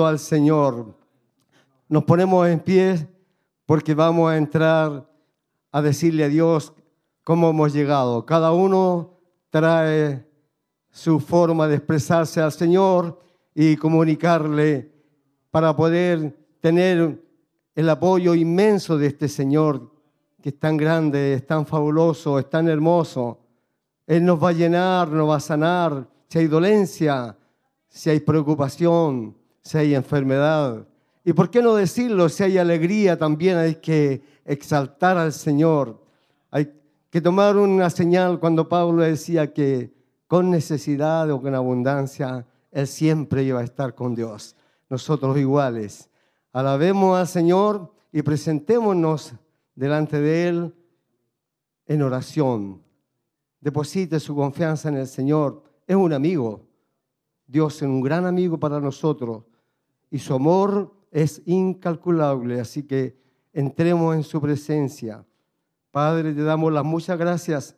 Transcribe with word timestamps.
al 0.00 0.18
Señor. 0.18 0.96
Nos 1.86 2.04
ponemos 2.04 2.48
en 2.48 2.60
pie 2.60 3.06
porque 3.66 3.92
vamos 3.92 4.30
a 4.30 4.38
entrar 4.38 5.06
a 5.70 5.82
decirle 5.82 6.24
a 6.24 6.28
Dios 6.30 6.72
cómo 7.22 7.50
hemos 7.50 7.74
llegado. 7.74 8.24
Cada 8.24 8.52
uno 8.52 9.18
trae 9.50 10.26
su 10.90 11.20
forma 11.20 11.68
de 11.68 11.74
expresarse 11.74 12.40
al 12.40 12.52
Señor 12.52 13.20
y 13.54 13.76
comunicarle 13.76 14.90
para 15.50 15.76
poder 15.76 16.38
tener 16.60 17.22
el 17.74 17.88
apoyo 17.90 18.34
inmenso 18.34 18.96
de 18.96 19.08
este 19.08 19.28
Señor 19.28 19.92
que 20.40 20.48
es 20.48 20.58
tan 20.58 20.78
grande, 20.78 21.34
es 21.34 21.46
tan 21.46 21.66
fabuloso, 21.66 22.38
es 22.38 22.48
tan 22.48 22.66
hermoso. 22.66 23.40
Él 24.06 24.24
nos 24.24 24.42
va 24.42 24.48
a 24.48 24.52
llenar, 24.52 25.08
nos 25.08 25.28
va 25.28 25.36
a 25.36 25.40
sanar. 25.40 26.08
Si 26.30 26.38
hay 26.38 26.46
dolencia, 26.46 27.36
si 27.90 28.08
hay 28.08 28.20
preocupación, 28.20 29.41
si 29.62 29.78
hay 29.78 29.94
enfermedad. 29.94 30.86
Y 31.24 31.32
por 31.32 31.50
qué 31.50 31.62
no 31.62 31.74
decirlo, 31.74 32.28
si 32.28 32.42
hay 32.42 32.58
alegría 32.58 33.16
también 33.16 33.56
hay 33.56 33.76
que 33.76 34.22
exaltar 34.44 35.16
al 35.16 35.32
Señor. 35.32 36.02
Hay 36.50 36.72
que 37.10 37.20
tomar 37.20 37.56
una 37.56 37.90
señal 37.90 38.40
cuando 38.40 38.68
Pablo 38.68 39.02
decía 39.02 39.52
que 39.52 39.92
con 40.26 40.50
necesidad 40.50 41.30
o 41.30 41.40
con 41.40 41.54
abundancia, 41.54 42.46
Él 42.70 42.86
siempre 42.86 43.44
iba 43.44 43.60
a 43.60 43.64
estar 43.64 43.94
con 43.94 44.14
Dios. 44.14 44.56
Nosotros 44.88 45.38
iguales. 45.38 46.10
Alabemos 46.52 47.18
al 47.18 47.28
Señor 47.28 47.92
y 48.10 48.22
presentémonos 48.22 49.34
delante 49.74 50.20
de 50.20 50.48
Él 50.48 50.74
en 51.86 52.02
oración. 52.02 52.82
Deposite 53.60 54.18
su 54.18 54.34
confianza 54.34 54.88
en 54.88 54.96
el 54.96 55.06
Señor. 55.06 55.62
Es 55.86 55.94
un 55.94 56.12
amigo. 56.12 56.66
Dios 57.46 57.76
es 57.76 57.82
un 57.82 58.00
gran 58.00 58.26
amigo 58.26 58.58
para 58.58 58.80
nosotros 58.80 59.44
y 60.12 60.18
su 60.18 60.34
amor 60.34 60.94
es 61.10 61.40
incalculable. 61.46 62.60
Así 62.60 62.82
que 62.82 63.16
entremos 63.50 64.14
en 64.14 64.22
su 64.22 64.42
presencia. 64.42 65.24
Padre, 65.90 66.34
te 66.34 66.42
damos 66.42 66.70
las 66.70 66.84
muchas 66.84 67.18
gracias. 67.18 67.74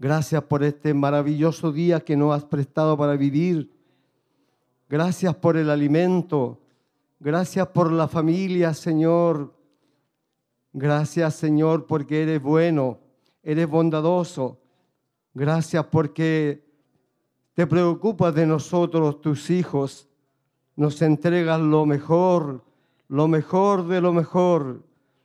Gracias 0.00 0.42
por 0.42 0.64
este 0.64 0.92
maravilloso 0.94 1.70
día 1.70 2.00
que 2.00 2.16
nos 2.16 2.34
has 2.34 2.44
prestado 2.44 2.98
para 2.98 3.16
vivir. 3.16 3.72
Gracias 4.88 5.32
por 5.36 5.56
el 5.56 5.70
alimento. 5.70 6.60
Gracias 7.20 7.68
por 7.68 7.92
la 7.92 8.08
familia, 8.08 8.74
Señor. 8.74 9.54
Gracias, 10.72 11.36
Señor, 11.36 11.86
porque 11.86 12.24
eres 12.24 12.42
bueno, 12.42 12.98
eres 13.44 13.68
bondadoso. 13.68 14.60
Gracias 15.34 15.86
porque 15.86 16.66
te 17.54 17.64
preocupas 17.64 18.34
de 18.34 18.44
nosotros, 18.44 19.20
tus 19.20 19.50
hijos 19.50 20.05
nos 20.76 21.02
entregas 21.02 21.60
lo 21.60 21.86
mejor, 21.86 22.62
lo 23.08 23.28
mejor 23.28 23.86
de 23.88 24.00
lo 24.00 24.12
mejor. 24.12 24.82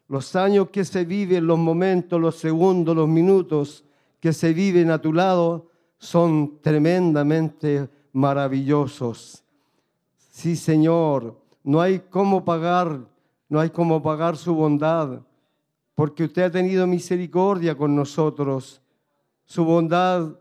Los 0.07 0.35
años 0.35 0.69
que 0.69 0.83
se 0.83 1.05
viven, 1.05 1.45
los 1.45 1.59
momentos, 1.59 2.19
los 2.19 2.37
segundos, 2.37 2.95
los 2.95 3.07
minutos 3.07 3.85
que 4.19 4.33
se 4.33 4.53
viven 4.53 4.91
a 4.91 5.01
tu 5.01 5.13
lado 5.13 5.67
son 5.97 6.59
tremendamente 6.61 7.89
maravillosos. 8.13 9.43
Sí, 10.29 10.55
Señor, 10.55 11.35
no 11.63 11.81
hay 11.81 11.99
cómo 12.09 12.43
pagar, 12.43 12.99
no 13.49 13.59
hay 13.59 13.69
cómo 13.69 14.01
pagar 14.01 14.37
su 14.37 14.55
bondad, 14.55 15.21
porque 15.95 16.23
usted 16.23 16.43
ha 16.43 16.51
tenido 16.51 16.87
misericordia 16.87 17.77
con 17.77 17.95
nosotros. 17.95 18.81
Su 19.45 19.65
bondad 19.65 20.31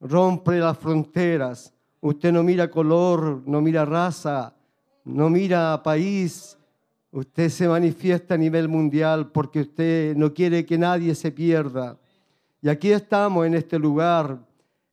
rompe 0.00 0.58
las 0.58 0.76
fronteras. 0.78 1.72
Usted 2.00 2.32
no 2.32 2.42
mira 2.42 2.70
color, 2.70 3.42
no 3.46 3.60
mira 3.60 3.84
raza, 3.84 4.54
no 5.04 5.28
mira 5.28 5.82
país. 5.82 6.56
Usted 7.10 7.48
se 7.48 7.66
manifiesta 7.66 8.34
a 8.34 8.38
nivel 8.38 8.68
mundial 8.68 9.30
porque 9.32 9.62
usted 9.62 10.16
no 10.16 10.32
quiere 10.32 10.64
que 10.64 10.78
nadie 10.78 11.14
se 11.14 11.32
pierda. 11.32 11.98
Y 12.60 12.68
aquí 12.68 12.92
estamos 12.92 13.46
en 13.46 13.54
este 13.54 13.78
lugar, 13.78 14.38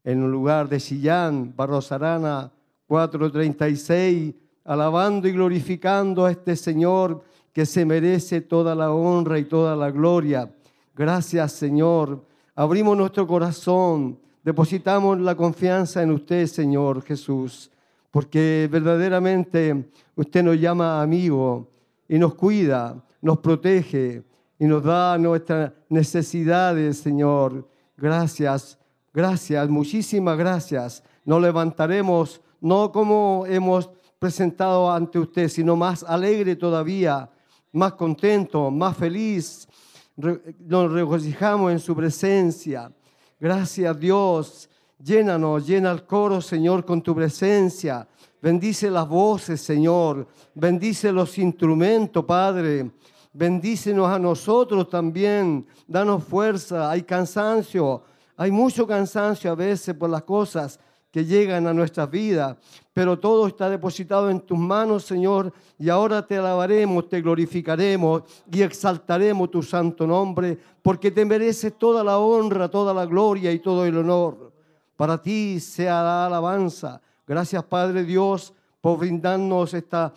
en 0.03 0.23
un 0.23 0.31
lugar 0.31 0.69
de 0.69 0.79
Sillán, 0.79 1.53
Barros 1.55 1.91
Arana 1.91 2.51
436, 2.87 4.33
alabando 4.63 5.27
y 5.27 5.31
glorificando 5.31 6.25
a 6.25 6.31
este 6.31 6.55
Señor 6.55 7.23
que 7.51 7.65
se 7.65 7.85
merece 7.85 8.41
toda 8.41 8.75
la 8.75 8.91
honra 8.91 9.39
y 9.39 9.45
toda 9.45 9.75
la 9.75 9.91
gloria. 9.91 10.51
Gracias, 10.95 11.53
Señor. 11.53 12.25
Abrimos 12.55 12.97
nuestro 12.97 13.27
corazón 13.27 14.19
Depositamos 14.45 15.19
la 15.19 15.33
confianza 15.33 16.03
en 16.03 16.11
usted, 16.11 16.45
Señor 16.45 17.01
Jesús, 17.01 17.71
porque 18.11 18.69
verdaderamente 18.71 19.89
usted 20.15 20.43
nos 20.43 20.61
llama 20.61 21.01
amigo 21.01 21.67
y 22.07 22.19
nos 22.19 22.35
cuida, 22.35 23.03
nos 23.23 23.39
protege 23.39 24.23
y 24.59 24.65
nos 24.65 24.83
da 24.83 25.17
nuestras 25.17 25.71
necesidades, 25.89 26.97
Señor. 26.97 27.67
Gracias, 27.97 28.77
gracias, 29.11 29.67
muchísimas 29.67 30.37
gracias. 30.37 31.03
Nos 31.25 31.41
levantaremos 31.41 32.39
no 32.61 32.91
como 32.91 33.45
hemos 33.47 33.89
presentado 34.19 34.91
ante 34.91 35.17
usted, 35.17 35.47
sino 35.47 35.75
más 35.75 36.03
alegre 36.03 36.55
todavía, 36.55 37.27
más 37.71 37.93
contento, 37.93 38.69
más 38.69 38.95
feliz. 38.95 39.67
Nos 40.15 40.91
regocijamos 40.91 41.71
en 41.71 41.79
su 41.79 41.95
presencia. 41.95 42.91
Gracias 43.39 43.99
Dios. 43.99 44.69
Llénanos, 44.97 45.67
llena 45.67 45.91
el 45.91 46.05
coro, 46.05 46.41
Señor, 46.41 46.85
con 46.85 47.01
tu 47.01 47.13
presencia. 47.13 48.07
Bendice 48.41 48.89
las 48.89 49.07
voces, 49.07 49.61
Señor. 49.61 50.27
Bendice 50.53 51.11
los 51.11 51.37
instrumentos, 51.37 52.23
Padre. 52.23 52.91
Bendícenos 53.33 54.07
a 54.09 54.17
nosotros 54.17 54.89
también. 54.89 55.67
Danos 55.85 56.23
fuerza. 56.23 56.89
Hay 56.89 57.03
cansancio. 57.03 58.03
Hay 58.37 58.51
mucho 58.51 58.87
cansancio 58.87 59.51
a 59.51 59.55
veces 59.55 59.95
por 59.95 60.09
las 60.09 60.23
cosas 60.23 60.79
que 61.15 61.23
llegan 61.23 61.65
a 61.65 61.73
nuestras 61.73 62.11
vidas, 62.11 62.57
pero 62.91 63.17
todo 63.17 63.47
está 63.47 63.69
depositado 63.69 64.29
en 64.29 64.41
tus 64.41 64.57
manos, 64.57 65.05
Señor, 65.05 65.53
y 65.79 65.87
ahora 65.87 66.27
te 66.27 66.35
alabaremos, 66.35 67.07
te 67.07 67.21
glorificaremos 67.21 68.23
y 68.51 68.61
exaltaremos 68.61 69.49
tu 69.49 69.63
santo 69.63 70.05
nombre, 70.05 70.59
porque 70.81 71.11
te 71.11 71.23
mereces 71.23 71.77
toda 71.77 72.03
la 72.03 72.17
honra, 72.17 72.69
toda 72.69 72.93
la 72.93 73.05
gloria 73.05 73.53
y 73.53 73.59
todo 73.59 73.85
el 73.85 73.97
honor. 73.97 74.51
Para 74.97 75.21
ti 75.21 75.61
sea 75.61 76.03
la 76.03 76.25
alabanza. 76.25 77.01
Gracias, 77.25 77.63
Padre 77.63 78.03
Dios, 78.03 78.53
por 78.81 78.99
brindarnos 78.99 79.73
esta, 79.73 80.13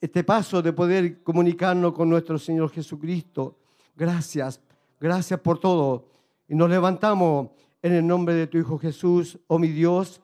este 0.00 0.22
paso 0.22 0.62
de 0.62 0.72
poder 0.72 1.24
comunicarnos 1.24 1.92
con 1.92 2.08
nuestro 2.08 2.38
Señor 2.38 2.70
Jesucristo. 2.70 3.56
Gracias, 3.96 4.60
gracias 5.00 5.40
por 5.40 5.58
todo. 5.58 6.04
Y 6.46 6.54
nos 6.54 6.70
levantamos 6.70 7.48
en 7.82 7.92
el 7.92 8.06
nombre 8.06 8.34
de 8.34 8.46
tu 8.46 8.58
Hijo 8.58 8.78
Jesús, 8.78 9.38
oh 9.46 9.58
mi 9.58 9.68
Dios, 9.68 10.20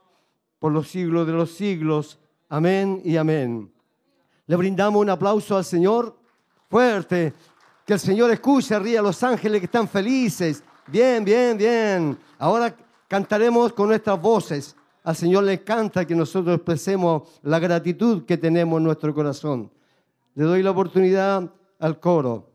por 0.58 0.72
los 0.72 0.88
siglos 0.88 1.26
de 1.26 1.32
los 1.32 1.50
siglos. 1.50 2.18
Amén 2.48 3.00
y 3.04 3.16
amén. 3.16 3.70
Le 4.46 4.56
brindamos 4.56 5.00
un 5.00 5.10
aplauso 5.10 5.56
al 5.56 5.64
Señor 5.64 6.16
fuerte. 6.68 7.32
Que 7.86 7.94
el 7.94 8.00
Señor 8.00 8.30
escuche, 8.30 8.78
ríe 8.78 8.98
a 8.98 9.02
los 9.02 9.22
ángeles 9.22 9.60
que 9.60 9.66
están 9.66 9.88
felices. 9.88 10.64
Bien, 10.86 11.24
bien, 11.24 11.56
bien. 11.56 12.18
Ahora 12.38 12.74
cantaremos 13.08 13.72
con 13.72 13.88
nuestras 13.88 14.20
voces. 14.20 14.74
Al 15.02 15.14
Señor 15.14 15.44
le 15.44 15.52
encanta 15.52 16.06
que 16.06 16.14
nosotros 16.14 16.56
expresemos 16.56 17.28
la 17.42 17.58
gratitud 17.58 18.24
que 18.24 18.38
tenemos 18.38 18.78
en 18.78 18.84
nuestro 18.84 19.14
corazón. 19.14 19.70
Le 20.34 20.44
doy 20.44 20.62
la 20.62 20.70
oportunidad 20.70 21.50
al 21.78 22.00
coro. 22.00 22.53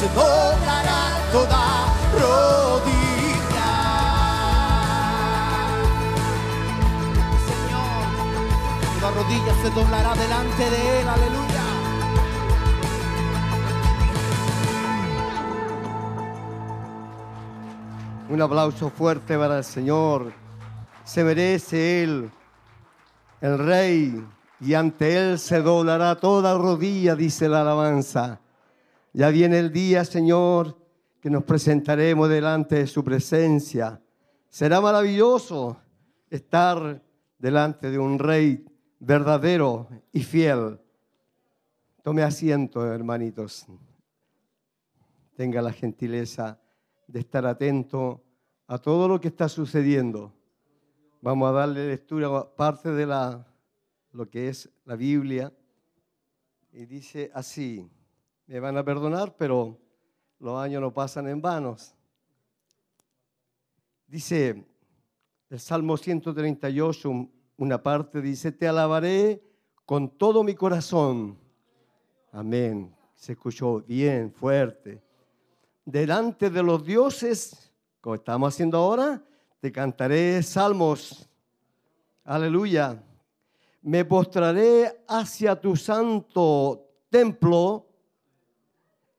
se 0.00 0.08
doblará 0.14 1.02
toda 1.30 1.64
rodilla. 2.14 3.70
Señor, 7.50 8.04
toda 8.98 9.10
rodilla 9.10 9.54
se 9.62 9.70
doblará 9.78 10.14
delante 10.14 10.70
de 10.70 11.00
Él, 11.00 11.06
aleluya. 11.06 11.64
Un 18.30 18.40
aplauso 18.40 18.88
fuerte 18.88 19.36
para 19.36 19.58
el 19.58 19.64
Señor. 19.64 20.32
Se 21.04 21.22
merece 21.24 22.04
Él, 22.04 22.30
el 23.42 23.58
Rey, 23.58 24.26
y 24.60 24.72
ante 24.72 25.18
Él 25.18 25.38
se 25.38 25.60
doblará 25.60 26.14
toda 26.14 26.56
rodilla, 26.56 27.14
dice 27.14 27.50
la 27.50 27.60
alabanza. 27.60 28.40
Ya 29.12 29.30
viene 29.30 29.58
el 29.58 29.72
día, 29.72 30.04
Señor, 30.04 30.78
que 31.20 31.30
nos 31.30 31.42
presentaremos 31.42 32.28
delante 32.28 32.76
de 32.76 32.86
su 32.86 33.02
presencia. 33.02 34.00
Será 34.48 34.80
maravilloso 34.80 35.76
estar 36.30 37.02
delante 37.36 37.90
de 37.90 37.98
un 37.98 38.18
rey 38.20 38.64
verdadero 39.00 39.88
y 40.12 40.22
fiel. 40.22 40.80
Tome 42.02 42.22
asiento, 42.22 42.86
hermanitos. 42.86 43.66
Tenga 45.34 45.60
la 45.60 45.72
gentileza 45.72 46.60
de 47.08 47.20
estar 47.20 47.44
atento 47.46 48.22
a 48.68 48.78
todo 48.78 49.08
lo 49.08 49.20
que 49.20 49.28
está 49.28 49.48
sucediendo. 49.48 50.32
Vamos 51.20 51.48
a 51.48 51.52
darle 51.52 51.88
lectura 51.88 52.28
a 52.28 52.54
parte 52.54 52.92
de 52.92 53.06
la, 53.06 53.44
lo 54.12 54.30
que 54.30 54.48
es 54.48 54.70
la 54.84 54.94
Biblia. 54.94 55.52
Y 56.72 56.86
dice 56.86 57.30
así, 57.34 57.90
me 58.50 58.58
van 58.58 58.76
a 58.76 58.84
perdonar, 58.84 59.36
pero 59.36 59.78
los 60.40 60.58
años 60.58 60.82
no 60.82 60.92
pasan 60.92 61.28
en 61.28 61.40
vanos. 61.40 61.94
Dice 64.08 64.66
el 65.48 65.60
Salmo 65.60 65.96
138, 65.96 67.28
una 67.58 67.80
parte 67.80 68.20
dice, 68.20 68.50
te 68.50 68.66
alabaré 68.66 69.40
con 69.86 70.18
todo 70.18 70.42
mi 70.42 70.56
corazón. 70.56 71.38
Amén. 72.32 72.92
Se 73.14 73.32
escuchó 73.32 73.82
bien, 73.82 74.32
fuerte. 74.32 75.00
Delante 75.84 76.50
de 76.50 76.64
los 76.64 76.84
dioses, 76.84 77.72
como 78.00 78.16
estamos 78.16 78.52
haciendo 78.52 78.78
ahora, 78.78 79.22
te 79.60 79.70
cantaré 79.70 80.42
salmos. 80.42 81.30
Aleluya. 82.24 83.00
Me 83.82 84.04
postraré 84.04 85.04
hacia 85.06 85.54
tu 85.54 85.76
santo 85.76 86.84
templo 87.08 87.89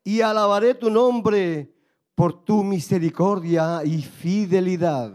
y 0.04 0.20
alabaré 0.20 0.74
tu 0.74 0.90
nombre 0.90 1.72
por 2.14 2.44
tu 2.44 2.62
misericordia 2.62 3.84
y 3.84 4.02
fidelidad. 4.02 5.12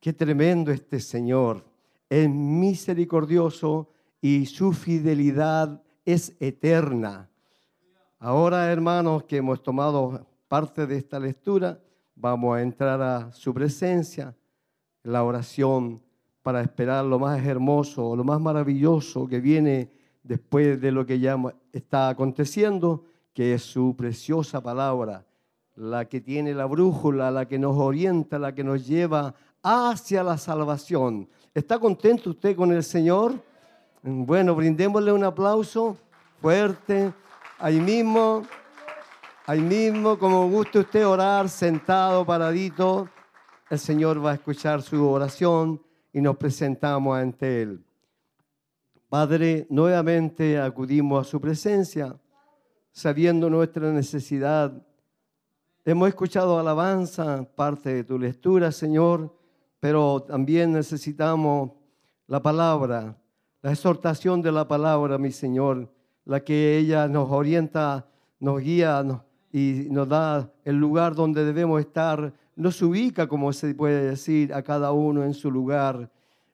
Qué 0.00 0.12
tremendo 0.12 0.70
este 0.70 1.00
Señor. 1.00 1.64
Es 2.08 2.28
misericordioso 2.28 3.90
y 4.20 4.46
su 4.46 4.72
fidelidad 4.72 5.82
es 6.04 6.36
eterna. 6.40 7.30
Ahora, 8.18 8.70
hermanos, 8.70 9.24
que 9.24 9.38
hemos 9.38 9.62
tomado 9.62 10.26
parte 10.48 10.86
de 10.86 10.96
esta 10.96 11.18
lectura, 11.18 11.80
vamos 12.14 12.56
a 12.56 12.62
entrar 12.62 13.00
a 13.00 13.32
su 13.32 13.52
presencia, 13.52 14.36
la 15.02 15.24
oración, 15.24 16.02
para 16.42 16.60
esperar 16.60 17.04
lo 17.04 17.18
más 17.18 17.44
hermoso, 17.44 18.16
lo 18.16 18.24
más 18.24 18.40
maravilloso 18.40 19.26
que 19.28 19.40
viene 19.40 19.90
después 20.22 20.80
de 20.80 20.90
lo 20.90 21.06
que 21.06 21.18
ya 21.20 21.36
está 21.72 22.08
aconteciendo 22.08 23.04
que 23.32 23.54
es 23.54 23.62
su 23.62 23.94
preciosa 23.96 24.60
palabra, 24.62 25.24
la 25.74 26.04
que 26.04 26.20
tiene 26.20 26.54
la 26.54 26.66
brújula, 26.66 27.30
la 27.30 27.46
que 27.46 27.58
nos 27.58 27.76
orienta, 27.76 28.38
la 28.38 28.54
que 28.54 28.62
nos 28.62 28.86
lleva 28.86 29.34
hacia 29.62 30.22
la 30.22 30.36
salvación. 30.36 31.28
¿Está 31.54 31.78
contento 31.78 32.30
usted 32.30 32.54
con 32.56 32.72
el 32.72 32.82
Señor? 32.82 33.34
Bueno, 34.02 34.54
brindémosle 34.54 35.12
un 35.12 35.24
aplauso 35.24 35.96
fuerte. 36.40 37.12
Ahí 37.58 37.80
mismo, 37.80 38.42
ahí 39.46 39.60
mismo, 39.60 40.18
como 40.18 40.48
guste 40.50 40.80
usted 40.80 41.06
orar, 41.06 41.48
sentado, 41.48 42.26
paradito, 42.26 43.08
el 43.70 43.78
Señor 43.78 44.24
va 44.24 44.32
a 44.32 44.34
escuchar 44.34 44.82
su 44.82 45.08
oración 45.08 45.80
y 46.12 46.20
nos 46.20 46.36
presentamos 46.36 47.16
ante 47.16 47.62
Él. 47.62 47.84
Padre, 49.08 49.66
nuevamente 49.70 50.58
acudimos 50.58 51.26
a 51.26 51.30
su 51.30 51.40
presencia 51.40 52.18
sabiendo 52.92 53.48
nuestra 53.48 53.90
necesidad. 53.90 54.72
Hemos 55.84 56.08
escuchado 56.08 56.58
alabanza, 56.58 57.44
parte 57.56 57.94
de 57.94 58.04
tu 58.04 58.18
lectura, 58.18 58.70
Señor, 58.70 59.34
pero 59.80 60.22
también 60.22 60.72
necesitamos 60.72 61.72
la 62.28 62.40
palabra, 62.40 63.16
la 63.62 63.72
exhortación 63.72 64.42
de 64.42 64.52
la 64.52 64.68
palabra, 64.68 65.18
mi 65.18 65.32
Señor, 65.32 65.90
la 66.24 66.40
que 66.40 66.78
ella 66.78 67.08
nos 67.08 67.30
orienta, 67.30 68.06
nos 68.38 68.60
guía 68.60 69.04
y 69.50 69.88
nos 69.90 70.08
da 70.08 70.52
el 70.64 70.76
lugar 70.76 71.14
donde 71.14 71.44
debemos 71.44 71.80
estar, 71.80 72.32
nos 72.54 72.80
ubica, 72.82 73.26
como 73.26 73.52
se 73.52 73.74
puede 73.74 74.10
decir, 74.10 74.54
a 74.54 74.62
cada 74.62 74.92
uno 74.92 75.24
en 75.24 75.34
su 75.34 75.50
lugar. 75.50 76.10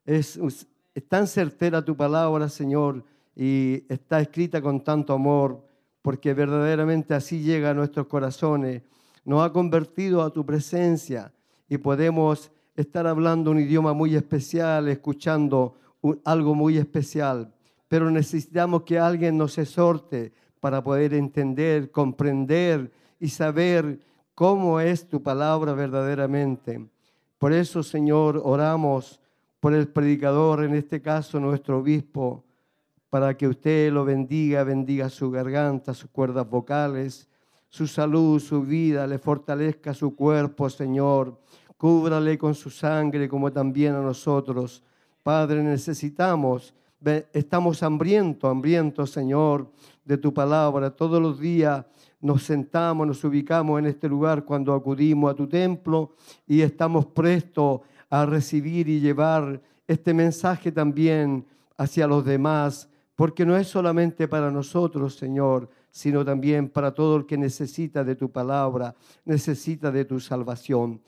Es, 0.06 0.36
es 0.36 1.08
tan 1.08 1.26
certera 1.26 1.84
tu 1.84 1.96
palabra, 1.96 2.48
Señor, 2.48 3.04
y 3.36 3.84
está 3.88 4.20
escrita 4.20 4.62
con 4.62 4.82
tanto 4.82 5.12
amor 5.12 5.67
porque 6.02 6.34
verdaderamente 6.34 7.14
así 7.14 7.40
llega 7.40 7.70
a 7.70 7.74
nuestros 7.74 8.06
corazones. 8.06 8.82
Nos 9.24 9.44
ha 9.44 9.52
convertido 9.52 10.22
a 10.22 10.30
tu 10.30 10.44
presencia 10.44 11.32
y 11.68 11.78
podemos 11.78 12.50
estar 12.76 13.06
hablando 13.06 13.50
un 13.50 13.60
idioma 13.60 13.92
muy 13.92 14.14
especial, 14.14 14.88
escuchando 14.88 15.74
algo 16.24 16.54
muy 16.54 16.78
especial, 16.78 17.52
pero 17.88 18.10
necesitamos 18.10 18.82
que 18.82 18.98
alguien 18.98 19.36
nos 19.36 19.58
exhorte 19.58 20.32
para 20.60 20.82
poder 20.82 21.14
entender, 21.14 21.90
comprender 21.90 22.90
y 23.18 23.28
saber 23.28 24.00
cómo 24.34 24.80
es 24.80 25.08
tu 25.08 25.22
palabra 25.22 25.72
verdaderamente. 25.72 26.88
Por 27.38 27.52
eso, 27.52 27.82
Señor, 27.82 28.40
oramos 28.44 29.20
por 29.60 29.74
el 29.74 29.88
predicador, 29.88 30.64
en 30.64 30.74
este 30.74 31.02
caso 31.02 31.40
nuestro 31.40 31.78
obispo, 31.78 32.44
para 33.10 33.36
que 33.36 33.48
usted 33.48 33.92
lo 33.92 34.04
bendiga, 34.04 34.64
bendiga 34.64 35.08
su 35.08 35.30
garganta, 35.30 35.94
sus 35.94 36.10
cuerdas 36.10 36.48
vocales, 36.48 37.28
su 37.68 37.86
salud, 37.86 38.40
su 38.40 38.62
vida, 38.62 39.06
le 39.06 39.18
fortalezca 39.18 39.94
su 39.94 40.14
cuerpo, 40.14 40.68
Señor. 40.68 41.40
Cúbrale 41.76 42.36
con 42.36 42.54
su 42.54 42.70
sangre 42.70 43.28
como 43.28 43.52
también 43.52 43.94
a 43.94 44.00
nosotros. 44.00 44.82
Padre, 45.22 45.62
necesitamos, 45.62 46.74
estamos 47.32 47.82
hambrientos, 47.82 48.50
hambrientos, 48.50 49.10
Señor, 49.10 49.70
de 50.04 50.18
tu 50.18 50.32
palabra. 50.34 50.90
Todos 50.90 51.20
los 51.22 51.38
días 51.38 51.84
nos 52.20 52.42
sentamos, 52.42 53.06
nos 53.06 53.22
ubicamos 53.24 53.78
en 53.78 53.86
este 53.86 54.08
lugar 54.08 54.44
cuando 54.44 54.74
acudimos 54.74 55.30
a 55.30 55.34
tu 55.34 55.46
templo 55.46 56.14
y 56.46 56.62
estamos 56.62 57.06
prestos 57.06 57.80
a 58.10 58.26
recibir 58.26 58.88
y 58.88 59.00
llevar 59.00 59.62
este 59.86 60.12
mensaje 60.12 60.72
también 60.72 61.46
hacia 61.76 62.06
los 62.06 62.24
demás 62.24 62.88
porque 63.18 63.44
no 63.44 63.56
es 63.56 63.66
solamente 63.66 64.28
para 64.28 64.48
nosotros, 64.48 65.16
Señor, 65.16 65.68
sino 65.90 66.24
también 66.24 66.68
para 66.68 66.94
todo 66.94 67.16
el 67.16 67.26
que 67.26 67.36
necesita 67.36 68.04
de 68.04 68.14
tu 68.14 68.30
palabra, 68.30 68.94
necesita 69.24 69.90
de 69.90 70.04
tu 70.04 70.20
salvación. 70.20 71.00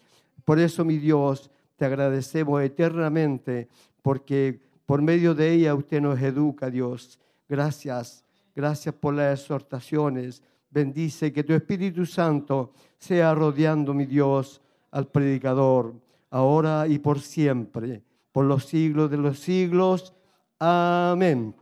Por 0.44 0.58
eso, 0.58 0.84
mi 0.84 0.98
Dios, 0.98 1.52
te 1.76 1.84
agradecemos 1.84 2.62
eternamente, 2.62 3.68
porque 4.02 4.60
por 4.86 5.02
medio 5.02 5.36
de 5.36 5.52
ella 5.52 5.72
usted 5.72 6.00
nos 6.00 6.20
educa, 6.20 6.68
Dios. 6.68 7.20
Gracias, 7.48 8.24
gracias 8.56 8.92
por 8.92 9.14
las 9.14 9.38
exhortaciones. 9.38 10.42
Bendice 10.68 11.32
que 11.32 11.44
tu 11.44 11.52
Espíritu 11.52 12.04
Santo 12.04 12.72
sea 12.98 13.36
rodeando, 13.36 13.94
mi 13.94 14.06
Dios, 14.06 14.60
al 14.90 15.06
predicador, 15.06 15.94
ahora 16.30 16.88
y 16.88 16.98
por 16.98 17.20
siempre, 17.20 18.02
por 18.32 18.46
los 18.46 18.64
siglos 18.64 19.12
de 19.12 19.16
los 19.16 19.38
siglos. 19.38 20.12
Amén. 20.58 21.54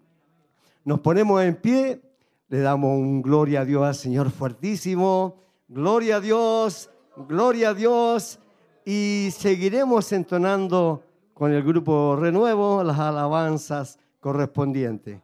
Nos 0.89 1.01
ponemos 1.01 1.43
en 1.43 1.55
pie, 1.55 2.01
le 2.49 2.61
damos 2.61 2.99
un 2.99 3.21
gloria 3.21 3.61
a 3.61 3.65
Dios 3.67 3.85
al 3.85 3.95
Señor 3.95 4.31
fuertísimo, 4.31 5.37
gloria 5.69 6.17
a 6.17 6.21
Dios, 6.21 6.89
gloria 7.29 7.69
a 7.69 7.75
Dios, 7.75 8.39
y 8.87 9.29
seguiremos 9.31 10.11
entonando 10.13 11.03
con 11.35 11.53
el 11.53 11.63
grupo 11.63 12.17
Renuevo 12.17 12.83
las 12.83 12.99
alabanzas 12.99 13.99
correspondientes. 14.19 15.21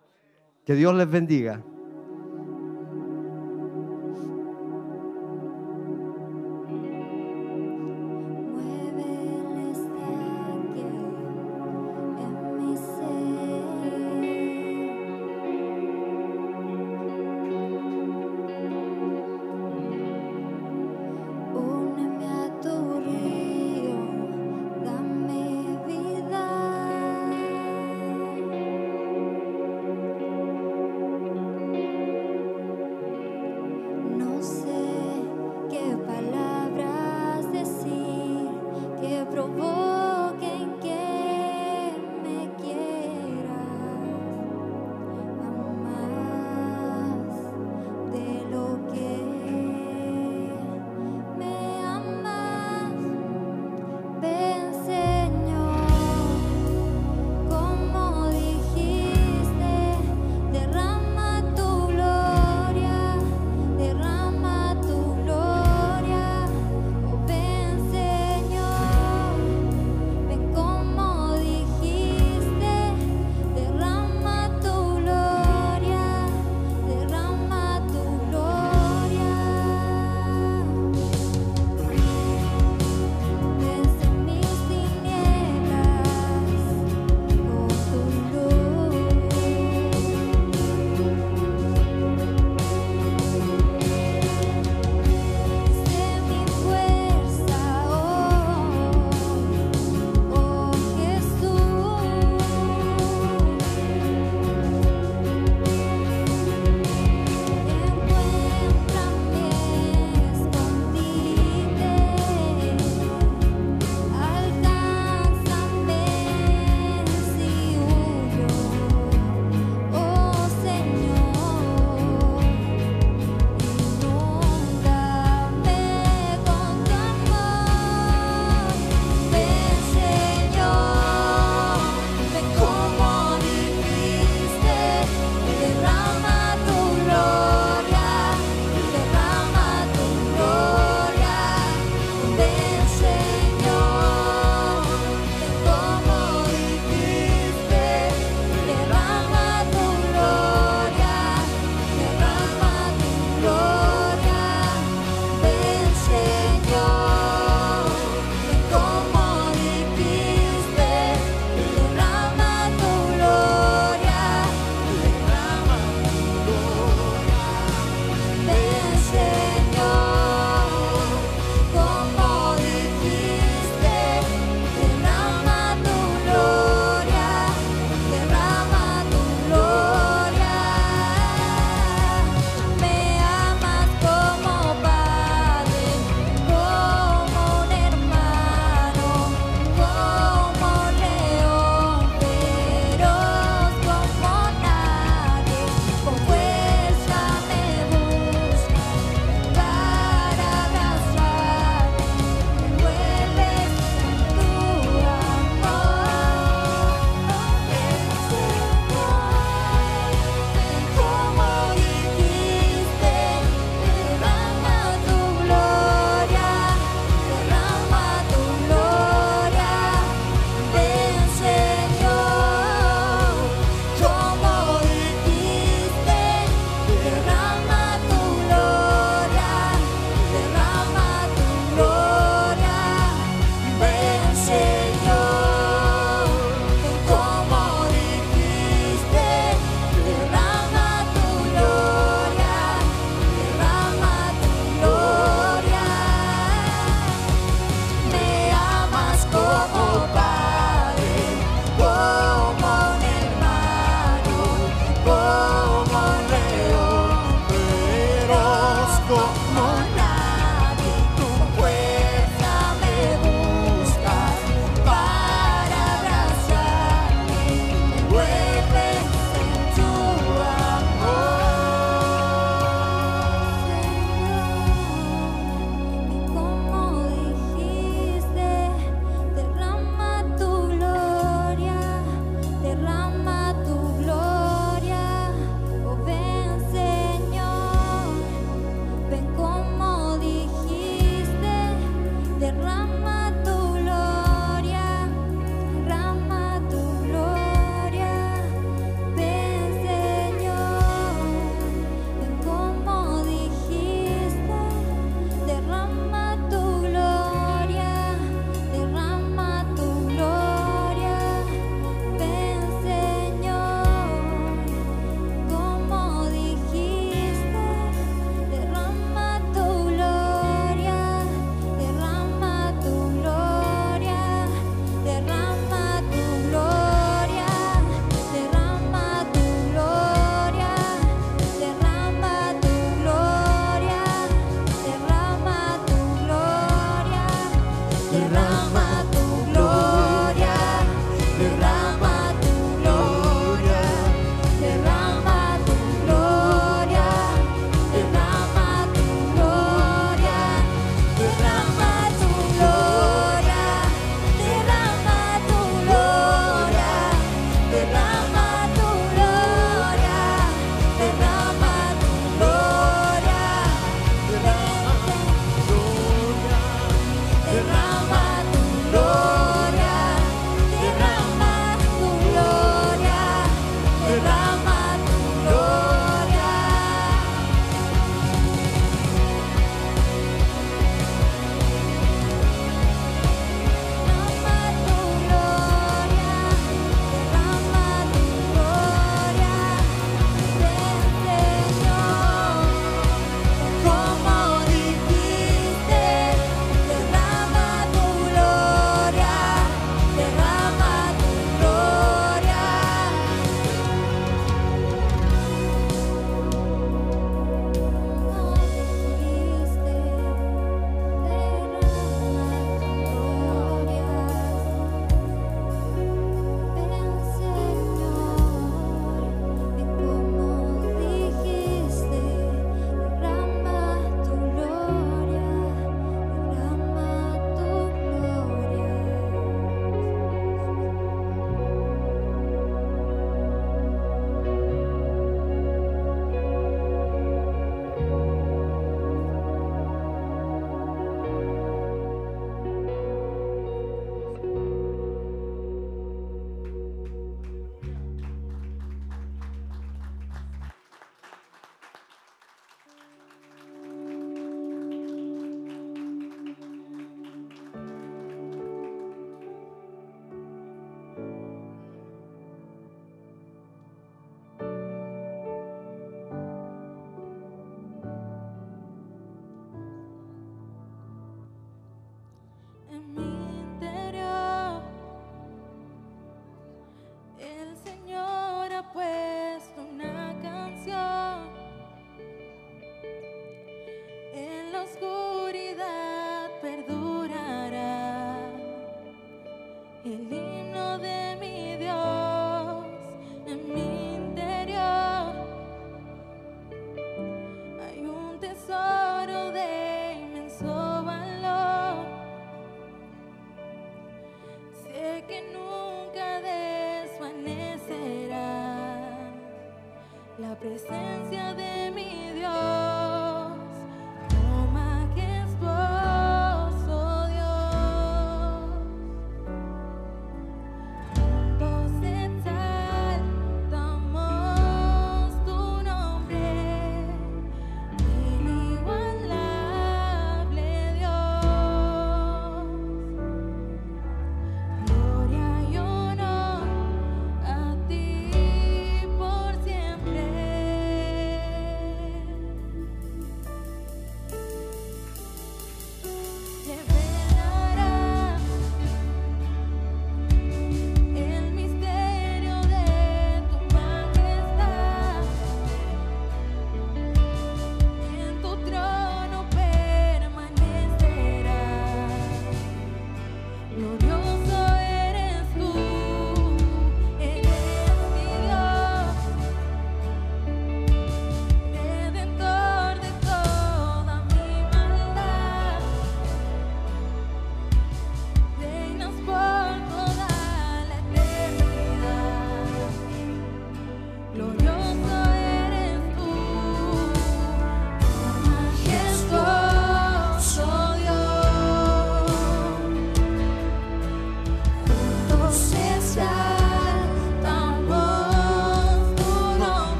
Que 0.66 0.74
Dios 0.74 0.94
les 0.96 1.08
bendiga. 1.08 1.62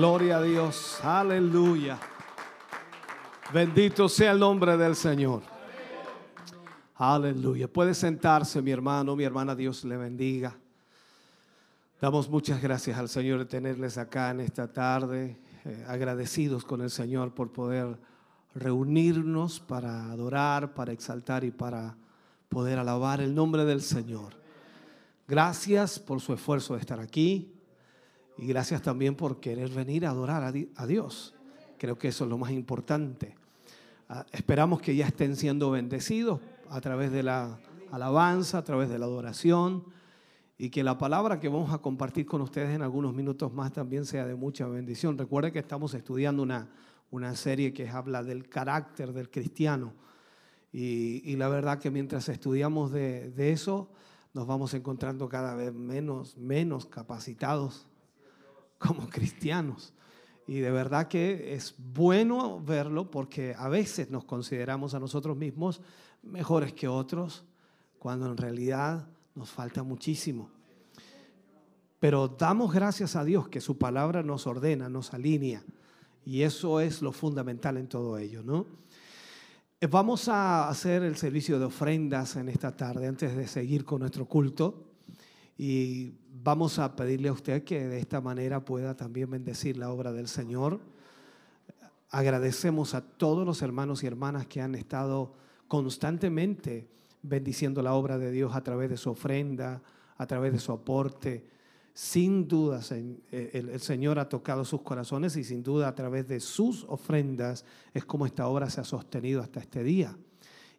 Gloria 0.00 0.38
a 0.38 0.42
Dios. 0.42 0.98
Aleluya. 1.04 1.98
Bendito 3.52 4.08
sea 4.08 4.32
el 4.32 4.38
nombre 4.38 4.74
del 4.78 4.96
Señor. 4.96 5.42
Aleluya. 6.94 7.68
Puede 7.68 7.92
sentarse 7.92 8.62
mi 8.62 8.70
hermano, 8.70 9.14
mi 9.14 9.24
hermana, 9.24 9.54
Dios 9.54 9.84
le 9.84 9.98
bendiga. 9.98 10.56
Damos 12.00 12.30
muchas 12.30 12.62
gracias 12.62 12.96
al 12.96 13.10
Señor 13.10 13.40
de 13.40 13.44
tenerles 13.44 13.98
acá 13.98 14.30
en 14.30 14.40
esta 14.40 14.72
tarde, 14.72 15.38
eh, 15.66 15.84
agradecidos 15.86 16.64
con 16.64 16.80
el 16.80 16.88
Señor 16.88 17.34
por 17.34 17.52
poder 17.52 17.98
reunirnos 18.54 19.60
para 19.60 20.10
adorar, 20.10 20.72
para 20.72 20.92
exaltar 20.92 21.44
y 21.44 21.50
para 21.50 21.94
poder 22.48 22.78
alabar 22.78 23.20
el 23.20 23.34
nombre 23.34 23.66
del 23.66 23.82
Señor. 23.82 24.32
Gracias 25.28 25.98
por 25.98 26.22
su 26.22 26.32
esfuerzo 26.32 26.72
de 26.72 26.80
estar 26.80 27.00
aquí 27.00 27.59
y 28.40 28.46
gracias 28.46 28.80
también 28.80 29.14
por 29.14 29.38
querer 29.38 29.68
venir 29.68 30.06
a 30.06 30.10
adorar 30.10 30.42
a 30.74 30.86
Dios. 30.86 31.34
Creo 31.76 31.98
que 31.98 32.08
eso 32.08 32.24
es 32.24 32.30
lo 32.30 32.38
más 32.38 32.50
importante. 32.52 33.36
Ah, 34.08 34.24
esperamos 34.32 34.80
que 34.80 34.96
ya 34.96 35.06
estén 35.06 35.36
siendo 35.36 35.70
bendecidos 35.70 36.40
a 36.70 36.80
través 36.80 37.12
de 37.12 37.22
la 37.22 37.58
alabanza, 37.92 38.58
a 38.58 38.64
través 38.64 38.88
de 38.88 38.98
la 38.98 39.04
adoración 39.04 39.84
y 40.56 40.70
que 40.70 40.82
la 40.82 40.96
palabra 40.96 41.38
que 41.38 41.48
vamos 41.48 41.72
a 41.72 41.78
compartir 41.78 42.24
con 42.24 42.40
ustedes 42.40 42.74
en 42.74 42.80
algunos 42.80 43.14
minutos 43.14 43.52
más 43.52 43.72
también 43.72 44.06
sea 44.06 44.26
de 44.26 44.34
mucha 44.34 44.66
bendición. 44.66 45.18
Recuerde 45.18 45.52
que 45.52 45.58
estamos 45.58 45.92
estudiando 45.92 46.42
una, 46.42 46.70
una 47.10 47.36
serie 47.36 47.74
que 47.74 47.88
habla 47.90 48.22
del 48.22 48.48
carácter 48.48 49.12
del 49.12 49.30
cristiano 49.30 49.92
y, 50.72 51.36
la 51.36 51.48
verdad 51.48 51.78
que 51.78 51.90
mientras 51.90 52.28
estudiamos 52.30 52.90
de, 52.90 53.30
de, 53.32 53.52
eso 53.52 53.90
nos 54.32 54.46
vamos 54.46 54.72
encontrando 54.72 55.28
cada 55.28 55.54
vez 55.54 55.74
menos, 55.74 56.38
menos 56.38 56.86
capacitados 56.86 57.89
como 58.80 59.08
cristianos. 59.08 59.92
Y 60.46 60.58
de 60.58 60.70
verdad 60.72 61.06
que 61.06 61.54
es 61.54 61.74
bueno 61.78 62.60
verlo 62.60 63.10
porque 63.10 63.54
a 63.56 63.68
veces 63.68 64.10
nos 64.10 64.24
consideramos 64.24 64.94
a 64.94 64.98
nosotros 64.98 65.36
mismos 65.36 65.80
mejores 66.22 66.72
que 66.72 66.88
otros, 66.88 67.44
cuando 67.98 68.26
en 68.26 68.36
realidad 68.36 69.06
nos 69.34 69.50
falta 69.50 69.82
muchísimo. 69.82 70.50
Pero 72.00 72.28
damos 72.28 72.72
gracias 72.72 73.14
a 73.14 73.24
Dios 73.24 73.48
que 73.48 73.60
su 73.60 73.78
palabra 73.78 74.22
nos 74.22 74.46
ordena, 74.46 74.88
nos 74.88 75.12
alinea. 75.12 75.62
Y 76.24 76.42
eso 76.42 76.80
es 76.80 77.02
lo 77.02 77.12
fundamental 77.12 77.76
en 77.76 77.88
todo 77.88 78.16
ello, 78.18 78.42
¿no? 78.42 78.66
Eh, 79.80 79.86
vamos 79.86 80.28
a 80.28 80.68
hacer 80.68 81.02
el 81.02 81.16
servicio 81.16 81.58
de 81.58 81.66
ofrendas 81.66 82.36
en 82.36 82.48
esta 82.48 82.74
tarde 82.74 83.06
antes 83.06 83.36
de 83.36 83.46
seguir 83.46 83.84
con 83.84 84.00
nuestro 84.00 84.26
culto. 84.26 84.84
Y 85.56 86.12
vamos 86.42 86.78
a 86.78 86.96
pedirle 86.96 87.28
a 87.28 87.32
usted 87.32 87.64
que 87.64 87.86
de 87.86 87.98
esta 87.98 88.20
manera 88.20 88.64
pueda 88.64 88.96
también 88.96 89.30
bendecir 89.30 89.76
la 89.76 89.90
obra 89.90 90.12
del 90.12 90.28
Señor. 90.28 90.80
Agradecemos 92.10 92.94
a 92.94 93.02
todos 93.02 93.46
los 93.46 93.62
hermanos 93.62 94.02
y 94.02 94.06
hermanas 94.06 94.46
que 94.46 94.60
han 94.60 94.74
estado 94.74 95.34
constantemente 95.68 96.88
bendiciendo 97.22 97.82
la 97.82 97.94
obra 97.94 98.18
de 98.18 98.30
Dios 98.30 98.54
a 98.54 98.62
través 98.62 98.90
de 98.90 98.96
su 98.96 99.10
ofrenda, 99.10 99.82
a 100.16 100.26
través 100.26 100.52
de 100.52 100.58
su 100.58 100.72
aporte. 100.72 101.46
Sin 101.92 102.48
duda 102.48 102.80
eh, 102.90 103.50
el, 103.52 103.80
Señor 103.80 104.18
ha 104.18 104.28
tocado 104.28 104.64
sus 104.64 104.80
corazones 104.82 105.36
y 105.36 105.44
sin 105.44 105.62
duda 105.62 105.88
a 105.88 105.94
través 105.94 106.26
de 106.26 106.40
sus 106.40 106.84
ofrendas 106.88 107.64
es 107.92 108.04
como 108.04 108.26
esta 108.26 108.46
obra 108.48 108.70
se 108.70 108.80
ha 108.80 108.84
sostenido 108.84 109.42
hasta 109.42 109.60
este 109.60 109.84
día. 109.84 110.16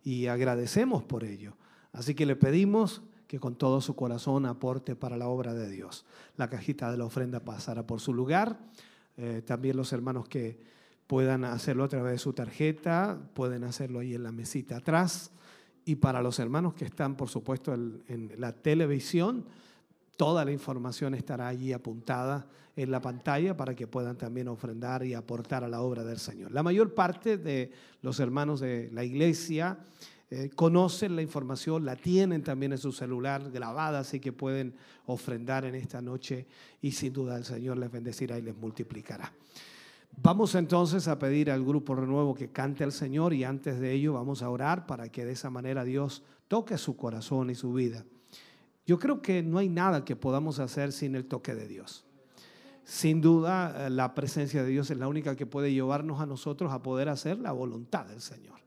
Y 0.04 0.26
agradecemos 0.26 1.04
por 1.04 1.24
ello. 1.24 1.56
Así 1.94 2.16
que 2.16 2.26
le 2.26 2.36
pedimos 2.36 3.04
que 3.32 3.40
con 3.40 3.56
todo 3.56 3.80
su 3.80 3.96
corazón 3.96 4.46
aporte 4.46 4.94
para 4.94 5.16
la 5.16 5.30
obra 5.30 5.54
de 5.54 5.70
Dios. 5.70 6.04
La 6.36 6.50
cajita 6.50 6.92
de 6.92 6.98
la 6.98 7.06
ofrenda 7.06 7.40
pasará 7.40 7.88
por 7.88 8.02
su 8.02 8.14
lugar. 8.14 8.60
Eh, 9.16 9.42
también 9.46 9.78
los 9.78 9.94
hermanos 9.94 10.28
que 10.28 10.60
puedan 11.08 11.46
hacerlo 11.46 11.86
a 11.86 11.88
través 11.88 12.12
de 12.12 12.18
su 12.18 12.34
tarjeta, 12.34 13.18
pueden 13.34 13.64
hacerlo 13.64 14.00
ahí 14.00 14.16
en 14.16 14.24
la 14.24 14.34
mesita 14.34 14.76
atrás. 14.76 15.32
Y 15.86 15.96
para 15.96 16.22
los 16.22 16.40
hermanos 16.40 16.74
que 16.74 16.84
están, 16.84 17.16
por 17.16 17.30
supuesto, 17.30 17.74
en, 17.74 18.34
la 18.36 18.52
televisión, 18.52 19.46
toda 20.18 20.44
la 20.44 20.52
información 20.52 21.16
estará 21.16 21.48
allí 21.48 21.72
apuntada 21.72 22.50
en 22.76 22.92
la 22.92 23.00
pantalla 23.00 23.56
para 23.56 23.74
que 23.76 23.88
puedan 23.88 24.18
también 24.18 24.50
ofrendar 24.50 25.06
y 25.06 25.14
aportar 25.14 25.64
a 25.64 25.70
la 25.70 25.80
obra 25.80 26.04
del 26.04 26.20
Señor. 26.20 26.52
La 26.52 26.64
mayor 26.64 26.94
parte 26.94 27.38
de 27.38 27.72
los 28.02 28.20
hermanos 28.20 28.60
de 28.60 28.90
la 28.92 29.06
iglesia 29.06 29.78
eh, 30.34 30.50
conocen 30.56 31.18
la 31.18 31.22
información, 31.22 31.84
la 31.84 31.98
tienen 31.98 32.42
también 32.42 32.72
en 32.72 32.78
su 32.78 32.94
celular 32.94 33.52
grabada, 33.52 34.00
así 34.00 34.22
que 34.22 34.32
pueden 34.32 34.74
ofrendar 35.06 35.66
en 35.66 35.76
esta 35.76 36.02
noche 36.02 36.48
y 36.82 36.94
sin 36.94 37.12
duda 37.12 37.36
el 37.36 37.44
Señor 37.44 37.78
les 37.78 37.92
bendecirá 37.92 38.40
y 38.40 38.42
les 38.42 38.56
multiplicará. 38.56 39.34
Vamos 40.16 40.56
entonces 40.56 41.10
a 41.10 41.20
pedir 41.20 41.52
al 41.52 41.66
grupo 41.66 41.96
Renuevo 41.96 42.34
que 42.34 42.50
cante 42.50 42.86
al 42.86 42.94
Señor 42.94 43.34
y 43.34 43.44
antes 43.44 43.82
de 43.82 43.92
ello 43.92 44.14
vamos 44.14 44.42
a 44.42 44.50
orar 44.50 44.86
para 44.86 45.10
que 45.10 45.26
de 45.26 45.34
esa 45.34 45.50
manera 45.50 45.84
Dios 45.84 46.24
toque 46.48 46.78
su 46.78 46.96
corazón 46.96 47.50
y 47.50 47.56
su 47.56 47.74
vida. 47.74 48.06
Yo 48.86 49.00
creo 49.00 49.22
que 49.22 49.44
no 49.44 49.58
hay 49.58 49.68
nada 49.68 50.06
que 50.06 50.16
podamos 50.16 50.60
hacer 50.60 50.94
sin 50.94 51.16
el 51.16 51.26
toque 51.26 51.56
de 51.56 51.68
Dios. 51.68 52.06
Sin 52.86 53.20
duda, 53.20 53.88
eh, 53.88 53.90
la 53.90 54.14
presencia 54.14 54.64
de 54.64 54.70
Dios 54.70 54.90
es 54.92 54.98
la 54.98 55.10
única 55.10 55.36
que 55.36 55.46
puede 55.46 55.74
llevarnos 55.74 56.22
a 56.22 56.26
nosotros 56.26 56.72
a 56.72 56.82
poder 56.82 57.10
hacer 57.10 57.38
la 57.38 57.52
voluntad 57.52 58.06
del 58.06 58.22
Señor. 58.22 58.62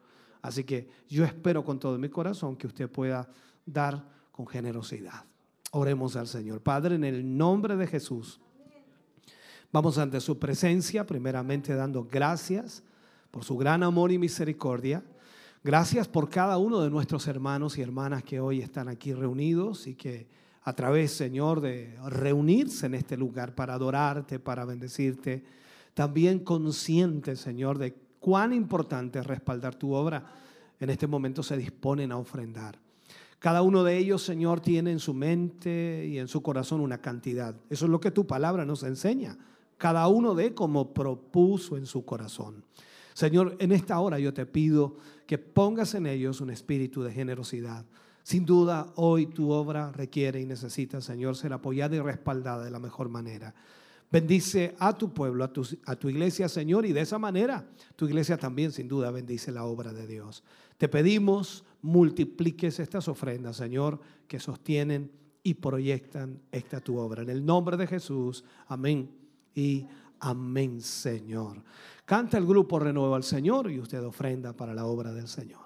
Así 0.45 0.63
que 0.63 0.87
yo 1.09 1.25
espero 1.25 1.65
con 1.65 1.79
todo 1.79 1.97
mi 1.97 2.11
corazón 2.11 2.55
que 2.55 2.67
usted 2.67 2.91
pueda 2.91 3.27
dar 3.65 4.05
con 4.31 4.47
generosidad. 4.47 5.25
Oremos 5.71 6.17
al 6.17 6.27
Señor. 6.27 6.61
Padre, 6.61 6.97
en 6.97 7.05
el 7.05 7.39
nombre 7.39 7.77
de 7.77 7.87
Jesús. 7.87 8.39
Vamos 9.73 9.97
ante 9.97 10.21
su 10.21 10.39
presencia, 10.39 11.07
primeramente 11.07 11.75
dando 11.75 12.05
gracias 12.05 12.83
por 13.31 13.43
su 13.43 13.57
gran 13.57 13.83
amor 13.83 14.13
y 14.13 14.19
misericordia. 14.19 15.03
Gracias 15.63 16.09
por 16.09 16.29
cada 16.29 16.59
uno 16.59 16.83
de 16.83 16.91
nuestros 16.91 17.27
hermanos 17.27 17.79
y 17.79 17.81
hermanas 17.81 18.23
que 18.23 18.39
hoy 18.39 18.61
están 18.61 18.89
aquí 18.89 19.15
reunidos 19.15 19.87
y 19.87 19.95
que 19.95 20.29
a 20.63 20.75
través, 20.75 21.13
Señor, 21.13 21.63
de 21.63 21.99
reunirse 22.05 22.85
en 22.85 22.97
este 22.97 23.17
lugar 23.17 23.55
para 23.55 23.73
adorarte, 23.73 24.39
para 24.39 24.67
bendecirte, 24.67 25.43
también 25.95 26.41
consciente, 26.41 27.35
Señor, 27.35 27.79
de 27.79 28.04
cuán 28.25 28.55
importante 28.55 29.19
es 29.19 29.27
respaldar 29.27 29.75
tu 29.75 29.93
obra, 29.93 30.25
en 30.81 30.89
este 30.89 31.07
momento 31.07 31.43
se 31.43 31.59
disponen 31.59 32.11
a 32.11 32.17
ofrendar. 32.17 32.79
Cada 33.39 33.61
uno 33.61 33.85
de 33.85 33.99
ellos, 33.99 34.23
Señor, 34.23 34.61
tiene 34.61 34.93
en 34.93 34.99
su 34.99 35.13
mente 35.13 36.07
y 36.09 36.19
en 36.19 36.27
su 36.27 36.43
corazón 36.43 36.81
una 36.81 37.03
cantidad. 37.03 37.55
Eso 37.69 37.85
es 37.85 37.91
lo 37.91 38.01
que 38.01 38.11
tu 38.11 38.27
palabra 38.27 38.65
nos 38.65 38.83
enseña 38.83 39.37
cada 39.77 40.09
uno 40.09 40.35
de 40.35 40.55
como 40.55 40.95
propuso 40.95 41.77
en 41.77 41.85
su 41.85 42.07
corazón. 42.07 42.65
Señor, 43.13 43.57
en 43.59 43.73
esta 43.73 44.01
hora 44.01 44.19
yo 44.19 44.33
te 44.33 44.47
pido 44.47 44.97
que 45.27 45.37
pongas 45.37 45.95
en 45.95 46.07
ellos 46.07 46.41
un 46.41 46.49
espíritu 46.49 47.03
de 47.03 47.13
generosidad. 47.13 47.85
Sin 48.23 48.47
duda, 48.47 48.87
hoy 48.97 49.27
tu 49.27 49.51
obra 49.51 49.93
requiere 49.93 50.41
y 50.41 50.47
necesita, 50.47 51.03
Señor, 51.03 51.37
ser 51.37 51.53
apoyada 51.53 51.95
y 51.95 52.01
respaldada 52.01 52.65
de 52.65 52.71
la 52.71 52.79
mejor 52.79 53.11
manera. 53.11 53.55
Bendice 54.15 54.77
a 54.79 54.97
tu 54.97 55.13
pueblo, 55.13 55.43
a 55.43 55.53
tu, 55.53 55.67
a 55.87 55.97
tu, 55.97 56.09
iglesia, 56.09 56.49
Señor, 56.49 56.87
y 56.87 56.93
de 56.93 57.01
esa 57.01 57.19
manera 57.19 57.67
tu 57.97 58.07
iglesia 58.07 58.37
también, 58.37 58.71
sin 58.71 58.87
duda, 58.87 59.11
bendice 59.11 59.51
la 59.51 59.65
obra 59.65 59.93
de 59.93 60.07
Dios. 60.07 60.45
Te 60.79 60.89
pedimos, 60.89 61.65
multipliques 61.83 62.79
estas 62.79 63.09
ofrendas, 63.09 63.57
Señor, 63.57 63.99
que 64.29 64.39
sostienen 64.39 65.11
y 65.43 65.55
proyectan 65.55 66.41
esta 66.53 66.81
tu 66.81 66.97
obra. 66.97 67.23
En 67.23 67.29
el 67.29 67.45
nombre 67.45 67.77
de 67.77 67.89
Jesús, 67.89 68.45
amén 68.69 69.11
y 69.53 69.85
amén, 70.21 70.81
Señor. 70.81 71.65
Canta 72.05 72.39
el 72.39 72.47
grupo 72.47 72.79
Renuevo 72.79 73.17
al 73.17 73.25
Señor 73.25 73.69
y 73.69 73.81
usted 73.81 74.05
ofrenda 74.05 74.53
para 74.53 74.75
la 74.75 74.87
obra 74.87 75.13
del 75.13 75.27
Señor. 75.27 75.64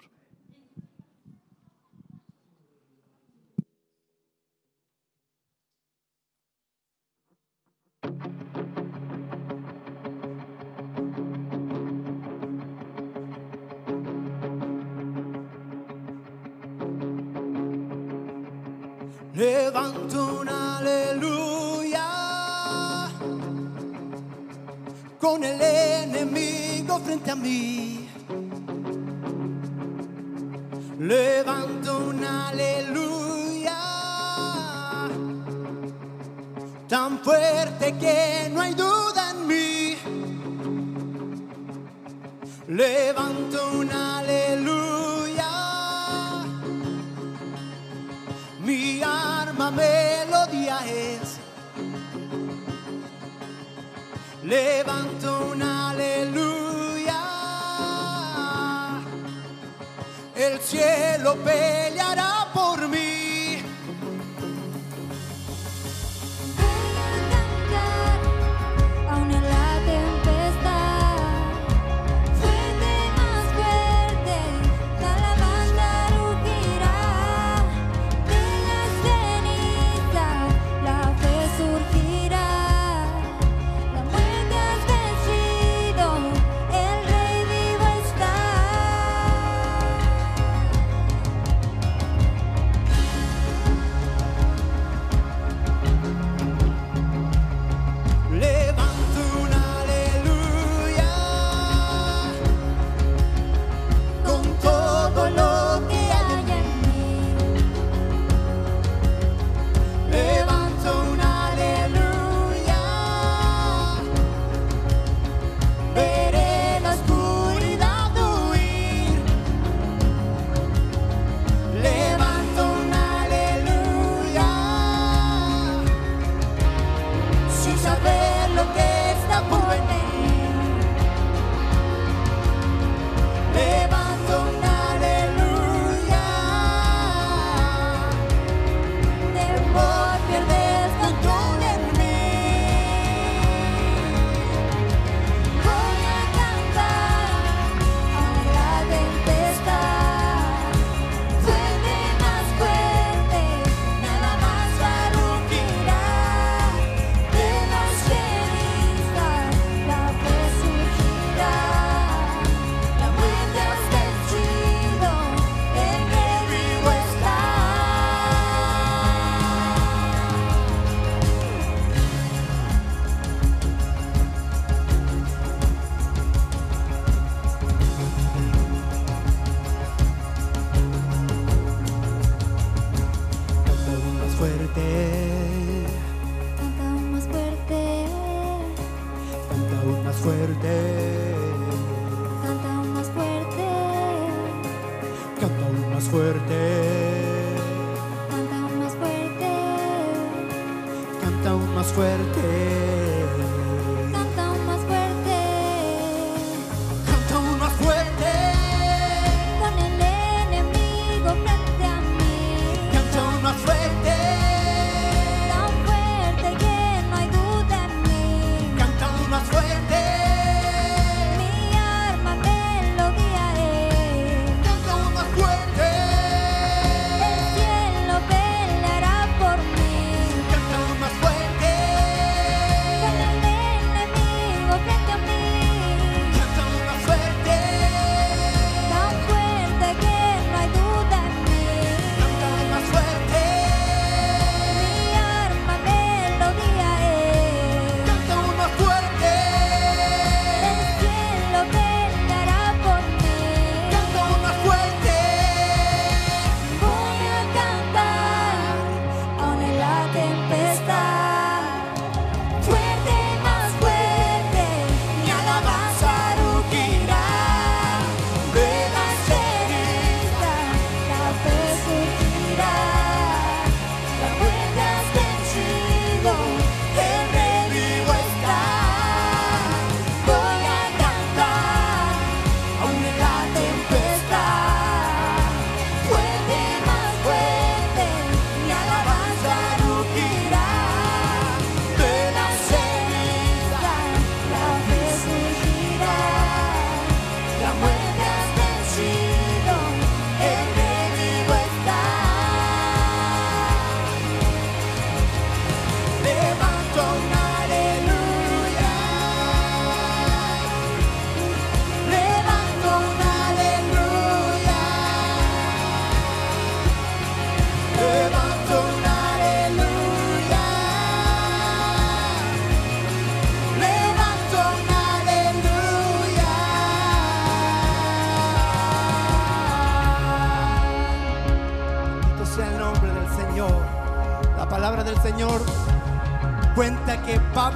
Levanto 19.38 20.40
un 20.40 20.48
aleluya 20.48 22.08
con 25.20 25.44
el 25.44 25.62
enemigo 25.62 26.98
frente 26.98 27.30
a 27.30 27.36
mí. 27.36 28.08
Levanto 30.98 31.98
un 32.08 32.24
aleluya 32.24 33.78
tan 36.88 37.20
fuerte 37.20 37.96
que 37.96 38.50
no 38.52 38.60
hay 38.60 38.74
duda 38.74 39.30
en 39.30 39.46
mí. 39.46 39.96
Levanto 42.66 43.70
un 43.78 43.88
aleluya, 43.92 44.87
melodía 49.70 50.78
es 50.86 51.38
Levanto 54.48 55.50
un 55.52 55.62
aleluya. 55.62 57.20
El 60.34 60.58
cielo 60.60 61.36
peleará 61.44 62.37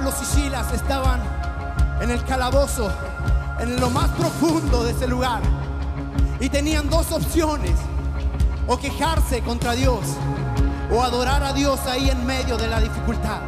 Pablo 0.03 0.17
y 0.35 0.75
estaban 0.75 1.21
en 2.01 2.11
el 2.11 2.23
calabozo, 2.25 2.91
en 3.59 3.79
lo 3.79 3.89
más 3.89 4.09
profundo 4.09 4.83
de 4.83 4.91
ese 4.91 5.07
lugar. 5.07 5.41
Y 6.41 6.49
tenían 6.49 6.89
dos 6.89 7.11
opciones, 7.13 7.71
o 8.67 8.77
quejarse 8.77 9.41
contra 9.41 9.73
Dios, 9.73 10.01
o 10.91 11.01
adorar 11.01 11.41
a 11.43 11.53
Dios 11.53 11.79
ahí 11.85 12.09
en 12.09 12.25
medio 12.25 12.57
de 12.57 12.67
la 12.67 12.81
dificultad. 12.81 13.39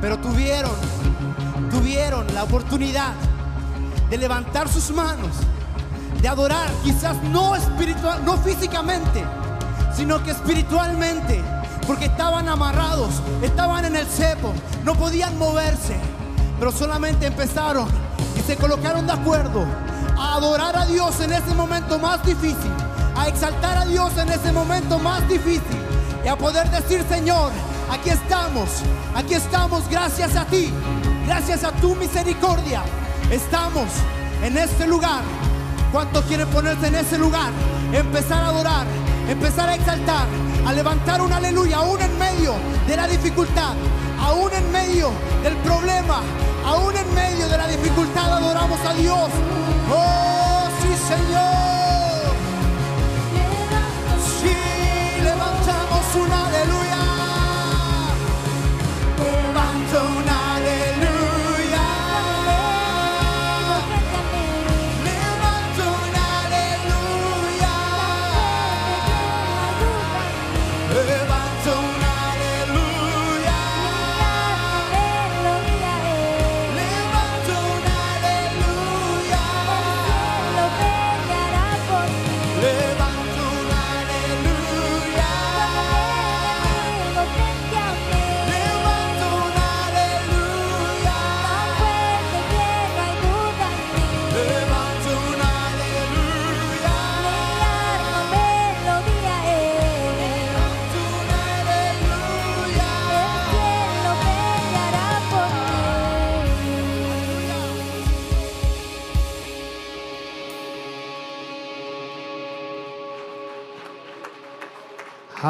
pero 0.00 0.18
tuvieron, 0.18 0.72
tuvieron 1.70 2.26
la 2.32 2.44
oportunidad 2.44 3.12
de 4.08 4.16
levantar 4.16 4.68
sus 4.68 4.90
manos, 4.90 5.36
de 6.22 6.28
adorar, 6.28 6.70
quizás 6.82 7.22
no 7.24 7.56
espiritual, 7.56 8.24
no 8.24 8.38
físicamente, 8.38 9.22
sino 9.94 10.22
que 10.22 10.30
espiritualmente, 10.30 11.42
porque 11.86 12.06
estaban 12.06 12.48
amarrados, 12.48 13.20
estaban 13.42 13.84
en 13.84 13.96
el 13.96 14.06
cepo, 14.06 14.52
no 14.86 14.94
podían 14.94 15.36
moverse, 15.36 15.96
pero 16.60 16.70
solamente 16.70 17.26
empezaron 17.26 17.88
y 18.38 18.40
se 18.42 18.56
colocaron 18.56 19.04
de 19.04 19.14
acuerdo 19.14 19.66
a 20.16 20.34
adorar 20.34 20.76
a 20.76 20.86
Dios 20.86 21.20
en 21.20 21.32
ese 21.32 21.52
momento 21.54 21.98
más 21.98 22.24
difícil, 22.24 22.70
a 23.16 23.26
exaltar 23.26 23.78
a 23.78 23.84
Dios 23.84 24.16
en 24.16 24.28
ese 24.28 24.52
momento 24.52 25.00
más 25.00 25.28
difícil 25.28 25.76
y 26.24 26.28
a 26.28 26.38
poder 26.38 26.70
decir, 26.70 27.04
Señor, 27.08 27.50
aquí 27.90 28.10
estamos, 28.10 28.68
aquí 29.16 29.34
estamos 29.34 29.88
gracias 29.90 30.36
a 30.36 30.44
ti, 30.44 30.72
gracias 31.26 31.64
a 31.64 31.72
tu 31.72 31.96
misericordia. 31.96 32.82
Estamos 33.28 33.88
en 34.44 34.56
este 34.56 34.86
lugar. 34.86 35.22
¿Cuántos 35.90 36.24
quieren 36.26 36.48
ponerse 36.50 36.86
en 36.86 36.94
ese 36.94 37.18
lugar? 37.18 37.50
Empezar 37.92 38.40
a 38.40 38.48
adorar, 38.50 38.86
empezar 39.28 39.68
a 39.68 39.74
exaltar, 39.74 40.28
a 40.64 40.72
levantar 40.72 41.20
un 41.22 41.32
aleluya, 41.32 41.78
aún 41.78 42.00
en 42.00 42.16
medio 42.18 42.54
de 42.86 42.96
la 42.96 43.08
dificultad, 43.08 43.74
medio 44.96 45.12
del 45.42 45.56
problema, 45.56 46.22
aún 46.64 46.96
en 46.96 47.14
medio 47.14 47.48
de 47.48 47.58
la 47.58 47.68
dificultad 47.68 48.32
adoramos 48.32 48.80
a 48.80 48.94
Dios. 48.94 49.28
Oh, 49.90 50.68
sí, 50.80 50.88
Señor. 51.06 52.32
Sí, 54.40 55.22
levantamos 55.22 56.14
un 56.14 56.32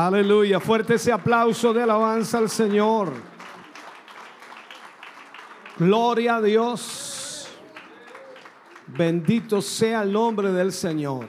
Aleluya. 0.07 0.61
Fuerte 0.61 0.95
ese 0.95 1.11
aplauso 1.11 1.73
de 1.75 1.83
alabanza 1.83 2.39
al 2.39 2.49
Señor. 2.49 3.13
Gloria 5.77 6.37
a 6.37 6.43
Dios. 6.43 7.49
Bendito 8.87 9.61
sea 9.61 10.03
el 10.03 10.13
nombre 10.13 10.53
del 10.53 10.71
Señor. 10.71 11.27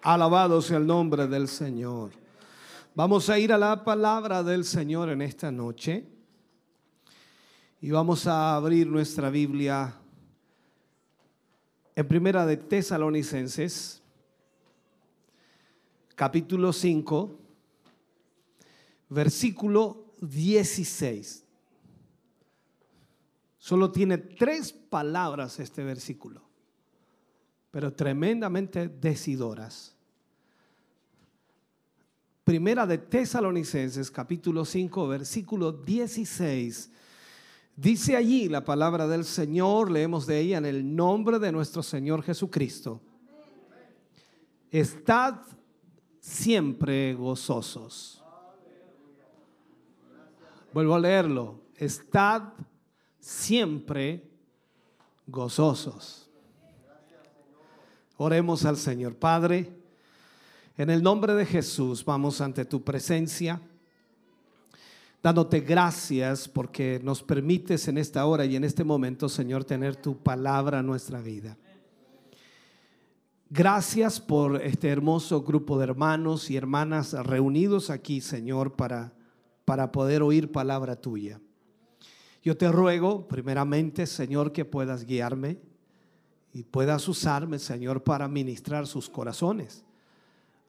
Alabado 0.00 0.62
sea 0.62 0.76
el 0.76 0.86
nombre 0.86 1.26
del 1.26 1.48
Señor. 1.48 2.12
Vamos 2.94 3.28
a 3.30 3.36
ir 3.36 3.52
a 3.52 3.58
la 3.58 3.82
palabra 3.82 4.44
del 4.44 4.64
Señor 4.64 5.08
en 5.08 5.22
esta 5.22 5.50
noche. 5.50 6.04
Y 7.80 7.90
vamos 7.90 8.28
a 8.28 8.54
abrir 8.54 8.86
nuestra 8.86 9.28
Biblia 9.28 9.92
en 11.96 12.06
Primera 12.06 12.46
de 12.46 12.58
Tesalonicenses, 12.58 14.04
capítulo 16.14 16.72
5, 16.72 17.40
versículo 19.08 20.12
16. 20.20 21.44
Solo 23.58 23.90
tiene 23.90 24.18
tres 24.18 24.72
palabras 24.72 25.58
este 25.58 25.82
versículo, 25.82 26.42
pero 27.70 27.92
tremendamente 27.92 28.88
decidoras. 28.88 29.96
Primera 32.44 32.86
de 32.86 32.98
Tesalonicenses, 32.98 34.08
capítulo 34.08 34.64
5, 34.64 35.08
versículo 35.08 35.72
16. 35.72 36.92
Dice 37.74 38.16
allí 38.16 38.48
la 38.48 38.64
palabra 38.64 39.08
del 39.08 39.24
Señor, 39.24 39.90
leemos 39.90 40.26
de 40.26 40.38
ella 40.38 40.58
en 40.58 40.64
el 40.66 40.94
nombre 40.94 41.40
de 41.40 41.50
nuestro 41.50 41.82
Señor 41.82 42.22
Jesucristo. 42.22 43.02
Estad 44.70 45.40
siempre 46.20 47.14
gozosos. 47.14 48.15
Vuelvo 50.76 50.94
a 50.94 51.00
leerlo. 51.00 51.58
Estad 51.78 52.52
siempre 53.18 54.28
gozosos. 55.26 56.28
Oremos 58.18 58.62
al 58.66 58.76
Señor. 58.76 59.16
Padre, 59.16 59.72
en 60.76 60.90
el 60.90 61.02
nombre 61.02 61.32
de 61.32 61.46
Jesús 61.46 62.04
vamos 62.04 62.42
ante 62.42 62.66
tu 62.66 62.84
presencia, 62.84 63.58
dándote 65.22 65.60
gracias 65.60 66.46
porque 66.46 67.00
nos 67.02 67.22
permites 67.22 67.88
en 67.88 67.96
esta 67.96 68.26
hora 68.26 68.44
y 68.44 68.54
en 68.54 68.64
este 68.64 68.84
momento, 68.84 69.30
Señor, 69.30 69.64
tener 69.64 69.96
tu 69.96 70.18
palabra 70.18 70.80
en 70.80 70.86
nuestra 70.86 71.22
vida. 71.22 71.56
Gracias 73.48 74.20
por 74.20 74.60
este 74.60 74.90
hermoso 74.90 75.40
grupo 75.40 75.78
de 75.78 75.84
hermanos 75.84 76.50
y 76.50 76.56
hermanas 76.58 77.14
reunidos 77.14 77.88
aquí, 77.88 78.20
Señor, 78.20 78.74
para, 78.74 79.15
para 79.66 79.92
poder 79.92 80.22
oír 80.22 80.50
palabra 80.50 80.96
tuya. 80.96 81.40
Yo 82.42 82.56
te 82.56 82.70
ruego, 82.70 83.26
primeramente, 83.26 84.06
Señor, 84.06 84.52
que 84.52 84.64
puedas 84.64 85.04
guiarme 85.04 85.58
y 86.52 86.62
puedas 86.62 87.06
usarme, 87.08 87.58
Señor, 87.58 88.04
para 88.04 88.28
ministrar 88.28 88.86
sus 88.86 89.10
corazones, 89.10 89.84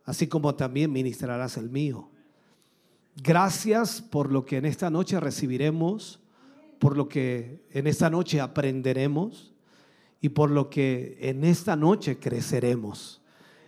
así 0.04 0.28
como 0.28 0.56
también 0.56 0.92
ministrarás 0.92 1.56
el 1.58 1.70
mío. 1.70 2.10
Gracias 3.16 4.02
por 4.02 4.32
lo 4.32 4.44
que 4.44 4.58
en 4.58 4.66
esta 4.66 4.90
noche 4.90 5.20
recibiremos, 5.20 6.20
por 6.80 6.98
lo 6.98 7.08
que 7.08 7.64
en 7.72 7.86
esta 7.86 8.10
noche 8.10 8.42
aprenderemos 8.42 9.54
y 10.20 10.30
por 10.30 10.50
lo 10.50 10.72
que 10.72 11.18
en 11.22 11.44
esta 11.44 11.76
noche 11.76 12.18
creceremos. 12.18 13.22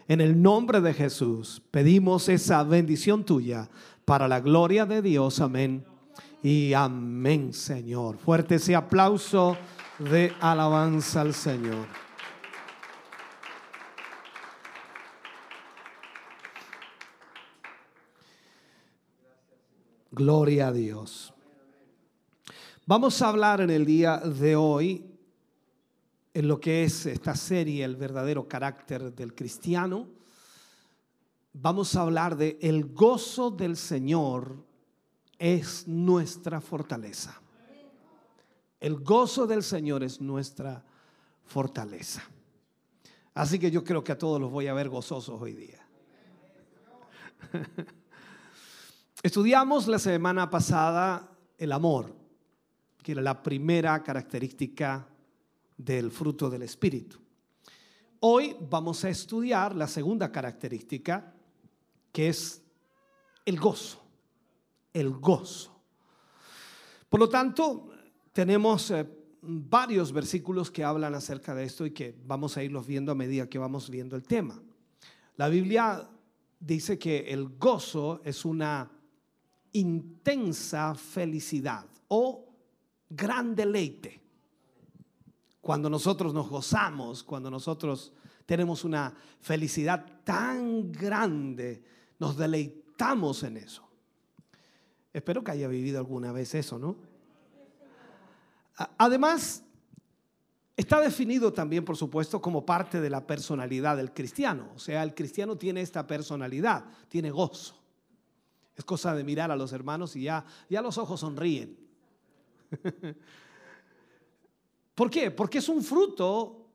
En 0.08 0.22
el 0.22 0.42
nombre 0.42 0.82
de 0.82 0.96
Jesús 0.96 1.62
pedimos 1.70 2.30
esa 2.30 2.64
bendición 2.64 3.24
tuya 3.24 3.70
para 4.10 4.28
la 4.28 4.40
gloria 4.40 4.88
de 4.88 5.04
Dios. 5.04 5.40
Amén. 5.40 5.86
Y 6.42 6.74
amén, 6.74 7.54
Señor. 7.54 8.18
Fuerte 8.18 8.56
ese 8.56 8.76
aplauso 8.76 9.56
de 10.00 10.34
alabanza 10.42 11.22
al 11.22 11.36
Señor. 11.36 11.86
Gloria 20.10 20.70
a 20.70 20.72
Dios. 20.72 21.32
Vamos 22.88 23.22
a 23.22 23.30
hablar 23.30 23.62
en 23.62 23.70
el 23.70 23.86
día 23.86 24.18
de 24.18 24.56
hoy 24.56 25.06
en 26.34 26.48
lo 26.48 26.60
que 26.60 26.84
es 26.84 27.06
esta 27.06 27.36
serie, 27.36 27.86
el 27.86 27.96
verdadero 27.96 28.48
carácter 28.48 29.14
del 29.14 29.36
cristiano. 29.36 30.19
Vamos 31.62 31.94
a 31.98 32.04
hablar 32.04 32.38
de 32.38 32.58
el 32.62 32.86
gozo 32.94 33.52
del 33.52 33.76
Señor 33.76 34.64
es 35.38 35.86
nuestra 35.90 36.62
fortaleza. 36.62 37.42
El 38.80 39.02
gozo 39.02 39.46
del 39.46 39.62
Señor 39.62 40.02
es 40.04 40.22
nuestra 40.22 40.82
fortaleza. 41.44 42.24
Así 43.34 43.60
que 43.60 43.70
yo 43.72 43.84
creo 43.84 44.02
que 44.02 44.14
a 44.14 44.18
todos 44.18 44.40
los 44.40 44.50
voy 44.50 44.68
a 44.68 44.74
ver 44.74 44.88
gozosos 44.88 45.42
hoy 45.42 45.52
día. 45.52 45.86
Estudiamos 49.22 49.86
la 49.88 50.00
semana 50.00 50.50
pasada 50.50 51.30
el 51.58 51.74
amor, 51.74 52.16
que 53.04 53.12
era 53.12 53.22
la 53.22 53.44
primera 53.44 54.02
característica 54.02 55.06
del 55.76 56.10
fruto 56.10 56.50
del 56.50 56.62
Espíritu. 56.62 57.18
Hoy 58.22 58.56
vamos 58.70 59.04
a 59.04 59.10
estudiar 59.10 59.76
la 59.76 59.88
segunda 59.88 60.32
característica, 60.32 61.34
que 62.12 62.30
es 62.30 62.62
el 63.46 63.60
gozo, 63.60 64.02
el 64.94 65.12
gozo. 65.12 65.76
Por 67.10 67.20
lo 67.20 67.30
tanto, 67.30 67.90
tenemos 68.34 68.92
eh, 68.92 69.08
varios 69.42 70.12
versículos 70.12 70.70
que 70.70 70.84
hablan 70.84 71.16
acerca 71.16 71.56
de 71.56 71.64
esto 71.64 71.86
y 71.86 71.92
que 71.92 72.16
vamos 72.26 72.58
a 72.58 72.64
irlos 72.64 72.86
viendo 72.86 73.12
a 73.12 73.16
medida 73.16 73.50
que 73.50 73.58
vamos 73.58 73.90
viendo 73.90 74.16
el 74.16 74.24
tema. 74.24 74.62
La 75.38 75.50
Biblia 75.50 76.08
dice 76.60 77.00
que 77.00 77.32
el 77.32 77.58
gozo 77.58 78.22
es 78.24 78.46
una 78.46 78.92
intensa 79.72 80.96
felicidad 80.96 81.86
o 82.10 82.46
gran 83.10 83.56
deleite. 83.56 84.22
Cuando 85.62 85.90
nosotros 85.90 86.34
nos 86.34 86.50
gozamos, 86.50 87.24
cuando 87.24 87.50
nosotros 87.50 88.14
tenemos 88.46 88.84
una 88.84 89.14
felicidad 89.40 90.24
tan 90.24 90.92
grande, 90.92 91.84
nos 92.20 92.38
deleitamos 92.38 93.44
en 93.44 93.58
eso. 93.58 93.88
Espero 95.14 95.44
que 95.44 95.52
haya 95.52 95.68
vivido 95.68 95.98
alguna 95.98 96.32
vez 96.32 96.54
eso, 96.54 96.78
¿no? 96.78 96.98
Además, 98.98 99.64
está 100.78 101.02
definido 101.02 101.52
también, 101.52 101.84
por 101.84 101.98
supuesto, 101.98 102.42
como 102.42 102.66
parte 102.66 103.02
de 103.02 103.10
la 103.10 103.26
personalidad 103.26 103.98
del 103.98 104.14
cristiano. 104.14 104.70
O 104.76 104.80
sea, 104.80 105.04
el 105.04 105.16
cristiano 105.16 105.58
tiene 105.58 105.82
esta 105.82 106.06
personalidad, 106.06 106.86
tiene 107.10 107.32
gozo. 107.32 107.76
Es 108.76 108.86
cosa 108.86 109.14
de 109.14 109.24
mirar 109.24 109.52
a 109.52 109.58
los 109.58 109.74
hermanos 109.74 110.16
y 110.16 110.24
ya, 110.24 110.46
ya 110.70 110.82
los 110.82 110.98
ojos 110.98 111.20
sonríen. 111.20 111.78
¿Por 114.96 115.10
qué? 115.10 115.32
Porque 115.32 115.58
es 115.58 115.68
un 115.68 115.84
fruto 115.84 116.68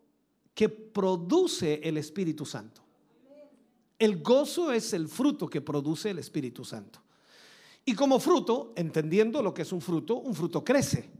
que 0.55 0.68
produce 0.68 1.80
el 1.82 1.97
Espíritu 1.97 2.45
Santo. 2.45 2.84
El 3.99 4.22
gozo 4.22 4.72
es 4.72 4.92
el 4.92 5.09
fruto 5.09 5.49
que 5.49 5.61
produce 5.61 6.11
el 6.11 6.18
Espíritu 6.18 6.64
Santo. 6.64 7.01
Y 7.84 7.95
como 7.95 8.18
fruto, 8.18 8.72
entendiendo 8.76 9.42
lo 9.42 9.53
que 9.53 9.62
es 9.62 9.72
un 9.72 9.80
fruto, 9.80 10.16
un 10.16 10.34
fruto 10.34 10.64
crece. 10.64 11.11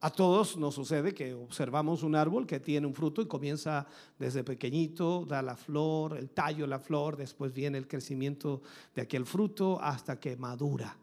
A 0.00 0.10
todos 0.10 0.56
nos 0.56 0.76
sucede 0.76 1.12
que 1.12 1.34
observamos 1.34 2.04
un 2.04 2.14
árbol 2.14 2.46
que 2.46 2.60
tiene 2.60 2.86
un 2.86 2.94
fruto 2.94 3.20
y 3.20 3.26
comienza 3.26 3.86
desde 4.16 4.44
pequeñito, 4.44 5.24
da 5.26 5.42
la 5.42 5.56
flor, 5.56 6.16
el 6.16 6.30
tallo, 6.30 6.68
la 6.68 6.78
flor, 6.78 7.16
después 7.16 7.52
viene 7.52 7.78
el 7.78 7.88
crecimiento 7.88 8.62
de 8.94 9.02
aquel 9.02 9.26
fruto 9.26 9.80
hasta 9.80 10.20
que 10.20 10.36
madura. 10.36 10.96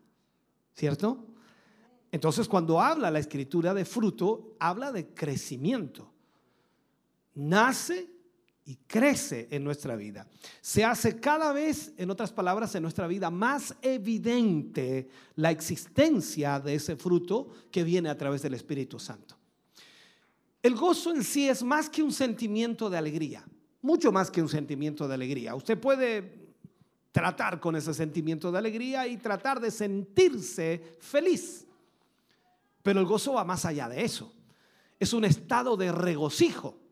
¿Cierto? 0.73 1.25
Entonces, 2.09 2.47
cuando 2.47 2.79
habla 2.79 3.11
la 3.11 3.19
escritura 3.19 3.73
de 3.73 3.83
fruto, 3.83 4.55
habla 4.59 4.93
de 4.93 5.07
crecimiento. 5.13 6.09
Nace 7.33 8.14
y 8.65 8.77
crece 8.87 9.47
en 9.51 9.63
nuestra 9.63 9.95
vida. 9.95 10.27
Se 10.59 10.83
hace 10.83 11.19
cada 11.19 11.53
vez, 11.53 11.93
en 11.97 12.09
otras 12.09 12.31
palabras, 12.31 12.73
en 12.73 12.81
nuestra 12.81 13.05
vida 13.05 13.29
más 13.29 13.75
evidente 13.81 15.07
la 15.35 15.51
existencia 15.51 16.59
de 16.59 16.75
ese 16.75 16.95
fruto 16.95 17.49
que 17.71 17.83
viene 17.83 18.09
a 18.09 18.17
través 18.17 18.41
del 18.41 18.55
Espíritu 18.55 18.99
Santo. 18.99 19.37
El 20.63 20.75
gozo 20.75 21.11
en 21.11 21.23
sí 21.23 21.47
es 21.47 21.61
más 21.61 21.91
que 21.91 22.01
un 22.01 22.11
sentimiento 22.11 22.89
de 22.89 22.97
alegría, 22.97 23.45
mucho 23.83 24.11
más 24.11 24.31
que 24.31 24.41
un 24.41 24.49
sentimiento 24.49 25.07
de 25.07 25.13
alegría. 25.13 25.53
Usted 25.53 25.79
puede 25.79 26.45
tratar 27.11 27.59
con 27.59 27.75
ese 27.75 27.93
sentimiento 27.93 28.51
de 28.51 28.57
alegría 28.57 29.07
y 29.07 29.17
tratar 29.17 29.59
de 29.59 29.69
sentirse 29.69 30.97
feliz. 30.99 31.67
Pero 32.81 32.99
el 32.99 33.05
gozo 33.05 33.33
va 33.33 33.43
más 33.43 33.63
allá 33.63 33.87
de 33.87 34.03
eso. 34.03 34.33
Es 34.99 35.13
un 35.13 35.23
estado 35.23 35.77
de 35.77 35.91
regocijo. 35.91 36.84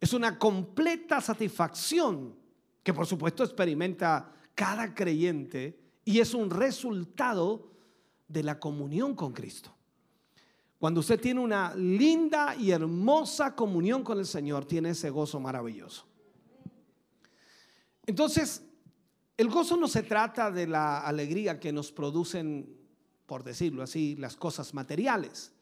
Es 0.00 0.12
una 0.14 0.38
completa 0.38 1.20
satisfacción 1.20 2.34
que 2.82 2.94
por 2.94 3.06
supuesto 3.06 3.44
experimenta 3.44 4.32
cada 4.54 4.94
creyente 4.94 5.78
y 6.04 6.20
es 6.20 6.34
un 6.34 6.50
resultado 6.50 7.70
de 8.26 8.42
la 8.42 8.58
comunión 8.58 9.14
con 9.14 9.32
Cristo. 9.32 9.74
Cuando 10.78 11.00
usted 11.00 11.20
tiene 11.20 11.40
una 11.40 11.74
linda 11.74 12.56
y 12.56 12.70
hermosa 12.70 13.54
comunión 13.54 14.02
con 14.02 14.18
el 14.18 14.24
Señor, 14.24 14.64
tiene 14.64 14.90
ese 14.90 15.10
gozo 15.10 15.38
maravilloso. 15.38 16.06
Entonces, 18.06 18.62
el 19.36 19.50
gozo 19.50 19.76
no 19.76 19.88
se 19.88 20.02
trata 20.02 20.50
de 20.50 20.66
la 20.66 21.00
alegría 21.00 21.60
que 21.60 21.72
nos 21.72 21.92
producen, 21.92 22.78
por 23.26 23.44
decirlo 23.44 23.82
así, 23.82 24.16
las 24.16 24.36
cosas 24.36 24.72
materiales. 24.72 25.52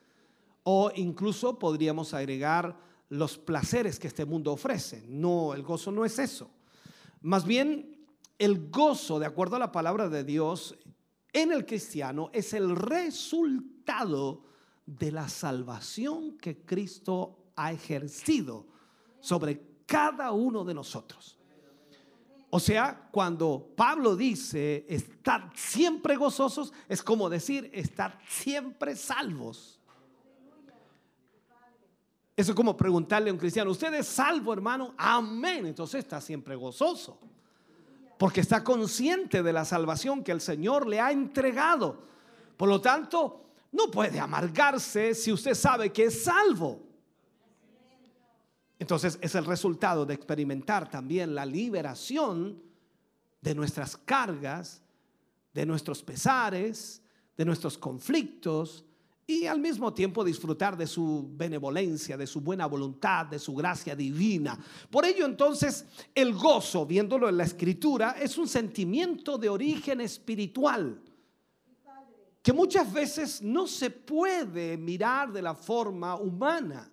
O 0.62 0.92
incluso 0.94 1.58
podríamos 1.58 2.14
agregar 2.14 2.78
los 3.08 3.38
placeres 3.38 3.98
que 3.98 4.08
este 4.08 4.24
mundo 4.24 4.52
ofrece. 4.52 5.04
No, 5.08 5.54
el 5.54 5.62
gozo 5.62 5.90
no 5.90 6.04
es 6.04 6.18
eso. 6.18 6.50
Más 7.22 7.44
bien, 7.44 8.06
el 8.38 8.70
gozo, 8.70 9.18
de 9.18 9.26
acuerdo 9.26 9.56
a 9.56 9.60
la 9.60 9.72
palabra 9.72 10.08
de 10.08 10.24
Dios, 10.24 10.76
en 11.32 11.52
el 11.52 11.66
cristiano 11.66 12.30
es 12.32 12.52
el 12.52 12.74
resultado 12.76 14.42
de 14.86 15.12
la 15.12 15.28
salvación 15.28 16.38
que 16.38 16.64
Cristo 16.64 17.50
ha 17.56 17.72
ejercido 17.72 18.66
sobre 19.20 19.60
cada 19.86 20.32
uno 20.32 20.64
de 20.64 20.74
nosotros. 20.74 21.38
O 22.50 22.60
sea, 22.60 23.08
cuando 23.10 23.72
Pablo 23.76 24.16
dice 24.16 24.86
estar 24.88 25.50
siempre 25.54 26.16
gozosos, 26.16 26.72
es 26.88 27.02
como 27.02 27.28
decir 27.28 27.70
estar 27.74 28.18
siempre 28.26 28.96
salvos. 28.96 29.77
Eso 32.38 32.52
es 32.52 32.54
como 32.54 32.76
preguntarle 32.76 33.30
a 33.30 33.32
un 33.32 33.38
cristiano, 33.40 33.72
¿usted 33.72 33.92
es 33.94 34.06
salvo, 34.06 34.52
hermano? 34.52 34.94
Amén. 34.96 35.66
Entonces 35.66 36.04
está 36.04 36.20
siempre 36.20 36.54
gozoso. 36.54 37.18
Porque 38.16 38.40
está 38.40 38.62
consciente 38.62 39.42
de 39.42 39.52
la 39.52 39.64
salvación 39.64 40.22
que 40.22 40.30
el 40.30 40.40
Señor 40.40 40.86
le 40.86 41.00
ha 41.00 41.10
entregado. 41.10 41.98
Por 42.56 42.68
lo 42.68 42.80
tanto, 42.80 43.40
no 43.72 43.90
puede 43.90 44.20
amargarse 44.20 45.16
si 45.16 45.32
usted 45.32 45.54
sabe 45.54 45.90
que 45.90 46.04
es 46.04 46.22
salvo. 46.22 46.80
Entonces 48.78 49.18
es 49.20 49.34
el 49.34 49.44
resultado 49.44 50.06
de 50.06 50.14
experimentar 50.14 50.88
también 50.88 51.34
la 51.34 51.44
liberación 51.44 52.62
de 53.40 53.52
nuestras 53.56 53.96
cargas, 53.96 54.80
de 55.54 55.66
nuestros 55.66 56.04
pesares, 56.04 57.02
de 57.36 57.44
nuestros 57.44 57.76
conflictos 57.76 58.84
y 59.30 59.44
al 59.44 59.60
mismo 59.60 59.92
tiempo 59.92 60.24
disfrutar 60.24 60.74
de 60.74 60.86
su 60.86 61.28
benevolencia, 61.36 62.16
de 62.16 62.26
su 62.26 62.40
buena 62.40 62.64
voluntad, 62.64 63.26
de 63.26 63.38
su 63.38 63.54
gracia 63.54 63.94
divina. 63.94 64.58
Por 64.90 65.04
ello 65.04 65.26
entonces 65.26 65.84
el 66.14 66.32
gozo, 66.32 66.86
viéndolo 66.86 67.28
en 67.28 67.36
la 67.36 67.44
escritura, 67.44 68.16
es 68.18 68.38
un 68.38 68.48
sentimiento 68.48 69.36
de 69.36 69.50
origen 69.50 70.00
espiritual 70.00 71.02
que 72.42 72.54
muchas 72.54 72.90
veces 72.90 73.42
no 73.42 73.66
se 73.66 73.90
puede 73.90 74.78
mirar 74.78 75.30
de 75.30 75.42
la 75.42 75.54
forma 75.54 76.16
humana. 76.16 76.90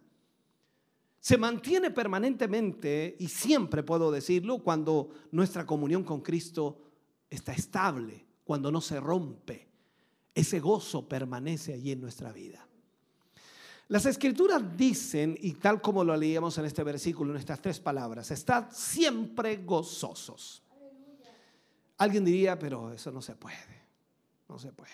Se 1.22 1.38
mantiene 1.38 1.90
permanentemente 1.92 3.16
y 3.18 3.30
siempre 3.30 3.82
puedo 3.82 4.12
decirlo 4.12 4.58
cuando 4.58 5.08
nuestra 5.32 5.66
comunión 5.66 6.04
con 6.04 6.20
Cristo 6.20 6.82
está 7.30 7.54
estable, 7.54 8.26
cuando 8.44 8.70
no 8.70 8.82
se 8.82 9.00
rompe. 9.00 9.75
Ese 10.36 10.60
gozo 10.60 11.08
permanece 11.08 11.74
allí 11.74 11.94
en 11.94 12.02
nuestra 12.02 12.34
vida. 12.34 12.68
Las 13.88 14.06
escrituras 14.06 14.62
dicen, 14.76 15.38
y 15.40 15.54
tal 15.54 15.82
como 15.82 16.04
lo 16.04 16.16
leíamos 16.18 16.58
en 16.58 16.66
este 16.66 16.84
versículo, 16.84 17.32
en 17.32 17.38
estas 17.38 17.62
tres 17.62 17.80
palabras, 17.80 18.30
estad 18.32 18.66
siempre 18.72 19.58
gozosos. 19.58 20.62
Alguien 21.98 22.26
diría, 22.26 22.60
pero 22.60 22.92
eso 22.92 23.12
no 23.12 23.22
se 23.22 23.36
puede, 23.36 23.86
no 24.50 24.60
se 24.60 24.74
puede. 24.74 24.92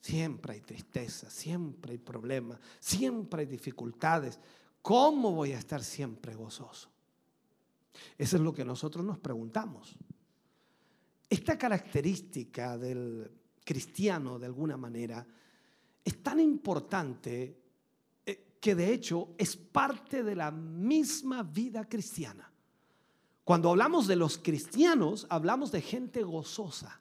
Siempre 0.00 0.54
hay 0.54 0.60
tristeza, 0.60 1.30
siempre 1.30 1.92
hay 1.92 1.98
problemas, 1.98 2.58
siempre 2.80 3.42
hay 3.42 3.46
dificultades. 3.46 4.38
¿Cómo 4.82 5.32
voy 5.32 5.52
a 5.52 5.58
estar 5.58 5.82
siempre 5.82 6.34
gozoso? 6.34 6.90
Eso 8.18 8.36
es 8.36 8.42
lo 8.42 8.52
que 8.52 8.64
nosotros 8.64 9.04
nos 9.04 9.18
preguntamos. 9.18 9.94
Esta 11.28 11.56
característica 11.56 12.76
del 12.76 13.30
cristiano, 13.64 14.38
de 14.38 14.46
alguna 14.46 14.76
manera, 14.76 15.26
es 16.04 16.22
tan 16.22 16.40
importante 16.40 17.56
eh, 18.24 18.56
que 18.60 18.74
de 18.74 18.92
hecho 18.92 19.30
es 19.38 19.56
parte 19.56 20.22
de 20.22 20.34
la 20.34 20.50
misma 20.50 21.42
vida 21.42 21.88
cristiana. 21.88 22.50
Cuando 23.44 23.70
hablamos 23.70 24.06
de 24.06 24.16
los 24.16 24.38
cristianos, 24.38 25.26
hablamos 25.28 25.72
de 25.72 25.82
gente 25.82 26.22
gozosa. 26.22 27.00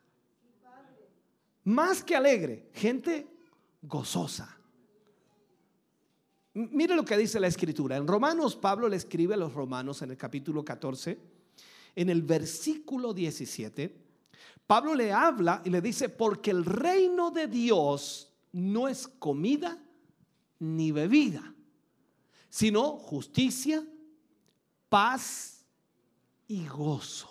Más 1.66 2.04
que 2.04 2.16
alegre, 2.16 2.70
gente 2.74 3.28
gozosa. 3.82 4.58
Mire 6.54 6.96
lo 6.96 7.06
que 7.06 7.18
dice 7.18 7.40
la 7.40 7.48
escritura. 7.48 7.98
En 7.98 8.08
Romanos, 8.08 8.56
Pablo 8.56 8.90
le 8.90 8.96
escribe 8.96 9.36
a 9.36 9.38
los 9.38 9.54
romanos 9.54 10.02
en 10.02 10.12
el 10.12 10.18
capítulo 10.18 10.66
14, 10.66 11.20
en 11.96 12.10
el 12.10 12.24
versículo 12.24 13.14
17. 13.14 14.09
Pablo 14.68 14.94
le 14.94 15.12
habla 15.12 15.62
y 15.66 15.70
le 15.70 15.82
dice, 15.82 16.10
porque 16.10 16.52
el 16.52 16.64
reino 16.64 17.32
de 17.32 17.48
Dios 17.48 18.32
no 18.52 18.88
es 18.88 19.08
comida 19.08 19.82
ni 20.60 20.92
bebida, 20.92 21.56
sino 22.50 22.98
justicia, 22.98 23.84
paz 24.90 25.66
y 26.48 26.68
gozo. 26.68 27.30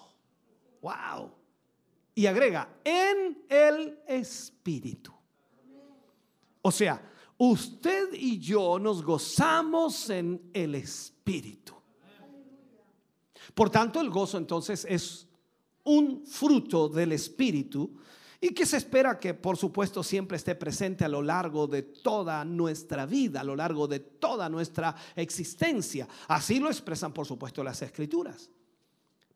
Wow. 0.83 1.33
Y 2.15 2.27
agrega, 2.27 2.69
en 2.83 3.45
el 3.49 4.01
Espíritu. 4.07 5.13
O 6.63 6.73
sea, 6.73 7.01
usted 7.37 8.13
y 8.15 8.41
yo 8.41 8.81
nos 8.81 9.03
gozamos 9.05 10.11
en 10.11 10.51
el 10.53 10.75
Espíritu. 10.75 11.75
Por 13.55 13.71
tanto, 13.71 14.01
el 14.01 14.11
gozo 14.11 14.39
entonces 14.39 14.85
es 14.89 15.28
un 15.89 16.27
fruto 16.27 16.89
del 16.89 17.13
Espíritu 17.13 17.97
y 18.41 18.51
que 18.51 18.67
se 18.67 18.77
espera 18.77 19.19
que, 19.19 19.35
por 19.35 19.57
supuesto, 19.57 20.03
siempre 20.03 20.37
esté 20.37 20.55
presente 20.55 21.05
a 21.05 21.09
lo 21.09 21.23
largo 21.23 21.67
de 21.67 21.83
toda 21.83 22.45
nuestra 22.45 23.07
vida, 23.07 23.41
a 23.41 23.45
lo 23.45 23.57
largo 23.57 23.89
de 23.89 23.99
toda 24.01 24.49
nuestra 24.49 24.95
existencia. 25.17 26.07
Así 26.29 26.61
lo 26.61 26.69
expresan, 26.69 27.13
por 27.13 27.27
supuesto, 27.27 27.65
las 27.65 27.83
Escrituras. 27.83 28.51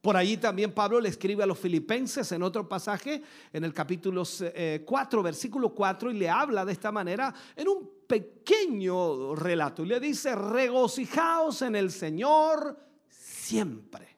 Por 0.01 0.17
allí 0.17 0.37
también 0.37 0.73
Pablo 0.73 1.01
le 1.01 1.09
escribe 1.09 1.43
a 1.43 1.47
los 1.47 1.59
filipenses 1.59 2.31
en 2.33 2.43
otro 2.43 2.69
pasaje, 2.69 3.23
en 3.53 3.65
el 3.65 3.73
capítulo 3.73 4.25
eh, 4.41 4.83
4, 4.85 5.23
versículo 5.23 5.75
4, 5.75 6.11
y 6.11 6.19
le 6.19 6.29
habla 6.29 6.65
de 6.65 6.73
esta 6.73 6.93
manera 6.93 7.33
en 7.57 7.69
un 7.69 7.89
pequeño 8.07 9.35
relato. 9.35 9.85
Y 9.85 9.87
le 9.87 10.01
dice, 10.01 10.35
regocijaos 10.35 11.63
en 11.63 11.77
el 11.77 11.91
Señor 11.91 12.77
siempre. 13.09 14.12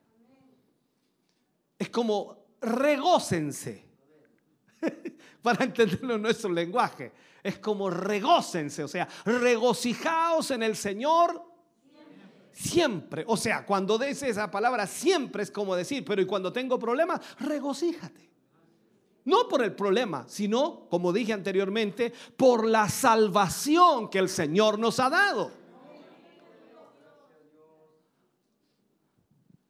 Es 1.85 1.91
como 1.91 2.47
regócense, 2.63 3.85
para 5.43 5.67
entenderlo 5.67 6.15
en 6.15 6.23
nuestro 6.23 6.51
lenguaje. 6.51 7.13
Es 7.43 7.59
como 7.59 7.91
regócense, 7.91 8.83
o 8.83 8.89
sea, 8.89 9.07
regocijaos 9.27 10.51
en 10.51 10.63
el 10.63 10.77
Señor 10.77 11.45
siempre. 12.53 13.23
O 13.29 13.37
sea, 13.37 13.67
cuando 13.67 13.99
dice 13.99 14.31
esa 14.31 14.51
palabra 14.51 14.87
siempre 14.87 15.43
es 15.43 15.51
como 15.51 15.77
decir, 15.77 16.07
pero 16.07 16.23
y 16.23 16.25
cuando 16.25 16.51
tengo 16.51 16.79
problemas, 16.79 17.21
regocíjate. 17.41 18.31
No 19.27 19.47
por 19.47 19.63
el 19.63 19.75
problema, 19.75 20.25
sino, 20.27 20.89
como 20.89 21.13
dije 21.13 21.35
anteriormente, 21.35 22.15
por 22.35 22.67
la 22.67 22.89
salvación 22.89 24.09
que 24.09 24.21
el 24.21 24.31
Señor 24.31 24.79
nos 24.79 24.99
ha 25.01 25.11
dado. 25.11 25.51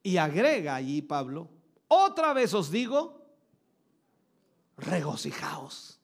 Y 0.05 0.17
agrega 0.17 0.77
allí 0.77 1.03
Pablo, 1.03 1.49
otra 1.89 2.33
vez 2.33 2.55
os 2.55 2.71
digo, 2.71 3.21
regocijaos. 4.77 5.99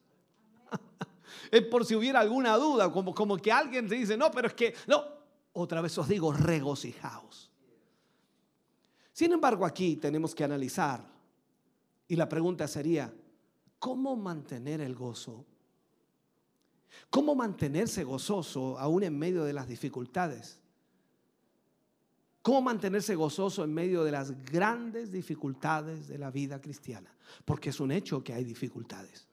es 1.51 1.62
por 1.66 1.85
si 1.85 1.95
hubiera 1.95 2.20
alguna 2.20 2.57
duda, 2.57 2.93
como, 2.93 3.14
como 3.14 3.37
que 3.37 3.51
alguien 3.51 3.89
te 3.89 3.97
dice, 3.97 4.16
no, 4.16 4.31
pero 4.31 4.49
es 4.49 4.55
que, 4.55 4.74
no, 4.87 5.05
otra 5.53 5.81
vez 5.81 5.97
os 5.99 6.09
digo, 6.09 6.33
regocijaos. 6.33 7.51
Sin 9.12 9.33
embargo, 9.33 9.66
aquí 9.66 9.97
tenemos 9.97 10.35
que 10.35 10.45
analizar, 10.45 11.05
y 12.09 12.16
la 12.16 12.28
pregunta 12.28 12.66
sería, 12.66 13.12
¿cómo 13.78 14.16
mantener 14.16 14.81
el 14.81 14.95
gozo? 14.95 15.45
¿Cómo 17.09 17.35
mantenerse 17.35 18.05
gozoso 18.05 18.78
aún 18.78 19.03
en 19.03 19.18
medio 19.18 19.45
de 19.45 19.53
las 19.53 19.68
dificultades? 19.68 20.59
¿Cómo 22.43 22.62
mantenerse 22.62 23.14
gozoso 23.14 23.64
en 23.64 23.74
medio 23.74 24.03
de 24.03 24.12
las 24.12 24.30
grandes 24.45 25.12
dificultades 25.12 26.09
de 26.09 26.18
la 26.18 26.30
vida 26.30 26.61
cristiana? 26.61 27.14
Porque 27.45 27.68
es 27.68 27.80
un 27.80 27.93
hecho 27.93 28.24
que 28.24 28.32
hay 28.32 28.45
dificultades. 28.45 29.26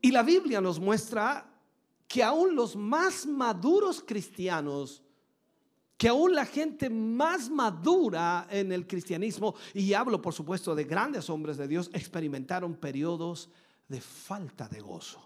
Y 0.00 0.12
la 0.12 0.22
Biblia 0.22 0.60
nos 0.60 0.78
muestra 0.78 1.52
que 2.06 2.22
aún 2.22 2.54
los 2.54 2.76
más 2.76 3.26
maduros 3.26 4.02
cristianos, 4.06 5.02
que 5.96 6.08
aún 6.08 6.32
la 6.32 6.46
gente 6.46 6.88
más 6.88 7.50
madura 7.50 8.46
en 8.48 8.70
el 8.70 8.86
cristianismo, 8.86 9.56
y 9.74 9.92
hablo 9.92 10.22
por 10.22 10.32
supuesto 10.32 10.74
de 10.76 10.84
grandes 10.84 11.28
hombres 11.28 11.56
de 11.56 11.66
Dios, 11.66 11.90
experimentaron 11.92 12.76
periodos 12.76 13.50
de 13.88 14.00
falta 14.00 14.68
de 14.68 14.80
gozo. 14.80 15.20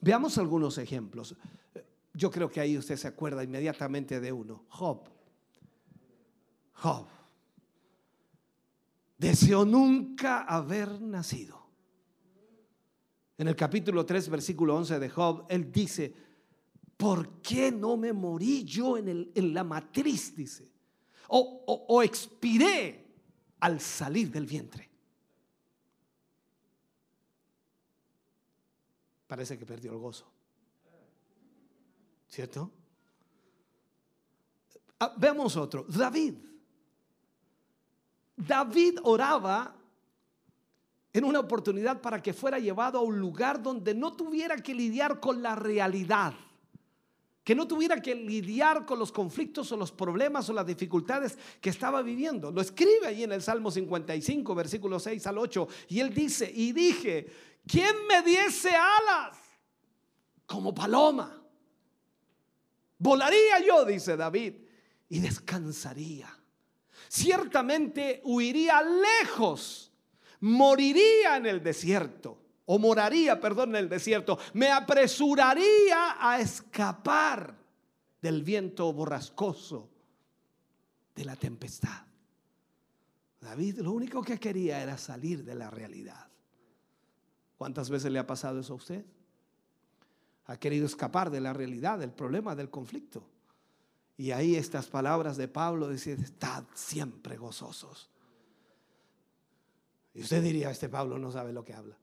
Veamos 0.00 0.36
algunos 0.36 0.76
ejemplos. 0.76 1.34
Yo 2.14 2.30
creo 2.30 2.48
que 2.48 2.60
ahí 2.60 2.78
usted 2.78 2.96
se 2.96 3.08
acuerda 3.08 3.42
inmediatamente 3.42 4.20
de 4.20 4.32
uno, 4.32 4.64
Job. 4.68 5.10
Job 6.74 7.06
deseó 9.18 9.64
nunca 9.64 10.42
haber 10.42 11.00
nacido. 11.00 11.64
En 13.36 13.48
el 13.48 13.56
capítulo 13.56 14.06
3, 14.06 14.28
versículo 14.28 14.76
11 14.76 14.98
de 14.98 15.08
Job, 15.08 15.46
él 15.48 15.72
dice, 15.72 16.14
¿por 16.96 17.40
qué 17.40 17.72
no 17.72 17.96
me 17.96 18.12
morí 18.12 18.64
yo 18.64 18.96
en, 18.96 19.54
la 19.54 19.64
matriz? 19.64 20.36
Dice. 20.36 20.70
O 21.28 22.02
expiré 22.02 23.04
al 23.60 23.80
salir 23.80 24.30
del 24.30 24.46
vientre. 24.46 24.90
Parece 29.26 29.58
que 29.58 29.66
perdió 29.66 29.90
el 29.90 29.98
gozo. 29.98 30.33
¿Cierto? 32.34 32.68
Ah, 34.98 35.14
veamos 35.16 35.56
otro. 35.56 35.86
David. 35.88 36.34
David 38.34 38.98
oraba 39.04 39.76
en 41.12 41.24
una 41.24 41.38
oportunidad 41.38 42.00
para 42.00 42.20
que 42.20 42.32
fuera 42.32 42.58
llevado 42.58 42.98
a 42.98 43.02
un 43.02 43.20
lugar 43.20 43.62
donde 43.62 43.94
no 43.94 44.16
tuviera 44.16 44.56
que 44.56 44.74
lidiar 44.74 45.20
con 45.20 45.44
la 45.44 45.54
realidad, 45.54 46.34
que 47.44 47.54
no 47.54 47.68
tuviera 47.68 48.02
que 48.02 48.16
lidiar 48.16 48.84
con 48.84 48.98
los 48.98 49.12
conflictos 49.12 49.70
o 49.70 49.76
los 49.76 49.92
problemas 49.92 50.48
o 50.48 50.52
las 50.52 50.66
dificultades 50.66 51.38
que 51.60 51.70
estaba 51.70 52.02
viviendo. 52.02 52.50
Lo 52.50 52.60
escribe 52.60 53.06
ahí 53.06 53.22
en 53.22 53.30
el 53.30 53.42
Salmo 53.42 53.70
55, 53.70 54.56
versículo 54.56 54.98
6 54.98 55.24
al 55.28 55.38
8, 55.38 55.68
y 55.90 56.00
él 56.00 56.12
dice, 56.12 56.50
y 56.52 56.72
dije, 56.72 57.28
¿quién 57.64 57.94
me 58.08 58.22
diese 58.22 58.70
alas 58.70 59.38
como 60.46 60.74
paloma? 60.74 61.43
Volaría 63.04 63.60
yo, 63.60 63.84
dice 63.84 64.16
David, 64.16 64.54
y 65.10 65.20
descansaría. 65.20 66.34
Ciertamente 67.06 68.22
huiría 68.24 68.80
lejos, 68.82 69.92
moriría 70.40 71.36
en 71.36 71.44
el 71.44 71.62
desierto, 71.62 72.38
o 72.64 72.78
moraría, 72.78 73.38
perdón, 73.38 73.70
en 73.70 73.76
el 73.76 73.88
desierto. 73.90 74.38
Me 74.54 74.70
apresuraría 74.70 76.16
a 76.18 76.40
escapar 76.40 77.54
del 78.22 78.42
viento 78.42 78.90
borrascoso, 78.94 79.90
de 81.14 81.26
la 81.26 81.36
tempestad. 81.36 82.06
David 83.38 83.80
lo 83.80 83.92
único 83.92 84.22
que 84.22 84.40
quería 84.40 84.82
era 84.82 84.96
salir 84.96 85.44
de 85.44 85.54
la 85.54 85.68
realidad. 85.68 86.26
¿Cuántas 87.58 87.90
veces 87.90 88.10
le 88.10 88.18
ha 88.18 88.26
pasado 88.26 88.60
eso 88.60 88.72
a 88.72 88.76
usted? 88.76 89.04
Ha 90.46 90.56
querido 90.56 90.86
escapar 90.86 91.30
de 91.30 91.40
la 91.40 91.52
realidad, 91.52 91.98
del 91.98 92.12
problema, 92.12 92.54
del 92.54 92.70
conflicto. 92.70 93.24
Y 94.16 94.30
ahí 94.30 94.56
estas 94.56 94.86
palabras 94.86 95.36
de 95.36 95.48
Pablo 95.48 95.88
dicen, 95.88 96.22
estad 96.22 96.64
siempre 96.74 97.36
gozosos. 97.36 98.10
Y 100.14 100.22
usted 100.22 100.42
diría, 100.42 100.70
este 100.70 100.88
Pablo 100.88 101.18
no 101.18 101.32
sabe 101.32 101.52
lo 101.52 101.64
que 101.64 101.74
habla. 101.74 101.96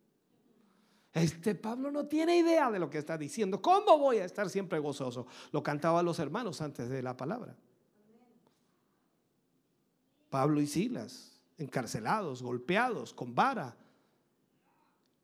Este 1.14 1.56
Pablo 1.56 1.92
no 1.92 2.08
tiene 2.08 2.38
idea 2.38 2.72
de 2.72 2.80
lo 2.80 2.89
que 2.89 2.98
está 2.98 3.18
diciendo. 3.18 3.62
¿Cómo 3.62 3.98
voy 3.98 4.18
a 4.18 4.26
estar 4.26 4.50
siempre 4.50 4.80
gozoso? 4.80 5.28
Lo 5.52 5.62
cantaban 5.62 6.06
los 6.06 6.20
hermanos 6.20 6.62
antes 6.62 6.89
de 6.89 7.02
la 7.02 7.16
palabra. 7.16 7.56
Pablo 10.30 10.62
y 10.62 10.68
Silas, 10.68 11.42
encarcelados, 11.58 12.42
golpeados, 12.42 13.14
con 13.14 13.36
vara, 13.36 13.76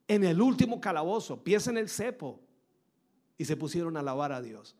en 0.07 0.23
el 0.23 0.41
último 0.41 0.79
calabozo, 0.79 1.43
pies 1.43 1.67
en 1.67 1.77
el 1.77 1.89
cepo, 1.89 2.39
y 3.37 3.45
se 3.45 3.55
pusieron 3.55 3.97
a 3.97 3.99
alabar 3.99 4.31
a 4.31 4.41
Dios. 4.41 4.75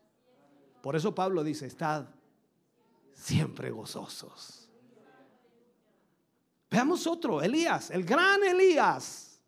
Por 0.82 0.96
eso 0.96 1.14
Pablo 1.14 1.44
dice, 1.44 1.66
estad 1.66 2.06
siempre 3.12 3.70
gozosos. 3.70 4.68
Veamos 6.70 7.06
otro, 7.06 7.42
Elías, 7.42 7.90
el 7.90 8.04
gran 8.04 8.42
Elías. 8.44 9.40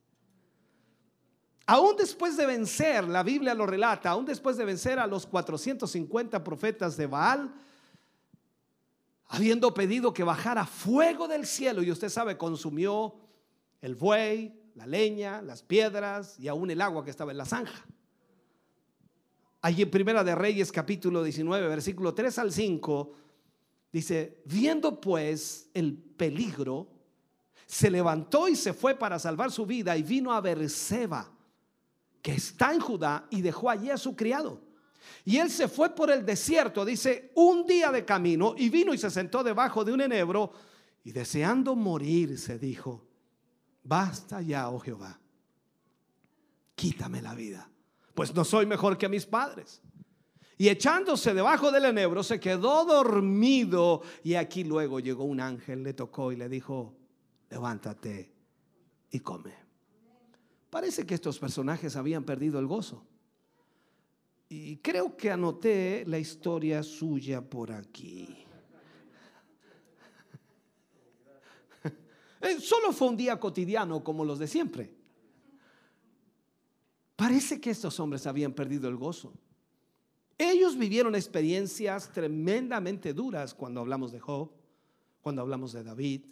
Aún 1.67 1.95
después 1.97 2.37
de 2.37 2.47
vencer, 2.47 3.05
la 3.05 3.23
Biblia 3.23 3.55
lo 3.55 3.67
relata, 3.67 4.11
aún 4.11 4.25
después 4.25 4.57
de 4.57 4.65
vencer 4.65 4.99
a 4.99 5.07
los 5.07 5.27
450 5.27 6.43
profetas 6.43 6.97
de 6.97 7.07
Baal, 7.07 7.55
habiendo 9.29 9.73
pedido 9.73 10.13
que 10.13 10.25
bajara 10.25 10.67
fuego 10.67 11.29
del 11.29 11.47
cielo, 11.47 11.83
y 11.83 11.93
usted 11.93 12.09
sabe, 12.09 12.37
consumió 12.37 13.15
el 13.81 13.95
buey, 13.95 14.61
la 14.75 14.87
leña, 14.87 15.43
las 15.43 15.63
piedras 15.63 16.39
y 16.41 16.49
aún 16.49 16.71
el 16.71 16.81
agua 16.81 17.05
que 17.05 17.11
estaba 17.11 17.31
en 17.31 17.39
la 17.39 17.45
zanja. 17.45 17.85
Allí 19.63 19.83
en 19.83 19.91
Primera 19.91 20.25
de 20.25 20.35
Reyes 20.35 20.73
capítulo 20.73 21.23
19, 21.23 21.69
versículo 21.69 22.15
3 22.15 22.39
al 22.39 22.53
5, 22.53 23.13
dice, 23.93 24.41
viendo 24.47 25.01
pues 25.01 25.69
el 25.75 25.95
peligro, 25.95 26.89
se 27.67 27.91
levantó 27.91 28.49
y 28.49 28.57
se 28.57 28.73
fue 28.73 28.95
para 28.95 29.19
salvar 29.19 29.51
su 29.53 29.67
vida 29.67 29.97
y 29.97 30.03
vino 30.03 30.33
a 30.33 30.41
Berseba, 30.41 31.31
que 32.23 32.33
está 32.33 32.73
en 32.73 32.81
Judá, 32.81 33.27
y 33.31 33.43
dejó 33.43 33.69
allí 33.69 33.91
a 33.91 33.99
su 33.99 34.17
criado. 34.17 34.63
Y 35.25 35.37
él 35.37 35.51
se 35.51 35.69
fue 35.69 35.95
por 35.95 36.11
el 36.11 36.25
desierto, 36.25 36.85
dice, 36.85 37.31
un 37.35 37.67
día 37.67 37.93
de 37.93 38.05
camino, 38.05 38.55
y 38.57 38.71
vino 38.71 38.95
y 38.95 38.99
se 38.99 39.11
sentó 39.11 39.45
debajo 39.45 39.85
de 39.85 39.93
un 39.93 40.01
enebro, 40.01 40.53
y 41.05 41.13
deseando 41.13 41.77
morir, 41.77 42.39
se 42.39 42.59
dijo, 42.59 43.07
basta 43.85 44.41
ya, 44.41 44.71
oh 44.71 44.81
Jehová, 44.81 45.21
quítame 46.75 47.23
la 47.23 47.35
vida, 47.35 47.70
pues 48.21 48.35
no 48.35 48.45
soy 48.45 48.67
mejor 48.67 48.99
que 48.99 49.09
mis 49.09 49.25
padres. 49.25 49.81
Y 50.59 50.69
echándose 50.69 51.33
debajo 51.33 51.73
del 51.73 51.87
enebro, 51.87 52.23
se 52.23 52.39
quedó 52.39 52.85
dormido. 52.85 54.03
Y 54.23 54.35
aquí 54.35 54.63
luego 54.63 55.01
llegó 55.01 55.25
un 55.25 55.41
ángel, 55.41 55.83
le 55.83 55.95
tocó 55.95 56.31
y 56.31 56.37
le 56.37 56.51
dijo, 56.51 56.95
levántate 57.49 58.31
y 59.11 59.21
come. 59.21 59.55
Parece 60.69 61.07
que 61.07 61.15
estos 61.15 61.39
personajes 61.39 61.97
habían 61.97 62.25
perdido 62.25 62.59
el 62.59 62.67
gozo. 62.67 63.07
Y 64.51 64.77
creo 64.77 65.17
que 65.17 65.31
anoté 65.31 66.05
la 66.07 66.19
historia 66.19 66.83
suya 66.83 67.41
por 67.41 67.73
aquí. 67.73 68.45
Eh, 72.43 72.61
Solo 72.61 72.93
fue 72.93 73.09
un 73.09 73.17
día 73.17 73.41
cotidiano 73.41 74.05
como 74.05 74.27
los 74.27 74.39
de 74.39 74.47
siempre. 74.47 75.00
Parece 77.21 77.61
que 77.61 77.69
estos 77.69 78.01
hombres 78.01 78.27
habían 78.27 78.55
perdido 78.55 78.89
el 78.89 78.97
gozo. 78.97 79.35
Ellos 80.39 80.79
vivieron 80.79 81.15
experiencias 81.15 82.11
tremendamente 82.11 83.13
duras 83.13 83.53
cuando 83.53 83.81
hablamos 83.81 84.11
de 84.11 84.19
Job, 84.19 84.51
cuando 85.21 85.43
hablamos 85.43 85.75
de 85.75 85.85
David, 85.85 86.23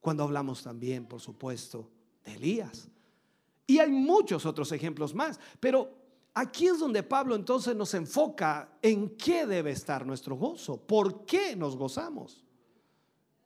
cuando 0.00 0.22
hablamos 0.22 0.62
también, 0.62 1.06
por 1.06 1.20
supuesto, 1.20 1.90
de 2.24 2.34
Elías. 2.34 2.88
Y 3.66 3.80
hay 3.80 3.90
muchos 3.90 4.46
otros 4.46 4.70
ejemplos 4.70 5.16
más, 5.16 5.40
pero 5.58 5.90
aquí 6.32 6.68
es 6.68 6.78
donde 6.78 7.02
Pablo 7.02 7.34
entonces 7.34 7.74
nos 7.74 7.92
enfoca 7.94 8.78
en 8.82 9.16
qué 9.16 9.46
debe 9.46 9.72
estar 9.72 10.06
nuestro 10.06 10.36
gozo, 10.36 10.80
por 10.80 11.26
qué 11.26 11.56
nos 11.56 11.76
gozamos. 11.76 12.44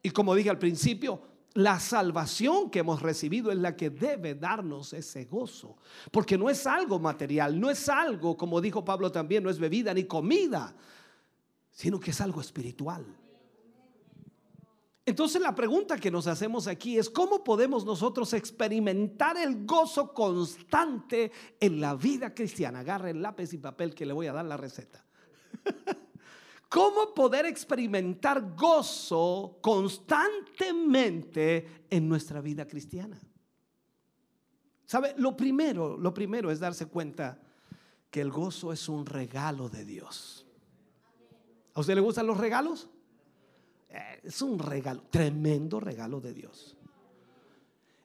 Y 0.03 0.11
como 0.11 0.35
dije 0.35 0.51
al 0.51 0.59
principio, 0.59 1.23
la 1.59 1.81
salvación 1.81 2.71
que 2.71 2.79
hemos 2.79 3.03
recibido 3.03 3.51
es 3.51 3.59
la 3.59 3.75
que 3.75 3.91
debe 3.91 4.37
darnos 4.37 4.93
ese 4.93 5.25
gozo. 5.25 5.77
Porque 6.13 6.39
no 6.39 6.49
es 6.49 6.69
algo 6.69 7.01
material, 7.01 7.59
no 7.59 7.69
es 7.69 7.89
algo, 7.89 8.37
como 8.37 8.61
dijo 8.61 8.85
Pablo 8.85 9.11
también, 9.11 9.43
no 9.43 9.51
es 9.51 9.59
bebida 9.59 9.93
ni 9.93 10.05
comida, 10.05 10.73
sino 11.73 11.99
que 11.99 12.13
es 12.13 12.21
algo 12.21 12.41
espiritual. 12.41 13.05
Entonces 15.05 15.43
la 15.43 15.53
pregunta 15.53 15.99
que 15.99 16.13
nos 16.13 16.29
hacemos 16.29 16.69
aquí 16.69 16.97
es, 16.97 17.11
¿cómo 17.11 17.43
podemos 17.43 17.85
nosotros 17.85 18.35
experimentar 18.35 19.37
el 19.37 19.67
gozo 19.67 20.15
constante 20.15 21.33
en 21.59 21.81
la 21.81 21.97
vida 21.97 22.33
cristiana? 22.37 22.81
Agarre 22.81 23.11
el 23.11 23.21
lápiz 23.21 23.53
y 23.53 23.59
papel 23.59 23.97
que 23.97 24.07
le 24.07 24.13
voy 24.13 24.29
a 24.29 24.33
dar 24.33 24.45
la 24.45 24.57
receta. 24.57 25.05
¿Cómo 26.69 27.15
poder 27.15 27.47
experimentar 27.47 28.55
gozo 28.55 29.59
constantemente 29.63 31.85
en 31.89 32.09
nuestra 32.09 32.41
vida 32.41 32.67
cristiana? 32.67 33.19
¿Sabe? 34.85 35.15
Lo 35.19 35.37
primero, 35.37 35.97
lo 35.97 36.15
primero 36.15 36.51
es 36.51 36.61
darse 36.61 36.87
cuenta 36.87 37.41
que 38.11 38.21
el 38.21 38.31
gozo 38.31 38.73
es 38.73 38.89
un 38.89 39.07
regalo 39.07 39.69
de 39.69 39.85
Dios. 39.85 40.47
¿A 41.75 41.81
usted 41.81 41.95
le 41.95 42.01
gustan 42.01 42.27
los 42.27 42.39
regalos? 42.39 42.89
Eh, 43.91 44.21
Es 44.25 44.43
un 44.43 44.59
regalo, 44.59 45.03
tremendo 45.11 45.81
regalo 45.81 46.21
de 46.21 46.33
Dios. 46.33 46.77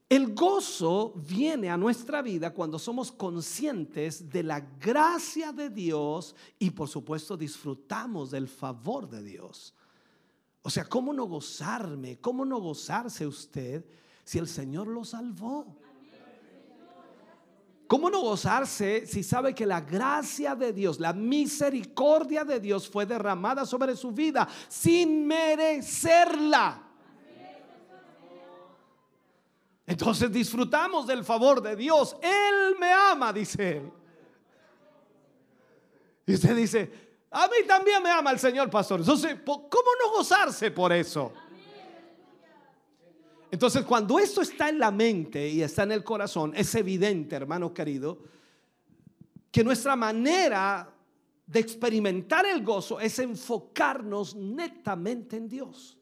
El 0.09 0.35
gozo 0.35 1.13
viene 1.15 1.69
a 1.69 1.77
nuestra 1.77 2.21
vida 2.21 2.53
cuando 2.53 2.77
somos 2.77 3.11
conscientes 3.11 4.29
de 4.29 4.43
la 4.43 4.59
gracia 4.59 5.51
de 5.51 5.69
Dios 5.69 6.35
y 6.59 6.69
por 6.69 6.87
supuesto 6.87 7.35
disfrutamos 7.35 8.29
del 8.31 8.47
favor 8.47 9.09
de 9.09 9.23
Dios. 9.23 9.73
O 10.61 10.69
sea, 10.69 10.85
¿cómo 10.85 11.13
no 11.13 11.25
gozarme? 11.25 12.19
¿Cómo 12.19 12.45
no 12.45 12.59
gozarse 12.59 13.25
usted 13.25 13.85
si 14.23 14.37
el 14.37 14.47
Señor 14.47 14.87
lo 14.87 15.03
salvó? 15.03 15.65
¿Cómo 17.87 18.09
no 18.09 18.21
gozarse 18.21 19.05
si 19.05 19.23
sabe 19.23 19.53
que 19.53 19.65
la 19.65 19.81
gracia 19.81 20.55
de 20.55 20.73
Dios, 20.73 20.99
la 20.99 21.13
misericordia 21.13 22.43
de 22.43 22.59
Dios 22.59 22.89
fue 22.89 23.05
derramada 23.05 23.65
sobre 23.65 23.95
su 23.95 24.11
vida 24.11 24.47
sin 24.67 25.27
merecerla? 25.27 26.82
Entonces 29.85 30.31
disfrutamos 30.31 31.05
del 31.07 31.23
favor 31.25 31.61
de 31.61 31.75
Dios. 31.75 32.15
Él 32.21 32.75
me 32.79 32.91
ama, 32.91 33.33
dice 33.33 33.77
él. 33.77 33.91
Y 36.25 36.33
usted 36.35 36.55
dice, 36.55 36.91
a 37.31 37.47
mí 37.47 37.67
también 37.67 38.01
me 38.01 38.09
ama 38.09 38.31
el 38.31 38.39
Señor, 38.39 38.69
pastor. 38.69 39.01
Entonces, 39.01 39.35
¿po- 39.41 39.67
¿cómo 39.69 39.89
no 40.01 40.13
gozarse 40.17 40.71
por 40.71 40.93
eso? 40.93 41.33
Entonces, 43.51 43.83
cuando 43.85 44.17
esto 44.17 44.41
está 44.41 44.69
en 44.69 44.79
la 44.79 44.89
mente 44.89 45.47
y 45.47 45.61
está 45.61 45.83
en 45.83 45.91
el 45.91 46.03
corazón, 46.03 46.53
es 46.55 46.73
evidente, 46.75 47.35
hermano 47.35 47.73
querido, 47.73 48.19
que 49.51 49.63
nuestra 49.63 49.95
manera 49.95 50.89
de 51.45 51.59
experimentar 51.59 52.45
el 52.45 52.63
gozo 52.63 52.99
es 52.99 53.19
enfocarnos 53.19 54.33
netamente 54.33 55.35
en 55.37 55.47
Dios. 55.49 55.97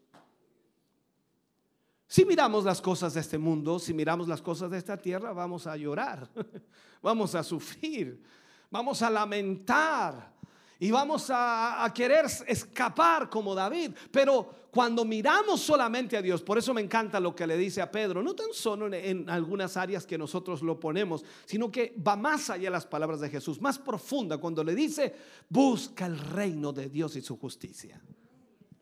Si 2.12 2.26
miramos 2.26 2.66
las 2.66 2.82
cosas 2.82 3.14
de 3.14 3.22
este 3.22 3.38
mundo, 3.38 3.80
si 3.80 3.93
miramos 3.93 4.28
las 4.28 4.41
cosas 4.41 4.70
de 4.70 4.78
esta 4.78 4.97
tierra, 4.97 5.32
vamos 5.32 5.66
a 5.66 5.78
llorar, 5.78 6.28
vamos 7.01 7.36
a 7.36 7.41
sufrir, 7.41 8.22
vamos 8.70 9.01
a 9.01 9.09
lamentar 9.09 10.34
y 10.78 10.91
vamos 10.91 11.28
a, 11.30 11.89
querer 11.95 12.26
escapar 12.47 13.30
como 13.30 13.55
David. 13.55 13.91
Pero 14.12 14.66
cuando 14.72 15.05
miramos 15.05 15.62
solamente 15.62 16.18
a 16.18 16.22
Dios, 16.22 16.41
por 16.41 16.57
eso 16.57 16.74
me 16.74 16.82
encanta 16.82 17.18
lo 17.18 17.34
que 17.34 17.47
le 17.47 17.55
dice 17.55 17.82
a 17.82 17.89
Pedro, 17.89 18.22
no 18.22 18.36
tan 18.36 18.51
solo 18.51 18.88
en, 18.88 18.93
en 18.93 19.30
algunas 19.30 19.78
áreas 19.78 20.05
que 20.05 20.18
nosotros 20.18 20.62
lo 20.62 20.78
ponemos, 20.78 21.24
sino 21.45 21.72
que 21.72 21.95
va 22.05 22.18
más 22.18 22.49
allá 22.49 22.66
de 22.66 22.72
las 22.72 22.86
palabras 22.86 23.22
de 23.22 23.30
Jesús, 23.30 23.62
más 23.62 23.80
profunda, 23.80 24.38
cuando 24.38 24.66
le 24.66 24.76
dice, 24.76 25.16
busca 25.47 26.07
el 26.07 26.20
reino 26.20 26.74
de 26.74 26.89
Dios 26.89 27.16
y 27.16 27.22
su 27.22 27.38
justicia. 27.38 28.01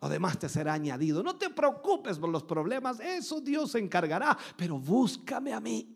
Lo 0.02 0.08
demás 0.08 0.40
te 0.40 0.48
será 0.48 0.74
añadido. 0.74 1.22
No 1.22 1.36
te 1.36 1.50
preocupes 1.50 2.18
por 2.18 2.30
los 2.30 2.44
problemas, 2.44 3.00
eso 3.00 3.42
Dios 3.42 3.72
se 3.72 3.80
encargará, 3.80 4.38
pero 4.56 4.80
búscame 4.80 5.54
a 5.54 5.60
mí. 5.60 5.96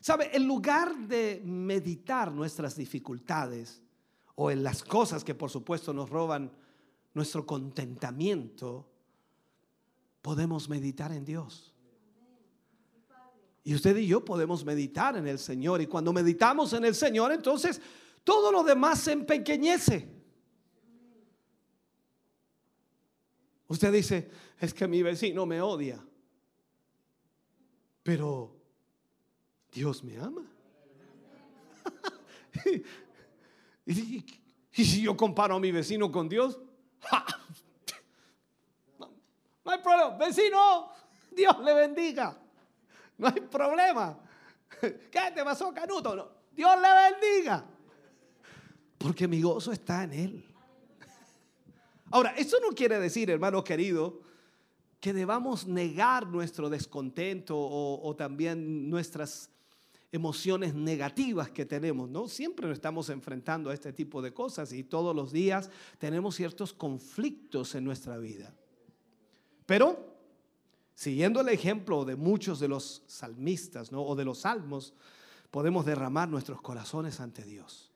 ¿Sabe? 0.00 0.30
En 0.36 0.46
lugar 0.46 0.96
de 0.96 1.42
meditar 1.44 2.30
nuestras 2.30 2.76
dificultades 2.76 3.82
o 4.36 4.50
en 4.50 4.62
las 4.62 4.84
cosas 4.84 5.24
que 5.24 5.34
por 5.34 5.50
supuesto 5.50 5.92
nos 5.92 6.10
roban 6.10 6.52
nuestro 7.14 7.44
contentamiento, 7.44 8.88
podemos 10.22 10.68
meditar 10.68 11.10
en 11.10 11.24
Dios. 11.24 11.72
Y 13.64 13.74
usted 13.74 13.96
y 13.96 14.06
yo 14.06 14.24
podemos 14.24 14.64
meditar 14.64 15.16
en 15.16 15.26
el 15.26 15.40
Señor. 15.40 15.80
Y 15.80 15.86
cuando 15.86 16.12
meditamos 16.12 16.72
en 16.72 16.84
el 16.84 16.94
Señor, 16.94 17.32
entonces 17.32 17.80
todo 18.22 18.52
lo 18.52 18.62
demás 18.62 19.00
se 19.00 19.12
empequeñece. 19.12 20.15
Usted 23.68 23.92
dice, 23.92 24.30
es 24.60 24.72
que 24.72 24.86
mi 24.86 25.02
vecino 25.02 25.44
me 25.44 25.60
odia. 25.60 26.02
Pero 28.02 28.56
Dios 29.72 30.04
me 30.04 30.16
ama. 30.18 30.46
y, 33.86 34.24
si 34.72 35.02
yo 35.02 35.16
comparo 35.16 35.56
a 35.56 35.60
mi 35.60 35.72
vecino 35.72 36.10
con 36.12 36.28
Dios, 36.28 36.58
no, 38.98 39.10
hay 39.64 39.78
problema. 39.78 40.16
Vecino, 40.16 40.92
Dios 41.32 41.58
le 41.64 41.74
bendiga. 41.74 42.38
No 43.18 43.28
hay 43.28 43.40
problema. 43.40 44.18
¿Qué 44.80 45.32
te 45.34 45.42
pasó, 45.42 45.74
Canuto? 45.74 46.42
Dios 46.52 46.76
le 46.80 46.88
bendiga. 47.10 47.64
Porque 48.98 49.26
mi 49.26 49.42
gozo 49.42 49.72
está 49.72 50.04
en 50.04 50.12
Él. 50.12 50.55
Ahora, 52.10 52.30
eso 52.36 52.58
no 52.60 52.74
quiere 52.74 52.98
decir, 52.98 53.30
hermano 53.30 53.64
querido, 53.64 54.20
que 55.00 55.12
debamos 55.12 55.66
negar 55.66 56.26
nuestro 56.26 56.68
descontento 56.70 57.56
o, 57.56 58.16
también 58.16 58.88
nuestras 58.88 59.50
emociones 60.12 60.74
negativas 60.74 61.50
que 61.50 61.66
tenemos, 61.66 62.08
¿no? 62.08 62.28
Siempre 62.28 62.66
nos 62.66 62.76
estamos 62.76 63.10
enfrentando 63.10 63.70
a 63.70 63.74
este 63.74 63.92
tipo 63.92 64.22
de 64.22 64.32
cosas 64.32 64.72
y 64.72 64.84
todos 64.84 65.14
los 65.14 65.32
días 65.32 65.70
tenemos 65.98 66.36
ciertos 66.36 66.72
conflictos 66.72 67.74
en 67.74 67.84
nuestra 67.84 68.16
vida. 68.16 68.54
Pero, 69.66 70.16
siguiendo 70.94 71.40
el 71.40 71.48
ejemplo 71.48 72.04
de 72.04 72.16
muchos 72.16 72.60
de 72.60 72.68
los 72.68 73.02
salmistas, 73.06 73.92
¿no? 73.92 74.02
O 74.02 74.14
de 74.14 74.24
los 74.24 74.38
salmos, 74.38 74.94
podemos 75.50 75.84
derramar 75.84 76.28
nuestros 76.28 76.62
corazones 76.62 77.20
ante 77.20 77.44
Dios. 77.44 77.90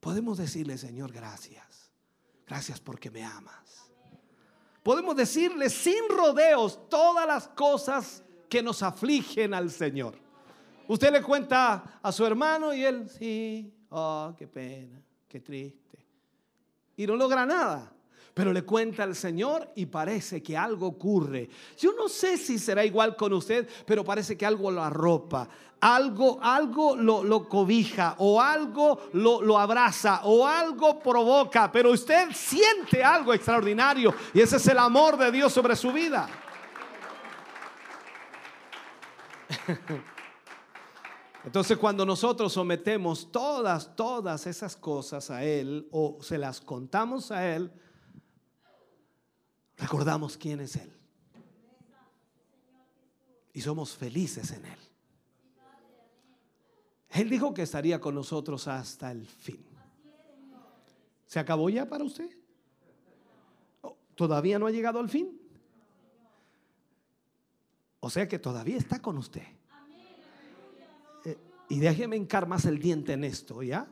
Podemos 0.00 0.38
decirle, 0.38 0.78
Señor, 0.78 1.12
gracias. 1.12 1.77
Gracias 2.48 2.80
porque 2.80 3.10
me 3.10 3.22
amas. 3.22 3.90
Podemos 4.82 5.14
decirle 5.14 5.68
sin 5.68 6.08
rodeos 6.08 6.88
todas 6.88 7.26
las 7.26 7.48
cosas 7.48 8.22
que 8.48 8.62
nos 8.62 8.82
afligen 8.82 9.52
al 9.52 9.70
Señor. 9.70 10.18
Usted 10.86 11.12
le 11.12 11.22
cuenta 11.22 12.00
a 12.02 12.10
su 12.10 12.24
hermano 12.24 12.72
y 12.72 12.82
él, 12.82 13.08
sí, 13.10 13.70
oh, 13.90 14.34
qué 14.38 14.46
pena, 14.46 14.98
qué 15.28 15.40
triste. 15.40 15.98
Y 16.96 17.06
no 17.06 17.14
logra 17.16 17.44
nada. 17.44 17.92
Pero 18.38 18.52
le 18.52 18.62
cuenta 18.62 19.02
al 19.02 19.16
Señor 19.16 19.72
y 19.74 19.86
parece 19.86 20.40
que 20.40 20.56
algo 20.56 20.86
ocurre. 20.86 21.50
Yo 21.76 21.92
no 21.94 22.08
sé 22.08 22.36
si 22.36 22.56
será 22.56 22.84
igual 22.84 23.16
con 23.16 23.32
usted, 23.32 23.68
pero 23.84 24.04
parece 24.04 24.38
que 24.38 24.46
algo 24.46 24.70
lo 24.70 24.80
arropa, 24.80 25.48
algo, 25.80 26.38
algo 26.40 26.94
lo, 26.94 27.24
lo 27.24 27.48
cobija 27.48 28.14
o 28.18 28.40
algo 28.40 29.08
lo, 29.14 29.42
lo 29.42 29.58
abraza 29.58 30.20
o 30.22 30.46
algo 30.46 31.00
provoca, 31.00 31.72
pero 31.72 31.90
usted 31.90 32.28
siente 32.32 33.02
algo 33.02 33.34
extraordinario 33.34 34.14
y 34.32 34.40
ese 34.40 34.58
es 34.58 34.68
el 34.68 34.78
amor 34.78 35.16
de 35.16 35.32
Dios 35.32 35.52
sobre 35.52 35.74
su 35.74 35.90
vida. 35.92 36.28
Entonces 41.44 41.76
cuando 41.76 42.06
nosotros 42.06 42.52
sometemos 42.52 43.32
todas, 43.32 43.96
todas 43.96 44.46
esas 44.46 44.76
cosas 44.76 45.28
a 45.28 45.42
Él 45.42 45.88
o 45.90 46.18
se 46.20 46.38
las 46.38 46.60
contamos 46.60 47.32
a 47.32 47.44
Él, 47.44 47.72
recordamos 49.78 50.36
quién 50.36 50.60
es 50.60 50.76
Él. 50.76 50.92
Y 53.52 53.60
somos 53.60 53.96
felices 53.96 54.50
en 54.52 54.66
Él. 54.66 54.78
Él 57.10 57.30
dijo 57.30 57.54
que 57.54 57.62
estaría 57.62 58.00
con 58.00 58.14
nosotros 58.14 58.68
hasta 58.68 59.10
el 59.10 59.26
fin. 59.26 59.64
¿Se 61.26 61.38
acabó 61.38 61.68
ya 61.70 61.88
para 61.88 62.04
usted? 62.04 62.30
¿O 63.82 63.96
¿Todavía 64.14 64.58
no 64.58 64.66
ha 64.66 64.70
llegado 64.70 65.00
al 65.00 65.08
fin? 65.08 65.40
O 68.00 68.10
sea 68.10 68.28
que 68.28 68.38
todavía 68.38 68.76
está 68.76 69.00
con 69.00 69.18
usted. 69.18 69.42
Eh, 71.24 71.36
y 71.68 71.80
déjeme 71.80 72.16
hincar 72.16 72.46
más 72.46 72.64
el 72.64 72.78
diente 72.78 73.12
en 73.14 73.24
esto, 73.24 73.62
¿ya? 73.62 73.88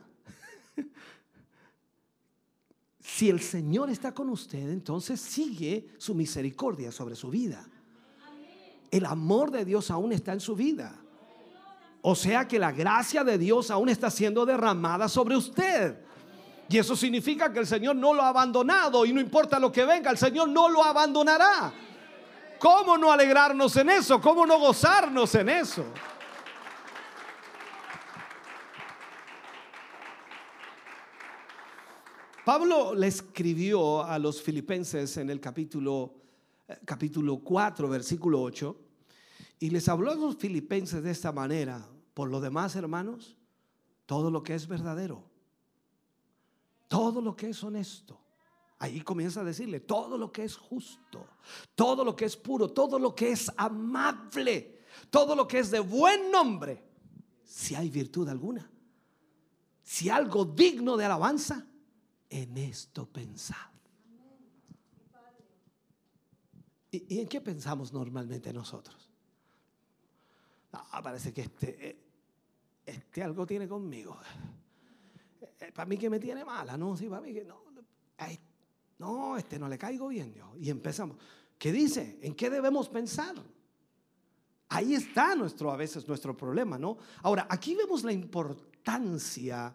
si 3.07 3.29
el 3.29 3.39
Señor 3.39 3.89
está 3.89 4.13
con 4.13 4.29
usted, 4.29 4.69
entonces 4.69 5.21
sigue 5.21 5.87
su 5.97 6.13
misericordia 6.13 6.91
sobre 6.91 7.15
su 7.15 7.29
vida. 7.29 7.65
El 8.91 9.05
amor 9.05 9.49
de 9.49 9.63
Dios 9.63 9.89
aún 9.89 10.11
está 10.11 10.33
en 10.33 10.41
su 10.41 10.57
vida. 10.57 10.93
O 12.01 12.15
sea 12.15 12.49
que 12.49 12.59
la 12.59 12.73
gracia 12.73 13.23
de 13.23 13.37
Dios 13.37 13.71
aún 13.71 13.87
está 13.87 14.11
siendo 14.11 14.45
derramada 14.45 15.07
sobre 15.07 15.37
usted. 15.37 15.97
Y 16.67 16.77
eso 16.77 16.97
significa 16.97 17.51
que 17.51 17.59
el 17.59 17.65
Señor 17.65 17.95
no 17.95 18.13
lo 18.13 18.21
ha 18.21 18.27
abandonado 18.27 19.05
y 19.05 19.13
no 19.13 19.21
importa 19.21 19.57
lo 19.57 19.71
que 19.71 19.85
venga, 19.85 20.11
el 20.11 20.17
Señor 20.17 20.49
no 20.49 20.67
lo 20.67 20.83
abandonará. 20.83 21.73
¿Cómo 22.59 22.97
no 22.97 23.09
alegrarnos 23.09 23.73
en 23.77 23.89
eso? 23.89 24.19
¿Cómo 24.19 24.45
no 24.45 24.59
gozarnos 24.59 25.33
en 25.33 25.47
eso? 25.47 25.85
Pablo 32.47 32.95
le 32.95 33.07
escribió 33.07 34.05
a 34.05 34.17
los 34.17 34.41
filipenses 34.41 35.17
en 35.17 35.29
el 35.29 35.41
capítulo, 35.41 36.13
eh, 36.65 36.77
capítulo 36.85 37.39
4, 37.39 37.89
versículo 37.89 38.41
8, 38.41 38.73
y 39.59 39.69
les 39.69 39.89
habló 39.89 40.11
a 40.11 40.15
los 40.15 40.37
filipenses 40.37 41.03
de 41.03 41.11
esta 41.11 41.33
manera. 41.33 41.85
Por 42.13 42.29
lo 42.29 42.39
demás, 42.39 42.77
hermanos, 42.77 43.35
todo 44.05 44.31
lo 44.31 44.43
que 44.43 44.55
es 44.55 44.65
verdadero, 44.65 45.25
todo 46.87 47.19
lo 47.19 47.35
que 47.35 47.49
es 47.49 47.61
honesto, 47.65 48.17
ahí 48.79 49.01
comienza 49.01 49.41
a 49.41 49.43
decirle, 49.43 49.81
todo 49.81 50.17
lo 50.17 50.31
que 50.31 50.45
es 50.45 50.55
justo, 50.55 51.27
todo 51.75 52.05
lo 52.05 52.15
que 52.15 52.23
es 52.23 52.37
puro, 52.37 52.69
todo 52.69 52.97
lo 52.97 53.13
que 53.13 53.31
es 53.31 53.51
amable, 53.57 54.83
todo 55.09 55.35
lo 55.35 55.45
que 55.49 55.59
es 55.59 55.69
de 55.69 55.81
buen 55.81 56.31
nombre, 56.31 56.81
si 57.43 57.75
hay 57.75 57.89
virtud 57.89 58.29
alguna, 58.29 58.71
si 59.83 60.07
algo 60.07 60.45
digno 60.45 60.95
de 60.95 61.03
alabanza, 61.03 61.67
en 62.29 62.57
esto 62.57 63.05
pensad. 63.07 63.55
¿Y, 66.91 67.19
en 67.19 67.27
qué 67.27 67.41
pensamos 67.41 67.93
normalmente 67.93 68.53
nosotros? 68.53 69.09
Parece 71.03 71.33
que 71.33 71.41
este, 71.41 71.89
eh, 71.89 71.97
este 72.85 73.23
algo 73.23 73.45
tiene 73.45 73.67
conmigo. 73.67 74.17
Eh, 75.59 75.71
para 75.73 75.87
mí 75.87 75.97
que 75.97 76.09
me 76.09 76.19
tiene 76.19 76.45
mala, 76.45 76.77
no, 76.77 76.95
sí, 76.95 77.07
para 77.07 77.21
mí 77.21 77.33
que 77.33 77.43
no. 77.43 77.61
no, 78.99 79.37
este 79.37 79.59
no 79.59 79.67
le 79.67 79.77
caigo 79.77 80.07
bien 80.07 80.33
yo. 80.33 80.55
Y 80.57 80.69
empezamos. 80.69 81.17
¿Qué 81.57 81.71
dice? 81.71 82.19
¿En 82.21 82.35
qué 82.35 82.49
debemos 82.49 82.89
pensar? 82.89 83.35
Ahí 84.69 84.93
está 84.93 85.35
nuestro, 85.35 85.71
a 85.71 85.77
veces 85.77 86.07
nuestro 86.07 86.35
problema, 86.35 86.77
¿no? 86.77 86.97
Ahora, 87.23 87.47
aquí 87.49 87.73
vemos 87.75 88.03
la 88.03 88.11
importancia 88.11 89.73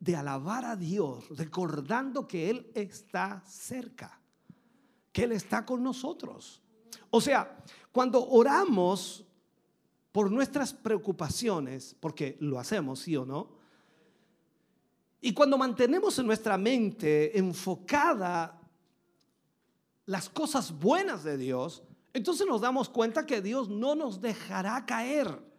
de 0.00 0.16
alabar 0.16 0.64
a 0.64 0.76
Dios, 0.76 1.28
recordando 1.36 2.26
que 2.26 2.48
Él 2.48 2.72
está 2.74 3.42
cerca, 3.46 4.18
que 5.12 5.24
Él 5.24 5.32
está 5.32 5.66
con 5.66 5.84
nosotros. 5.84 6.62
O 7.10 7.20
sea, 7.20 7.62
cuando 7.92 8.26
oramos 8.26 9.26
por 10.10 10.32
nuestras 10.32 10.72
preocupaciones, 10.72 11.94
porque 12.00 12.38
lo 12.40 12.58
hacemos, 12.58 13.00
sí 13.00 13.14
o 13.14 13.26
no, 13.26 13.60
y 15.20 15.34
cuando 15.34 15.58
mantenemos 15.58 16.18
en 16.18 16.26
nuestra 16.26 16.56
mente 16.56 17.38
enfocada 17.38 18.58
las 20.06 20.30
cosas 20.30 20.72
buenas 20.72 21.24
de 21.24 21.36
Dios, 21.36 21.82
entonces 22.14 22.46
nos 22.46 22.62
damos 22.62 22.88
cuenta 22.88 23.26
que 23.26 23.42
Dios 23.42 23.68
no 23.68 23.94
nos 23.94 24.22
dejará 24.22 24.86
caer 24.86 25.49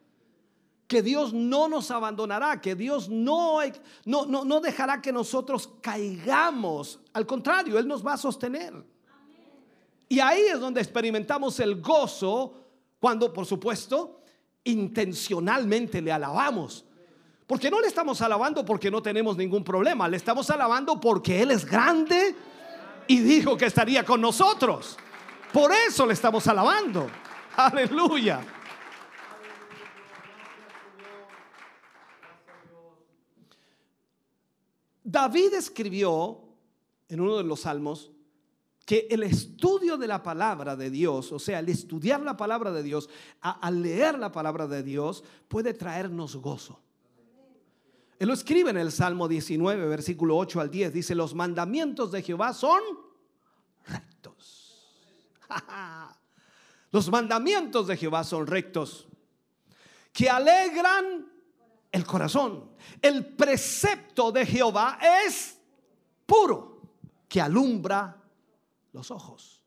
que 0.92 1.02
Dios 1.02 1.32
no 1.32 1.70
nos 1.70 1.90
abandonará, 1.90 2.60
que 2.60 2.76
Dios 2.76 3.08
no, 3.08 3.60
no, 4.04 4.26
no, 4.26 4.44
no 4.44 4.60
dejará 4.60 5.02
que 5.02 5.14
nosotros 5.14 5.70
caigamos. 5.80 7.00
Al 7.14 7.26
contrario, 7.26 7.80
Él 7.80 7.88
nos 7.88 8.06
va 8.06 8.16
a 8.16 8.18
sostener. 8.18 8.74
Y 10.10 10.20
ahí 10.20 10.42
es 10.42 10.60
donde 10.60 10.82
experimentamos 10.82 11.62
el 11.62 11.80
gozo 11.80 12.56
cuando, 13.00 13.32
por 13.32 13.46
supuesto, 13.46 14.20
intencionalmente 14.66 16.02
le 16.02 16.12
alabamos. 16.12 16.84
Porque 17.48 17.72
no 17.72 17.80
le 17.80 17.88
estamos 17.88 18.22
alabando 18.22 18.66
porque 18.66 18.92
no 18.92 19.02
tenemos 19.02 19.38
ningún 19.38 19.64
problema, 19.64 20.10
le 20.10 20.18
estamos 20.18 20.50
alabando 20.50 21.00
porque 21.00 21.42
Él 21.42 21.52
es 21.52 21.64
grande 21.64 22.36
y 23.08 23.22
dijo 23.22 23.56
que 23.56 23.68
estaría 23.68 24.04
con 24.04 24.20
nosotros. 24.20 24.98
Por 25.54 25.72
eso 25.72 26.06
le 26.06 26.12
estamos 26.12 26.46
alabando. 26.48 27.08
Aleluya. 27.56 28.42
David 35.04 35.54
escribió 35.54 36.42
en 37.08 37.22
uno 37.22 37.38
de 37.38 37.44
los 37.44 37.62
salmos 37.62 38.12
que 38.86 39.08
el 39.10 39.24
estudio 39.24 39.98
de 39.98 40.08
la 40.08 40.22
palabra 40.22 40.76
de 40.76 40.90
Dios, 40.90 41.32
o 41.32 41.40
sea, 41.40 41.60
el 41.60 41.70
estudiar 41.70 42.22
la 42.22 42.36
palabra 42.36 42.72
de 42.72 42.84
Dios, 42.84 43.10
al 43.42 43.82
leer 43.82 44.18
la 44.18 44.32
palabra 44.32 44.68
de 44.68 44.84
Dios, 44.84 45.24
puede 45.48 45.74
traernos 45.74 46.36
gozo. 46.36 46.82
Él 48.20 48.28
lo 48.28 48.34
escribe 48.34 48.70
en 48.70 48.78
el 48.78 48.92
Salmo 48.92 49.28
19, 49.28 49.88
versículo 49.88 50.38
8 50.38 50.62
al 50.62 50.70
10, 50.70 50.94
dice, 50.94 51.16
los 51.16 51.34
mandamientos 51.34 52.12
de 52.12 52.22
Jehová 52.22 52.54
son 52.54 52.82
rectos. 53.88 54.78
Los 56.92 57.10
mandamientos 57.10 57.88
de 57.88 57.96
Jehová 57.96 58.26
son 58.26 58.46
rectos, 58.46 59.08
que 60.12 60.30
alegran 60.30 61.31
el 61.92 62.06
corazón. 62.06 62.72
El 63.02 63.26
precepto 63.26 64.32
de 64.32 64.46
Jehová 64.46 65.00
es 65.28 65.58
puro, 66.26 66.82
que 67.28 67.42
alumbra 67.42 68.22
los 68.94 69.12
ojos. 69.12 69.62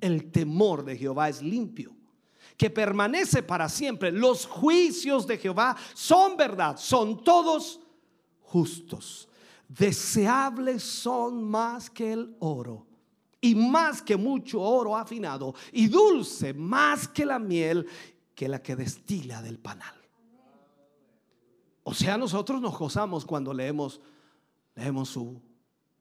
El 0.00 0.30
temor 0.30 0.84
de 0.84 0.96
Jehová 0.96 1.28
es 1.28 1.42
limpio, 1.42 1.96
que 2.56 2.70
permanece 2.70 3.42
para 3.42 3.68
siempre. 3.68 4.12
Los 4.12 4.46
juicios 4.46 5.26
de 5.26 5.38
Jehová 5.38 5.76
son 5.94 6.36
verdad, 6.36 6.76
son 6.76 7.22
todos 7.24 7.80
justos. 8.40 9.28
Deseables 9.68 10.82
son 10.82 11.42
más 11.42 11.90
que 11.90 12.12
el 12.12 12.36
oro 12.38 12.86
y 13.40 13.54
más 13.54 14.00
que 14.00 14.16
mucho 14.16 14.60
oro 14.60 14.96
afinado 14.96 15.54
y 15.72 15.88
dulce 15.88 16.54
más 16.54 17.08
que 17.08 17.26
la 17.26 17.38
miel 17.38 17.86
que 18.34 18.48
la 18.48 18.62
que 18.62 18.76
destila 18.76 19.42
del 19.42 19.58
panal. 19.58 19.95
O 21.88 21.94
sea, 21.94 22.18
nosotros 22.18 22.60
nos 22.60 22.76
gozamos 22.76 23.24
cuando 23.24 23.54
leemos, 23.54 24.00
leemos 24.74 25.08
su, 25.08 25.40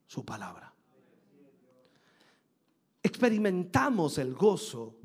su 0.07 0.25
palabra. 0.25 0.73
Experimentamos 3.03 4.17
el 4.17 4.33
gozo 4.33 4.95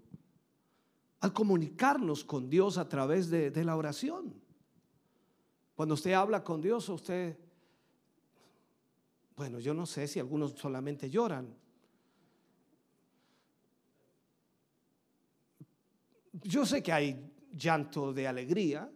al 1.20 1.35
comunicarnos 1.35 2.24
con 2.24 2.49
Dios 2.49 2.78
a 2.78 2.89
través 2.89 3.28
de, 3.28 3.51
de 3.51 3.62
la 3.62 3.76
oración. 3.76 4.33
Cuando 5.74 5.97
usted 5.97 6.14
habla 6.14 6.43
con 6.43 6.62
Dios, 6.62 6.89
usted, 6.89 7.39
bueno, 9.37 9.59
yo 9.59 9.74
no 9.74 9.85
sé 9.85 10.09
si 10.09 10.18
algunos 10.18 10.53
solamente 10.53 11.11
lloran. 11.11 11.55
Yo 16.33 16.64
sé 16.64 16.83
que 16.83 16.91
hay 16.91 17.31
llanto 17.53 18.14
de 18.14 18.26
alegría, 18.26 18.91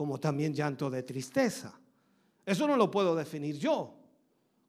como 0.00 0.18
también 0.18 0.54
llanto 0.54 0.88
de 0.88 1.02
tristeza. 1.02 1.78
Eso 2.46 2.66
no 2.66 2.74
lo 2.74 2.90
puedo 2.90 3.14
definir 3.14 3.58
yo. 3.58 3.98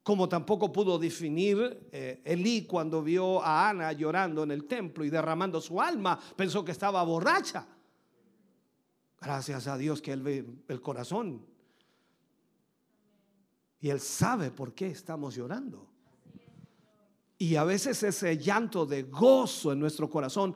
como 0.02 0.28
tampoco 0.28 0.70
pudo 0.70 0.98
definir 0.98 1.88
eh, 1.90 2.20
Elí 2.22 2.66
cuando 2.66 3.02
vio 3.02 3.42
a 3.42 3.70
Ana 3.70 3.92
llorando 3.92 4.42
en 4.42 4.50
el 4.50 4.66
templo 4.66 5.06
y 5.06 5.08
derramando 5.08 5.58
su 5.58 5.80
alma, 5.80 6.20
pensó 6.36 6.62
que 6.62 6.72
estaba 6.72 7.02
borracha. 7.02 7.66
Gracias 9.22 9.66
a 9.68 9.78
Dios 9.78 10.02
que 10.02 10.12
Él 10.12 10.22
ve 10.22 10.44
el 10.68 10.82
corazón. 10.82 11.46
Y 13.80 13.88
Él 13.88 14.00
sabe 14.00 14.50
por 14.50 14.74
qué 14.74 14.88
estamos 14.88 15.34
llorando. 15.34 15.88
Y 17.38 17.56
a 17.56 17.64
veces 17.64 18.02
ese 18.02 18.36
llanto 18.36 18.84
de 18.84 19.04
gozo 19.04 19.72
en 19.72 19.80
nuestro 19.80 20.10
corazón, 20.10 20.54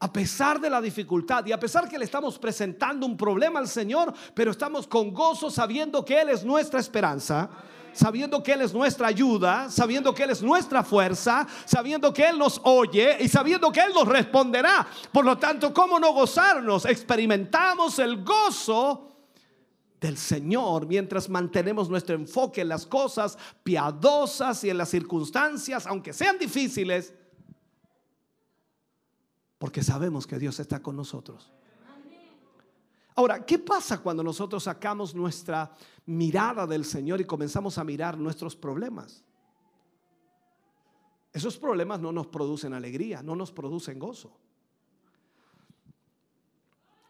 a 0.00 0.12
pesar 0.12 0.58
de 0.58 0.70
la 0.70 0.80
dificultad 0.80 1.44
y 1.46 1.52
a 1.52 1.60
pesar 1.60 1.88
que 1.88 1.98
le 1.98 2.06
estamos 2.06 2.38
presentando 2.38 3.06
un 3.06 3.16
problema 3.16 3.60
al 3.60 3.68
Señor, 3.68 4.12
pero 4.34 4.50
estamos 4.50 4.86
con 4.86 5.12
gozo 5.12 5.50
sabiendo 5.50 6.04
que 6.04 6.20
Él 6.20 6.30
es 6.30 6.42
nuestra 6.42 6.80
esperanza 6.80 7.50
sabiendo 7.92 8.42
que 8.42 8.52
Él 8.52 8.62
es 8.62 8.72
nuestra 8.72 9.08
ayuda, 9.08 9.68
sabiendo 9.70 10.14
que 10.14 10.22
Él 10.22 10.30
es 10.30 10.42
nuestra 10.42 10.82
fuerza, 10.82 11.46
sabiendo 11.64 12.12
que 12.12 12.28
Él 12.28 12.38
nos 12.38 12.60
oye 12.64 13.16
y 13.20 13.28
sabiendo 13.28 13.72
que 13.72 13.80
Él 13.80 13.92
nos 13.92 14.06
responderá. 14.06 14.86
Por 15.12 15.24
lo 15.24 15.38
tanto, 15.38 15.72
¿cómo 15.72 15.98
no 15.98 16.12
gozarnos? 16.12 16.84
Experimentamos 16.84 17.98
el 17.98 18.22
gozo 18.22 19.08
del 20.00 20.16
Señor 20.16 20.86
mientras 20.86 21.28
mantenemos 21.28 21.90
nuestro 21.90 22.14
enfoque 22.14 22.62
en 22.62 22.68
las 22.68 22.86
cosas 22.86 23.36
piadosas 23.62 24.64
y 24.64 24.70
en 24.70 24.78
las 24.78 24.88
circunstancias, 24.88 25.86
aunque 25.86 26.12
sean 26.12 26.38
difíciles, 26.38 27.12
porque 29.60 29.82
sabemos 29.82 30.26
que 30.26 30.38
Dios 30.38 30.58
está 30.58 30.80
con 30.80 30.96
nosotros. 30.96 31.52
Ahora, 33.14 33.44
¿qué 33.44 33.58
pasa 33.58 34.00
cuando 34.00 34.22
nosotros 34.22 34.64
sacamos 34.64 35.14
nuestra 35.14 35.70
mirada 36.06 36.66
del 36.66 36.82
Señor 36.86 37.20
y 37.20 37.26
comenzamos 37.26 37.76
a 37.76 37.84
mirar 37.84 38.16
nuestros 38.16 38.56
problemas? 38.56 39.22
Esos 41.30 41.58
problemas 41.58 42.00
no 42.00 42.10
nos 42.10 42.28
producen 42.28 42.72
alegría, 42.72 43.22
no 43.22 43.36
nos 43.36 43.52
producen 43.52 43.98
gozo. 43.98 44.34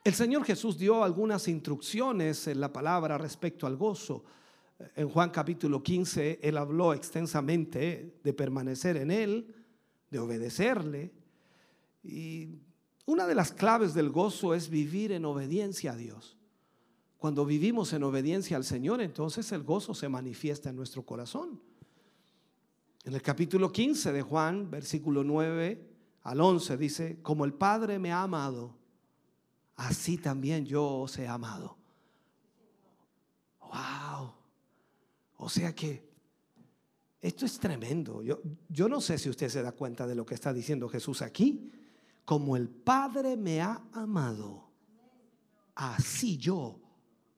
El 0.03 0.15
Señor 0.15 0.45
Jesús 0.45 0.77
dio 0.77 1.05
algunas 1.05 1.47
instrucciones 1.47 2.49
en 2.49 2.59
la 2.59 2.73
palabra 2.73 3.17
respecto 3.17 3.69
al 3.69 3.77
gozo. 3.77 4.25
En 4.97 5.09
Juan 5.09 5.31
capítulo 5.31 5.85
15, 5.85 6.41
Él 6.43 6.59
habló 6.59 6.95
extensamente 6.95 8.19
de 8.25 8.33
permanecer 8.33 8.97
en 8.97 9.13
Él, 9.13 9.55
de 10.11 10.19
obedecerle. 10.19 11.20
Y 12.03 12.61
una 13.07 13.27
de 13.27 13.35
las 13.35 13.53
claves 13.53 13.95
del 13.95 14.11
gozo 14.11 14.55
es 14.55 14.69
vivir 14.69 15.13
en 15.13 15.25
obediencia 15.25 15.93
a 15.93 15.97
Dios. 15.97 16.37
Cuando 17.19 17.45
vivimos 17.45 17.93
en 17.93 18.03
obediencia 18.03 18.57
al 18.57 18.65
Señor, 18.65 19.01
entonces 19.03 19.53
el 19.53 19.63
gozo 19.63 19.95
se 19.95 20.09
manifiesta 20.09 20.71
en 20.71 20.77
nuestro 20.77 21.05
corazón. 21.05 21.61
En 23.05 23.15
el 23.15 23.21
capítulo 23.21 23.71
15 23.71 24.13
de 24.13 24.23
Juan, 24.23 24.71
versículo 24.71 25.25
9 25.25 25.87
al 26.23 26.41
11, 26.41 26.77
dice, 26.77 27.19
como 27.23 27.45
el 27.45 27.53
Padre 27.53 27.99
me 27.99 28.13
ha 28.13 28.23
amado, 28.23 28.77
así 29.77 30.17
también 30.17 30.65
yo 30.65 30.87
os 30.87 31.19
he 31.19 31.27
amado. 31.27 31.77
Wow. 33.61 34.33
O 35.37 35.49
sea 35.49 35.75
que 35.75 36.09
esto 37.21 37.45
es 37.45 37.59
tremendo. 37.59 38.23
Yo, 38.23 38.41
yo 38.69 38.89
no 38.89 39.01
sé 39.01 39.19
si 39.19 39.29
usted 39.29 39.49
se 39.49 39.63
da 39.63 39.73
cuenta 39.73 40.07
de 40.07 40.15
lo 40.15 40.25
que 40.25 40.35
está 40.35 40.53
diciendo 40.53 40.89
Jesús 40.89 41.23
aquí. 41.23 41.71
Como 42.25 42.57
el 42.57 42.69
Padre 42.69 43.37
me 43.37 43.61
ha 43.61 43.83
amado, 43.93 44.69
así 45.75 46.37
yo 46.37 46.81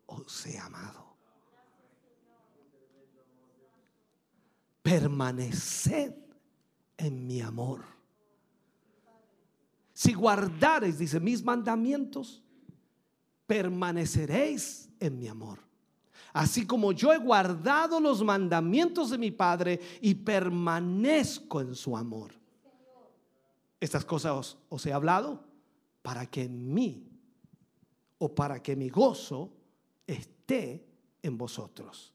os 0.07 0.47
he 0.47 0.59
amado. 0.59 1.17
Permaneced 4.83 6.15
en 6.97 7.27
mi 7.27 7.41
amor. 7.41 7.85
Si 9.93 10.13
guardareis, 10.15 10.99
dice, 10.99 11.21
mis 11.21 11.45
mandamientos, 11.45 12.43
permaneceréis 13.47 14.89
en 14.99 15.19
mi 15.19 15.29
amor. 15.29 15.61
Así 16.33 16.67
como 16.67 16.93
yo 16.93 17.13
he 17.13 17.19
guardado 17.19 18.01
los 18.01 18.25
mandamientos 18.25 19.11
de 19.11 19.19
mi 19.19 19.31
Padre 19.31 19.79
y 20.01 20.15
permanezco 20.15 21.61
en 21.61 21.75
su 21.75 21.97
amor. 21.97 22.42
Estas 23.83 24.05
cosas 24.05 24.57
os, 24.69 24.87
he 24.87 24.93
hablado 24.93 25.43
para 26.03 26.27
que 26.27 26.45
en 26.45 26.73
mí 26.73 27.11
o 28.19 28.33
para 28.33 28.63
que 28.63 28.77
mi 28.77 28.89
gozo 28.89 29.53
esté 30.07 30.87
en 31.21 31.37
vosotros 31.37 32.15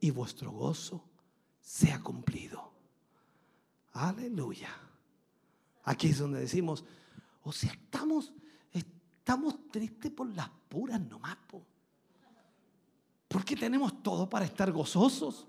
y 0.00 0.10
vuestro 0.10 0.50
gozo 0.52 1.04
sea 1.60 2.02
cumplido. 2.02 2.72
Aleluya. 3.92 4.70
Aquí 5.82 6.08
es 6.08 6.18
donde 6.18 6.40
decimos, 6.40 6.82
o 7.42 7.52
sea, 7.52 7.72
estamos, 7.72 8.32
estamos 8.72 9.68
tristes 9.70 10.10
por 10.10 10.34
las 10.34 10.48
puras 10.66 10.98
nomás. 10.98 11.36
Po. 11.46 11.62
Porque 13.28 13.54
tenemos 13.54 14.02
todo 14.02 14.30
para 14.30 14.46
estar 14.46 14.72
gozosos. 14.72 15.46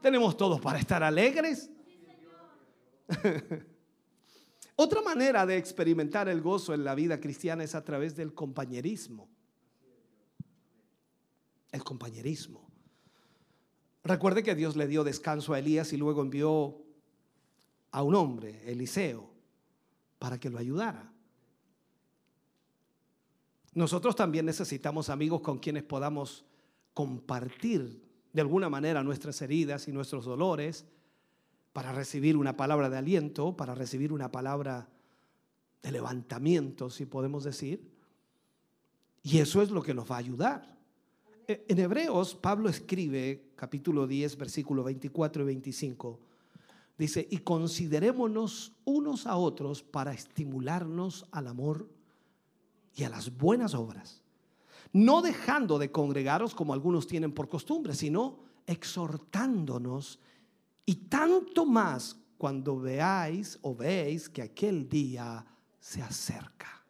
Tenemos 0.00 0.36
todo 0.36 0.60
para 0.60 0.78
estar 0.78 1.02
alegres. 1.02 1.68
Otra 4.80 5.02
manera 5.02 5.44
de 5.44 5.56
experimentar 5.56 6.28
el 6.28 6.40
gozo 6.40 6.72
en 6.72 6.84
la 6.84 6.94
vida 6.94 7.18
cristiana 7.18 7.64
es 7.64 7.74
a 7.74 7.82
través 7.82 8.14
del 8.14 8.32
compañerismo. 8.32 9.28
El 11.72 11.82
compañerismo. 11.82 12.70
Recuerde 14.04 14.44
que 14.44 14.54
Dios 14.54 14.76
le 14.76 14.86
dio 14.86 15.02
descanso 15.02 15.52
a 15.52 15.58
Elías 15.58 15.92
y 15.92 15.96
luego 15.96 16.22
envió 16.22 16.80
a 17.90 18.04
un 18.04 18.14
hombre, 18.14 18.70
Eliseo, 18.70 19.28
para 20.20 20.38
que 20.38 20.48
lo 20.48 20.58
ayudara. 20.58 21.12
Nosotros 23.74 24.14
también 24.14 24.46
necesitamos 24.46 25.08
amigos 25.08 25.40
con 25.40 25.58
quienes 25.58 25.82
podamos 25.82 26.44
compartir 26.94 28.00
de 28.32 28.40
alguna 28.40 28.68
manera 28.68 29.02
nuestras 29.02 29.42
heridas 29.42 29.88
y 29.88 29.92
nuestros 29.92 30.24
dolores 30.24 30.86
para 31.78 31.92
recibir 31.92 32.36
una 32.36 32.56
palabra 32.56 32.90
de 32.90 32.98
aliento, 32.98 33.56
para 33.56 33.72
recibir 33.72 34.12
una 34.12 34.32
palabra 34.32 34.88
de 35.80 35.92
levantamiento, 35.92 36.90
si 36.90 37.06
podemos 37.06 37.44
decir. 37.44 37.88
Y 39.22 39.38
eso 39.38 39.62
es 39.62 39.70
lo 39.70 39.80
que 39.80 39.94
nos 39.94 40.10
va 40.10 40.16
a 40.16 40.18
ayudar. 40.18 40.76
E, 41.46 41.64
En 41.68 41.78
Hebreos, 41.78 42.34
Pablo 42.34 42.68
escribe, 42.68 43.52
capítulo 43.54 44.08
10, 44.08 44.38
versículo 44.38 44.82
24 44.82 45.42
y 45.42 45.46
25, 45.46 46.18
dice, 46.98 47.28
y 47.30 47.38
considerémonos 47.38 48.72
unos 48.84 49.28
a 49.28 49.36
otros 49.36 49.84
para 49.84 50.12
estimularnos 50.12 51.26
al 51.30 51.46
amor 51.46 51.88
y 52.96 53.04
a 53.04 53.08
las 53.08 53.36
buenas 53.36 53.74
obras, 53.74 54.20
no 54.92 55.22
dejando 55.22 55.78
de 55.78 55.92
congregaros 55.92 56.56
como 56.56 56.74
algunos 56.74 57.06
tienen 57.06 57.30
por 57.30 57.48
costumbre, 57.48 57.94
sino 57.94 58.40
exhortándonos 58.66 60.18
y 60.88 60.94
tanto 60.94 61.66
más 61.66 62.16
cuando 62.38 62.80
veáis 62.80 63.58
o 63.60 63.74
veis 63.74 64.26
que 64.26 64.40
aquel 64.40 64.88
día 64.88 65.44
se 65.78 66.00
acerca. 66.00 66.82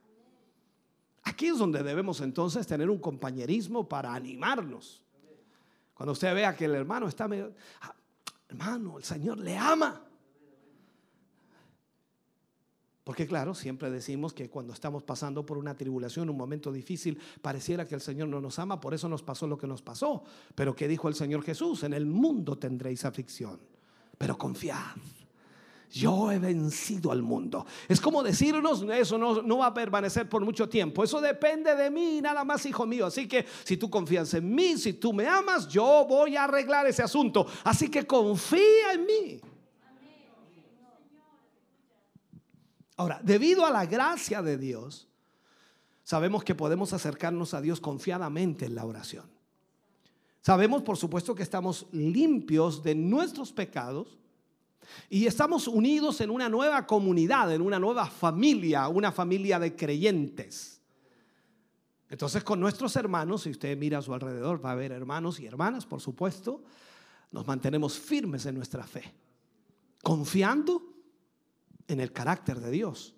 Aquí 1.24 1.48
es 1.48 1.58
donde 1.58 1.82
debemos 1.82 2.20
entonces 2.20 2.64
tener 2.64 2.88
un 2.90 3.00
compañerismo 3.00 3.88
para 3.88 4.14
animarnos. 4.14 5.02
Cuando 5.94 6.12
usted 6.12 6.32
vea 6.32 6.54
que 6.54 6.66
el 6.66 6.76
hermano 6.76 7.08
está 7.08 7.26
medio, 7.26 7.52
"Ah, 7.80 7.92
hermano, 8.48 8.98
el 8.98 9.02
Señor 9.02 9.40
le 9.40 9.58
ama. 9.58 10.00
Porque 13.02 13.26
claro, 13.26 13.52
siempre 13.52 13.90
decimos 13.90 14.32
que 14.32 14.48
cuando 14.48 14.74
estamos 14.74 15.02
pasando 15.02 15.44
por 15.44 15.58
una 15.58 15.76
tribulación, 15.76 16.30
un 16.30 16.36
momento 16.36 16.70
difícil, 16.70 17.18
pareciera 17.42 17.84
que 17.84 17.96
el 17.96 18.00
Señor 18.00 18.28
no 18.28 18.40
nos 18.40 18.60
ama, 18.60 18.80
por 18.80 18.94
eso 18.94 19.08
nos 19.08 19.24
pasó 19.24 19.48
lo 19.48 19.58
que 19.58 19.66
nos 19.66 19.82
pasó. 19.82 20.22
Pero 20.54 20.76
¿qué 20.76 20.86
dijo 20.86 21.08
el 21.08 21.16
Señor 21.16 21.42
Jesús? 21.42 21.82
En 21.82 21.94
el 21.94 22.06
mundo 22.06 22.56
tendréis 22.58 23.04
aflicción, 23.04 23.58
pero 24.18 24.36
confiad. 24.36 24.96
Yo 25.90 26.30
he 26.30 26.38
vencido 26.38 27.10
al 27.10 27.22
mundo. 27.22 27.64
Es 27.88 28.00
como 28.00 28.22
decirnos, 28.22 28.82
eso 28.82 29.16
no, 29.16 29.58
va 29.58 29.66
a 29.66 29.74
permanecer 29.74 30.28
por 30.28 30.44
mucho 30.44 30.68
tiempo. 30.68 31.02
Eso 31.02 31.20
depende 31.20 31.74
de 31.74 31.90
mí, 31.90 32.20
nada 32.20 32.44
más, 32.44 32.66
hijo 32.66 32.84
mío. 32.84 33.06
Así 33.06 33.26
que 33.26 33.46
si 33.64 33.78
tú 33.78 33.88
confías 33.88 34.34
en 34.34 34.54
mí, 34.54 34.76
si 34.76 34.92
tú 34.92 35.14
me 35.14 35.26
amas, 35.26 35.66
yo 35.66 36.04
voy 36.06 36.36
a 36.36 36.44
arreglar 36.44 36.86
ese 36.86 37.02
asunto. 37.02 37.46
Así 37.64 37.90
que 37.90 38.06
confía 38.06 38.92
en 38.92 39.06
mí. 39.06 39.40
Ahora, 42.96 43.20
debido 43.22 43.64
a 43.64 43.70
la 43.70 43.86
gracia 43.86 44.42
de 44.42 44.58
Dios, 44.58 45.08
sabemos 46.02 46.44
que 46.44 46.54
podemos 46.54 46.92
acercarnos 46.92 47.54
a 47.54 47.62
Dios 47.62 47.80
confiadamente 47.80 48.66
en 48.66 48.74
la 48.74 48.84
oración. 48.84 49.37
Sabemos, 50.48 50.80
por 50.80 50.96
supuesto, 50.96 51.34
que 51.34 51.42
estamos 51.42 51.86
limpios 51.92 52.82
de 52.82 52.94
nuestros 52.94 53.52
pecados 53.52 54.16
y 55.10 55.26
estamos 55.26 55.68
unidos 55.68 56.22
en 56.22 56.30
una 56.30 56.48
nueva 56.48 56.86
comunidad, 56.86 57.52
en 57.52 57.60
una 57.60 57.78
nueva 57.78 58.06
familia, 58.06 58.88
una 58.88 59.12
familia 59.12 59.58
de 59.58 59.76
creyentes. 59.76 60.80
Entonces, 62.08 62.42
con 62.44 62.60
nuestros 62.60 62.96
hermanos, 62.96 63.42
si 63.42 63.50
usted 63.50 63.76
mira 63.76 63.98
a 63.98 64.00
su 64.00 64.14
alrededor, 64.14 64.64
va 64.64 64.70
a 64.70 64.72
haber 64.72 64.92
hermanos 64.92 65.38
y 65.38 65.44
hermanas, 65.44 65.84
por 65.84 66.00
supuesto. 66.00 66.62
nos 67.30 67.46
mantenemos 67.46 67.98
firmes 67.98 68.46
en 68.46 68.54
nuestra 68.54 68.84
fe, 68.84 69.04
confiando 70.02 70.82
en 71.86 72.00
el 72.00 72.10
carácter 72.10 72.58
de 72.58 72.70
Dios, 72.70 73.14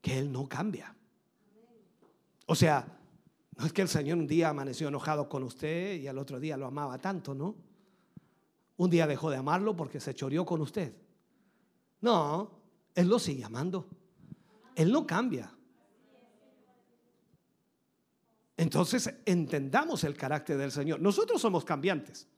que 0.00 0.18
Él 0.18 0.32
no 0.32 0.48
cambia. 0.48 0.96
O 2.46 2.54
sea, 2.54 2.86
no 3.56 3.66
es 3.66 3.72
que 3.72 3.82
el 3.82 3.88
Señor 3.88 4.18
un 4.18 4.26
día 4.26 4.48
amaneció 4.48 4.88
enojado 4.88 5.28
con 5.28 5.42
usted 5.42 6.00
y 6.00 6.08
al 6.08 6.18
otro 6.18 6.40
día 6.40 6.56
lo 6.56 6.66
amaba 6.66 6.98
tanto, 6.98 7.34
¿no? 7.34 7.54
Un 8.76 8.90
día 8.90 9.06
dejó 9.06 9.30
de 9.30 9.36
amarlo 9.36 9.76
porque 9.76 10.00
se 10.00 10.14
choreó 10.14 10.44
con 10.44 10.60
usted. 10.60 10.94
No, 12.00 12.50
Él 12.94 13.08
lo 13.08 13.18
sigue 13.18 13.44
amando. 13.44 13.86
Él 14.74 14.90
no 14.90 15.06
cambia. 15.06 15.54
Entonces 18.56 19.12
entendamos 19.24 20.04
el 20.04 20.16
carácter 20.16 20.58
del 20.58 20.72
Señor. 20.72 21.00
Nosotros 21.00 21.40
somos 21.40 21.64
cambiantes. 21.64 22.28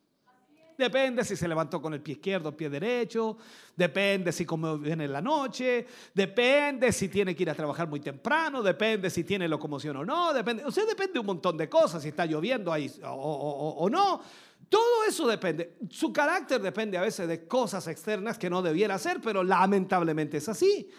Depende 0.76 1.24
si 1.24 1.36
se 1.36 1.48
levantó 1.48 1.80
con 1.80 1.94
el 1.94 2.00
pie 2.02 2.14
izquierdo 2.14 2.50
o 2.50 2.56
pie 2.56 2.68
derecho, 2.68 3.38
depende 3.74 4.30
si 4.30 4.44
como 4.44 4.76
viene 4.78 5.04
en 5.04 5.12
la 5.12 5.22
noche, 5.22 5.86
depende 6.12 6.92
si 6.92 7.08
tiene 7.08 7.34
que 7.34 7.44
ir 7.44 7.50
a 7.50 7.54
trabajar 7.54 7.88
muy 7.88 8.00
temprano, 8.00 8.62
depende 8.62 9.08
si 9.08 9.24
tiene 9.24 9.48
locomoción 9.48 9.96
o 9.96 10.04
no, 10.04 10.34
depende, 10.34 10.64
o 10.64 10.70
sea, 10.70 10.84
depende 10.84 11.14
de 11.14 11.18
un 11.20 11.26
montón 11.26 11.56
de 11.56 11.68
cosas, 11.68 12.02
si 12.02 12.08
está 12.08 12.26
lloviendo 12.26 12.72
ahí 12.72 12.92
o, 13.04 13.08
o- 13.08 13.10
o- 13.12 13.74
o 13.84 13.90
no. 13.90 14.20
Todo 14.68 15.04
eso 15.08 15.28
depende. 15.28 15.76
Su 15.90 16.12
carácter 16.12 16.60
depende 16.60 16.98
a 16.98 17.02
veces 17.02 17.28
de 17.28 17.46
cosas 17.46 17.86
externas 17.86 18.36
que 18.36 18.50
no 18.50 18.60
debiera 18.62 18.98
ser, 18.98 19.20
pero 19.22 19.44
lamentablemente 19.44 20.38
es 20.38 20.48
así. 20.48 20.90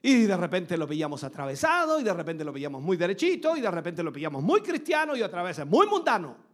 Y 0.00 0.22
de 0.22 0.36
repente 0.36 0.76
lo 0.78 0.86
pillamos 0.86 1.24
atravesado, 1.24 1.98
y 1.98 2.04
de 2.04 2.14
repente 2.14 2.44
lo 2.44 2.52
pillamos 2.52 2.80
muy 2.80 2.96
derechito, 2.96 3.56
y 3.56 3.60
de 3.60 3.70
repente 3.70 4.02
lo 4.04 4.12
pillamos 4.12 4.42
muy 4.42 4.60
cristiano, 4.62 5.16
y 5.16 5.22
otra 5.22 5.42
vez 5.42 5.58
es 5.58 5.66
muy 5.66 5.86
mundano. 5.88 6.47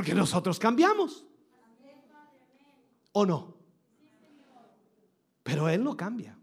Porque 0.00 0.14
nosotros 0.14 0.58
cambiamos. 0.58 1.26
¿O 3.12 3.26
no? 3.26 3.54
Pero 5.42 5.68
Él 5.68 5.84
no 5.84 5.94
cambia. 5.94 6.38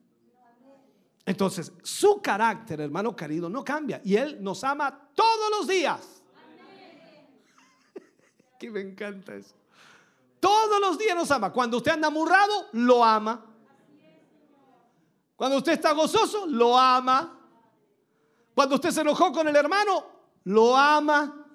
Entonces, 1.25 1.73
su 1.81 2.21
carácter, 2.21 2.81
hermano 2.81 3.15
querido, 3.15 3.49
no 3.49 3.63
cambia. 3.63 3.99
Y 4.03 4.15
Él 4.15 4.43
nos 4.43 4.63
ama 4.63 5.09
todos 5.15 5.49
los 5.57 5.67
días. 5.67 6.21
Que 8.59 8.69
me 8.69 8.81
encanta 8.81 9.34
eso. 9.34 9.55
Todos 10.39 10.79
los 10.79 10.99
días 10.99 11.15
nos 11.15 11.31
ama. 11.31 11.51
Cuando 11.51 11.77
usted 11.77 11.93
anda 11.93 12.09
amurrado, 12.09 12.67
lo 12.73 13.03
ama. 13.03 13.43
Cuando 15.35 15.57
usted 15.57 15.71
está 15.71 15.93
gozoso, 15.93 16.45
lo 16.45 16.77
ama. 16.77 17.39
Cuando 18.53 18.75
usted 18.75 18.91
se 18.91 19.01
enojó 19.01 19.31
con 19.31 19.47
el 19.47 19.55
hermano, 19.55 20.05
lo 20.43 20.77
ama. 20.77 21.46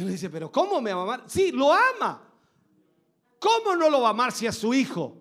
Y 0.00 0.02
uno 0.02 0.12
dice, 0.12 0.30
pero 0.30 0.50
¿cómo 0.50 0.80
me 0.80 0.94
va 0.94 1.00
a 1.00 1.02
amar? 1.02 1.24
Sí, 1.26 1.52
lo 1.52 1.70
ama. 1.70 2.22
¿Cómo 3.38 3.76
no 3.76 3.90
lo 3.90 4.00
va 4.00 4.06
a 4.08 4.12
amar 4.12 4.32
si 4.32 4.46
es 4.46 4.56
su 4.56 4.72
hijo? 4.72 5.14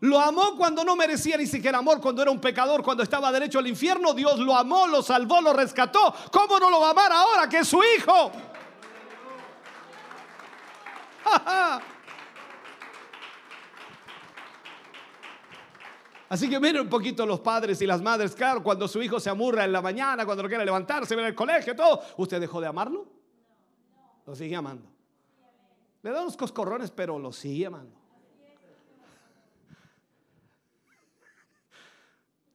Lo 0.00 0.18
amó 0.18 0.56
cuando 0.56 0.82
no 0.82 0.96
merecía 0.96 1.36
ni 1.36 1.46
siquiera 1.46 1.76
amor, 1.76 2.00
cuando 2.00 2.22
era 2.22 2.30
un 2.30 2.40
pecador, 2.40 2.82
cuando 2.82 3.02
estaba 3.02 3.30
derecho 3.30 3.58
al 3.58 3.66
infierno. 3.66 4.14
Dios 4.14 4.38
lo 4.38 4.56
amó, 4.56 4.86
lo 4.86 5.02
salvó, 5.02 5.42
lo 5.42 5.52
rescató. 5.52 6.14
¿Cómo 6.32 6.58
no 6.58 6.70
lo 6.70 6.80
va 6.80 6.86
a 6.86 6.92
amar 6.92 7.12
ahora 7.12 7.46
que 7.46 7.58
es 7.58 7.68
su 7.68 7.78
hijo? 7.82 8.32
Así 16.30 16.48
que 16.48 16.58
miren 16.58 16.80
un 16.80 16.88
poquito 16.88 17.26
los 17.26 17.40
padres 17.40 17.82
y 17.82 17.86
las 17.86 18.00
madres, 18.00 18.34
claro, 18.34 18.62
cuando 18.62 18.88
su 18.88 19.02
hijo 19.02 19.20
se 19.20 19.28
amurra 19.28 19.66
en 19.66 19.72
la 19.72 19.82
mañana, 19.82 20.24
cuando 20.24 20.42
no 20.42 20.48
quiere 20.48 20.64
levantarse, 20.64 21.14
ver 21.14 21.26
el 21.26 21.34
colegio, 21.34 21.76
todo, 21.76 22.00
¿usted 22.16 22.40
dejó 22.40 22.62
de 22.62 22.68
amarlo? 22.68 23.15
Lo 24.26 24.34
sigue 24.34 24.56
amando. 24.56 24.88
Le 26.02 26.10
da 26.10 26.22
unos 26.22 26.36
coscorrones, 26.36 26.90
pero 26.90 27.18
lo 27.18 27.32
sigue 27.32 27.66
amando. 27.66 27.96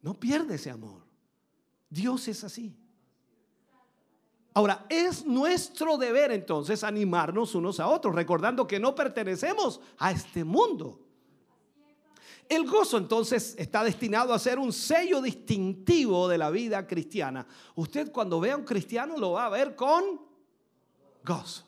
No 0.02 0.20
pierde 0.20 0.56
ese 0.56 0.70
amor. 0.70 1.04
Dios 1.90 2.28
es 2.28 2.44
así. 2.44 2.76
Ahora, 4.54 4.86
es 4.90 5.26
nuestro 5.26 5.98
deber 5.98 6.32
entonces 6.32 6.84
animarnos 6.84 7.56
unos 7.56 7.80
a 7.80 7.88
otros, 7.88 8.14
recordando 8.14 8.68
que 8.68 8.80
no 8.80 8.94
pertenecemos 8.94 9.80
a 9.98 10.12
este 10.12 10.44
mundo. 10.44 11.00
El 12.50 12.70
gozo 12.70 12.98
entonces 12.98 13.56
está 13.58 13.82
destinado 13.82 14.34
a 14.34 14.40
ser 14.40 14.60
un 14.60 14.74
sello 14.74 15.22
distintivo 15.22 16.28
de 16.28 16.38
la 16.38 16.50
vida 16.50 16.86
cristiana. 16.86 17.48
Usted 17.76 18.12
cuando 18.12 18.42
vea 18.42 18.56
a 18.56 18.58
un 18.58 18.66
cristiano 18.66 19.16
lo 19.18 19.34
va 19.34 19.46
a 19.46 19.50
ver 19.50 19.74
con 19.74 20.31
gozo. 21.24 21.66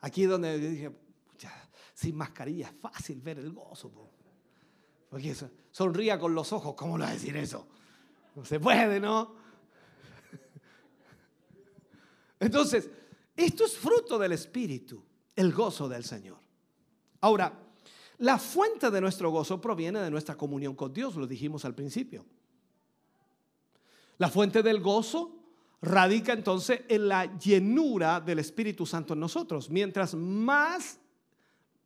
Aquí 0.00 0.24
es 0.24 0.28
donde 0.28 0.58
dije, 0.58 0.90
"Pucha, 0.90 1.52
sin 1.94 2.16
mascarilla 2.16 2.68
es 2.68 2.74
fácil 2.74 3.20
ver 3.20 3.38
el 3.38 3.52
gozo. 3.52 3.90
po". 3.90 4.10
Porque 5.08 5.34
sonría 5.70 6.18
con 6.18 6.34
los 6.34 6.52
ojos, 6.52 6.74
¿cómo 6.74 6.98
lo 6.98 7.04
va 7.04 7.10
a 7.10 7.14
decir 7.14 7.36
eso? 7.36 7.66
No 8.34 8.44
se 8.44 8.60
puede, 8.60 9.00
¿no? 9.00 9.34
Entonces, 12.40 12.90
esto 13.36 13.64
es 13.64 13.76
fruto 13.76 14.18
del 14.18 14.32
Espíritu, 14.32 15.02
el 15.34 15.52
gozo 15.52 15.88
del 15.88 16.04
Señor. 16.04 16.38
Ahora, 17.20 17.52
la 18.18 18.38
fuente 18.38 18.90
de 18.90 19.00
nuestro 19.00 19.30
gozo 19.30 19.60
proviene 19.60 20.00
de 20.00 20.10
nuestra 20.10 20.36
comunión 20.36 20.74
con 20.74 20.92
Dios, 20.92 21.16
lo 21.16 21.26
dijimos 21.26 21.64
al 21.64 21.74
principio. 21.74 22.24
La 24.18 24.30
fuente 24.30 24.62
del 24.62 24.80
gozo 24.80 25.35
radica 25.86 26.32
entonces 26.32 26.80
en 26.88 27.08
la 27.08 27.38
llenura 27.38 28.20
del 28.20 28.40
Espíritu 28.40 28.84
Santo 28.84 29.14
en 29.14 29.20
nosotros. 29.20 29.70
Mientras 29.70 30.14
más 30.14 30.98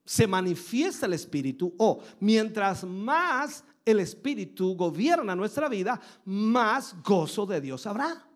se 0.04 0.26
manifiesta 0.26 1.06
el 1.06 1.12
Espíritu 1.12 1.74
o 1.78 2.00
mientras 2.18 2.84
más 2.84 3.62
el 3.84 4.00
Espíritu 4.00 4.74
gobierna 4.74 5.36
nuestra 5.36 5.68
vida, 5.68 6.00
más 6.24 6.96
gozo 7.02 7.46
de 7.46 7.60
Dios 7.60 7.86
habrá. 7.86 8.29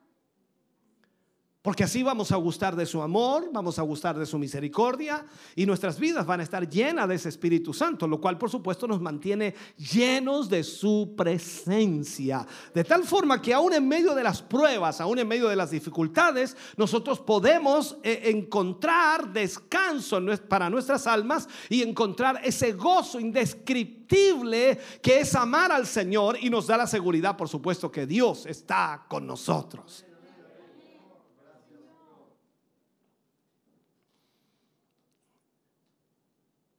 Porque 1.64 1.84
así 1.84 2.02
vamos 2.02 2.30
a 2.30 2.36
gustar 2.36 2.76
de 2.76 2.84
su 2.84 3.00
amor, 3.00 3.48
vamos 3.50 3.78
a 3.78 3.82
gustar 3.82 4.18
de 4.18 4.26
su 4.26 4.38
misericordia 4.38 5.24
y 5.56 5.64
nuestras 5.64 5.98
vidas 5.98 6.26
van 6.26 6.40
a 6.40 6.42
estar 6.42 6.68
llenas 6.68 7.08
de 7.08 7.14
ese 7.14 7.30
Espíritu 7.30 7.72
Santo, 7.72 8.06
lo 8.06 8.20
cual 8.20 8.36
por 8.36 8.50
supuesto 8.50 8.86
nos 8.86 9.00
mantiene 9.00 9.54
llenos 9.78 10.50
de 10.50 10.62
su 10.62 11.14
presencia. 11.16 12.46
De 12.74 12.84
tal 12.84 13.04
forma 13.04 13.40
que 13.40 13.54
aún 13.54 13.72
en 13.72 13.88
medio 13.88 14.14
de 14.14 14.22
las 14.22 14.42
pruebas, 14.42 15.00
aún 15.00 15.20
en 15.20 15.26
medio 15.26 15.48
de 15.48 15.56
las 15.56 15.70
dificultades, 15.70 16.54
nosotros 16.76 17.18
podemos 17.18 17.96
eh, 18.02 18.24
encontrar 18.24 19.32
descanso 19.32 20.20
para 20.46 20.68
nuestras 20.68 21.06
almas 21.06 21.48
y 21.70 21.80
encontrar 21.80 22.42
ese 22.44 22.72
gozo 22.72 23.18
indescriptible 23.18 24.78
que 25.00 25.20
es 25.20 25.34
amar 25.34 25.72
al 25.72 25.86
Señor 25.86 26.36
y 26.38 26.50
nos 26.50 26.66
da 26.66 26.76
la 26.76 26.86
seguridad, 26.86 27.38
por 27.38 27.48
supuesto, 27.48 27.90
que 27.90 28.04
Dios 28.04 28.44
está 28.44 29.06
con 29.08 29.26
nosotros. 29.26 30.04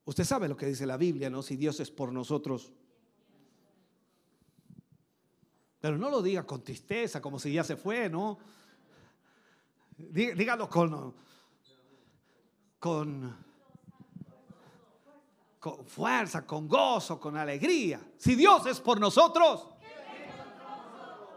Usted 0.06 0.23
sabe 0.23 0.48
lo 0.48 0.56
que 0.56 0.68
dice 0.68 0.86
la 0.86 0.98
Biblia, 0.98 1.30
¿no? 1.30 1.41
Si 1.41 1.56
Dios 1.56 1.80
es 1.80 1.90
por 1.91 2.11
nosotros. 2.11 2.72
Pero 5.80 5.98
no 5.98 6.10
lo 6.10 6.22
diga 6.22 6.45
con 6.45 6.64
tristeza, 6.64 7.22
como 7.22 7.40
si 7.40 7.53
ya 7.53 7.64
se 7.64 7.76
fue, 7.76 8.10
¿no? 8.10 8.38
Dí- 9.98 10.34
Dígalo 10.36 10.69
con, 10.69 11.14
con, 12.80 13.36
con 15.60 15.86
fuerza, 15.86 16.45
con 16.45 16.68
gozo, 16.68 17.19
con 17.19 17.38
alegría. 17.38 18.02
Si 18.18 18.36
Dios 18.36 18.65
es 18.68 18.80
por 18.80 18.99
nosotros, 18.99 19.68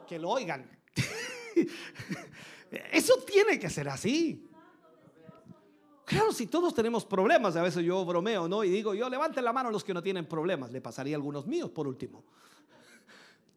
que 0.07 0.19
lo 0.19 0.31
oigan. 0.31 0.71
Eso 2.93 3.15
tiene 3.27 3.59
que 3.59 3.71
ser 3.71 3.89
así. 3.89 4.48
Claro, 6.09 6.33
si 6.33 6.47
todos 6.47 6.75
tenemos 6.75 7.05
problemas, 7.05 7.55
a 7.57 7.63
veces 7.63 7.85
yo 7.85 8.03
bromeo, 8.03 8.49
¿no? 8.49 8.65
Y 8.65 8.71
digo, 8.71 8.95
yo 8.95 9.11
levanten 9.11 9.45
la 9.45 9.53
mano 9.53 9.71
los 9.71 9.85
que 9.85 9.93
no 9.93 10.03
tienen 10.03 10.25
problemas, 10.25 10.73
le 10.73 10.81
pasaría 10.81 11.15
a 11.15 11.19
algunos 11.19 11.47
míos 11.47 11.69
por 11.69 11.87
último. 11.87 12.25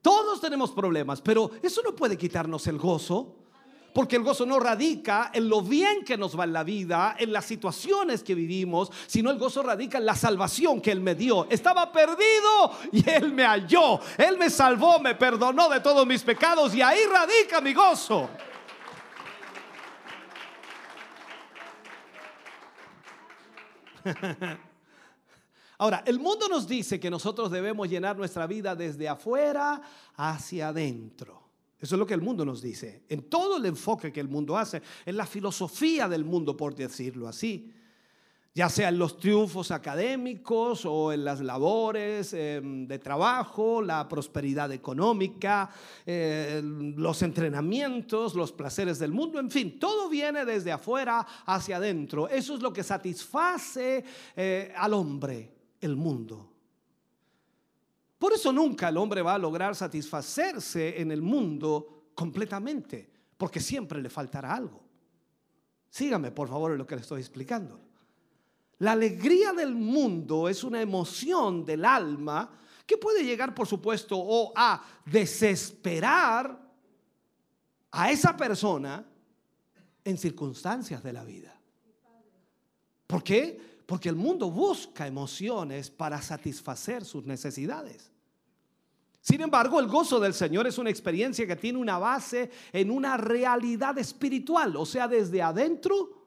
Todos 0.01 0.41
tenemos 0.41 0.71
problemas, 0.71 1.21
pero 1.21 1.51
eso 1.63 1.81
no 1.81 1.95
puede 1.95 2.17
quitarnos 2.17 2.67
el 2.67 2.77
gozo, 2.77 3.37
porque 3.93 4.17
el 4.17 4.23
gozo 4.23 4.45
no 4.45 4.59
radica 4.59 5.31
en 5.33 5.47
lo 5.47 5.61
bien 5.61 6.03
que 6.03 6.17
nos 6.17 6.37
va 6.37 6.43
en 6.43 6.51
la 6.51 6.65
vida, 6.65 7.15
en 7.17 7.31
las 7.31 7.45
situaciones 7.45 8.21
que 8.21 8.35
vivimos, 8.35 8.91
sino 9.07 9.31
el 9.31 9.39
gozo 9.39 9.63
radica 9.63 9.97
en 9.97 10.05
la 10.05 10.15
salvación 10.15 10.81
que 10.81 10.91
Él 10.91 10.99
me 10.99 11.15
dio. 11.15 11.47
Estaba 11.49 11.89
perdido 11.93 12.71
y 12.91 13.09
Él 13.09 13.31
me 13.31 13.45
halló, 13.45 14.01
Él 14.17 14.37
me 14.37 14.49
salvó, 14.49 14.99
me 14.99 15.15
perdonó 15.15 15.69
de 15.69 15.79
todos 15.79 16.05
mis 16.05 16.21
pecados 16.21 16.75
y 16.75 16.81
ahí 16.81 16.99
radica 17.09 17.61
mi 17.61 17.73
gozo. 17.73 18.29
Ahora, 25.77 26.03
el 26.05 26.19
mundo 26.19 26.47
nos 26.47 26.67
dice 26.67 26.99
que 26.99 27.09
nosotros 27.09 27.49
debemos 27.49 27.89
llenar 27.89 28.15
nuestra 28.15 28.45
vida 28.45 28.75
desde 28.75 29.09
afuera 29.09 29.81
hacia 30.15 30.67
adentro. 30.67 31.41
Eso 31.79 31.95
es 31.95 31.99
lo 31.99 32.05
que 32.05 32.13
el 32.13 32.21
mundo 32.21 32.45
nos 32.45 32.61
dice. 32.61 33.03
En 33.09 33.23
todo 33.23 33.57
el 33.57 33.65
enfoque 33.65 34.11
que 34.13 34.19
el 34.19 34.27
mundo 34.27 34.55
hace, 34.55 34.83
en 35.03 35.17
la 35.17 35.25
filosofía 35.25 36.07
del 36.07 36.23
mundo, 36.23 36.55
por 36.55 36.75
decirlo 36.75 37.27
así. 37.27 37.73
Ya 38.53 38.67
sea 38.67 38.89
en 38.89 38.99
los 38.99 39.17
triunfos 39.17 39.71
académicos 39.71 40.85
o 40.85 41.13
en 41.13 41.23
las 41.23 41.39
labores 41.39 42.33
eh, 42.33 42.59
de 42.61 42.99
trabajo, 42.99 43.81
la 43.81 44.09
prosperidad 44.09 44.73
económica, 44.73 45.69
eh, 46.05 46.61
los 46.63 47.21
entrenamientos, 47.21 48.35
los 48.35 48.51
placeres 48.51 48.99
del 48.99 49.13
mundo, 49.13 49.39
en 49.39 49.49
fin, 49.49 49.79
todo 49.79 50.09
viene 50.09 50.43
desde 50.43 50.69
afuera 50.69 51.25
hacia 51.45 51.77
adentro. 51.77 52.27
Eso 52.27 52.55
es 52.55 52.61
lo 52.61 52.73
que 52.73 52.83
satisface 52.83 54.03
eh, 54.35 54.73
al 54.75 54.95
hombre, 54.95 55.53
el 55.79 55.95
mundo. 55.95 56.51
Por 58.19 58.33
eso 58.33 58.51
nunca 58.51 58.89
el 58.89 58.97
hombre 58.97 59.21
va 59.21 59.35
a 59.35 59.39
lograr 59.39 59.77
satisfacerse 59.77 60.99
en 60.99 61.11
el 61.11 61.21
mundo 61.21 62.11
completamente, 62.13 63.09
porque 63.37 63.61
siempre 63.61 64.01
le 64.01 64.09
faltará 64.09 64.53
algo. 64.53 64.83
Sígame, 65.89 66.31
por 66.31 66.49
favor, 66.49 66.73
en 66.73 66.79
lo 66.79 66.85
que 66.85 66.95
le 66.95 67.01
estoy 67.01 67.21
explicando. 67.21 67.90
La 68.81 68.93
alegría 68.93 69.53
del 69.53 69.75
mundo 69.75 70.49
es 70.49 70.63
una 70.63 70.81
emoción 70.81 71.63
del 71.63 71.85
alma 71.85 72.49
que 72.83 72.97
puede 72.97 73.23
llegar, 73.23 73.53
por 73.53 73.67
supuesto, 73.67 74.17
o 74.17 74.51
a 74.55 74.83
desesperar 75.05 76.59
a 77.91 78.11
esa 78.11 78.35
persona 78.35 79.05
en 80.03 80.17
circunstancias 80.17 81.03
de 81.03 81.13
la 81.13 81.23
vida. 81.23 81.55
¿Por 83.05 83.23
qué? 83.23 83.83
Porque 83.85 84.09
el 84.09 84.15
mundo 84.15 84.49
busca 84.49 85.05
emociones 85.05 85.91
para 85.91 86.19
satisfacer 86.19 87.05
sus 87.05 87.23
necesidades. 87.23 88.11
Sin 89.19 89.41
embargo, 89.41 89.79
el 89.79 89.85
gozo 89.85 90.19
del 90.19 90.33
Señor 90.33 90.65
es 90.65 90.79
una 90.79 90.89
experiencia 90.89 91.45
que 91.45 91.55
tiene 91.55 91.77
una 91.77 91.99
base 91.99 92.49
en 92.73 92.89
una 92.89 93.15
realidad 93.15 93.95
espiritual, 93.99 94.75
o 94.75 94.87
sea, 94.87 95.07
desde 95.07 95.39
adentro 95.39 96.20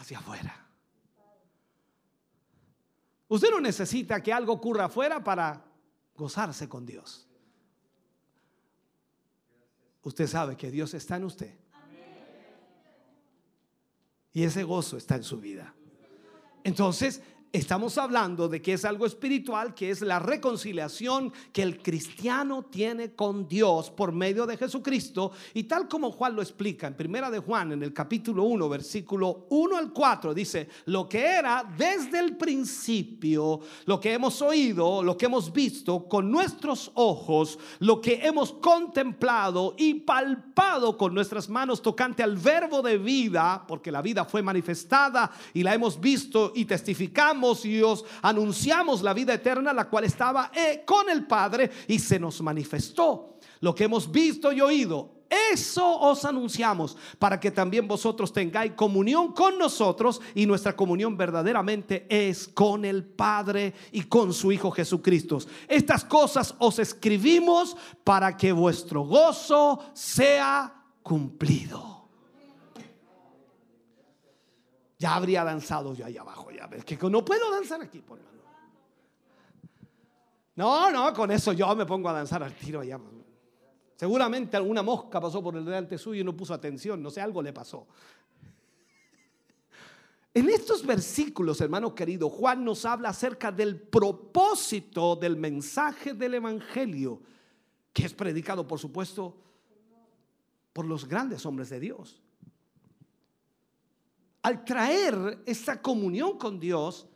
hacia 0.00 0.18
afuera. 0.18 0.66
Usted 3.28 3.50
no 3.50 3.60
necesita 3.60 4.22
que 4.22 4.32
algo 4.32 4.54
ocurra 4.54 4.86
afuera 4.86 5.22
para 5.22 5.64
gozarse 6.16 6.68
con 6.68 6.84
Dios. 6.84 7.28
Usted 10.02 10.26
sabe 10.26 10.56
que 10.56 10.70
Dios 10.70 10.94
está 10.94 11.16
en 11.16 11.24
usted. 11.24 11.54
Y 14.32 14.42
ese 14.42 14.64
gozo 14.64 14.96
está 14.96 15.16
en 15.16 15.24
su 15.24 15.38
vida. 15.40 15.74
Entonces, 16.64 17.22
estamos 17.52 17.98
hablando 17.98 18.48
de 18.48 18.62
que 18.62 18.74
es 18.74 18.84
algo 18.84 19.06
espiritual, 19.06 19.74
que 19.74 19.90
es 19.90 20.02
la 20.02 20.20
reconciliación 20.20 21.32
que 21.52 21.62
el 21.62 21.82
cristiano 21.82 22.62
tiene 22.62 23.12
con 23.12 23.48
Dios 23.48 23.90
por 23.90 24.12
medio 24.12 24.46
de 24.46 24.56
Jesucristo. 24.56 25.32
Y 25.54 25.64
tal 25.64 25.88
como 25.88 26.12
Juan 26.12 26.36
lo 26.36 26.42
explica 26.42 26.86
en 26.86 26.94
Primera 26.94 27.30
de 27.30 27.40
Juan, 27.40 27.72
en 27.72 27.82
el 27.82 27.92
capítulo 27.92 28.44
1, 28.44 28.68
versículo 28.68 29.46
1 29.50 29.76
al 29.76 29.92
4, 29.92 30.32
dice, 30.32 30.68
lo 30.86 31.08
que 31.08 31.24
era 31.24 31.64
desde 31.76 32.20
el 32.20 32.36
principio, 32.36 33.60
lo 33.86 33.98
que 33.98 34.12
hemos 34.12 34.40
oído, 34.42 35.02
lo 35.02 35.16
que 35.16 35.26
hemos 35.26 35.52
visto 35.52 36.06
con 36.06 36.30
nuestros 36.30 36.92
ojos, 36.94 37.58
lo 37.80 38.00
que 38.00 38.20
hemos 38.22 38.52
contemplado 38.52 39.74
y 39.76 39.94
palpado 39.94 40.96
con 40.96 41.14
nuestras 41.14 41.48
manos 41.48 41.82
tocante 41.82 42.22
al 42.22 42.36
verbo 42.36 42.80
de 42.80 42.96
vida, 42.96 43.64
porque 43.66 43.90
la 43.90 44.02
vida 44.02 44.24
fue 44.24 44.42
manifestada 44.42 45.32
y 45.52 45.64
la 45.64 45.74
hemos 45.74 46.00
visto 46.00 46.52
y 46.54 46.64
testificamos 46.64 47.39
y 47.64 47.82
os 47.82 48.04
anunciamos 48.22 49.02
la 49.02 49.14
vida 49.14 49.34
eterna, 49.34 49.72
la 49.72 49.88
cual 49.88 50.04
estaba 50.04 50.50
eh, 50.54 50.82
con 50.84 51.08
el 51.08 51.26
Padre 51.26 51.70
y 51.88 51.98
se 51.98 52.18
nos 52.18 52.40
manifestó. 52.40 53.38
Lo 53.60 53.74
que 53.74 53.84
hemos 53.84 54.10
visto 54.10 54.52
y 54.52 54.60
oído, 54.60 55.20
eso 55.30 56.00
os 56.00 56.24
anunciamos 56.24 56.96
para 57.18 57.38
que 57.38 57.52
también 57.52 57.86
vosotros 57.86 58.32
tengáis 58.32 58.72
comunión 58.72 59.32
con 59.32 59.58
nosotros 59.58 60.20
y 60.34 60.44
nuestra 60.44 60.74
comunión 60.74 61.16
verdaderamente 61.16 62.06
es 62.08 62.48
con 62.48 62.84
el 62.84 63.04
Padre 63.04 63.74
y 63.92 64.02
con 64.02 64.32
su 64.32 64.50
Hijo 64.50 64.72
Jesucristo. 64.72 65.38
Estas 65.68 66.04
cosas 66.04 66.54
os 66.58 66.80
escribimos 66.80 67.76
para 68.02 68.36
que 68.36 68.50
vuestro 68.50 69.02
gozo 69.02 69.78
sea 69.92 70.84
cumplido. 71.02 71.99
Ya 75.00 75.14
habría 75.14 75.42
danzado 75.44 75.94
yo 75.94 76.04
ahí 76.04 76.18
abajo, 76.18 76.50
ya 76.50 76.66
ves 76.66 76.84
que 76.84 76.94
no 77.08 77.24
puedo 77.24 77.50
danzar 77.50 77.80
aquí, 77.80 78.02
por 78.02 78.18
hermano. 78.18 78.38
No, 80.56 80.90
no, 80.90 81.14
con 81.14 81.30
eso 81.30 81.54
yo 81.54 81.74
me 81.74 81.86
pongo 81.86 82.10
a 82.10 82.12
danzar 82.12 82.42
al 82.42 82.52
tiro 82.52 82.80
allá. 82.80 83.00
Seguramente 83.96 84.58
alguna 84.58 84.82
mosca 84.82 85.18
pasó 85.18 85.42
por 85.42 85.56
el 85.56 85.64
delante 85.64 85.96
suyo 85.96 86.20
y 86.20 86.24
no 86.24 86.36
puso 86.36 86.52
atención, 86.52 87.02
no 87.02 87.08
sé, 87.08 87.22
algo 87.22 87.40
le 87.40 87.50
pasó. 87.50 87.86
En 90.34 90.50
estos 90.50 90.84
versículos, 90.84 91.62
hermano 91.62 91.94
querido, 91.94 92.28
Juan 92.28 92.62
nos 92.62 92.84
habla 92.84 93.08
acerca 93.08 93.50
del 93.50 93.80
propósito 93.80 95.16
del 95.16 95.34
mensaje 95.34 96.12
del 96.12 96.34
Evangelio, 96.34 97.22
que 97.94 98.04
es 98.04 98.12
predicado, 98.12 98.68
por 98.68 98.78
supuesto, 98.78 99.34
por 100.74 100.84
los 100.84 101.08
grandes 101.08 101.46
hombres 101.46 101.70
de 101.70 101.80
Dios 101.80 102.20
al 104.42 104.64
traer 104.64 105.42
esta 105.46 105.80
comunión 105.80 106.38
con 106.38 106.58
Dios 106.58 107.06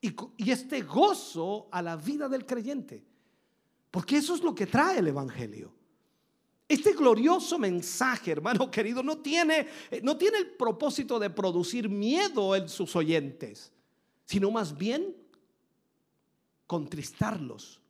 y, 0.00 0.50
este 0.50 0.82
gozo 0.82 1.68
a 1.70 1.80
la 1.80 1.96
vida 1.96 2.28
del 2.28 2.44
creyente. 2.44 3.02
Porque 3.90 4.18
eso 4.18 4.34
es 4.34 4.42
lo 4.42 4.54
que 4.54 4.66
trae 4.66 4.98
el 4.98 5.08
Evangelio. 5.08 5.72
Este 6.68 6.92
glorioso 6.92 7.58
mensaje, 7.58 8.32
hermano 8.32 8.70
querido, 8.70 9.02
no 9.02 9.18
tiene, 9.18 9.66
no 10.02 10.16
tiene 10.16 10.38
el 10.38 10.50
propósito 10.50 11.18
de 11.18 11.30
producir 11.30 11.88
miedo 11.88 12.54
en 12.54 12.68
sus 12.68 12.94
oyentes, 12.96 13.72
sino 14.26 14.50
más 14.50 14.76
bien 14.76 15.14
contristarlos. 16.66 17.80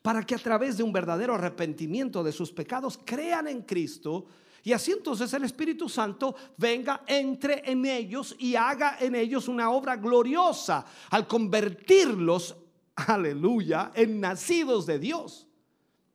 Para 0.00 0.24
que 0.24 0.34
a 0.34 0.38
través 0.38 0.78
de 0.78 0.82
un 0.82 0.92
verdadero 0.92 1.34
arrepentimiento 1.34 2.24
de 2.24 2.32
sus 2.32 2.50
pecados 2.50 2.98
crean 3.04 3.48
en 3.48 3.62
Cristo 3.62 4.26
y 4.66 4.72
así 4.72 4.92
entonces 4.92 5.30
el 5.34 5.44
Espíritu 5.44 5.90
Santo 5.90 6.34
venga, 6.56 7.04
entre 7.06 7.70
en 7.70 7.84
ellos 7.84 8.34
y 8.38 8.56
haga 8.56 8.96
en 8.98 9.14
ellos 9.14 9.46
una 9.46 9.68
obra 9.68 9.96
gloriosa 9.96 10.86
al 11.10 11.26
convertirlos, 11.26 12.56
aleluya, 12.96 13.92
en 13.94 14.20
nacidos 14.20 14.86
de 14.86 14.98
Dios. 14.98 15.46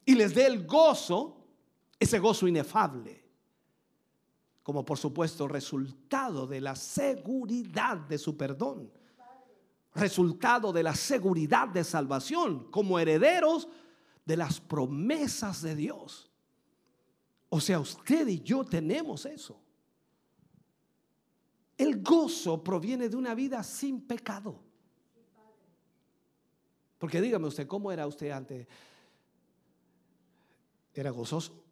Y 0.04 0.16
les 0.16 0.34
dé 0.34 0.48
el 0.48 0.66
gozo, 0.66 1.46
ese 2.00 2.18
gozo 2.18 2.48
inefable. 2.48 3.24
Como 4.64 4.84
por 4.84 4.98
supuesto 4.98 5.48
resultado 5.48 6.48
de 6.48 6.60
la 6.60 6.76
seguridad 6.76 7.98
de 7.98 8.18
su 8.18 8.36
perdón. 8.36 8.92
Resultado 9.94 10.74
de 10.74 10.82
la 10.82 10.96
seguridad 10.96 11.68
de 11.68 11.84
salvación 11.84 12.72
como 12.72 12.98
herederos 12.98 13.68
de 14.26 14.38
las 14.38 14.60
promesas 14.60 15.62
de 15.62 15.76
Dios. 15.76 16.29
O 17.50 17.60
sea, 17.60 17.80
usted 17.80 18.28
y 18.28 18.42
yo 18.42 18.64
tenemos 18.64 19.26
eso. 19.26 19.60
El 21.78 22.02
gozo 22.04 22.64
proviene 22.64 23.10
de 23.10 23.16
una 23.16 23.34
vida 23.34 23.64
sin 23.64 24.02
pecado. 24.02 24.60
Porque 26.98 27.22
dígame 27.22 27.48
usted, 27.48 27.66
¿cómo 27.66 27.92
era 27.92 28.06
usted 28.06 28.30
antes? 28.30 28.68
¿Era 30.94 31.10
gozoso? 31.12 31.64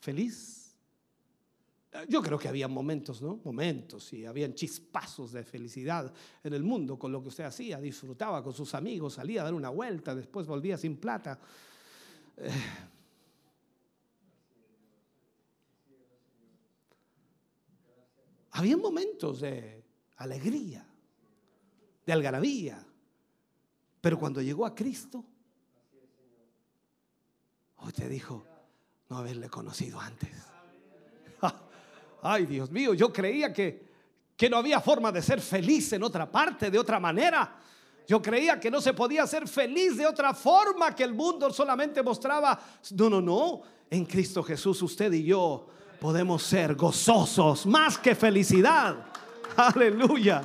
¿Feliz? 0.00 0.76
Yo 2.08 2.20
creo 2.20 2.36
que 2.36 2.48
había 2.48 2.66
momentos, 2.66 3.22
¿no? 3.22 3.40
Momentos 3.44 4.12
y 4.12 4.26
habían 4.26 4.52
chispazos 4.54 5.30
de 5.30 5.44
felicidad 5.44 6.12
en 6.42 6.52
el 6.52 6.64
mundo 6.64 6.98
con 6.98 7.12
lo 7.12 7.22
que 7.22 7.28
usted 7.28 7.44
hacía. 7.44 7.78
Disfrutaba 7.78 8.42
con 8.42 8.52
sus 8.52 8.74
amigos, 8.74 9.14
salía 9.14 9.42
a 9.42 9.44
dar 9.44 9.54
una 9.54 9.70
vuelta, 9.70 10.12
después 10.14 10.48
volvía 10.48 10.76
sin 10.76 10.96
plata. 10.96 11.38
Eh, 12.36 12.50
Había 18.56 18.76
momentos 18.76 19.40
de 19.40 19.82
alegría, 20.18 20.86
de 22.06 22.12
algarabía. 22.12 22.84
Pero 24.00 24.16
cuando 24.16 24.40
llegó 24.40 24.64
a 24.64 24.74
Cristo, 24.74 25.24
usted 27.82 28.08
dijo, 28.08 28.46
no 29.08 29.18
haberle 29.18 29.48
conocido 29.48 29.98
antes. 29.98 30.30
Ay, 32.22 32.46
Dios 32.46 32.70
mío, 32.70 32.94
yo 32.94 33.12
creía 33.12 33.52
que, 33.52 33.88
que 34.36 34.48
no 34.48 34.58
había 34.58 34.80
forma 34.80 35.10
de 35.10 35.20
ser 35.20 35.40
feliz 35.40 35.92
en 35.92 36.04
otra 36.04 36.30
parte, 36.30 36.70
de 36.70 36.78
otra 36.78 37.00
manera. 37.00 37.58
Yo 38.06 38.22
creía 38.22 38.60
que 38.60 38.70
no 38.70 38.80
se 38.80 38.94
podía 38.94 39.26
ser 39.26 39.48
feliz 39.48 39.96
de 39.96 40.06
otra 40.06 40.32
forma, 40.32 40.94
que 40.94 41.02
el 41.02 41.12
mundo 41.12 41.50
solamente 41.50 42.04
mostraba, 42.04 42.60
no, 42.92 43.10
no, 43.10 43.20
no, 43.20 43.62
en 43.90 44.04
Cristo 44.04 44.44
Jesús 44.44 44.80
usted 44.80 45.12
y 45.12 45.24
yo 45.24 45.70
podemos 46.04 46.42
ser 46.42 46.74
gozosos, 46.74 47.64
más 47.64 47.96
que 47.96 48.14
felicidad. 48.14 49.06
Aleluya. 49.56 50.42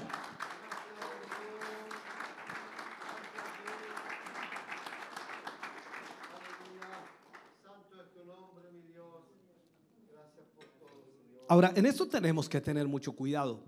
Ahora, 11.49 11.73
en 11.75 11.85
esto 11.85 12.07
tenemos 12.07 12.47
que 12.47 12.61
tener 12.61 12.87
mucho 12.87 13.11
cuidado, 13.11 13.59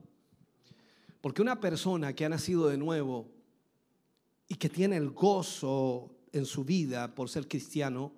porque 1.19 1.41
una 1.41 1.59
persona 1.59 2.13
que 2.13 2.23
ha 2.23 2.29
nacido 2.29 2.69
de 2.69 2.77
nuevo 2.77 3.27
y 4.47 4.55
que 4.55 4.69
tiene 4.69 4.95
el 4.95 5.09
gozo 5.09 6.09
en 6.31 6.45
su 6.45 6.63
vida 6.63 7.13
por 7.13 7.27
ser 7.27 7.49
cristiano, 7.49 8.13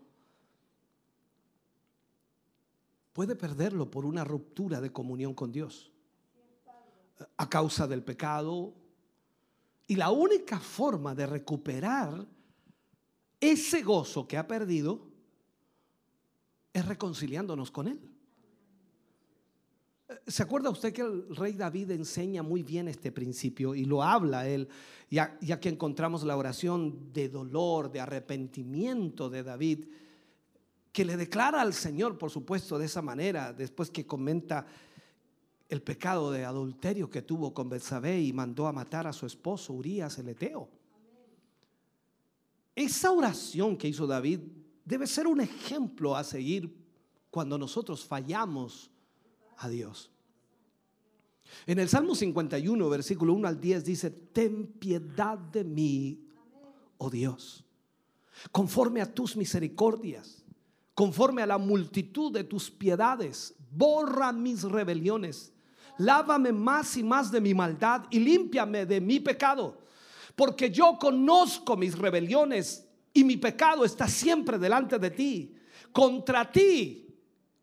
puede 3.14 3.36
perderlo 3.36 3.90
por 3.90 4.06
una 4.06 4.24
ruptura 4.24 4.82
de 4.82 4.92
comunión 4.92 5.34
con 5.34 5.52
Dios 5.52 5.92
a 7.38 7.50
causa 7.50 7.88
del 7.88 8.04
pecado. 8.04 8.74
Y 9.88 9.96
la 9.96 10.12
única 10.12 10.60
forma 10.60 11.14
de 11.14 11.28
recuperar 11.28 12.28
ese 13.40 13.82
gozo 13.84 14.28
que 14.28 14.38
ha 14.38 14.48
perdido 14.48 15.08
es 16.74 16.86
reconciliándonos 16.86 17.70
con 17.70 17.88
Él. 17.88 18.00
¿Se 20.28 20.44
acuerda 20.44 20.70
usted 20.70 20.94
que 20.94 21.02
el 21.02 21.36
rey 21.36 21.54
David 21.54 21.92
enseña 21.92 22.44
muy 22.44 22.64
bien 22.64 22.88
este 22.88 23.12
principio 23.12 23.74
y 23.74 23.86
lo 23.86 24.04
habla 24.04 24.48
él, 24.48 24.68
ya, 25.10 25.38
ya, 25.42 25.60
que 25.60 25.70
encontramos 25.70 26.24
la 26.24 26.38
oración 26.38 27.12
de 27.14 27.30
dolor, 27.30 27.92
de 27.92 28.00
arrepentimiento 28.00 29.30
de 29.30 29.44
David, 29.44 29.86
que 30.94 31.04
le 31.04 31.18
declara 31.18 31.60
al 31.60 31.74
Señor, 31.74 32.20
por 32.20 32.30
supuesto, 32.30 32.78
de 32.78 32.86
esa 32.86 33.02
manera, 33.02 33.52
después 33.52 33.90
que 33.90 34.06
comenta 34.06 34.68
el 35.68 35.82
pecado 35.82 36.32
de 36.32 36.46
adulterio 36.46 37.10
que 37.10 37.24
tuvo 37.24 37.52
con 37.52 37.68
Betsabé 37.68 38.22
y 38.22 38.32
mandó 38.32 38.68
a 38.68 38.72
matar 38.72 39.08
a 39.08 39.14
su 39.14 39.26
esposo 39.26 39.74
Urias 39.74 40.20
el 40.20 40.30
Eteo. 40.30 40.70
Esa 42.76 43.12
oración 43.12 43.76
que 43.76 43.88
hizo 43.88 44.06
David 44.06 44.42
debe 44.86 45.08
ser 45.08 45.26
un 45.26 45.42
ejemplo 45.42 46.16
a 46.16 46.24
seguir 46.24 46.76
cuando 47.32 47.58
nosotros 47.58 48.06
fallamos 48.06 48.92
a 49.58 49.70
Dios. 49.70 50.12
En 51.66 51.80
el 51.80 51.90
Salmo 51.90 52.14
51, 52.14 52.88
versículo 52.90 53.34
1 53.34 53.48
al 53.48 53.60
10 53.60 53.84
dice, 53.84 54.12
ten 54.12 54.68
piedad 54.68 55.40
de 55.40 55.64
mí, 55.64 56.28
oh 56.98 57.10
Dios, 57.10 57.64
conforme 58.52 59.02
a 59.02 59.12
tus 59.12 59.36
misericordias, 59.36 60.43
conforme 60.96 61.42
a 61.42 61.48
la 61.48 61.58
multitud 61.58 62.32
de 62.32 62.44
tus 62.44 62.70
piedades, 62.70 63.56
borra 63.72 64.32
mis 64.32 64.64
rebeliones, 64.64 65.52
lávame 65.98 66.52
más 66.52 66.98
y 66.98 67.04
más 67.04 67.32
de 67.32 67.42
mi 67.42 67.54
maldad 67.54 68.04
y 68.10 68.20
límpiame 68.20 68.86
de 68.86 69.02
mi 69.02 69.20
pecado, 69.20 69.80
porque 70.36 70.70
yo 70.70 70.98
conozco 71.00 71.76
mis 71.76 71.98
rebeliones 71.98 72.88
y 73.14 73.24
mi 73.24 73.38
pecado 73.38 73.86
está 73.86 74.08
siempre 74.08 74.58
delante 74.58 74.98
de 74.98 75.12
ti. 75.12 75.56
Contra 75.92 76.52
ti 76.52 77.04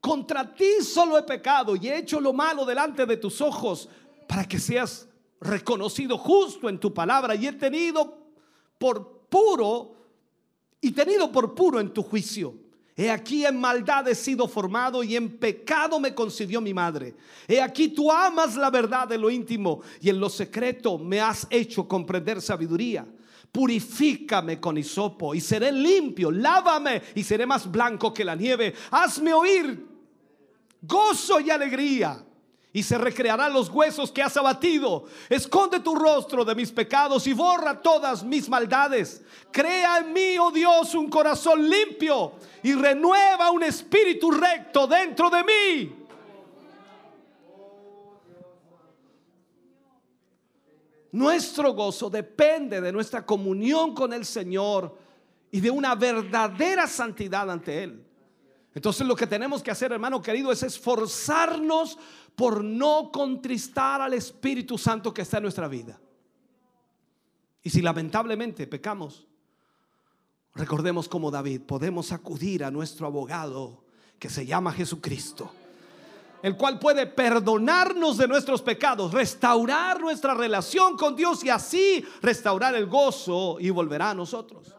contra 0.00 0.54
ti 0.54 0.82
solo 0.82 1.18
he 1.18 1.22
pecado 1.22 1.76
y 1.76 1.88
he 1.88 1.98
hecho 1.98 2.20
lo 2.20 2.32
malo 2.32 2.64
delante 2.64 3.04
de 3.04 3.18
tus 3.18 3.40
ojos 3.40 3.88
para 4.26 4.48
que 4.48 4.58
seas 4.58 5.06
reconocido 5.40 6.16
justo 6.16 6.68
en 6.68 6.80
tu 6.80 6.92
palabra 6.92 7.34
y 7.34 7.46
he 7.46 7.52
tenido 7.52 8.18
por 8.78 9.26
puro 9.28 9.94
y 10.80 10.92
tenido 10.92 11.30
por 11.30 11.54
puro 11.54 11.78
en 11.78 11.92
tu 11.92 12.02
juicio. 12.02 12.54
He 13.00 13.10
aquí 13.10 13.46
en 13.46 13.58
maldad 13.58 14.06
he 14.08 14.14
sido 14.14 14.46
formado 14.46 15.02
y 15.02 15.16
en 15.16 15.38
pecado 15.38 15.98
me 15.98 16.14
concibió 16.14 16.60
mi 16.60 16.74
madre. 16.74 17.14
He 17.48 17.58
aquí 17.58 17.88
tú 17.88 18.12
amas 18.12 18.56
la 18.56 18.68
verdad 18.68 19.08
de 19.08 19.16
lo 19.16 19.30
íntimo 19.30 19.80
y 20.02 20.10
en 20.10 20.20
lo 20.20 20.28
secreto 20.28 20.98
me 20.98 21.18
has 21.18 21.46
hecho 21.48 21.88
comprender 21.88 22.42
sabiduría. 22.42 23.06
Purifícame 23.50 24.60
con 24.60 24.76
hisopo 24.76 25.34
y 25.34 25.40
seré 25.40 25.72
limpio. 25.72 26.30
Lávame 26.30 27.00
y 27.14 27.22
seré 27.22 27.46
más 27.46 27.70
blanco 27.70 28.12
que 28.12 28.22
la 28.22 28.34
nieve. 28.34 28.74
Hazme 28.90 29.32
oír 29.32 29.82
gozo 30.82 31.40
y 31.40 31.48
alegría. 31.48 32.22
Y 32.72 32.84
se 32.84 32.98
recrearán 32.98 33.52
los 33.52 33.68
huesos 33.68 34.12
que 34.12 34.22
has 34.22 34.36
abatido. 34.36 35.04
Esconde 35.28 35.80
tu 35.80 35.94
rostro 35.94 36.44
de 36.44 36.54
mis 36.54 36.70
pecados 36.70 37.26
y 37.26 37.32
borra 37.32 37.80
todas 37.80 38.22
mis 38.22 38.48
maldades. 38.48 39.22
Crea 39.50 39.98
en 39.98 40.12
mí, 40.12 40.38
oh 40.38 40.52
Dios, 40.52 40.94
un 40.94 41.10
corazón 41.10 41.68
limpio 41.68 42.32
y 42.62 42.74
renueva 42.74 43.50
un 43.50 43.64
espíritu 43.64 44.30
recto 44.30 44.86
dentro 44.86 45.28
de 45.30 45.44
mí. 45.44 46.00
Nuestro 51.12 51.74
gozo 51.74 52.08
depende 52.08 52.80
de 52.80 52.92
nuestra 52.92 53.26
comunión 53.26 53.94
con 53.94 54.12
el 54.12 54.24
Señor 54.24 54.96
y 55.50 55.60
de 55.60 55.70
una 55.70 55.96
verdadera 55.96 56.86
santidad 56.86 57.50
ante 57.50 57.82
Él. 57.82 58.09
Entonces 58.80 59.06
lo 59.06 59.14
que 59.14 59.26
tenemos 59.26 59.62
que 59.62 59.70
hacer, 59.70 59.92
hermano 59.92 60.22
querido, 60.22 60.50
es 60.50 60.62
esforzarnos 60.62 61.98
por 62.34 62.64
no 62.64 63.10
contristar 63.12 64.00
al 64.00 64.14
Espíritu 64.14 64.78
Santo 64.78 65.12
que 65.12 65.20
está 65.20 65.36
en 65.36 65.42
nuestra 65.42 65.68
vida. 65.68 66.00
Y 67.62 67.68
si 67.68 67.82
lamentablemente 67.82 68.66
pecamos, 68.66 69.26
recordemos 70.54 71.10
como 71.10 71.30
David, 71.30 71.60
podemos 71.60 72.10
acudir 72.10 72.64
a 72.64 72.70
nuestro 72.70 73.06
abogado 73.06 73.84
que 74.18 74.30
se 74.30 74.46
llama 74.46 74.72
Jesucristo, 74.72 75.52
el 76.42 76.56
cual 76.56 76.78
puede 76.78 77.06
perdonarnos 77.06 78.16
de 78.16 78.28
nuestros 78.28 78.62
pecados, 78.62 79.12
restaurar 79.12 80.00
nuestra 80.00 80.32
relación 80.32 80.96
con 80.96 81.14
Dios 81.14 81.44
y 81.44 81.50
así 81.50 82.02
restaurar 82.22 82.74
el 82.74 82.86
gozo 82.86 83.58
y 83.60 83.68
volverá 83.68 84.12
a 84.12 84.14
nosotros. 84.14 84.74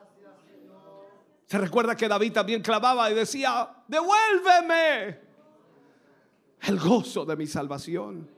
Se 1.52 1.58
recuerda 1.58 1.98
que 1.98 2.08
David 2.08 2.32
también 2.32 2.62
clamaba 2.62 3.12
y 3.12 3.14
decía, 3.14 3.70
devuélveme 3.86 5.20
el 6.62 6.80
gozo 6.80 7.26
de 7.26 7.36
mi 7.36 7.46
salvación. 7.46 8.30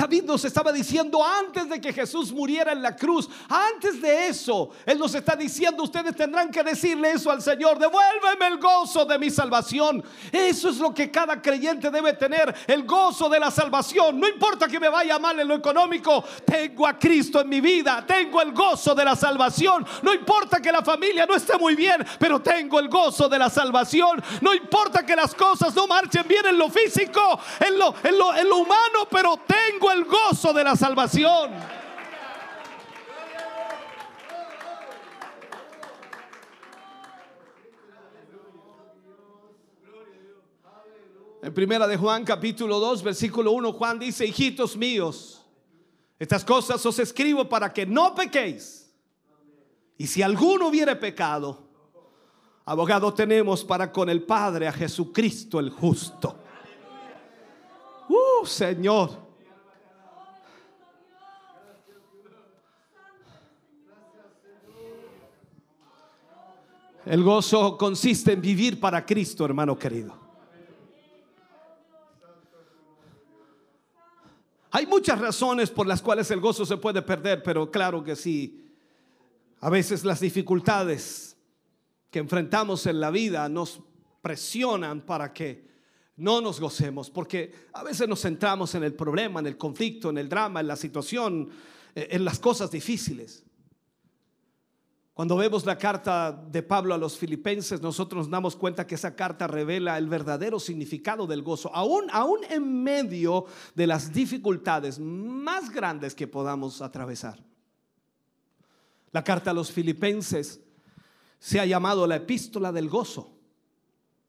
David 0.00 0.24
nos 0.24 0.42
estaba 0.46 0.72
diciendo 0.72 1.22
antes 1.22 1.68
de 1.68 1.78
que 1.78 1.92
Jesús 1.92 2.32
muriera 2.32 2.72
en 2.72 2.80
la 2.80 2.96
cruz, 2.96 3.28
antes 3.50 4.00
de 4.00 4.28
eso, 4.28 4.70
Él 4.86 4.98
nos 4.98 5.14
está 5.14 5.36
diciendo, 5.36 5.82
ustedes 5.82 6.16
tendrán 6.16 6.50
que 6.50 6.64
decirle 6.64 7.12
eso 7.12 7.30
al 7.30 7.42
Señor, 7.42 7.78
devuélveme 7.78 8.46
el 8.46 8.58
gozo 8.58 9.04
de 9.04 9.18
mi 9.18 9.28
salvación. 9.28 10.02
Eso 10.32 10.70
es 10.70 10.78
lo 10.78 10.94
que 10.94 11.10
cada 11.10 11.42
creyente 11.42 11.90
debe 11.90 12.14
tener, 12.14 12.54
el 12.66 12.84
gozo 12.84 13.28
de 13.28 13.40
la 13.40 13.50
salvación. 13.50 14.18
No 14.18 14.26
importa 14.26 14.68
que 14.68 14.80
me 14.80 14.88
vaya 14.88 15.18
mal 15.18 15.38
en 15.38 15.48
lo 15.48 15.56
económico, 15.56 16.24
tengo 16.46 16.86
a 16.86 16.98
Cristo 16.98 17.42
en 17.42 17.50
mi 17.50 17.60
vida, 17.60 18.02
tengo 18.06 18.40
el 18.40 18.52
gozo 18.52 18.94
de 18.94 19.04
la 19.04 19.14
salvación. 19.14 19.86
No 20.00 20.14
importa 20.14 20.62
que 20.62 20.72
la 20.72 20.82
familia 20.82 21.26
no 21.26 21.34
esté 21.34 21.58
muy 21.58 21.74
bien, 21.74 22.06
pero 22.18 22.40
tengo 22.40 22.80
el 22.80 22.88
gozo 22.88 23.28
de 23.28 23.38
la 23.38 23.50
salvación. 23.50 24.22
No 24.40 24.54
importa 24.54 25.04
que 25.04 25.14
las 25.14 25.34
cosas 25.34 25.74
no 25.74 25.86
marchen 25.86 26.26
bien 26.26 26.46
en 26.46 26.56
lo 26.56 26.70
físico, 26.70 27.38
en 27.60 27.78
lo, 27.78 27.94
en 28.02 28.48
lo, 28.48 28.56
humano, 28.56 29.06
pero 29.10 29.38
tengo 29.46 29.89
el 29.92 30.04
gozo 30.04 30.52
de 30.52 30.64
la 30.64 30.76
salvación. 30.76 31.50
En 41.42 41.54
primera 41.54 41.86
de 41.86 41.96
Juan 41.96 42.24
capítulo 42.24 42.78
2 42.78 43.02
versículo 43.02 43.52
1 43.52 43.72
Juan 43.72 43.98
dice, 43.98 44.26
hijitos 44.26 44.76
míos, 44.76 45.44
estas 46.18 46.44
cosas 46.44 46.84
os 46.84 46.98
escribo 46.98 47.48
para 47.48 47.72
que 47.72 47.86
no 47.86 48.14
pequéis. 48.14 48.92
Y 49.96 50.06
si 50.06 50.22
alguno 50.22 50.68
hubiere 50.68 50.96
pecado, 50.96 51.58
abogado 52.64 53.12
tenemos 53.14 53.64
para 53.64 53.90
con 53.90 54.08
el 54.08 54.22
Padre 54.22 54.68
a 54.68 54.72
Jesucristo 54.72 55.58
el 55.58 55.70
justo. 55.70 56.36
Uh, 58.08 58.46
Señor. 58.46 59.29
El 67.10 67.24
gozo 67.24 67.76
consiste 67.76 68.34
en 68.34 68.40
vivir 68.40 68.78
para 68.78 69.04
Cristo, 69.04 69.44
hermano 69.44 69.76
querido. 69.76 70.16
Hay 74.70 74.86
muchas 74.86 75.18
razones 75.18 75.70
por 75.70 75.88
las 75.88 76.02
cuales 76.02 76.30
el 76.30 76.38
gozo 76.38 76.64
se 76.64 76.76
puede 76.76 77.02
perder, 77.02 77.42
pero 77.42 77.68
claro 77.68 78.04
que 78.04 78.14
sí. 78.14 78.64
A 79.58 79.68
veces 79.68 80.04
las 80.04 80.20
dificultades 80.20 81.36
que 82.12 82.20
enfrentamos 82.20 82.86
en 82.86 83.00
la 83.00 83.10
vida 83.10 83.48
nos 83.48 83.80
presionan 84.22 85.00
para 85.00 85.32
que 85.32 85.68
no 86.14 86.40
nos 86.40 86.60
gocemos, 86.60 87.10
porque 87.10 87.52
a 87.72 87.82
veces 87.82 88.06
nos 88.06 88.20
centramos 88.20 88.76
en 88.76 88.84
el 88.84 88.94
problema, 88.94 89.40
en 89.40 89.48
el 89.48 89.58
conflicto, 89.58 90.10
en 90.10 90.18
el 90.18 90.28
drama, 90.28 90.60
en 90.60 90.68
la 90.68 90.76
situación, 90.76 91.48
eh, 91.92 92.06
en 92.12 92.24
las 92.24 92.38
cosas 92.38 92.70
difíciles. 92.70 93.42
Cuando 95.20 95.36
vemos 95.36 95.66
la 95.66 95.76
carta 95.76 96.32
de 96.32 96.62
Pablo 96.62 96.94
a 96.94 96.96
los 96.96 97.18
filipenses, 97.18 97.82
nosotros 97.82 98.20
nos 98.20 98.30
damos 98.30 98.56
cuenta 98.56 98.86
que 98.86 98.94
esa 98.94 99.14
carta 99.14 99.46
revela 99.46 99.98
el 99.98 100.08
verdadero 100.08 100.58
significado 100.58 101.26
del 101.26 101.42
gozo, 101.42 101.70
aún, 101.74 102.06
aún 102.10 102.40
en 102.48 102.82
medio 102.82 103.44
de 103.74 103.86
las 103.86 104.14
dificultades 104.14 104.98
más 104.98 105.68
grandes 105.68 106.14
que 106.14 106.26
podamos 106.26 106.80
atravesar. 106.80 107.38
La 109.12 109.22
carta 109.22 109.50
a 109.50 109.52
los 109.52 109.70
filipenses 109.70 110.58
se 111.38 111.60
ha 111.60 111.66
llamado 111.66 112.06
la 112.06 112.16
epístola 112.16 112.72
del 112.72 112.88
gozo, 112.88 113.30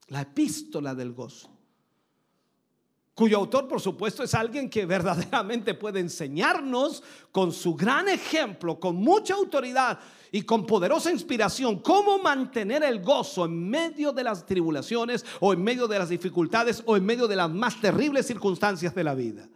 la 0.10 0.24
epístola 0.24 0.94
del 0.94 1.14
gozo. 1.14 1.51
Cuyo 3.14 3.38
autor 3.38 3.68
por 3.68 3.82
supuesto 3.82 4.24
es 4.24 4.34
alguien 4.34 4.70
que 4.70 4.86
verdaderamente 4.86 5.74
puede 5.74 6.00
enseñarnos 6.00 7.04
con 7.32 7.52
su 7.52 7.76
gran 7.76 8.08
ejemplo, 8.08 8.80
con 8.80 8.96
mucha 8.96 9.34
autoridad 9.34 10.00
y 10.32 10.44
con 10.44 10.66
poderosa 10.66 11.12
inspiración 11.12 11.80
cómo 11.80 12.20
mantener 12.20 12.84
el 12.84 13.02
gozo 13.04 13.46
en 13.46 13.70
medio 13.70 14.14
de 14.14 14.24
las 14.24 14.46
tribulaciones 14.46 15.26
o 15.42 15.54
en 15.54 15.62
medio 15.62 15.88
de 15.88 16.00
las 16.00 16.10
dificultades 16.10 16.82
o 16.86 16.96
en 16.96 17.06
medio 17.06 17.28
de 17.28 17.36
las 17.36 17.50
más 17.50 17.80
terribles 17.82 18.28
circunstancias 18.28 18.96
de 18.96 19.04
la 19.04 19.14
vida. 19.14 19.50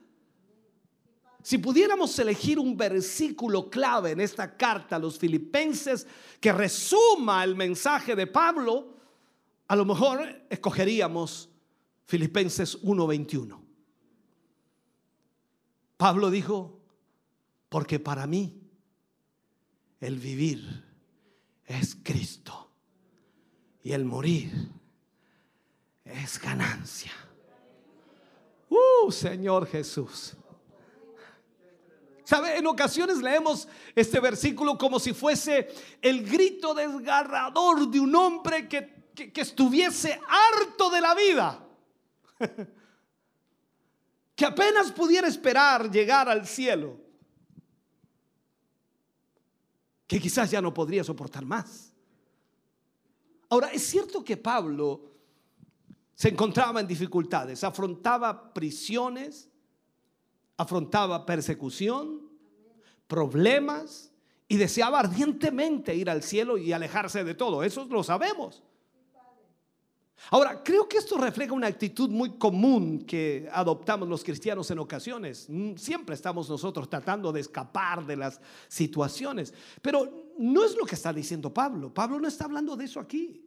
Si 1.41 1.59
pudiéramos 1.59 2.17
elegir 2.17 2.57
un 2.57 2.75
versículo 2.75 3.69
clave 3.69 4.11
en 4.11 4.19
esta 4.19 4.57
carta 4.57 4.95
a 4.95 4.99
los 4.99 5.17
filipenses 5.19 6.07
que 6.41 6.51
resuma 6.51 7.43
el 7.43 7.55
mensaje 7.55 8.15
de 8.15 8.25
Pablo, 8.27 8.95
a 9.67 9.75
lo 9.75 9.85
mejor 9.85 10.43
escogeríamos 10.49 11.49
Filipenses 12.05 12.81
1:21. 12.83 13.61
Pablo 15.97 16.29
dijo, 16.29 16.79
porque 17.69 17.99
para 17.99 18.27
mí 18.27 18.61
el 19.99 20.19
vivir 20.19 20.83
es 21.65 21.95
Cristo 22.03 22.69
y 23.83 23.93
el 23.93 24.05
morir 24.05 24.51
es 26.03 26.39
ganancia. 26.39 27.11
Uh, 28.69 29.11
Señor 29.11 29.67
Jesús. 29.67 30.33
¿Sabe? 32.23 32.57
En 32.57 32.65
ocasiones 32.67 33.17
leemos 33.19 33.67
este 33.95 34.19
versículo 34.19 34.77
como 34.77 34.99
si 34.99 35.13
fuese 35.13 35.69
el 36.01 36.27
grito 36.29 36.73
desgarrador 36.73 37.87
de 37.89 37.99
un 37.99 38.13
hombre 38.15 38.67
que, 38.67 39.05
que- 39.15 39.31
que 39.31 39.41
estuviese 39.41 40.19
harto 40.27 40.89
de 40.89 41.01
la 41.01 41.13
vida. 41.15 41.64
que 44.35 44.45
apenas 44.45 44.91
pudiera 44.91 45.27
esperar 45.27 45.89
llegar 45.89 46.29
al 46.29 46.45
cielo. 46.45 46.97
Que 50.07 50.19
quizás 50.19 50.51
ya 50.51 50.61
no 50.61 50.73
podría 50.73 51.03
soportar 51.03 51.45
más. 51.45 51.91
Ahora, 53.49 53.69
es 53.69 53.83
cierto 53.83 54.23
que 54.23 54.37
Pablo 54.37 55.11
se 56.13 56.29
encontraba 56.29 56.79
en 56.79 56.87
dificultades, 56.87 57.63
afrontaba 57.63 58.53
prisiones, 58.53 59.49
afrontaba 60.57 61.25
persecución, 61.25 62.29
problemas 63.07 64.11
y 64.47 64.57
deseaba 64.57 64.99
ardientemente 64.99 65.95
ir 65.95 66.09
al 66.09 66.23
cielo 66.23 66.57
y 66.57 66.71
alejarse 66.71 67.23
de 67.23 67.33
todo. 67.33 67.63
Eso 67.63 67.85
lo 67.85 68.03
sabemos. 68.03 68.63
Ahora, 70.31 70.63
creo 70.63 70.87
que 70.87 70.97
esto 70.97 71.17
refleja 71.17 71.53
una 71.53 71.67
actitud 71.67 72.09
muy 72.09 72.37
común 72.37 73.05
que 73.05 73.47
adoptamos 73.51 74.07
los 74.07 74.23
cristianos 74.23 74.71
en 74.71 74.79
ocasiones. 74.79 75.45
Mm, 75.49 75.75
Siempre 75.75 76.15
estamos 76.15 76.49
nosotros 76.49 76.89
tratando 76.89 77.31
de 77.31 77.41
escapar 77.41 78.05
de 78.05 78.15
las 78.15 78.39
situaciones, 78.67 79.53
pero 79.81 80.31
no 80.37 80.63
es 80.63 80.75
lo 80.75 80.85
que 80.85 80.95
está 80.95 81.13
diciendo 81.13 81.53
Pablo. 81.53 81.93
Pablo 81.93 82.19
no 82.19 82.27
está 82.27 82.45
hablando 82.45 82.75
de 82.75 82.85
eso 82.85 82.99
aquí. 82.99 83.41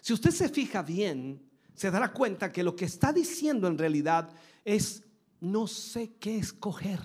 Si 0.00 0.12
usted 0.12 0.30
se 0.30 0.48
fija 0.48 0.82
bien, 0.82 1.40
se 1.74 1.90
dará 1.90 2.12
cuenta 2.12 2.52
que 2.52 2.62
lo 2.62 2.76
que 2.76 2.84
está 2.84 3.12
diciendo 3.12 3.66
en 3.68 3.78
realidad 3.78 4.30
es, 4.64 5.02
no 5.40 5.66
sé 5.66 6.14
qué 6.18 6.38
escoger. 6.38 7.00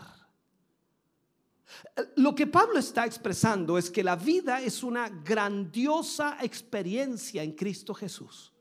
Lo 2.16 2.34
que 2.34 2.48
Pablo 2.48 2.80
está 2.80 3.06
expresando 3.06 3.78
es 3.78 3.90
que 3.90 4.04
la 4.04 4.16
vida 4.16 4.62
es 4.62 4.84
una 4.84 5.10
grandiosa 5.10 6.38
experiencia 6.42 7.44
en 7.44 7.54
Cristo 7.54 7.94
Jesús. 7.94 8.54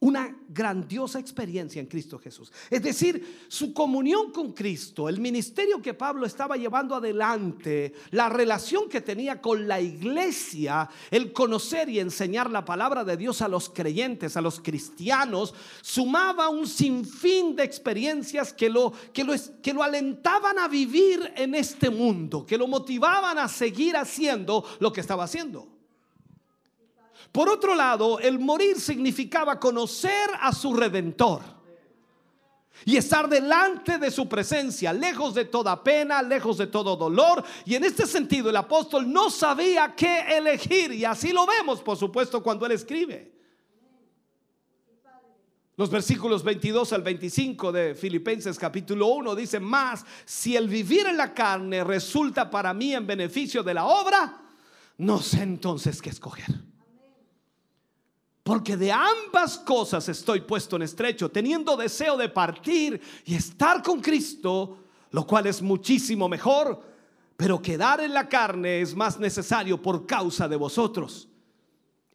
Una 0.00 0.32
grandiosa 0.48 1.18
experiencia 1.18 1.80
en 1.80 1.88
Cristo 1.88 2.20
Jesús. 2.20 2.52
Es 2.70 2.80
decir, 2.84 3.46
su 3.48 3.74
comunión 3.74 4.30
con 4.30 4.52
Cristo, 4.52 5.08
el 5.08 5.18
ministerio 5.18 5.82
que 5.82 5.92
Pablo 5.92 6.24
estaba 6.24 6.56
llevando 6.56 6.94
adelante, 6.94 7.92
la 8.12 8.28
relación 8.28 8.88
que 8.88 9.00
tenía 9.00 9.40
con 9.40 9.66
la 9.66 9.80
iglesia, 9.80 10.88
el 11.10 11.32
conocer 11.32 11.88
y 11.88 11.98
enseñar 11.98 12.48
la 12.48 12.64
palabra 12.64 13.02
de 13.02 13.16
Dios 13.16 13.42
a 13.42 13.48
los 13.48 13.70
creyentes, 13.70 14.36
a 14.36 14.40
los 14.40 14.60
cristianos, 14.60 15.52
sumaba 15.82 16.48
un 16.48 16.68
sinfín 16.68 17.56
de 17.56 17.64
experiencias 17.64 18.52
que 18.52 18.70
lo, 18.70 18.92
que 19.12 19.24
lo, 19.24 19.34
que 19.60 19.74
lo 19.74 19.82
alentaban 19.82 20.60
a 20.60 20.68
vivir 20.68 21.32
en 21.34 21.56
este 21.56 21.90
mundo, 21.90 22.46
que 22.46 22.56
lo 22.56 22.68
motivaban 22.68 23.36
a 23.36 23.48
seguir 23.48 23.96
haciendo 23.96 24.64
lo 24.78 24.92
que 24.92 25.00
estaba 25.00 25.24
haciendo. 25.24 25.77
Por 27.32 27.48
otro 27.48 27.74
lado, 27.74 28.18
el 28.18 28.38
morir 28.38 28.80
significaba 28.80 29.60
conocer 29.60 30.30
a 30.40 30.52
su 30.52 30.74
redentor 30.74 31.42
y 32.84 32.96
estar 32.96 33.28
delante 33.28 33.98
de 33.98 34.10
su 34.10 34.28
presencia, 34.28 34.92
lejos 34.92 35.34
de 35.34 35.44
toda 35.44 35.82
pena, 35.82 36.22
lejos 36.22 36.58
de 36.58 36.68
todo 36.68 36.96
dolor. 36.96 37.44
Y 37.64 37.74
en 37.74 37.84
este 37.84 38.06
sentido 38.06 38.50
el 38.50 38.56
apóstol 38.56 39.12
no 39.12 39.30
sabía 39.30 39.94
qué 39.96 40.36
elegir 40.36 40.92
y 40.92 41.04
así 41.04 41.32
lo 41.32 41.46
vemos, 41.46 41.82
por 41.82 41.96
supuesto, 41.96 42.42
cuando 42.42 42.66
él 42.66 42.72
escribe. 42.72 43.38
Los 45.76 45.90
versículos 45.90 46.42
22 46.42 46.92
al 46.92 47.02
25 47.02 47.70
de 47.70 47.94
Filipenses 47.94 48.58
capítulo 48.58 49.06
1 49.08 49.36
dicen 49.36 49.62
más, 49.62 50.04
si 50.24 50.56
el 50.56 50.66
vivir 50.66 51.06
en 51.06 51.16
la 51.16 51.32
carne 51.32 51.84
resulta 51.84 52.50
para 52.50 52.74
mí 52.74 52.94
en 52.94 53.06
beneficio 53.06 53.62
de 53.62 53.74
la 53.74 53.84
obra, 53.84 54.42
no 54.96 55.20
sé 55.22 55.42
entonces 55.42 56.02
qué 56.02 56.10
escoger. 56.10 56.46
Porque 58.48 58.78
de 58.78 58.90
ambas 58.90 59.58
cosas 59.58 60.08
estoy 60.08 60.40
puesto 60.40 60.76
en 60.76 60.80
estrecho, 60.80 61.30
teniendo 61.30 61.76
deseo 61.76 62.16
de 62.16 62.30
partir 62.30 62.98
y 63.26 63.34
estar 63.34 63.82
con 63.82 64.00
Cristo, 64.00 64.78
lo 65.10 65.26
cual 65.26 65.48
es 65.48 65.60
muchísimo 65.60 66.30
mejor, 66.30 66.82
pero 67.36 67.60
quedar 67.60 68.00
en 68.00 68.14
la 68.14 68.26
carne 68.26 68.80
es 68.80 68.96
más 68.96 69.20
necesario 69.20 69.82
por 69.82 70.06
causa 70.06 70.48
de 70.48 70.56
vosotros. 70.56 71.28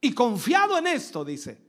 Y 0.02 0.12
confiado 0.12 0.76
en 0.76 0.88
esto, 0.88 1.24
dice, 1.24 1.62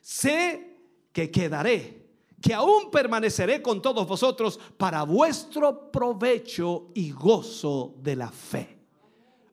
sé 0.00 0.78
que 1.12 1.30
quedaré, 1.30 2.08
que 2.40 2.54
aún 2.54 2.90
permaneceré 2.90 3.62
con 3.62 3.80
todos 3.80 4.04
vosotros 4.04 4.58
para 4.76 5.04
vuestro 5.04 5.92
provecho 5.92 6.90
y 6.92 7.12
gozo 7.12 7.94
de 7.98 8.16
la 8.16 8.32
fe. 8.32 8.81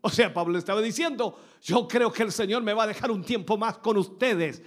O 0.02 0.10
sea, 0.10 0.34
Pablo 0.34 0.58
estaba 0.58 0.82
diciendo, 0.82 1.38
yo 1.62 1.88
creo 1.88 2.12
que 2.12 2.24
el 2.24 2.32
Señor 2.32 2.64
me 2.64 2.74
va 2.74 2.84
a 2.84 2.88
dejar 2.88 3.12
un 3.12 3.24
tiempo 3.24 3.58
más 3.58 3.78
con 3.80 3.98
ustedes 3.98 4.62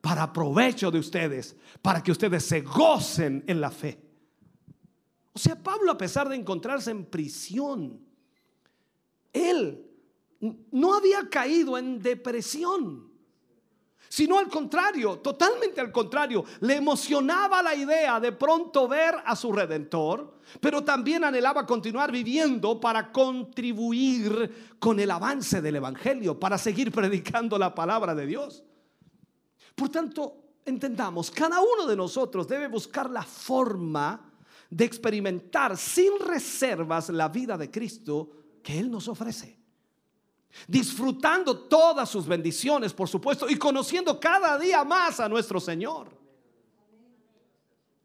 para 0.00 0.32
provecho 0.32 0.90
de 0.90 0.98
ustedes, 0.98 1.56
para 1.82 2.02
que 2.02 2.12
ustedes 2.12 2.44
se 2.44 2.60
gocen 2.60 3.42
en 3.46 3.60
la 3.60 3.70
fe. 3.70 4.00
O 5.32 5.38
sea, 5.38 5.62
Pablo 5.62 5.92
a 5.92 5.98
pesar 5.98 6.28
de 6.28 6.36
encontrarse 6.36 6.90
en 6.90 7.04
prisión, 7.06 8.00
él 9.32 9.86
no 10.70 10.94
había 10.94 11.28
caído 11.28 11.76
en 11.76 12.00
depresión, 12.00 13.05
sino 14.08 14.38
al 14.38 14.48
contrario, 14.48 15.18
totalmente 15.18 15.80
al 15.80 15.92
contrario, 15.92 16.44
le 16.60 16.76
emocionaba 16.76 17.62
la 17.62 17.74
idea 17.74 18.20
de 18.20 18.32
pronto 18.32 18.88
ver 18.88 19.16
a 19.24 19.34
su 19.34 19.52
redentor, 19.52 20.38
pero 20.60 20.84
también 20.84 21.24
anhelaba 21.24 21.66
continuar 21.66 22.12
viviendo 22.12 22.80
para 22.80 23.10
contribuir 23.10 24.76
con 24.78 25.00
el 25.00 25.10
avance 25.10 25.60
del 25.60 25.76
Evangelio, 25.76 26.38
para 26.38 26.58
seguir 26.58 26.92
predicando 26.92 27.58
la 27.58 27.74
palabra 27.74 28.14
de 28.14 28.26
Dios. 28.26 28.64
Por 29.74 29.88
tanto, 29.88 30.46
entendamos, 30.64 31.30
cada 31.30 31.60
uno 31.60 31.86
de 31.86 31.96
nosotros 31.96 32.48
debe 32.48 32.68
buscar 32.68 33.10
la 33.10 33.22
forma 33.22 34.32
de 34.70 34.84
experimentar 34.84 35.76
sin 35.76 36.18
reservas 36.18 37.08
la 37.10 37.28
vida 37.28 37.56
de 37.56 37.70
Cristo 37.70 38.30
que 38.62 38.78
Él 38.78 38.90
nos 38.90 39.06
ofrece 39.08 39.55
disfrutando 40.66 41.58
todas 41.58 42.08
sus 42.08 42.26
bendiciones, 42.26 42.92
por 42.92 43.08
supuesto, 43.08 43.48
y 43.48 43.56
conociendo 43.56 44.18
cada 44.18 44.58
día 44.58 44.84
más 44.84 45.20
a 45.20 45.28
nuestro 45.28 45.60
Señor. 45.60 46.08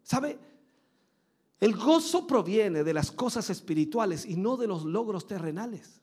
¿Sabe? 0.04 0.38
El 1.60 1.76
gozo 1.76 2.26
proviene 2.26 2.84
de 2.84 2.94
las 2.94 3.12
cosas 3.12 3.50
espirituales 3.50 4.26
y 4.26 4.36
no 4.36 4.58
de 4.58 4.68
los 4.68 4.84
logros 4.84 5.28
terrenales. 5.28 6.02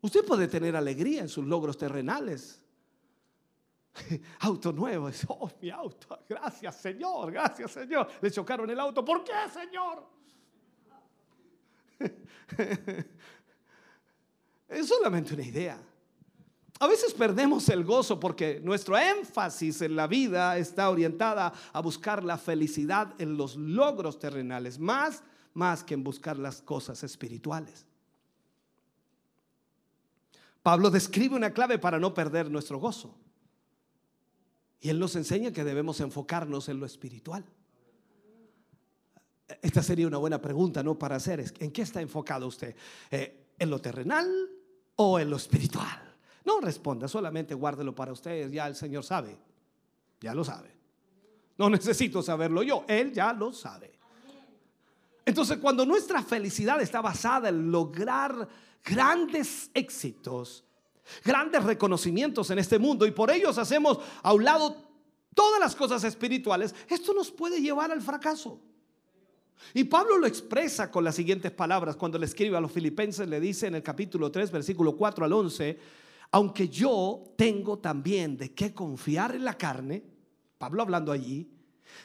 Usted 0.00 0.24
puede 0.24 0.48
tener 0.48 0.74
alegría 0.74 1.22
en 1.22 1.28
sus 1.28 1.46
logros 1.46 1.78
terrenales. 1.78 2.60
Auto 4.40 4.72
nuevo, 4.72 5.10
oh, 5.28 5.50
mi 5.60 5.70
auto, 5.70 6.18
gracias 6.28 6.76
Señor, 6.76 7.30
gracias 7.30 7.70
Señor. 7.72 8.08
Le 8.20 8.30
chocaron 8.30 8.68
el 8.70 8.80
auto, 8.80 9.04
¿por 9.04 9.22
qué 9.22 9.32
Señor? 9.52 10.02
Es 14.72 14.88
solamente 14.88 15.34
una 15.34 15.44
idea. 15.44 15.78
A 16.80 16.86
veces 16.88 17.12
perdemos 17.14 17.68
el 17.68 17.84
gozo 17.84 18.18
porque 18.18 18.60
nuestro 18.60 18.98
énfasis 18.98 19.82
en 19.82 19.94
la 19.94 20.06
vida 20.06 20.58
está 20.58 20.90
orientada 20.90 21.52
a 21.72 21.80
buscar 21.80 22.24
la 22.24 22.38
felicidad 22.38 23.14
en 23.18 23.36
los 23.36 23.54
logros 23.54 24.18
terrenales, 24.18 24.78
más, 24.78 25.22
más 25.54 25.84
que 25.84 25.94
en 25.94 26.02
buscar 26.02 26.38
las 26.38 26.62
cosas 26.62 27.04
espirituales. 27.04 27.86
Pablo 30.62 30.90
describe 30.90 31.36
una 31.36 31.52
clave 31.52 31.78
para 31.78 32.00
no 32.00 32.14
perder 32.14 32.50
nuestro 32.50 32.78
gozo. 32.78 33.14
Y 34.80 34.88
Él 34.88 34.98
nos 34.98 35.14
enseña 35.14 35.52
que 35.52 35.62
debemos 35.62 36.00
enfocarnos 36.00 36.68
en 36.68 36.80
lo 36.80 36.86
espiritual. 36.86 37.44
Esta 39.60 39.82
sería 39.82 40.08
una 40.08 40.18
buena 40.18 40.40
pregunta, 40.40 40.82
¿no? 40.82 40.98
Para 40.98 41.16
hacer. 41.16 41.52
¿En 41.60 41.70
qué 41.70 41.82
está 41.82 42.00
enfocado 42.00 42.46
usted? 42.48 42.74
Eh, 43.10 43.52
¿En 43.58 43.70
lo 43.70 43.80
terrenal 43.80 44.26
o 44.96 45.18
en 45.18 45.30
lo 45.30 45.36
espiritual? 45.36 46.14
No 46.44 46.60
responda, 46.60 47.08
solamente 47.08 47.54
guárdelo 47.54 47.94
para 47.94 48.12
ustedes. 48.12 48.50
Ya 48.52 48.66
el 48.66 48.74
Señor 48.74 49.04
sabe. 49.04 49.36
Ya 50.20 50.34
lo 50.34 50.44
sabe. 50.44 50.70
No 51.58 51.70
necesito 51.70 52.22
saberlo 52.22 52.62
yo. 52.62 52.84
Él 52.88 53.12
ya 53.12 53.32
lo 53.32 53.52
sabe. 53.52 53.92
Entonces, 55.24 55.58
cuando 55.58 55.86
nuestra 55.86 56.22
felicidad 56.22 56.80
está 56.80 57.00
basada 57.00 57.48
en 57.48 57.70
lograr 57.70 58.48
grandes 58.84 59.70
éxitos, 59.72 60.64
grandes 61.24 61.62
reconocimientos 61.62 62.50
en 62.50 62.58
este 62.58 62.78
mundo 62.78 63.06
y 63.06 63.12
por 63.12 63.30
ellos 63.30 63.58
hacemos 63.58 63.98
a 64.22 64.32
un 64.32 64.44
lado 64.44 64.76
todas 65.34 65.60
las 65.60 65.76
cosas 65.76 66.02
espirituales, 66.04 66.74
esto 66.88 67.14
nos 67.14 67.30
puede 67.30 67.60
llevar 67.60 67.92
al 67.92 68.02
fracaso. 68.02 68.60
Y 69.74 69.84
Pablo 69.84 70.18
lo 70.18 70.26
expresa 70.26 70.90
con 70.90 71.04
las 71.04 71.14
siguientes 71.14 71.50
palabras 71.50 71.96
cuando 71.96 72.18
le 72.18 72.26
escribe 72.26 72.56
a 72.56 72.60
los 72.60 72.72
filipenses, 72.72 73.28
le 73.28 73.40
dice 73.40 73.66
en 73.66 73.74
el 73.74 73.82
capítulo 73.82 74.30
3, 74.30 74.50
versículo 74.50 74.96
4 74.96 75.24
al 75.24 75.32
11, 75.32 75.78
aunque 76.32 76.68
yo 76.68 77.22
tengo 77.36 77.78
también 77.78 78.36
de 78.36 78.52
qué 78.52 78.74
confiar 78.74 79.34
en 79.34 79.44
la 79.44 79.56
carne, 79.56 80.02
Pablo 80.58 80.82
hablando 80.82 81.12
allí, 81.12 81.48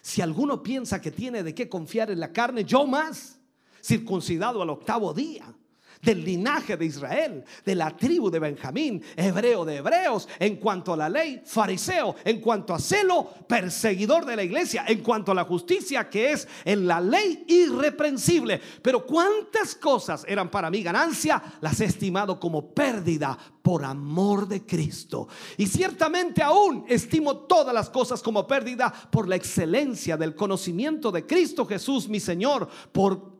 si 0.02 0.22
alguno 0.22 0.62
piensa 0.62 1.02
que 1.02 1.12
tiene 1.12 1.44
de 1.44 1.56
qué 1.56 1.70
confiar 1.70 2.12
en 2.12 2.20
la 2.20 2.32
carne, 2.32 2.64
yo 2.64 2.86
más, 2.86 3.40
circuncidado 3.82 4.62
al 4.62 4.70
octavo 4.70 5.14
día, 5.14 5.54
del 6.02 6.24
linaje 6.24 6.78
de 6.78 6.86
Israel, 6.86 7.44
de 7.66 7.76
la 7.76 7.96
tribu 7.96 8.30
de 8.30 8.40
Benjamín, 8.40 9.02
hebreo 9.16 9.66
de 9.66 9.78
hebreos, 9.78 10.28
en 10.40 10.58
cuanto 10.58 10.94
a 10.94 10.98
la 10.98 11.10
ley, 11.10 11.42
fariseo, 11.46 12.16
en 12.24 12.40
cuanto 12.40 12.74
a 12.74 12.80
celo, 12.80 13.30
perseguidor 13.48 14.26
de 14.26 14.36
la 14.36 14.44
iglesia, 14.44 14.86
en 14.88 15.02
cuanto 15.02 15.32
a 15.32 15.36
la 15.36 15.46
justicia 15.46 16.10
que 16.10 16.32
es 16.32 16.48
en 16.66 16.88
la 16.88 17.02
ley 17.02 17.46
irreprensible. 17.48 18.62
Pero 18.82 19.06
cuántas 19.06 19.76
cosas 19.76 20.26
eran 20.28 20.50
para 20.50 20.70
mí 20.70 20.84
ganancia, 20.84 21.42
las 21.62 21.80
he 21.82 21.86
estimado 21.86 22.40
como 22.40 22.74
pérdida 22.74 23.38
por 23.62 23.84
amor 23.84 24.48
de 24.48 24.66
Cristo. 24.66 25.28
Y 25.58 25.68
ciertamente 25.68 26.42
aún 26.42 26.86
estimo 26.88 27.36
todas 27.38 27.74
las 27.74 27.90
cosas 27.90 28.22
como 28.22 28.48
pérdida 28.48 28.94
por 29.12 29.28
la 29.28 29.36
excelencia 29.36 30.16
del 30.16 30.36
conocimiento 30.36 31.12
de 31.12 31.26
Cristo 31.26 31.66
Jesús, 31.66 32.08
mi 32.08 32.20
Señor, 32.20 32.68
por 32.92 33.37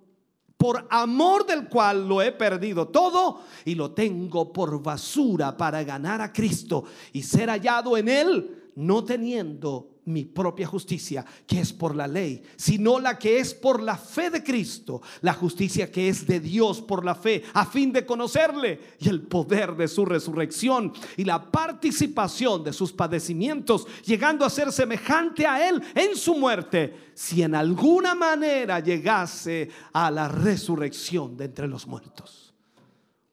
por 0.58 0.88
amor 0.90 1.46
del 1.46 1.68
cual 1.70 2.08
lo 2.08 2.22
he 2.22 2.32
perdido 2.32 2.88
todo 2.88 3.42
y 3.64 3.76
lo 3.76 3.92
tengo 3.92 4.52
por 4.52 4.82
basura 4.82 5.56
para 5.56 5.84
ganar 5.84 6.20
a 6.22 6.34
Cristo 6.34 6.84
y 7.14 7.22
ser 7.22 7.50
hallado 7.50 7.96
en 7.96 8.10
él, 8.10 8.72
no 8.76 9.04
teniendo 9.04 9.97
mi 10.08 10.26
propia 10.26 10.66
justicia, 10.66 11.26
que 11.46 11.60
es 11.60 11.74
por 11.74 11.96
la 11.96 12.08
ley, 12.08 12.42
sino 12.56 13.00
la 13.00 13.20
que 13.20 13.40
es 13.40 13.54
por 13.54 13.82
la 13.82 13.98
fe 13.98 14.30
de 14.30 14.44
Cristo, 14.44 15.02
la 15.22 15.34
justicia 15.34 15.92
que 15.92 16.10
es 16.10 16.26
de 16.26 16.40
Dios 16.40 16.82
por 16.82 17.04
la 17.04 17.14
fe, 17.14 17.44
a 17.54 17.66
fin 17.66 17.92
de 17.92 18.06
conocerle 18.06 18.80
y 19.00 19.10
el 19.10 19.22
poder 19.22 19.76
de 19.76 19.88
su 19.88 20.06
resurrección 20.06 20.94
y 21.18 21.26
la 21.26 21.52
participación 21.52 22.64
de 22.64 22.74
sus 22.74 22.94
padecimientos, 22.94 23.86
llegando 24.06 24.46
a 24.46 24.50
ser 24.50 24.72
semejante 24.72 25.46
a 25.46 25.68
él 25.68 25.82
en 25.94 26.16
su 26.16 26.36
muerte, 26.36 27.12
si 27.14 27.44
en 27.44 27.54
alguna 27.56 28.16
manera 28.16 28.80
llegase 28.80 29.70
a 29.92 30.10
la 30.10 30.28
resurrección 30.28 31.36
de 31.36 31.46
entre 31.46 31.68
los 31.68 31.86
muertos. 31.86 32.54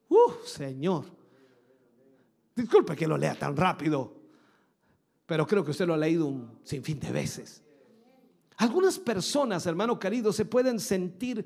Uh, 0.09 0.33
Señor. 0.45 1.05
Disculpe 2.55 2.95
que 2.95 3.07
lo 3.07 3.17
lea 3.17 3.35
tan 3.35 3.57
rápido 3.57 4.24
pero 5.27 5.47
creo 5.47 5.65
que 5.65 5.71
usted 5.71 5.87
lo 5.87 5.95
ha 5.95 5.99
leído 5.99 6.27
un 6.27 6.61
sinfín 6.65 7.01
de 7.01 7.11
veces. 7.11 7.63
Algunas 8.57 8.99
personas, 8.99 9.67
hermano 9.67 9.99
querido, 9.99 10.33
se 10.33 10.45
pueden 10.45 10.79
sentir 10.79 11.45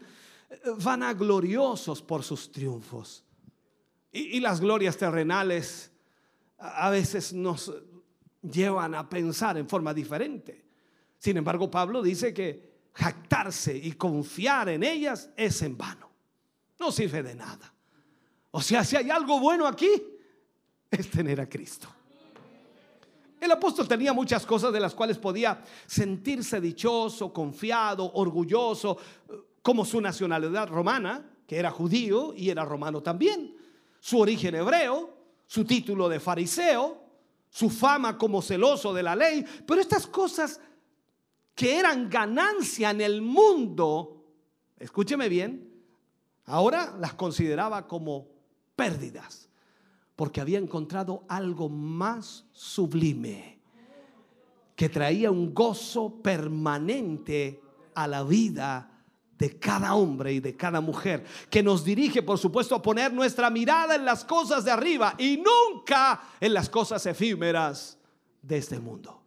eh, 0.51 0.59
vanagloriosos 0.83 2.03
por 2.03 2.23
sus 2.23 2.53
triunfos. 2.53 3.25
Y, 4.13 4.37
y 4.37 4.41
las 4.41 4.61
glorias 4.61 4.97
terrenales 4.97 5.91
a 5.91 5.99
a 6.59 6.91
veces 6.91 7.33
nos 7.33 7.73
llevan 8.43 8.95
a 8.95 9.09
pensar 9.09 9.57
en 9.59 9.69
forma 9.69 9.95
diferente. 9.95 10.65
Sin 11.19 11.37
embargo, 11.37 11.71
Pablo 11.71 12.03
dice 12.03 12.35
que 12.35 12.69
jactarse 12.93 13.77
y 13.77 13.93
confiar 13.93 14.69
en 14.69 14.83
ellas 14.83 15.31
es 15.37 15.63
en 15.63 15.77
vano. 15.77 16.11
No 16.79 16.91
sirve 16.93 17.23
de 17.23 17.35
nada. 17.35 17.73
O 18.51 18.61
sea, 18.61 18.85
si 18.85 18.97
hay 18.97 19.11
algo 19.11 19.41
bueno 19.41 19.67
aquí, 19.67 19.91
es 20.91 21.11
tener 21.11 21.41
a 21.41 21.49
Cristo. 21.49 21.89
El 23.40 23.52
apóstol 23.52 23.86
tenía 23.86 24.12
muchas 24.12 24.44
cosas 24.44 24.73
de 24.73 24.81
las 24.81 24.94
cuales 24.94 25.19
podía 25.19 25.62
sentirse 25.86 26.60
dichoso, 26.60 27.32
confiado, 27.32 28.10
orgulloso, 28.15 28.98
como 29.62 29.85
su 29.85 30.01
nacionalidad 30.01 30.69
romana, 30.69 31.24
que 31.47 31.56
era 31.56 31.70
judío 31.70 32.35
y 32.35 32.51
era 32.51 32.65
romano 32.65 33.02
también, 33.02 33.56
su 34.01 34.19
origen 34.19 34.55
hebreo, 34.55 35.15
su 35.47 35.65
título 35.65 36.09
de 36.09 36.20
fariseo, 36.20 37.05
su 37.51 37.70
fama 37.70 38.19
como 38.19 38.43
celoso 38.43 38.93
de 38.93 39.02
la 39.02 39.16
ley, 39.16 39.44
pero 39.66 39.81
estas 39.81 40.06
cosas 40.06 40.60
que 41.55 41.78
eran 41.78 42.09
ganancia 42.10 42.90
en 42.90 43.01
el 43.01 43.23
mundo, 43.23 44.24
escúcheme 44.78 45.28
bien, 45.28 45.82
ahora 46.47 46.94
las 46.98 47.15
consideraba 47.15 47.86
como 47.86 48.28
pérdidas 48.77 49.48
porque 50.19 50.40
había 50.40 50.59
encontrado 50.59 51.23
algo 51.28 51.69
más 51.69 52.45
sublime 52.51 53.61
que 54.74 54.89
traía 54.89 55.31
un 55.31 55.55
gozo 55.55 56.20
permanente 56.20 57.62
a 57.95 58.09
la 58.09 58.24
vida 58.24 59.05
de 59.39 59.61
cada 59.61 59.95
hombre 59.95 60.32
y 60.32 60.40
de 60.40 60.57
cada 60.57 60.81
mujer, 60.81 61.24
que 61.49 61.62
nos 61.62 61.85
dirige, 61.85 62.24
por 62.24 62.36
supuesto, 62.36 62.74
a 62.74 62.82
poner 62.82 63.12
nuestra 63.12 63.49
mirada 63.49 63.95
en 63.95 64.05
las 64.05 64.24
cosas 64.24 64.65
de 64.65 64.73
arriba 64.73 65.15
y 65.19 65.36
nunca 65.36 66.20
en 66.40 66.53
las 66.53 66.69
cosas 66.69 67.07
efímeras 67.07 67.97
de 68.43 68.59
este 68.59 68.81
mundo. 68.81 69.23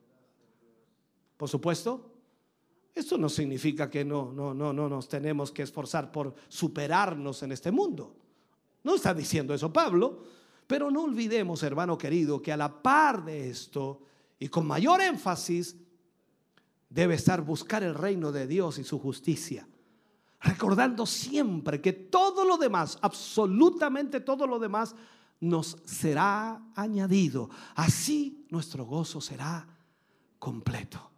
Por 1.38 1.48
supuesto, 1.48 2.12
esto 2.94 3.18
no 3.18 3.30
significa 3.30 3.90
que 3.90 4.04
no, 4.04 4.34
no, 4.34 4.54
no, 4.54 4.74
no 4.74 4.90
nos 4.90 5.08
tenemos 5.08 5.54
que 5.54 5.64
esforzar 5.64 6.12
por 6.12 6.36
superarnos 6.50 7.44
en 7.44 7.54
este 7.54 7.72
mundo. 7.72 8.14
No 8.84 8.96
está 8.96 9.14
diciendo 9.14 9.54
eso 9.54 9.72
Pablo, 9.72 10.41
pero 10.72 10.90
no 10.90 11.04
olvidemos, 11.04 11.64
hermano 11.64 11.98
querido, 11.98 12.42
que 12.42 12.54
a 12.54 12.56
la 12.56 12.82
par 12.82 13.26
de 13.26 13.50
esto 13.50 14.04
y 14.40 14.48
con 14.48 14.66
mayor 14.66 15.02
énfasis, 15.02 15.76
debe 16.88 17.16
estar 17.16 17.42
buscar 17.42 17.84
el 17.84 17.94
reino 17.94 18.32
de 18.32 18.48
Dios 18.48 18.80
y 18.80 18.86
su 18.86 18.98
justicia. 18.98 19.68
Recordando 20.40 21.06
siempre 21.06 21.82
que 21.82 21.92
todo 21.92 22.46
lo 22.46 22.56
demás, 22.56 22.98
absolutamente 23.02 24.22
todo 24.22 24.48
lo 24.48 24.60
demás, 24.60 24.96
nos 25.42 25.76
será 25.84 26.64
añadido. 26.74 27.50
Así 27.76 28.46
nuestro 28.50 28.86
gozo 28.86 29.20
será 29.20 29.68
completo. 30.40 31.12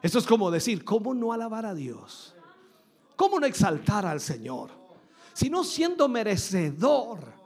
Esto 0.00 0.18
es 0.18 0.24
como 0.26 0.50
decir, 0.50 0.82
¿cómo 0.82 1.12
no 1.12 1.30
alabar 1.34 1.66
a 1.66 1.74
Dios? 1.74 2.34
¿Cómo 3.16 3.38
no 3.38 3.44
exaltar 3.44 4.06
al 4.06 4.22
Señor? 4.22 4.70
Sino 5.34 5.62
siendo 5.62 6.08
merecedor 6.08 7.43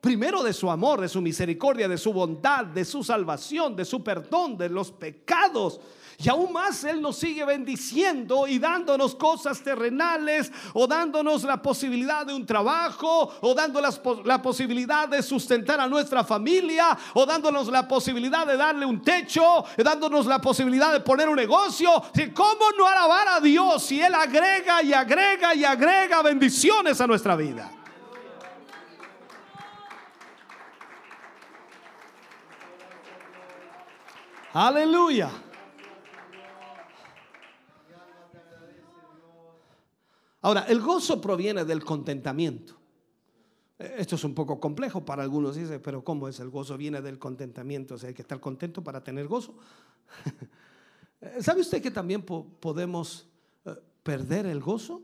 primero 0.00 0.42
de 0.42 0.52
su 0.52 0.70
amor, 0.70 1.00
de 1.00 1.08
su 1.08 1.20
misericordia, 1.20 1.88
de 1.88 1.98
su 1.98 2.12
bondad, 2.12 2.64
de 2.64 2.84
su 2.84 3.04
salvación, 3.04 3.76
de 3.76 3.84
su 3.84 4.02
perdón, 4.02 4.56
de 4.56 4.68
los 4.68 4.90
pecados. 4.90 5.80
Y 6.22 6.28
aún 6.28 6.52
más 6.52 6.84
Él 6.84 7.00
nos 7.00 7.16
sigue 7.16 7.46
bendiciendo 7.46 8.46
y 8.46 8.58
dándonos 8.58 9.14
cosas 9.14 9.62
terrenales 9.62 10.52
o 10.74 10.86
dándonos 10.86 11.44
la 11.44 11.62
posibilidad 11.62 12.26
de 12.26 12.34
un 12.34 12.44
trabajo 12.44 13.32
o 13.40 13.54
dándonos 13.54 14.00
la 14.26 14.42
posibilidad 14.42 15.08
de 15.08 15.22
sustentar 15.22 15.80
a 15.80 15.88
nuestra 15.88 16.22
familia 16.22 16.96
o 17.14 17.24
dándonos 17.24 17.68
la 17.68 17.88
posibilidad 17.88 18.46
de 18.46 18.58
darle 18.58 18.84
un 18.84 19.00
techo, 19.00 19.64
dándonos 19.78 20.26
la 20.26 20.38
posibilidad 20.42 20.92
de 20.92 21.00
poner 21.00 21.26
un 21.26 21.36
negocio. 21.36 21.90
¿Cómo 22.34 22.66
no 22.76 22.86
alabar 22.86 23.28
a 23.28 23.40
Dios 23.40 23.82
si 23.82 24.02
Él 24.02 24.14
agrega 24.14 24.82
y 24.82 24.92
agrega 24.92 25.54
y 25.54 25.64
agrega 25.64 26.20
bendiciones 26.20 27.00
a 27.00 27.06
nuestra 27.06 27.34
vida? 27.34 27.79
Aleluya. 34.52 35.30
Ahora, 40.42 40.62
el 40.62 40.80
gozo 40.80 41.20
proviene 41.20 41.64
del 41.64 41.84
contentamiento. 41.84 42.74
Esto 43.78 44.16
es 44.16 44.24
un 44.24 44.34
poco 44.34 44.58
complejo 44.58 45.04
para 45.04 45.22
algunos, 45.22 45.56
dice, 45.56 45.78
pero 45.78 46.02
¿cómo 46.02 46.28
es 46.28 46.40
el 46.40 46.50
gozo? 46.50 46.76
Viene 46.76 47.00
del 47.00 47.18
contentamiento, 47.18 47.94
o 47.94 47.98
sea, 47.98 48.08
hay 48.08 48.14
que 48.14 48.22
estar 48.22 48.40
contento 48.40 48.82
para 48.82 49.02
tener 49.02 49.26
gozo. 49.26 49.54
¿Sabe 51.40 51.60
usted 51.60 51.80
que 51.80 51.90
también 51.90 52.22
po 52.22 52.46
podemos 52.60 53.26
eh, 53.64 53.74
perder 54.02 54.46
el 54.46 54.60
gozo 54.60 55.02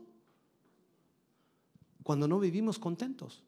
cuando 2.03 2.27
no 2.27 2.39
vivimos 2.39 2.77
contentos? 2.77 3.43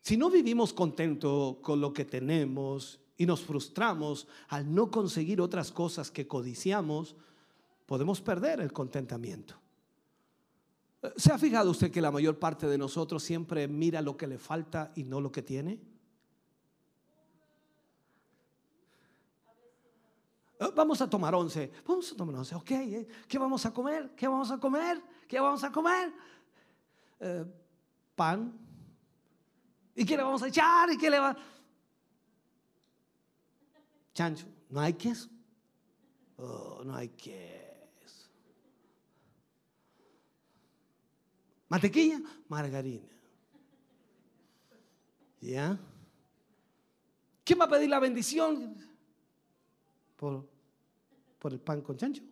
Si 0.00 0.16
no 0.16 0.30
vivimos 0.30 0.72
contentos 0.72 1.56
con 1.62 1.80
lo 1.80 1.92
que 1.92 2.04
tenemos 2.04 3.00
y 3.16 3.26
nos 3.26 3.42
frustramos 3.42 4.26
al 4.48 4.74
no 4.74 4.90
conseguir 4.90 5.40
otras 5.40 5.70
cosas 5.70 6.10
que 6.10 6.26
codiciamos, 6.26 7.16
podemos 7.86 8.20
perder 8.20 8.60
el 8.60 8.72
contentamiento. 8.72 9.54
¿Se 11.16 11.32
ha 11.32 11.38
fijado 11.38 11.70
usted 11.70 11.90
que 11.90 12.00
la 12.00 12.10
mayor 12.10 12.38
parte 12.38 12.66
de 12.66 12.78
nosotros 12.78 13.22
siempre 13.22 13.68
mira 13.68 14.00
lo 14.00 14.16
que 14.16 14.26
le 14.26 14.38
falta 14.38 14.90
y 14.96 15.04
no 15.04 15.20
lo 15.20 15.30
que 15.30 15.42
tiene? 15.42 15.78
Eh, 20.58 20.70
Vamos 20.74 21.00
a 21.02 21.10
tomar 21.10 21.34
once. 21.34 21.70
Vamos 21.86 22.10
a 22.10 22.16
tomar 22.16 22.36
once. 22.36 22.54
Ok. 22.54 22.70
eh, 22.70 23.06
¿Qué 23.28 23.38
vamos 23.38 23.66
a 23.66 23.72
comer? 23.72 24.14
¿Qué 24.16 24.26
vamos 24.26 24.50
a 24.50 24.58
comer? 24.58 25.02
¿Qué 25.28 25.38
vamos 25.38 25.62
a 25.62 25.70
comer? 25.70 26.12
Eh, 27.20 27.44
pan. 28.14 28.58
¿Y 29.94 30.04
qué 30.04 30.16
le 30.16 30.22
vamos 30.22 30.42
a 30.42 30.48
echar? 30.48 30.90
¿Y 30.90 30.96
qué 30.96 31.10
le 31.10 31.18
va? 31.18 31.36
Chancho. 34.14 34.46
¿No 34.70 34.80
hay 34.80 34.94
queso? 34.94 35.28
Oh, 36.36 36.82
no 36.84 36.94
hay 36.94 37.08
queso. 37.08 38.30
¿Mantequilla? 41.68 42.20
Margarina. 42.48 43.08
¿Ya? 45.40 45.78
¿Quién 47.44 47.60
va 47.60 47.64
a 47.64 47.68
pedir 47.68 47.90
la 47.90 47.98
bendición? 47.98 48.76
Por, 50.16 50.48
por 51.38 51.52
el 51.52 51.60
pan 51.60 51.82
con 51.82 51.96
chancho. 51.96 52.22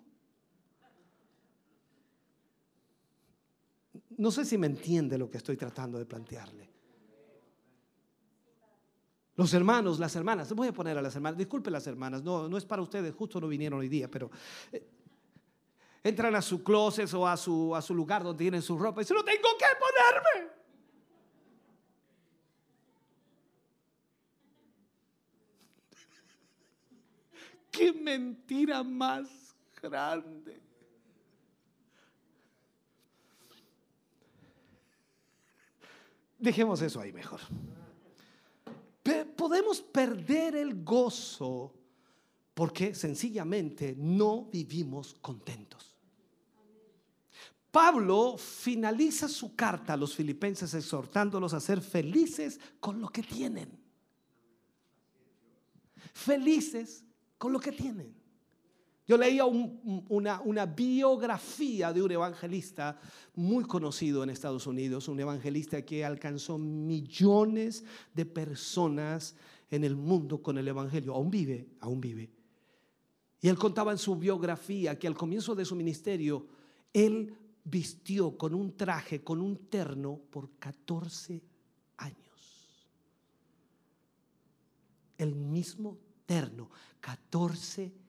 No 4.16 4.30
sé 4.30 4.44
si 4.44 4.56
me 4.56 4.68
entiende 4.68 5.18
lo 5.18 5.28
que 5.28 5.38
estoy 5.38 5.56
tratando 5.56 5.98
de 5.98 6.06
plantearle. 6.06 6.71
Los 9.34 9.54
hermanos, 9.54 9.98
las 9.98 10.14
hermanas, 10.14 10.52
voy 10.52 10.68
a 10.68 10.72
poner 10.72 10.98
a 10.98 11.02
las 11.02 11.14
hermanas, 11.16 11.38
disculpe 11.38 11.70
las 11.70 11.86
hermanas, 11.86 12.22
no, 12.22 12.48
no 12.48 12.58
es 12.58 12.66
para 12.66 12.82
ustedes, 12.82 13.14
justo 13.14 13.40
no 13.40 13.48
vinieron 13.48 13.80
hoy 13.80 13.88
día, 13.88 14.10
pero 14.10 14.30
eh, 14.70 14.86
entran 16.02 16.34
a 16.34 16.42
su 16.42 16.62
closet 16.62 17.12
o 17.14 17.26
a 17.26 17.34
su, 17.38 17.74
a 17.74 17.80
su 17.80 17.94
lugar 17.94 18.22
donde 18.22 18.44
tienen 18.44 18.60
su 18.60 18.78
ropa 18.78 19.00
y 19.00 19.04
dicen, 19.04 19.16
no 19.16 19.24
tengo 19.24 19.48
que 19.58 19.64
ponerme. 19.80 20.52
Qué 27.70 27.92
mentira 27.94 28.82
más 28.82 29.56
grande. 29.80 30.60
Dejemos 36.38 36.82
eso 36.82 37.00
ahí 37.00 37.14
mejor. 37.14 37.40
Podemos 39.02 39.80
perder 39.80 40.54
el 40.56 40.84
gozo 40.84 41.74
porque 42.54 42.94
sencillamente 42.94 43.94
no 43.98 44.44
vivimos 44.44 45.14
contentos. 45.20 45.96
Pablo 47.70 48.36
finaliza 48.36 49.28
su 49.28 49.56
carta 49.56 49.94
a 49.94 49.96
los 49.96 50.14
filipenses 50.14 50.74
exhortándolos 50.74 51.54
a 51.54 51.60
ser 51.60 51.80
felices 51.80 52.60
con 52.78 53.00
lo 53.00 53.08
que 53.08 53.22
tienen. 53.22 53.80
Felices 56.12 57.02
con 57.38 57.52
lo 57.52 57.58
que 57.58 57.72
tienen. 57.72 58.21
Yo 59.12 59.18
leía 59.18 59.44
un- 59.44 60.06
una, 60.08 60.40
una 60.40 60.64
biografía 60.64 61.92
de 61.92 62.00
un 62.02 62.12
evangelista 62.12 62.98
muy 63.34 63.62
conocido 63.64 64.22
en 64.22 64.30
Estados 64.30 64.66
Unidos, 64.66 65.06
un 65.06 65.20
evangelista 65.20 65.82
que 65.84 66.02
alcanzó 66.02 66.56
millones 66.56 67.84
de 68.14 68.24
personas 68.24 69.36
en 69.70 69.84
el 69.84 69.96
mundo 69.96 70.42
con 70.42 70.56
el 70.56 70.66
evangelio. 70.66 71.12
Aún 71.14 71.30
vive, 71.30 71.68
aún 71.80 72.00
vive. 72.00 72.30
Y 73.42 73.48
él 73.48 73.58
contaba 73.58 73.92
en 73.92 73.98
su 73.98 74.16
biografía 74.16 74.98
que 74.98 75.08
al 75.08 75.14
comienzo 75.14 75.54
de 75.54 75.66
su 75.66 75.76
ministerio, 75.76 76.46
él 76.94 77.36
vistió 77.64 78.38
con 78.38 78.54
un 78.54 78.74
traje, 78.78 79.22
con 79.22 79.42
un 79.42 79.68
terno 79.68 80.22
por 80.30 80.52
14 80.58 81.42
años. 81.98 82.88
El 85.18 85.34
mismo 85.34 85.98
terno, 86.24 86.70
14 87.02 87.82
años. 87.82 88.01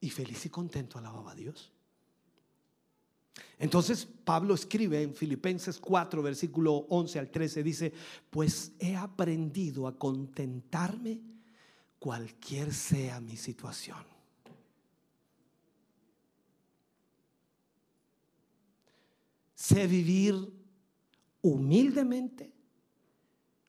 Y 0.00 0.10
feliz 0.10 0.46
y 0.46 0.50
contento 0.50 0.98
alababa 0.98 1.32
a 1.32 1.34
Dios. 1.34 1.70
Entonces 3.58 4.06
Pablo 4.06 4.54
escribe 4.54 5.02
en 5.02 5.14
Filipenses 5.14 5.78
4, 5.78 6.22
versículo 6.22 6.86
11 6.88 7.18
al 7.18 7.30
13, 7.30 7.62
dice, 7.62 7.92
pues 8.30 8.72
he 8.78 8.96
aprendido 8.96 9.86
a 9.86 9.98
contentarme 9.98 11.20
cualquier 11.98 12.72
sea 12.72 13.20
mi 13.20 13.36
situación. 13.36 14.02
Sé 19.54 19.86
vivir 19.86 20.34
humildemente 21.42 22.50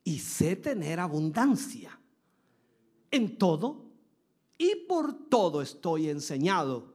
y 0.05 0.19
sé 0.19 0.55
tener 0.55 1.01
abundancia. 1.01 1.99
En 3.11 3.37
todo 3.37 3.90
y 4.61 4.75
por 4.87 5.27
todo 5.27 5.63
estoy 5.63 6.07
enseñado 6.07 6.93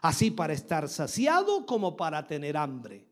así 0.00 0.32
para 0.32 0.52
estar 0.52 0.88
saciado 0.88 1.64
como 1.64 1.96
para 1.96 2.26
tener 2.26 2.56
hambre, 2.56 3.06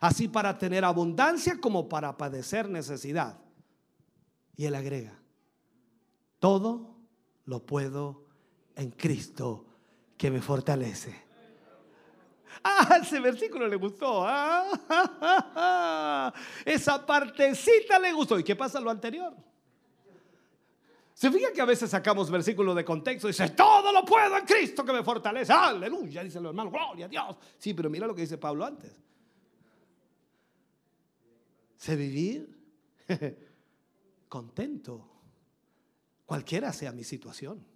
así 0.00 0.26
para 0.26 0.58
tener 0.58 0.84
abundancia 0.84 1.60
como 1.60 1.88
para 1.88 2.16
padecer 2.16 2.68
necesidad. 2.68 3.38
Y 4.56 4.64
él 4.64 4.74
agrega, 4.74 5.16
todo 6.40 6.96
lo 7.44 7.64
puedo 7.64 8.24
en 8.74 8.90
Cristo 8.90 9.66
que 10.16 10.32
me 10.32 10.42
fortalece. 10.42 11.14
Ah, 12.64 12.98
ese 13.02 13.20
versículo 13.20 13.68
le 13.68 13.76
gustó. 13.76 14.24
ah. 14.26 14.66
Esa 16.64 17.06
partecita 17.06 18.00
le 18.00 18.12
gustó. 18.12 18.36
¿Y 18.36 18.42
qué 18.42 18.56
pasa 18.56 18.80
lo 18.80 18.90
anterior? 18.90 19.32
Se 21.20 21.30
fija 21.30 21.52
que 21.52 21.60
a 21.60 21.66
veces 21.66 21.90
sacamos 21.90 22.30
versículos 22.30 22.74
de 22.74 22.82
contexto 22.82 23.28
y 23.28 23.32
dice, 23.32 23.50
todo 23.50 23.92
lo 23.92 24.06
puedo 24.06 24.38
en 24.38 24.46
Cristo 24.46 24.82
que 24.82 24.92
me 24.94 25.04
fortalece. 25.04 25.52
Aleluya, 25.52 26.24
dice 26.24 26.38
el 26.38 26.46
hermano, 26.46 26.70
gloria 26.70 27.04
a 27.04 27.08
Dios. 27.10 27.36
Sí, 27.58 27.74
pero 27.74 27.90
mira 27.90 28.06
lo 28.06 28.14
que 28.14 28.22
dice 28.22 28.38
Pablo 28.38 28.64
antes. 28.64 28.90
Sé 31.76 31.94
vivir 31.94 32.58
contento, 34.30 35.10
cualquiera 36.24 36.72
sea 36.72 36.90
mi 36.90 37.04
situación. 37.04 37.66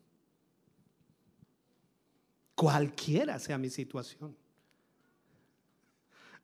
Cualquiera 2.55 3.39
sea 3.39 3.59
mi 3.59 3.69
situación. 3.69 4.35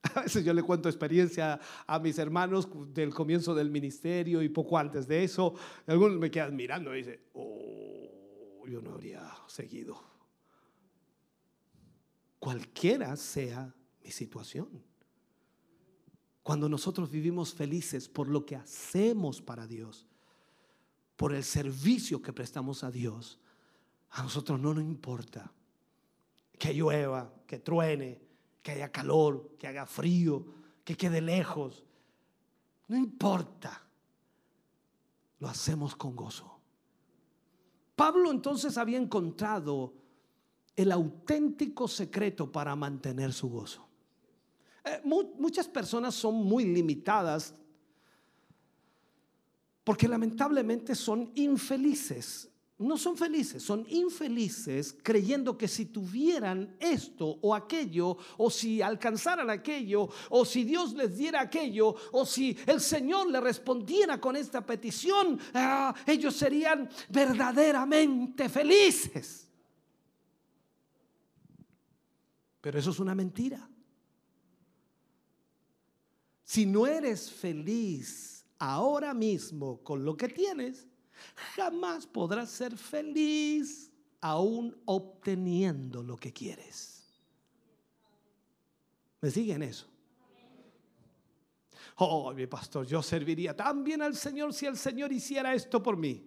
A 0.15 0.23
veces 0.23 0.45
yo 0.45 0.55
le 0.55 0.63
cuento 0.63 0.89
experiencia 0.89 1.61
a 1.87 1.99
mis 1.99 2.19
hermanos 2.19 2.69
del 2.95 3.13
comienzo 3.13 3.55
del 3.55 3.71
ministerio 3.71 4.43
y 4.43 4.49
poco 4.49 4.79
antes 4.79 5.07
de 5.07 5.25
eso. 5.25 5.55
Algunos 5.87 6.19
me 6.19 6.31
quedan 6.31 6.57
mirando 6.57 6.95
y 6.95 6.99
dicen, 6.99 7.21
oh, 7.35 8.67
yo 8.67 8.81
no 8.81 8.93
habría 8.93 9.31
seguido. 9.47 10.03
Cualquiera 12.39 13.15
sea 13.17 13.75
mi 14.03 14.11
situación. 14.11 14.69
Cuando 16.43 16.69
nosotros 16.69 17.11
vivimos 17.11 17.53
felices 17.53 18.09
por 18.09 18.29
lo 18.29 18.47
que 18.47 18.57
hacemos 18.57 19.43
para 19.43 19.67
Dios, 19.67 20.07
por 21.17 21.35
el 21.35 21.45
servicio 21.45 22.23
que 22.23 22.33
prestamos 22.33 22.83
a 22.83 22.91
Dios, 22.91 23.39
a 24.11 24.23
nosotros 24.23 24.59
no 24.59 24.73
nos 24.73 24.83
importa 24.83 25.53
que 26.59 26.73
llueva, 26.73 27.33
que 27.47 27.59
truene, 27.59 28.30
que 28.63 28.73
haya 28.73 28.91
calor, 28.93 29.57
que 29.59 29.67
haga 29.67 29.87
frío, 29.87 30.45
que 30.85 30.97
quede 30.97 31.21
lejos. 31.21 31.85
No 32.89 32.97
importa. 32.97 33.83
Lo 35.39 35.49
hacemos 35.49 35.97
con 35.97 36.15
gozo. 36.15 36.59
Pablo 37.97 38.31
entonces 38.31 38.77
había 38.77 38.99
encontrado 38.99 39.95
el 40.77 40.93
auténtico 40.93 41.89
secreto 41.89 42.51
para 42.51 42.75
mantener 42.77 43.33
su 43.33 43.49
gozo. 43.49 43.87
Eh, 44.85 45.01
mu- 45.05 45.35
muchas 45.39 45.69
personas 45.69 46.15
son 46.15 46.35
muy 46.37 46.65
limitadas 46.65 47.55
porque 49.85 50.07
lamentablemente 50.09 50.95
son 50.95 51.33
infelices. 51.35 52.50
No 52.81 52.97
son 52.97 53.15
felices, 53.15 53.63
son 53.63 53.85
infelices 53.91 54.97
creyendo 55.03 55.59
que 55.59 55.69
si 55.69 55.85
tuvieran 55.85 56.77
esto 56.81 57.39
o 57.43 57.55
aquello, 57.55 58.17
o 58.39 58.51
si 58.51 58.81
alcanzaran 58.81 59.51
aquello, 59.51 60.09
o 60.31 60.47
si 60.47 60.65
Dios 60.65 60.95
les 60.95 61.15
diera 61.15 61.43
aquello, 61.43 61.95
o 62.13 62.25
si 62.25 62.57
el 62.67 62.81
Señor 62.81 63.31
le 63.31 63.39
respondiera 63.39 64.19
con 64.19 64.35
esta 64.35 64.65
petición, 64.65 65.39
ah, 65.53 65.95
ellos 66.07 66.35
serían 66.35 66.89
verdaderamente 67.11 68.49
felices. 68.49 69.47
Pero 72.63 72.79
eso 72.79 72.93
es 72.93 72.99
una 72.99 73.15
mentira. 73.15 73.69
Si 76.45 76.65
no 76.65 76.87
eres 76.87 77.31
feliz 77.31 78.47
ahora 78.59 79.13
mismo 79.13 79.83
con 79.83 80.03
lo 80.03 80.17
que 80.17 80.29
tienes, 80.29 80.90
jamás 81.55 82.07
podrás 82.07 82.51
ser 82.51 82.77
feliz 82.77 83.91
aún 84.21 84.77
obteniendo 84.85 86.03
lo 86.03 86.17
que 86.17 86.33
quieres. 86.33 87.05
¿Me 89.21 89.31
siguen 89.31 89.63
eso? 89.63 89.87
Oh, 91.97 92.33
mi 92.33 92.47
pastor, 92.47 92.87
yo 92.87 93.03
serviría 93.03 93.55
tan 93.55 93.85
bien 93.85 94.01
al 94.01 94.17
Señor 94.17 94.55
si 94.55 94.65
el 94.65 94.77
Señor 94.77 95.13
hiciera 95.13 95.55
esto 95.55 95.83
por 95.83 95.97
mí. 95.97 96.27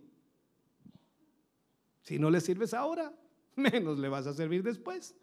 Si 2.03 2.19
no 2.19 2.29
le 2.29 2.41
sirves 2.41 2.73
ahora, 2.73 3.11
menos 3.55 3.97
le 3.97 4.09
vas 4.09 4.27
a 4.27 4.33
servir 4.33 4.61
después. 4.61 5.15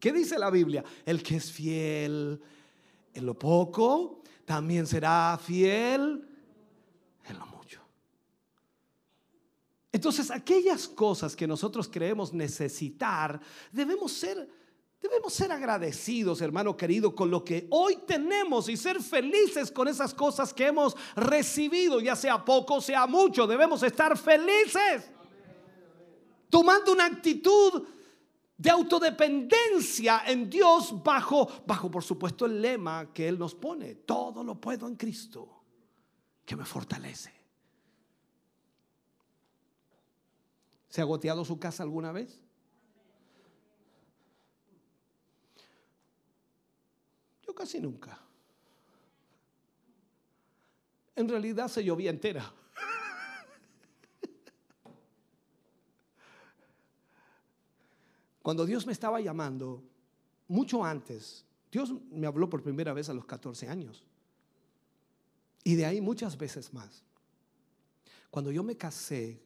¿Qué 0.00 0.12
dice 0.12 0.38
la 0.38 0.50
Biblia? 0.50 0.84
El 1.04 1.22
que 1.22 1.36
es 1.36 1.52
fiel 1.52 2.40
en 3.12 3.26
lo 3.26 3.38
poco, 3.38 4.22
también 4.44 4.86
será 4.86 5.38
fiel 5.40 6.28
en 7.26 7.38
lo 7.38 7.46
mucho. 7.46 7.80
Entonces, 9.94 10.28
aquellas 10.32 10.88
cosas 10.88 11.36
que 11.36 11.46
nosotros 11.46 11.88
creemos 11.88 12.32
necesitar, 12.32 13.40
debemos 13.70 14.10
ser, 14.10 14.50
debemos 15.00 15.32
ser 15.32 15.52
agradecidos, 15.52 16.40
hermano 16.40 16.76
querido, 16.76 17.14
con 17.14 17.30
lo 17.30 17.44
que 17.44 17.68
hoy 17.70 17.98
tenemos 18.04 18.68
y 18.68 18.76
ser 18.76 19.00
felices 19.00 19.70
con 19.70 19.86
esas 19.86 20.12
cosas 20.12 20.52
que 20.52 20.66
hemos 20.66 20.96
recibido, 21.14 22.00
ya 22.00 22.16
sea 22.16 22.44
poco, 22.44 22.80
sea 22.80 23.06
mucho. 23.06 23.46
Debemos 23.46 23.84
estar 23.84 24.18
felices, 24.18 25.12
tomando 26.50 26.90
una 26.90 27.04
actitud 27.04 27.84
de 28.56 28.70
autodependencia 28.70 30.24
en 30.26 30.50
Dios 30.50 31.04
bajo, 31.04 31.48
bajo 31.64 31.88
por 31.88 32.02
supuesto 32.02 32.46
el 32.46 32.60
lema 32.60 33.12
que 33.14 33.28
Él 33.28 33.38
nos 33.38 33.54
pone. 33.54 33.94
Todo 33.94 34.42
lo 34.42 34.60
puedo 34.60 34.88
en 34.88 34.96
Cristo, 34.96 35.62
que 36.44 36.56
me 36.56 36.64
fortalece. 36.64 37.43
¿Se 40.94 41.00
ha 41.00 41.04
goteado 41.04 41.44
su 41.44 41.58
casa 41.58 41.82
alguna 41.82 42.12
vez? 42.12 42.40
Yo 47.44 47.52
casi 47.52 47.80
nunca. 47.80 48.16
En 51.16 51.28
realidad 51.28 51.66
se 51.66 51.82
llovía 51.82 52.10
entera. 52.10 52.48
Cuando 58.40 58.64
Dios 58.64 58.86
me 58.86 58.92
estaba 58.92 59.20
llamando, 59.20 59.82
mucho 60.46 60.84
antes, 60.84 61.44
Dios 61.72 61.92
me 62.12 62.28
habló 62.28 62.48
por 62.48 62.62
primera 62.62 62.92
vez 62.92 63.08
a 63.08 63.14
los 63.14 63.26
14 63.26 63.68
años. 63.68 64.04
Y 65.64 65.74
de 65.74 65.86
ahí 65.86 66.00
muchas 66.00 66.38
veces 66.38 66.72
más. 66.72 67.02
Cuando 68.30 68.52
yo 68.52 68.62
me 68.62 68.76
casé 68.76 69.42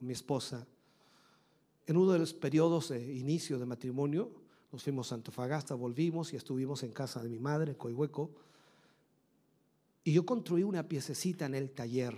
mi 0.00 0.12
esposa, 0.12 0.66
en 1.86 1.96
uno 1.96 2.12
de 2.12 2.18
los 2.18 2.34
periodos 2.34 2.90
de 2.90 3.14
inicio 3.14 3.58
de 3.58 3.66
matrimonio, 3.66 4.30
nos 4.72 4.82
fuimos 4.82 5.10
a 5.10 5.16
Antofagasta, 5.16 5.74
volvimos 5.74 6.32
y 6.32 6.36
estuvimos 6.36 6.82
en 6.82 6.92
casa 6.92 7.22
de 7.22 7.28
mi 7.28 7.38
madre, 7.38 7.72
en 7.72 7.76
Coihueco. 7.76 8.30
Y 10.04 10.12
yo 10.12 10.24
construí 10.24 10.62
una 10.62 10.88
piececita 10.88 11.46
en 11.46 11.54
el 11.54 11.70
taller, 11.72 12.16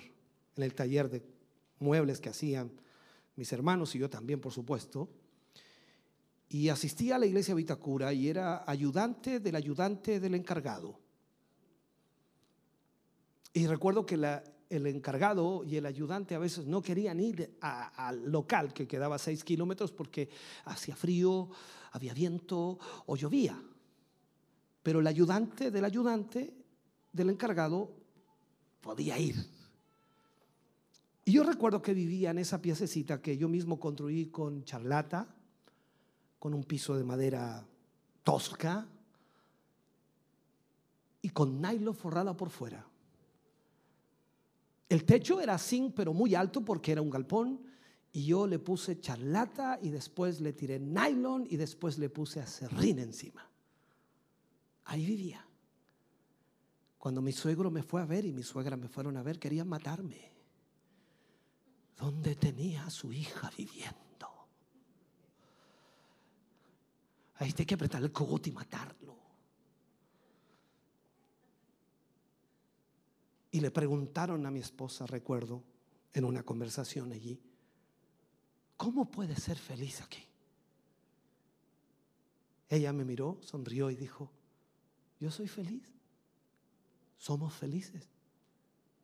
en 0.56 0.62
el 0.62 0.74
taller 0.74 1.08
de 1.08 1.22
muebles 1.78 2.20
que 2.20 2.28
hacían 2.28 2.70
mis 3.36 3.52
hermanos 3.52 3.94
y 3.94 3.98
yo 3.98 4.10
también, 4.10 4.40
por 4.40 4.52
supuesto. 4.52 5.08
Y 6.50 6.68
asistí 6.68 7.10
a 7.10 7.18
la 7.18 7.24
iglesia 7.24 7.54
Vitacura 7.54 8.12
y 8.12 8.28
era 8.28 8.62
ayudante 8.70 9.40
del 9.40 9.56
ayudante 9.56 10.20
del 10.20 10.34
encargado. 10.34 10.98
Y 13.54 13.66
recuerdo 13.66 14.04
que 14.04 14.18
la- 14.18 14.44
el 14.72 14.86
encargado 14.86 15.64
y 15.64 15.76
el 15.76 15.84
ayudante 15.84 16.34
a 16.34 16.38
veces 16.38 16.66
no 16.66 16.80
querían 16.80 17.20
ir 17.20 17.58
al 17.60 18.30
local 18.30 18.72
que 18.72 18.88
quedaba 18.88 19.18
seis 19.18 19.44
kilómetros 19.44 19.92
porque 19.92 20.30
hacía 20.64 20.96
frío, 20.96 21.50
había 21.92 22.14
viento 22.14 22.78
o 23.06 23.16
llovía. 23.16 23.60
Pero 24.82 25.00
el 25.00 25.06
ayudante 25.06 25.70
del 25.70 25.84
ayudante 25.84 26.54
del 27.12 27.30
encargado 27.30 27.92
podía 28.80 29.18
ir. 29.18 29.36
Y 31.24 31.32
yo 31.32 31.44
recuerdo 31.44 31.82
que 31.82 31.92
vivía 31.92 32.30
en 32.30 32.38
esa 32.38 32.62
piececita 32.62 33.20
que 33.20 33.36
yo 33.36 33.48
mismo 33.48 33.78
construí 33.78 34.26
con 34.26 34.64
charlata, 34.64 35.28
con 36.38 36.54
un 36.54 36.64
piso 36.64 36.96
de 36.96 37.04
madera 37.04 37.64
tosca 38.24 38.88
y 41.20 41.28
con 41.28 41.60
nylon 41.60 41.94
forrada 41.94 42.34
por 42.36 42.48
fuera. 42.48 42.91
El 44.88 45.04
techo 45.04 45.40
era 45.40 45.58
zinc, 45.58 45.94
pero 45.94 46.12
muy 46.12 46.34
alto 46.34 46.64
porque 46.64 46.92
era 46.92 47.02
un 47.02 47.10
galpón. 47.10 47.60
Y 48.12 48.26
yo 48.26 48.46
le 48.46 48.58
puse 48.58 49.00
charlata 49.00 49.78
y 49.80 49.88
después 49.88 50.40
le 50.40 50.52
tiré 50.52 50.78
nylon 50.78 51.46
y 51.48 51.56
después 51.56 51.98
le 51.98 52.10
puse 52.10 52.40
acerrín 52.40 52.98
encima. 52.98 53.48
Ahí 54.84 55.06
vivía. 55.06 55.46
Cuando 56.98 57.22
mi 57.22 57.32
suegro 57.32 57.70
me 57.70 57.82
fue 57.82 58.02
a 58.02 58.04
ver 58.04 58.26
y 58.26 58.32
mi 58.32 58.42
suegra 58.42 58.76
me 58.76 58.86
fueron 58.88 59.16
a 59.16 59.22
ver, 59.22 59.38
querían 59.38 59.68
matarme. 59.68 60.30
¿Dónde 61.96 62.34
tenía 62.36 62.84
a 62.84 62.90
su 62.90 63.12
hija 63.12 63.50
viviendo? 63.56 64.02
Ahí 67.36 67.52
hay 67.56 67.64
que 67.66 67.74
apretar 67.74 68.02
el 68.02 68.12
cogote 68.12 68.50
y 68.50 68.52
matarlo. 68.52 69.21
Y 73.52 73.60
le 73.60 73.70
preguntaron 73.70 74.44
a 74.46 74.50
mi 74.50 74.58
esposa, 74.58 75.06
recuerdo, 75.06 75.62
en 76.14 76.24
una 76.24 76.42
conversación 76.42 77.12
allí, 77.12 77.40
¿cómo 78.76 79.10
puede 79.10 79.36
ser 79.36 79.58
feliz 79.58 80.00
aquí? 80.00 80.26
Ella 82.68 82.92
me 82.92 83.04
miró, 83.04 83.38
sonrió 83.42 83.90
y 83.90 83.96
dijo, 83.96 84.32
yo 85.20 85.30
soy 85.30 85.46
feliz. 85.46 85.82
Somos 87.18 87.52
felices 87.52 88.08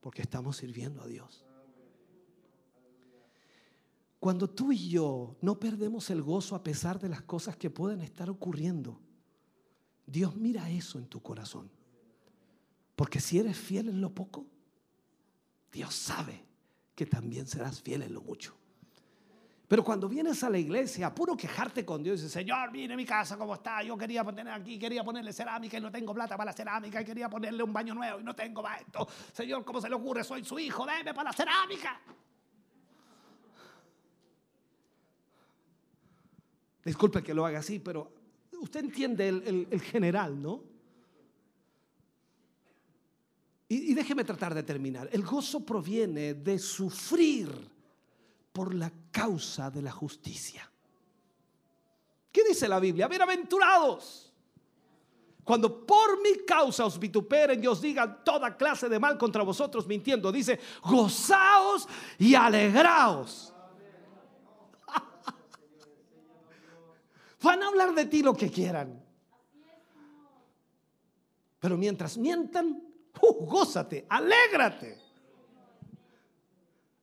porque 0.01 0.23
estamos 0.23 0.57
sirviendo 0.57 1.03
a 1.03 1.07
Dios. 1.07 1.45
Cuando 4.19 4.51
tú 4.51 4.73
y 4.73 4.89
yo 4.89 5.37
no 5.43 5.61
perdemos 5.61 6.11
el 6.11 6.23
gozo 6.23 6.57
a 6.57 6.65
pesar 6.65 6.99
de 6.99 7.09
las 7.09 7.23
cosas 7.23 7.57
que 7.57 7.71
pueden 7.71 8.01
estar 8.01 8.29
ocurriendo, 8.31 8.99
Dios 10.07 10.35
mira 10.35 10.71
eso 10.71 10.99
en 10.99 11.07
tu 11.07 11.23
corazón. 11.23 11.71
Porque 12.99 13.21
si 13.21 13.39
eres 13.39 13.57
fiel 13.57 13.91
en 13.91 14.01
lo 14.01 14.11
poco, 14.11 14.45
Dios 15.71 15.95
sabe 15.95 16.43
que 16.97 17.07
también 17.07 17.47
serás 17.47 17.81
fiel 17.81 18.03
en 18.03 18.13
lo 18.13 18.21
mucho. 18.21 18.57
Pero 19.69 19.85
cuando 19.85 20.09
vienes 20.09 20.43
a 20.43 20.51
la 20.51 20.59
iglesia, 20.59 21.15
puro 21.15 21.37
quejarte 21.37 21.85
con 21.85 22.03
Dios, 22.03 22.19
y 22.19 22.23
dices, 22.25 22.33
Señor, 22.33 22.73
mire 22.73 22.97
mi 22.97 23.05
casa 23.05 23.39
cómo 23.39 23.55
está, 23.55 23.85
yo 23.85 23.97
quería 23.97 24.25
poner 24.25 24.49
aquí, 24.49 24.81
quería 24.81 25.05
ponerle 25.05 25.33
cerámica 25.33 25.79
y 25.79 25.81
no 25.81 25.93
tengo 25.93 26.13
plata 26.13 26.37
para 26.37 26.51
la 26.51 26.53
cerámica, 26.53 27.01
y 27.01 27.05
quería 27.05 27.31
ponerle 27.31 27.63
un 27.63 27.73
baño 27.73 27.95
nuevo 27.95 28.19
y 28.19 28.25
no 28.25 28.35
tengo 28.35 28.65
esto. 28.69 29.07
Señor, 29.33 29.65
¿cómo 29.65 29.81
se 29.81 29.89
le 29.89 29.95
ocurre? 29.95 30.25
Soy 30.25 30.43
su 30.43 30.59
hijo, 30.59 30.85
deme 30.85 31.15
para 31.15 31.31
la 31.31 31.33
cerámica. 31.33 32.01
Disculpe 36.85 37.23
que 37.23 37.33
lo 37.33 37.47
haga 37.47 37.61
así, 37.61 37.79
pero 37.79 38.13
usted 38.61 38.81
entiende 38.81 39.29
el 39.29 39.81
general, 39.83 40.43
¿no? 40.43 40.68
Y, 43.69 43.93
déjeme 43.93 44.25
tratar 44.25 44.55
de 44.55 44.63
terminar. 44.63 45.11
El 45.13 45.23
gozo 45.23 45.61
proviene 45.61 46.35
de 46.35 46.59
sufrir 46.59 47.51
por 48.51 48.75
la 48.75 48.91
causa 49.11 49.71
de 49.71 49.83
la 49.83 49.93
justicia. 49.93 50.69
¿Qué 52.33 52.45
dice 52.45 52.67
la 52.67 52.81
Biblia? 52.81 53.07
Bienaventurados. 53.09 54.33
Cuando 55.45 55.87
por 55.87 56.23
mi 56.23 56.47
causa 56.47 56.87
os 56.87 56.99
vituperen 56.99 57.63
y 57.63 57.67
os 57.67 57.81
digan 57.81 58.25
toda 58.25 58.57
clase 58.57 58.89
de 58.89 58.99
mal 58.99 59.19
contra 59.19 59.43
vosotros 59.43 59.87
mintiendo, 59.87 60.33
dice, 60.33 60.59
gozaos 60.83 61.87
y 62.19 62.35
alegraos. 62.35 63.53
Van 67.43 67.63
a 67.63 67.69
hablar 67.69 67.95
de 67.95 68.07
ti 68.07 68.23
lo 68.23 68.35
que 68.35 68.51
quieran. 68.51 69.05
Pero 71.61 71.77
mientras 71.77 72.17
mientan, 72.17 72.88
gózate, 73.21 74.07
alégrate. 74.09 74.99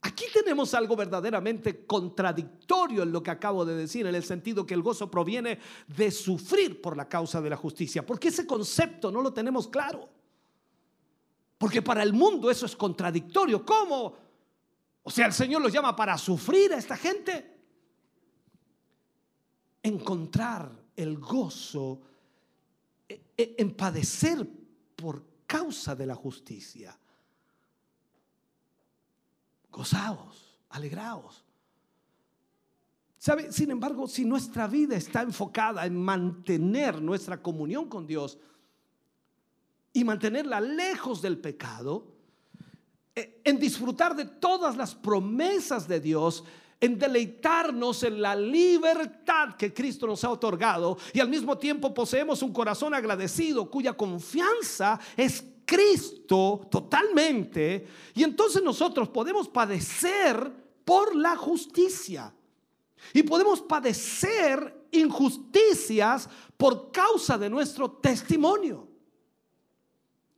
Aquí 0.02 0.26
tenemos 0.32 0.74
algo 0.76 0.96
verdaderamente 0.96 1.86
contradictorio 1.86 3.02
en 3.02 3.12
lo 3.12 3.24
que 3.24 3.32
acabo 3.32 3.66
de 3.66 3.76
decir, 3.76 4.06
en 4.06 4.14
el 4.14 4.24
sentido 4.24 4.66
que 4.66 4.76
el 4.76 4.84
gozo 4.84 5.10
proviene 5.10 5.58
de 5.88 6.12
sufrir 6.12 6.80
por 6.80 6.96
la 6.96 7.10
causa 7.10 7.42
de 7.42 7.50
la 7.50 7.58
justicia, 7.58 8.06
porque 8.06 8.28
ese 8.28 8.46
concepto 8.46 9.12
no 9.12 9.22
lo 9.22 9.34
tenemos 9.34 9.68
claro. 9.68 10.08
Porque 11.58 11.82
para 11.82 12.04
el 12.04 12.14
mundo 12.14 12.52
eso 12.52 12.66
es 12.68 12.76
contradictorio. 12.76 13.66
¿Cómo? 13.66 14.16
O 15.02 15.10
sea, 15.10 15.26
el 15.26 15.34
Señor 15.34 15.62
los 15.62 15.72
llama 15.74 15.96
para 15.96 16.18
sufrir 16.18 16.74
a 16.74 16.78
esta 16.78 16.98
gente. 16.98 17.58
Encontrar 19.82 20.72
el 20.96 21.18
gozo 21.18 22.02
e- 23.08 23.22
e- 23.38 23.56
en 23.58 23.76
padecer 23.76 24.48
por 24.96 25.24
causa 25.46 25.96
de 25.96 26.06
la 26.06 26.16
justicia. 26.16 26.98
Gozaos, 29.72 30.60
alegraos. 30.70 31.44
¿Sabe? 33.18 33.52
Sin 33.52 33.72
embargo, 33.72 34.08
si 34.08 34.24
nuestra 34.24 34.68
vida 34.68 34.96
está 34.96 35.22
enfocada 35.22 35.86
en 35.86 35.96
mantener 36.02 37.02
nuestra 37.02 37.42
comunión 37.42 37.90
con 37.90 38.06
Dios 38.06 38.38
y 39.92 40.04
mantenerla 40.04 40.62
lejos 40.62 41.22
del 41.22 41.40
pecado, 41.40 42.14
eh, 43.16 43.42
en 43.44 43.58
disfrutar 43.58 44.16
de 44.16 44.26
todas 44.26 44.78
las 44.78 44.94
promesas 44.94 45.88
de 45.88 46.00
Dios, 46.00 46.44
en 46.80 47.00
deleitarnos 47.00 48.04
en 48.04 48.22
la 48.22 48.36
libertad 48.36 49.56
que 49.58 49.74
Cristo 49.74 50.06
nos 50.08 50.24
ha 50.24 50.30
otorgado 50.30 50.98
y 51.14 51.20
al 51.20 51.30
mismo 51.30 51.58
tiempo 51.58 51.94
poseemos 51.94 52.42
un 52.42 52.54
corazón 52.54 52.94
agradecido 52.94 53.70
cuya 53.70 53.94
confianza 53.94 55.00
es 55.16 55.44
Cristo 55.66 56.68
totalmente 56.70 57.88
y 58.14 58.24
entonces 58.24 58.62
nosotros 58.62 59.10
podemos 59.10 59.48
padecer 59.48 60.52
por 60.84 61.16
la 61.16 61.36
justicia 61.36 62.34
y 63.14 63.24
podemos 63.24 63.62
padecer 63.62 64.88
injusticias 64.92 66.30
por 66.58 66.92
causa 66.92 67.38
de 67.38 67.50
nuestro 67.50 67.92
testimonio. 67.92 68.88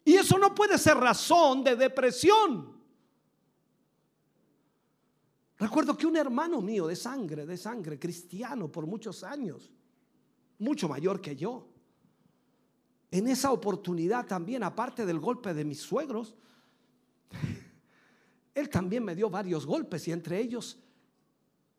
Y 0.03 0.15
eso 0.15 0.37
no 0.37 0.55
puede 0.55 0.77
ser 0.77 0.97
razón 0.97 1.63
de 1.63 1.75
depresión. 1.75 2.76
Recuerdo 5.57 5.97
que 5.97 6.05
un 6.05 6.15
hermano 6.15 6.61
mío 6.61 6.85
de 6.87 6.95
sangre, 6.95 7.45
de 7.45 7.57
sangre, 7.57 7.97
cristiano 7.97 8.71
por 8.71 8.85
muchos 8.85 9.23
años, 9.23 9.71
mucho 10.59 10.87
mayor 10.87 11.19
que 11.19 11.35
yo, 11.35 11.67
en 13.09 13.27
esa 13.27 13.51
oportunidad 13.51 14.27
también, 14.27 14.63
aparte 14.63 15.05
del 15.05 15.19
golpe 15.19 15.53
de 15.53 15.65
mis 15.65 15.79
suegros, 15.79 16.35
él 18.53 18.69
también 18.69 19.03
me 19.03 19.15
dio 19.15 19.29
varios 19.29 19.65
golpes 19.65 20.07
y 20.07 20.11
entre 20.11 20.39
ellos, 20.39 20.77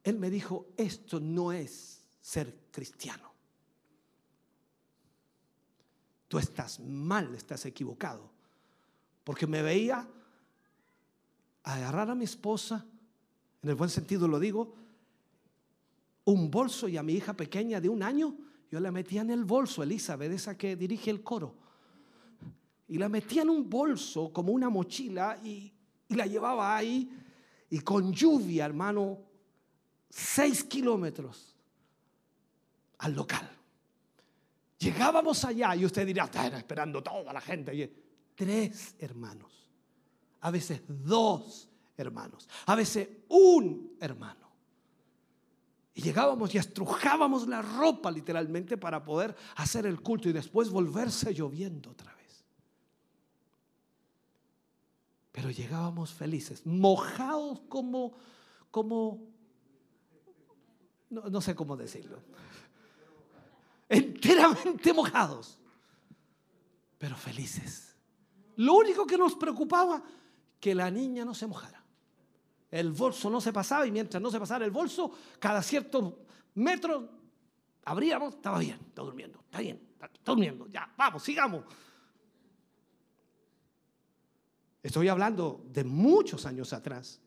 él 0.03 0.19
me 0.19 0.31
dijo, 0.31 0.69
esto 0.77 1.21
no 1.21 1.53
es 1.53 2.03
ser 2.21 2.59
cristiano. 2.71 3.29
Tú 6.29 6.39
estás 6.39 6.81
mal, 6.81 7.35
estás 7.35 7.65
equivocado. 7.67 8.31
Porque 9.25 9.47
me 9.47 9.63
veía 9.63 10.09
agarrar 11.63 12.11
a 12.11 12.15
mi 12.15 12.25
esposa, 12.25 12.87
en 13.63 13.69
el 13.69 13.75
buen 13.75 13.91
sentido 13.91 14.29
lo 14.29 14.39
digo, 14.39 14.75
un 16.25 16.51
bolso 16.51 16.89
y 16.89 16.97
a 16.97 17.03
mi 17.03 17.15
hija 17.15 17.35
pequeña 17.35 17.81
de 17.81 17.89
un 17.89 18.03
año, 18.03 18.37
yo 18.71 18.81
la 18.81 18.93
metía 18.93 19.23
en 19.23 19.31
el 19.31 19.45
bolso, 19.45 19.83
Elizabeth, 19.83 20.31
esa 20.31 20.57
que 20.57 20.77
dirige 20.77 21.11
el 21.11 21.23
coro. 21.23 21.55
Y 22.89 22.99
la 22.99 23.09
metía 23.09 23.43
en 23.43 23.51
un 23.51 23.69
bolso 23.69 24.33
como 24.33 24.53
una 24.53 24.69
mochila 24.69 25.39
y, 25.43 25.73
la 26.11 26.27
llevaba 26.27 26.75
ahí 26.75 27.11
y 27.69 27.81
con 27.81 28.13
lluvia, 28.13 28.65
hermano, 28.65 29.19
seis 30.09 30.65
kilómetros 30.65 31.55
al 32.99 33.13
local. 33.13 33.51
Llegábamos 34.79 35.45
allá 35.45 35.77
y 35.77 35.85
usted 35.85 36.07
dirá, 36.07 36.25
está 36.25 36.47
esperando 36.47 37.03
toda 37.03 37.31
la 37.31 37.43
gente. 37.43 37.75
Y 37.75 37.93
tres 38.35 38.95
hermanos, 38.99 39.69
a 40.41 40.51
veces 40.51 40.83
dos 40.89 41.69
hermanos, 41.99 42.49
a 42.67 42.75
veces 42.75 43.09
un 43.29 43.97
hermano. 44.01 44.49
Y 45.95 46.03
llegábamos 46.03 46.55
y 46.55 46.59
estrujábamos 46.59 47.49
la 47.49 47.61
ropa 47.61 48.11
literalmente 48.11 48.77
para 48.77 49.05
poder 49.05 49.35
hacer 49.57 49.85
el 49.85 50.01
culto 50.01 50.29
y 50.29 50.33
después 50.33 50.71
volverse 50.71 51.35
lloviendo 51.35 51.91
otra 51.91 52.15
vez. 52.15 52.45
Pero 55.33 55.51
llegábamos 55.51 56.13
felices, 56.15 56.65
mojados 56.65 57.63
como, 57.69 58.13
como, 58.71 59.27
no, 61.11 61.23
no 61.29 61.41
sé 61.41 61.57
cómo 61.57 61.77
decirlo, 61.77 62.23
enteramente 63.89 64.93
mojados, 64.93 65.59
pero 66.97 67.17
felices. 67.17 67.97
Lo 68.57 68.75
único 68.75 69.07
que 69.07 69.19
nos 69.19 69.35
preocupaba, 69.35 70.03
que 70.61 70.75
la 70.75 70.91
niña 70.91 71.25
no 71.25 71.35
se 71.35 71.47
mojara. 71.47 71.78
El 72.71 72.93
bolso 72.93 73.31
no 73.31 73.41
se 73.41 73.53
pasaba 73.53 73.87
y 73.87 73.91
mientras 73.91 74.23
no 74.23 74.31
se 74.31 74.39
pasara 74.39 74.65
el 74.65 74.71
bolso, 74.71 75.11
cada 75.39 75.63
cierto 75.63 76.27
metro 76.55 77.09
abríamos, 77.85 78.35
estaba 78.35 78.59
bien, 78.59 78.79
está 78.89 79.03
durmiendo, 79.03 79.39
está 79.41 79.61
bien, 79.61 79.81
está 79.93 80.11
durmiendo, 80.25 80.67
ya, 80.69 80.93
vamos, 80.97 81.23
sigamos. 81.23 81.65
Estoy 84.83 85.09
hablando 85.09 85.65
de 85.71 85.85
muchos 85.85 86.47
años 86.47 86.73
atrás. 86.73 87.21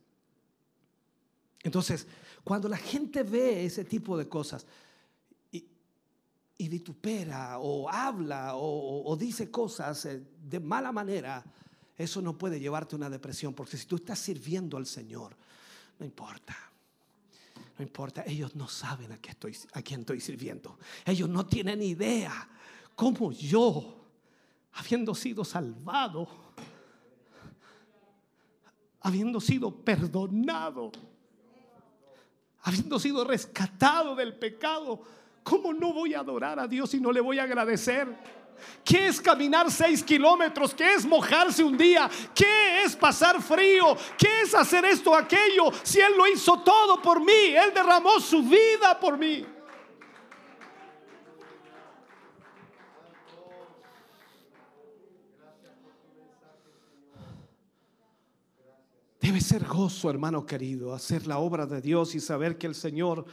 Entonces, 1.63 2.07
cuando 2.43 2.69
la 2.69 2.77
gente 2.77 3.23
ve 3.23 3.65
ese 3.65 3.83
tipo 3.85 4.17
de 4.17 4.27
cosas 4.27 4.65
y, 5.51 6.69
vitupera 6.69 7.57
o 7.59 7.89
habla 7.89 8.55
o, 8.55 9.11
o 9.11 9.17
dice 9.17 9.49
cosas 9.49 10.05
eh, 10.05 10.23
de 10.43 10.59
mala 10.59 10.91
manera, 10.91 11.43
eso 12.03 12.21
no 12.21 12.37
puede 12.37 12.59
llevarte 12.59 12.95
a 12.95 12.97
una 12.97 13.09
depresión, 13.09 13.53
porque 13.53 13.77
si 13.77 13.85
tú 13.85 13.97
estás 13.97 14.19
sirviendo 14.19 14.77
al 14.77 14.85
Señor, 14.85 15.35
no 15.99 16.05
importa. 16.05 16.55
No 17.77 17.83
importa, 17.83 18.23
ellos 18.25 18.55
no 18.55 18.67
saben 18.67 19.11
a, 19.11 19.17
qué 19.17 19.31
estoy, 19.31 19.57
a 19.73 19.81
quién 19.81 20.01
estoy 20.01 20.19
sirviendo. 20.21 20.77
Ellos 21.05 21.29
no 21.29 21.45
tienen 21.45 21.81
idea 21.81 22.47
cómo 22.95 23.31
yo, 23.31 24.05
habiendo 24.73 25.15
sido 25.15 25.43
salvado, 25.43 26.27
habiendo 29.01 29.41
sido 29.41 29.73
perdonado, 29.73 30.91
habiendo 32.61 32.99
sido 32.99 33.23
rescatado 33.23 34.15
del 34.15 34.35
pecado, 34.35 35.01
¿cómo 35.43 35.73
no 35.73 35.93
voy 35.93 36.13
a 36.13 36.19
adorar 36.19 36.59
a 36.59 36.67
Dios 36.67 36.93
y 36.93 36.99
no 36.99 37.11
le 37.11 37.21
voy 37.21 37.39
a 37.39 37.43
agradecer? 37.43 38.40
¿Qué 38.83 39.07
es 39.07 39.21
caminar 39.21 39.69
seis 39.71 40.03
kilómetros? 40.03 40.73
¿Qué 40.73 40.93
es 40.93 41.05
mojarse 41.05 41.63
un 41.63 41.77
día? 41.77 42.09
¿Qué 42.33 42.83
es 42.83 42.95
pasar 42.95 43.41
frío? 43.41 43.95
¿Qué 44.17 44.41
es 44.41 44.55
hacer 44.55 44.85
esto 44.85 45.11
o 45.11 45.15
aquello? 45.15 45.71
Si 45.83 45.99
Él 45.99 46.13
lo 46.17 46.27
hizo 46.27 46.59
todo 46.61 47.01
por 47.01 47.19
mí, 47.19 47.55
Él 47.55 47.71
derramó 47.73 48.19
su 48.19 48.41
vida 48.41 48.99
por 48.99 49.17
mí. 49.17 49.45
Debe 59.21 59.39
ser 59.39 59.65
gozo, 59.65 60.09
hermano 60.09 60.47
querido, 60.47 60.95
hacer 60.95 61.27
la 61.27 61.37
obra 61.37 61.67
de 61.67 61.79
Dios 61.79 62.15
y 62.15 62.19
saber 62.19 62.57
que 62.57 62.65
el 62.65 62.73
Señor 62.73 63.23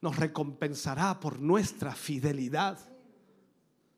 nos 0.00 0.16
recompensará 0.16 1.20
por 1.20 1.38
nuestra 1.38 1.94
fidelidad. 1.94 2.78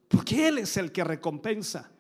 Porque 0.08 0.48
Él 0.48 0.58
es 0.58 0.76
el 0.76 0.92
que 0.92 1.04
recompensa. 1.04 1.90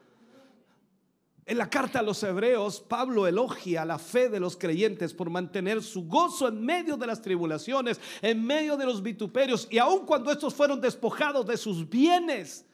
En 1.48 1.58
la 1.58 1.70
carta 1.70 2.00
a 2.00 2.02
los 2.02 2.20
hebreos, 2.24 2.80
Pablo 2.80 3.24
elogia 3.24 3.84
la 3.84 4.00
fe 4.00 4.28
de 4.28 4.40
los 4.40 4.56
creyentes 4.56 5.14
por 5.14 5.30
mantener 5.30 5.80
su 5.80 6.08
gozo 6.08 6.48
en 6.48 6.60
medio 6.64 6.96
de 6.96 7.06
las 7.06 7.22
tribulaciones, 7.22 8.00
en 8.20 8.44
medio 8.44 8.76
de 8.76 8.84
los 8.84 9.00
vituperios 9.00 9.68
y 9.70 9.78
aun 9.78 10.04
cuando 10.04 10.32
estos 10.32 10.52
fueron 10.52 10.80
despojados 10.80 11.46
de 11.46 11.56
sus 11.56 11.88
bienes. 11.88 12.64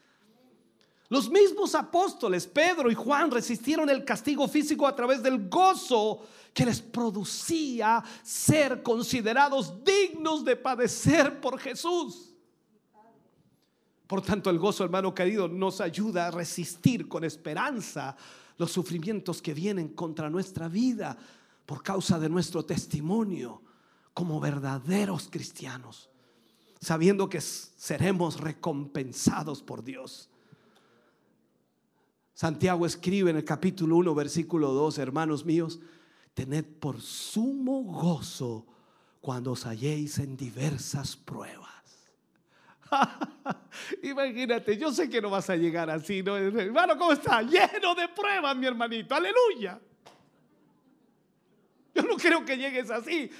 Los 1.10 1.28
mismos 1.28 1.74
apóstoles, 1.74 2.46
Pedro 2.46 2.90
y 2.90 2.94
Juan, 2.94 3.30
resistieron 3.30 3.90
el 3.90 4.06
castigo 4.06 4.48
físico 4.48 4.86
a 4.86 4.96
través 4.96 5.22
del 5.22 5.50
gozo 5.50 6.22
que 6.54 6.64
les 6.64 6.80
producía 6.80 8.02
ser 8.22 8.82
considerados 8.82 9.84
dignos 9.84 10.42
de 10.46 10.56
padecer 10.56 11.42
por 11.42 11.58
Jesús. 11.58 12.31
Por 14.12 14.20
tanto, 14.20 14.50
el 14.50 14.58
gozo, 14.58 14.84
hermano 14.84 15.14
querido, 15.14 15.48
nos 15.48 15.80
ayuda 15.80 16.26
a 16.26 16.30
resistir 16.30 17.08
con 17.08 17.24
esperanza 17.24 18.14
los 18.58 18.70
sufrimientos 18.70 19.40
que 19.40 19.54
vienen 19.54 19.88
contra 19.88 20.28
nuestra 20.28 20.68
vida 20.68 21.16
por 21.64 21.82
causa 21.82 22.18
de 22.18 22.28
nuestro 22.28 22.62
testimonio 22.62 23.62
como 24.12 24.38
verdaderos 24.38 25.30
cristianos, 25.30 26.10
sabiendo 26.78 27.30
que 27.30 27.40
seremos 27.40 28.38
recompensados 28.38 29.62
por 29.62 29.82
Dios. 29.82 30.28
Santiago 32.34 32.84
escribe 32.84 33.30
en 33.30 33.38
el 33.38 33.46
capítulo 33.46 33.96
1, 33.96 34.14
versículo 34.14 34.74
2, 34.74 34.98
hermanos 34.98 35.46
míos, 35.46 35.80
tened 36.34 36.66
por 36.66 37.00
sumo 37.00 37.82
gozo 37.84 38.66
cuando 39.22 39.52
os 39.52 39.64
halléis 39.64 40.18
en 40.18 40.36
diversas 40.36 41.16
pruebas. 41.16 41.81
Imagínate, 44.02 44.76
yo 44.76 44.92
sé 44.92 45.08
que 45.08 45.20
no 45.20 45.30
vas 45.30 45.48
a 45.50 45.56
llegar 45.56 45.90
así, 45.90 46.22
¿no? 46.22 46.36
Hermano, 46.36 46.96
¿cómo 46.96 47.12
está? 47.12 47.42
Lleno 47.42 47.94
de 47.94 48.08
pruebas, 48.08 48.56
mi 48.56 48.66
hermanito. 48.66 49.14
Aleluya. 49.14 49.80
Yo 51.94 52.02
no 52.02 52.16
creo 52.16 52.44
que 52.44 52.56
llegues 52.56 52.90
así, 52.90 53.30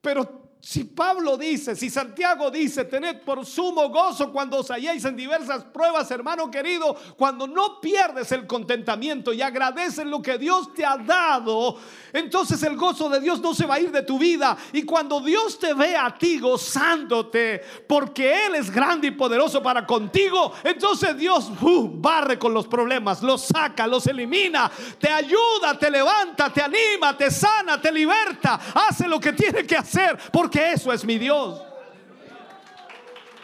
pero 0.00 0.37
si 0.60 0.82
Pablo 0.82 1.36
dice, 1.36 1.76
si 1.76 1.88
Santiago 1.88 2.50
dice, 2.50 2.84
tened 2.84 3.20
por 3.20 3.46
sumo 3.46 3.88
gozo 3.90 4.32
cuando 4.32 4.58
os 4.58 4.70
halléis 4.70 5.04
en 5.04 5.14
diversas 5.14 5.62
pruebas, 5.64 6.10
hermano 6.10 6.50
querido, 6.50 6.96
cuando 7.16 7.46
no 7.46 7.80
pierdes 7.80 8.32
el 8.32 8.44
contentamiento 8.44 9.32
y 9.32 9.40
agradeces 9.40 10.04
lo 10.04 10.20
que 10.20 10.36
Dios 10.36 10.74
te 10.74 10.84
ha 10.84 10.96
dado, 10.96 11.78
entonces 12.12 12.60
el 12.64 12.76
gozo 12.76 13.08
de 13.08 13.20
Dios 13.20 13.40
no 13.40 13.54
se 13.54 13.66
va 13.66 13.76
a 13.76 13.80
ir 13.80 13.92
de 13.92 14.02
tu 14.02 14.18
vida. 14.18 14.56
Y 14.72 14.82
cuando 14.82 15.20
Dios 15.20 15.58
te 15.60 15.74
ve 15.74 15.96
a 15.96 16.12
ti 16.18 16.40
gozándote, 16.40 17.62
porque 17.86 18.46
Él 18.46 18.56
es 18.56 18.70
grande 18.70 19.06
y 19.06 19.12
poderoso 19.12 19.62
para 19.62 19.86
contigo, 19.86 20.52
entonces 20.64 21.16
Dios 21.16 21.50
uh, 21.60 21.88
barre 21.88 22.36
con 22.36 22.52
los 22.52 22.66
problemas, 22.66 23.22
los 23.22 23.42
saca, 23.42 23.86
los 23.86 24.08
elimina, 24.08 24.70
te 24.98 25.08
ayuda, 25.08 25.78
te 25.78 25.88
levanta, 25.88 26.52
te 26.52 26.62
anima, 26.62 27.16
te 27.16 27.30
sana, 27.30 27.80
te 27.80 27.92
liberta, 27.92 28.58
hace 28.74 29.06
lo 29.06 29.20
que 29.20 29.32
tiene 29.32 29.64
que 29.64 29.76
hacer, 29.76 30.18
eso 30.56 30.92
es 30.92 31.04
mi 31.04 31.18
Dios. 31.18 31.60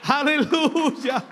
Aleluya. 0.03 1.25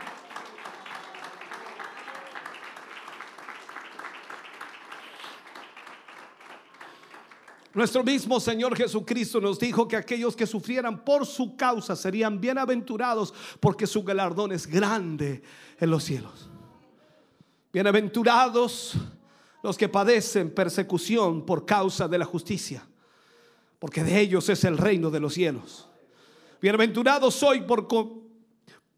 Nuestro 7.74 8.04
mismo 8.04 8.38
Señor 8.38 8.76
Jesucristo 8.76 9.40
nos 9.40 9.58
dijo 9.58 9.88
que 9.88 9.96
aquellos 9.96 10.36
que 10.36 10.46
sufrieran 10.46 11.04
por 11.04 11.24
su 11.24 11.56
causa 11.56 11.96
serían 11.96 12.38
bienaventurados 12.38 13.32
porque 13.60 13.86
su 13.86 14.02
galardón 14.02 14.52
es 14.52 14.66
grande 14.66 15.42
en 15.78 15.90
los 15.90 16.04
cielos. 16.04 16.50
Bienaventurados 17.72 18.94
los 19.62 19.78
que 19.78 19.88
padecen 19.88 20.50
persecución 20.54 21.46
por 21.46 21.64
causa 21.64 22.08
de 22.08 22.18
la 22.18 22.26
justicia, 22.26 22.86
porque 23.82 24.04
de 24.04 24.20
ellos 24.20 24.48
es 24.48 24.62
el 24.62 24.78
reino 24.78 25.10
de 25.10 25.18
los 25.18 25.34
cielos. 25.34 25.88
Bienaventurados 26.60 27.34
soy 27.34 27.66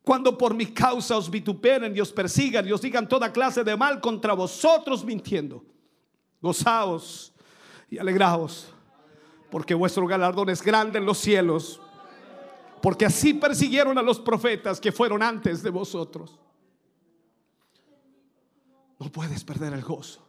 cuando 0.02 0.36
por 0.36 0.52
mi 0.52 0.66
causa 0.66 1.16
os 1.16 1.31
vituperen 1.31 1.97
y 1.97 2.01
os 2.02 2.12
persigan 2.12 2.69
y 2.69 2.73
os 2.73 2.82
digan 2.82 3.09
toda 3.09 3.32
clase 3.32 3.65
de 3.65 3.78
mal 3.78 3.98
contra 4.02 4.35
vosotros 4.35 5.02
mintiendo. 5.02 5.65
Gozaos 6.39 7.32
y 7.89 7.97
alegraos, 7.97 8.74
porque 9.51 9.73
vuestro 9.73 10.06
galardón 10.06 10.51
es 10.51 10.61
grande 10.61 10.98
en 10.98 11.06
los 11.06 11.16
cielos, 11.16 11.81
porque 12.82 13.06
así 13.06 13.32
persiguieron 13.32 13.97
a 13.97 14.02
los 14.02 14.20
profetas 14.20 14.78
que 14.82 14.93
fueron 14.93 15.23
antes 15.23 15.62
de 15.62 15.70
vosotros. 15.70 16.39
No 18.98 19.11
puedes 19.11 19.44
perder 19.44 19.73
el 19.73 19.82
gozo. 19.82 20.28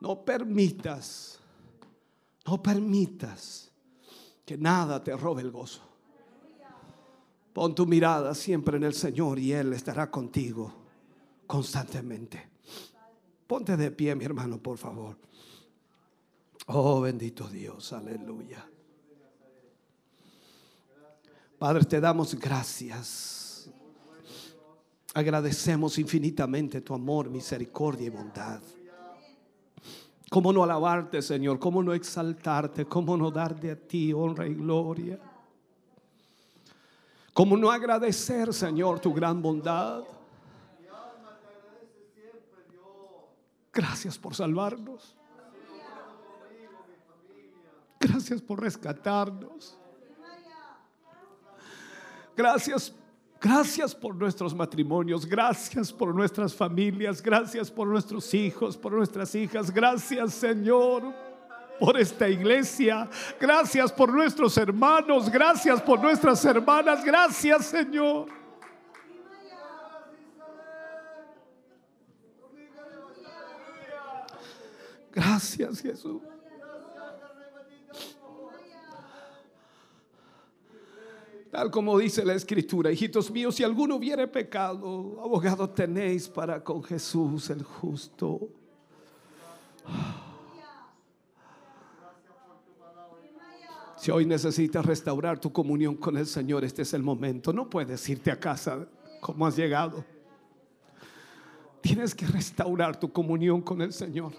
No 0.00 0.24
permitas, 0.24 1.37
no 2.48 2.62
permitas 2.62 3.70
que 4.46 4.56
nada 4.56 5.04
te 5.04 5.14
robe 5.14 5.42
el 5.42 5.50
gozo. 5.50 5.82
Pon 7.52 7.74
tu 7.74 7.84
mirada 7.84 8.34
siempre 8.34 8.78
en 8.78 8.84
el 8.84 8.94
Señor 8.94 9.38
y 9.38 9.52
Él 9.52 9.74
estará 9.74 10.10
contigo 10.10 10.72
constantemente. 11.46 12.48
Ponte 13.46 13.76
de 13.76 13.90
pie, 13.90 14.14
mi 14.14 14.24
hermano, 14.24 14.58
por 14.58 14.78
favor. 14.78 15.18
Oh, 16.68 17.02
bendito 17.02 17.48
Dios, 17.48 17.92
aleluya. 17.92 18.66
Padre, 21.58 21.84
te 21.84 22.00
damos 22.00 22.34
gracias. 22.34 23.70
Agradecemos 25.12 25.98
infinitamente 25.98 26.80
tu 26.80 26.94
amor, 26.94 27.28
misericordia 27.28 28.06
y 28.06 28.10
bondad. 28.10 28.62
¿Cómo 30.30 30.52
no 30.52 30.62
alabarte, 30.62 31.22
Señor? 31.22 31.58
¿Cómo 31.58 31.82
no 31.82 31.94
exaltarte? 31.94 32.84
¿Cómo 32.84 33.16
no 33.16 33.30
darte 33.30 33.70
a 33.70 33.76
ti 33.76 34.12
honra 34.12 34.46
y 34.46 34.54
gloria? 34.54 35.18
¿Cómo 37.32 37.56
no 37.56 37.70
agradecer, 37.70 38.52
Señor, 38.52 39.00
tu 39.00 39.14
gran 39.14 39.40
bondad? 39.40 40.04
Gracias 43.72 44.18
por 44.18 44.34
salvarnos. 44.34 45.14
Gracias 48.00 48.42
por 48.42 48.60
rescatarnos. 48.60 49.78
Gracias, 52.36 52.92
gracias 53.40 53.94
por 53.94 54.14
nuestros 54.14 54.54
matrimonios, 54.54 55.26
gracias 55.26 55.92
por 55.92 56.14
nuestras 56.14 56.54
familias, 56.54 57.22
gracias 57.22 57.70
por 57.70 57.88
nuestros 57.88 58.32
hijos, 58.34 58.76
por 58.76 58.92
nuestras 58.92 59.34
hijas. 59.34 59.70
Gracias, 59.70 60.34
Señor, 60.34 61.14
por 61.78 61.98
esta 61.98 62.28
iglesia. 62.28 63.08
Gracias 63.40 63.92
por 63.92 64.12
nuestros 64.12 64.56
hermanos, 64.56 65.30
gracias 65.30 65.80
por 65.82 66.00
nuestras 66.00 66.44
hermanas. 66.44 67.04
Gracias, 67.04 67.66
Señor. 67.66 68.26
Gracias, 75.12 75.80
Jesús. 75.80 76.22
Tal 81.50 81.70
como 81.70 81.98
dice 81.98 82.24
la 82.24 82.34
escritura, 82.34 82.92
hijitos 82.92 83.30
míos, 83.30 83.54
si 83.54 83.64
alguno 83.64 83.96
hubiere 83.96 84.28
pecado, 84.28 85.20
abogado 85.22 85.68
tenéis 85.70 86.28
para 86.28 86.62
con 86.62 86.82
Jesús 86.82 87.48
el 87.48 87.62
justo. 87.62 88.50
Si 93.96 94.10
hoy 94.10 94.26
necesitas 94.26 94.84
restaurar 94.84 95.40
tu 95.40 95.50
comunión 95.52 95.96
con 95.96 96.16
el 96.16 96.26
Señor, 96.26 96.64
este 96.64 96.82
es 96.82 96.92
el 96.92 97.02
momento. 97.02 97.52
No 97.52 97.68
puedes 97.68 98.08
irte 98.08 98.30
a 98.30 98.38
casa 98.38 98.86
como 99.20 99.46
has 99.46 99.56
llegado. 99.56 100.04
Tienes 101.80 102.14
que 102.14 102.26
restaurar 102.26 103.00
tu 103.00 103.10
comunión 103.10 103.62
con 103.62 103.80
el 103.80 103.92
Señor. 103.92 104.32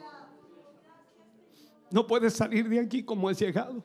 No 1.92 2.06
puedes 2.06 2.34
salir 2.34 2.70
de 2.70 2.80
aquí 2.80 3.04
como 3.04 3.28
has 3.28 3.40
llegado. 3.40 3.84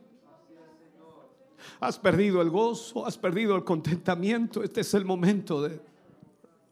Has 1.80 1.98
perdido 1.98 2.40
el 2.40 2.50
gozo, 2.50 3.06
has 3.06 3.18
perdido 3.18 3.56
el 3.56 3.64
contentamiento. 3.64 4.62
Este 4.62 4.80
es 4.80 4.94
el 4.94 5.04
momento 5.04 5.62
de 5.62 5.80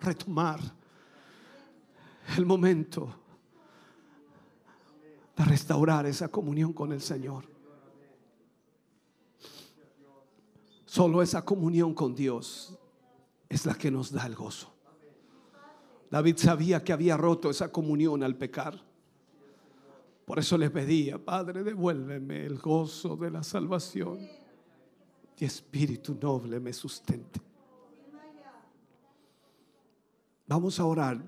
retomar. 0.01 0.60
El 2.36 2.47
momento 2.47 3.14
de 5.36 5.44
restaurar 5.44 6.06
esa 6.06 6.28
comunión 6.28 6.73
con 6.73 6.93
el 6.93 7.01
Señor. 7.01 7.44
Solo 10.86 11.23
esa 11.23 11.44
comunión 11.44 11.94
con 11.94 12.14
Dios 12.14 12.78
es 13.48 13.66
la 13.66 13.74
que 13.74 13.90
nos 13.90 14.12
da 14.12 14.27
el 14.27 14.35
gozo. 14.35 14.73
David 16.10 16.36
sabía 16.36 16.85
que 16.85 16.93
había 16.93 17.16
roto 17.16 17.48
esa 17.48 17.73
comunión 17.73 18.23
al 18.23 18.36
pecar. 18.36 18.78
Por 20.27 20.39
eso 20.39 20.59
le 20.59 20.70
pedía, 20.70 21.23
Padre, 21.23 21.64
devuélveme 21.64 22.44
el 22.44 22.59
gozo 22.59 23.16
de 23.16 23.31
la 23.31 23.43
salvación 23.43 24.41
y 25.39 25.45
espíritu 25.45 26.17
noble 26.21 26.61
me 26.61 26.73
sustente. 26.73 27.41
Vamos 30.47 30.79
a 30.79 30.85
orar. 30.85 31.23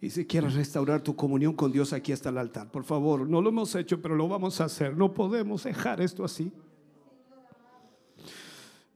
Y 0.00 0.10
si 0.10 0.26
quieres 0.26 0.54
restaurar 0.54 1.00
tu 1.00 1.16
comunión 1.16 1.54
con 1.54 1.72
Dios, 1.72 1.92
aquí 1.92 2.12
está 2.12 2.28
el 2.28 2.38
altar. 2.38 2.70
Por 2.70 2.84
favor, 2.84 3.28
no 3.28 3.40
lo 3.40 3.48
hemos 3.48 3.74
hecho, 3.74 4.00
pero 4.00 4.14
lo 4.14 4.28
vamos 4.28 4.60
a 4.60 4.64
hacer. 4.64 4.96
No 4.96 5.12
podemos 5.12 5.64
dejar 5.64 6.00
esto 6.00 6.24
así. 6.24 6.52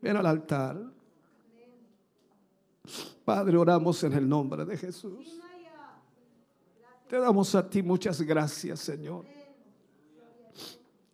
Ven 0.00 0.16
al 0.16 0.26
altar. 0.26 0.80
Padre, 3.24 3.56
oramos 3.56 4.02
en 4.04 4.12
el 4.14 4.28
nombre 4.28 4.64
de 4.64 4.76
Jesús. 4.76 5.40
Te 7.08 7.18
damos 7.18 7.54
a 7.54 7.68
ti 7.68 7.82
muchas 7.82 8.20
gracias, 8.22 8.80
Señor. 8.80 9.26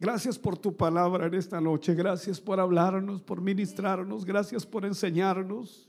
Gracias 0.01 0.39
por 0.39 0.57
tu 0.57 0.77
palabra 0.77 1.27
en 1.27 1.35
esta 1.35 1.61
noche. 1.61 1.93
Gracias 1.93 2.41
por 2.41 2.61
hablarnos, 2.61 3.21
por 3.21 3.41
ministrarnos. 3.41 4.25
Gracias 4.25 4.65
por 4.65 4.85
enseñarnos. 4.85 5.89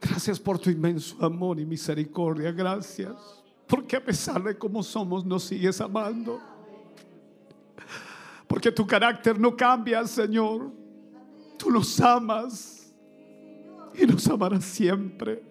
Gracias 0.00 0.38
por 0.38 0.60
tu 0.60 0.70
inmenso 0.70 1.16
amor 1.24 1.58
y 1.58 1.66
misericordia. 1.66 2.52
Gracias. 2.52 3.16
Porque 3.66 3.96
a 3.96 4.04
pesar 4.04 4.44
de 4.44 4.56
cómo 4.56 4.84
somos, 4.84 5.24
nos 5.24 5.42
sigues 5.42 5.80
amando. 5.80 6.40
Porque 8.46 8.70
tu 8.70 8.86
carácter 8.86 9.40
no 9.40 9.56
cambia, 9.56 10.06
Señor. 10.06 10.70
Tú 11.58 11.70
nos 11.72 12.00
amas 12.00 12.94
y 13.92 14.06
nos 14.06 14.24
amarás 14.28 14.64
siempre. 14.64 15.42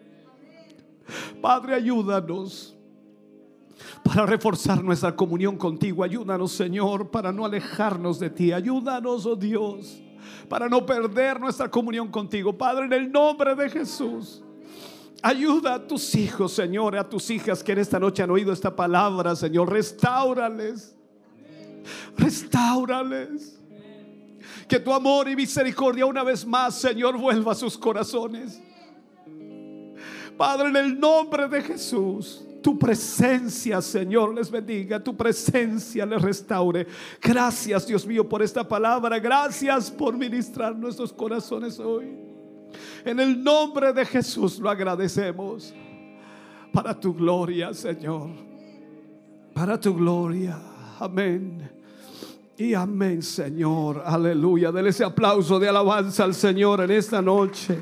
Padre, 1.41 1.75
ayúdanos 1.75 2.76
para 4.03 4.25
reforzar 4.25 4.83
nuestra 4.83 5.15
comunión 5.15 5.57
contigo. 5.57 6.03
Ayúdanos, 6.03 6.51
Señor, 6.51 7.09
para 7.09 7.31
no 7.31 7.45
alejarnos 7.45 8.19
de 8.19 8.29
ti. 8.29 8.51
Ayúdanos, 8.51 9.25
oh 9.25 9.35
Dios, 9.35 10.01
para 10.49 10.67
no 10.67 10.85
perder 10.85 11.39
nuestra 11.39 11.69
comunión 11.69 12.09
contigo. 12.09 12.57
Padre, 12.57 12.85
en 12.85 12.93
el 12.93 13.11
nombre 13.11 13.55
de 13.55 13.69
Jesús. 13.69 14.43
Ayuda 15.21 15.75
a 15.75 15.87
tus 15.87 16.13
hijos, 16.15 16.53
Señor, 16.53 16.95
a 16.95 17.07
tus 17.07 17.29
hijas 17.31 17.63
que 17.63 17.71
en 17.71 17.79
esta 17.79 17.99
noche 17.99 18.21
han 18.21 18.29
oído 18.29 18.53
esta 18.53 18.75
palabra, 18.75 19.35
Señor. 19.35 19.71
Restáurales. 19.71 20.95
Restáurales. 22.15 23.59
Que 24.67 24.79
tu 24.79 24.93
amor 24.93 25.27
y 25.29 25.35
misericordia 25.35 26.05
una 26.05 26.23
vez 26.23 26.45
más, 26.45 26.75
Señor, 26.75 27.17
vuelva 27.17 27.53
a 27.53 27.55
sus 27.55 27.77
corazones. 27.77 28.61
Padre, 30.37 30.69
en 30.69 30.75
el 30.75 30.99
nombre 30.99 31.47
de 31.47 31.63
Jesús. 31.63 32.46
Tu 32.67 32.77
presencia, 32.77 33.81
Señor, 33.81 34.35
les 34.35 34.51
bendiga. 34.51 35.01
Tu 35.01 35.15
presencia 35.15 36.05
les 36.05 36.21
restaure. 36.21 36.85
Gracias, 37.21 37.87
Dios 37.87 38.05
mío, 38.05 38.27
por 38.27 38.41
esta 38.41 38.67
palabra. 38.67 39.19
Gracias 39.19 39.89
por 39.89 40.17
ministrar 40.17 40.75
nuestros 40.75 41.13
corazones 41.13 41.79
hoy. 41.79 42.07
En 43.05 43.21
el 43.21 43.41
nombre 43.41 43.93
de 43.93 44.05
Jesús 44.05 44.59
lo 44.59 44.69
agradecemos. 44.69 45.73
Para 46.73 46.93
tu 46.99 47.13
gloria, 47.13 47.73
Señor. 47.73 48.31
Para 49.53 49.79
tu 49.79 49.95
gloria. 49.95 50.59
Amén. 50.99 51.71
Y 52.57 52.73
amén, 52.73 53.21
Señor. 53.21 54.03
Aleluya. 54.05 54.73
Dele 54.73 54.89
ese 54.89 55.05
aplauso 55.05 55.57
de 55.57 55.69
alabanza 55.69 56.25
al 56.25 56.33
Señor 56.33 56.81
en 56.81 56.91
esta 56.91 57.21
noche. 57.21 57.79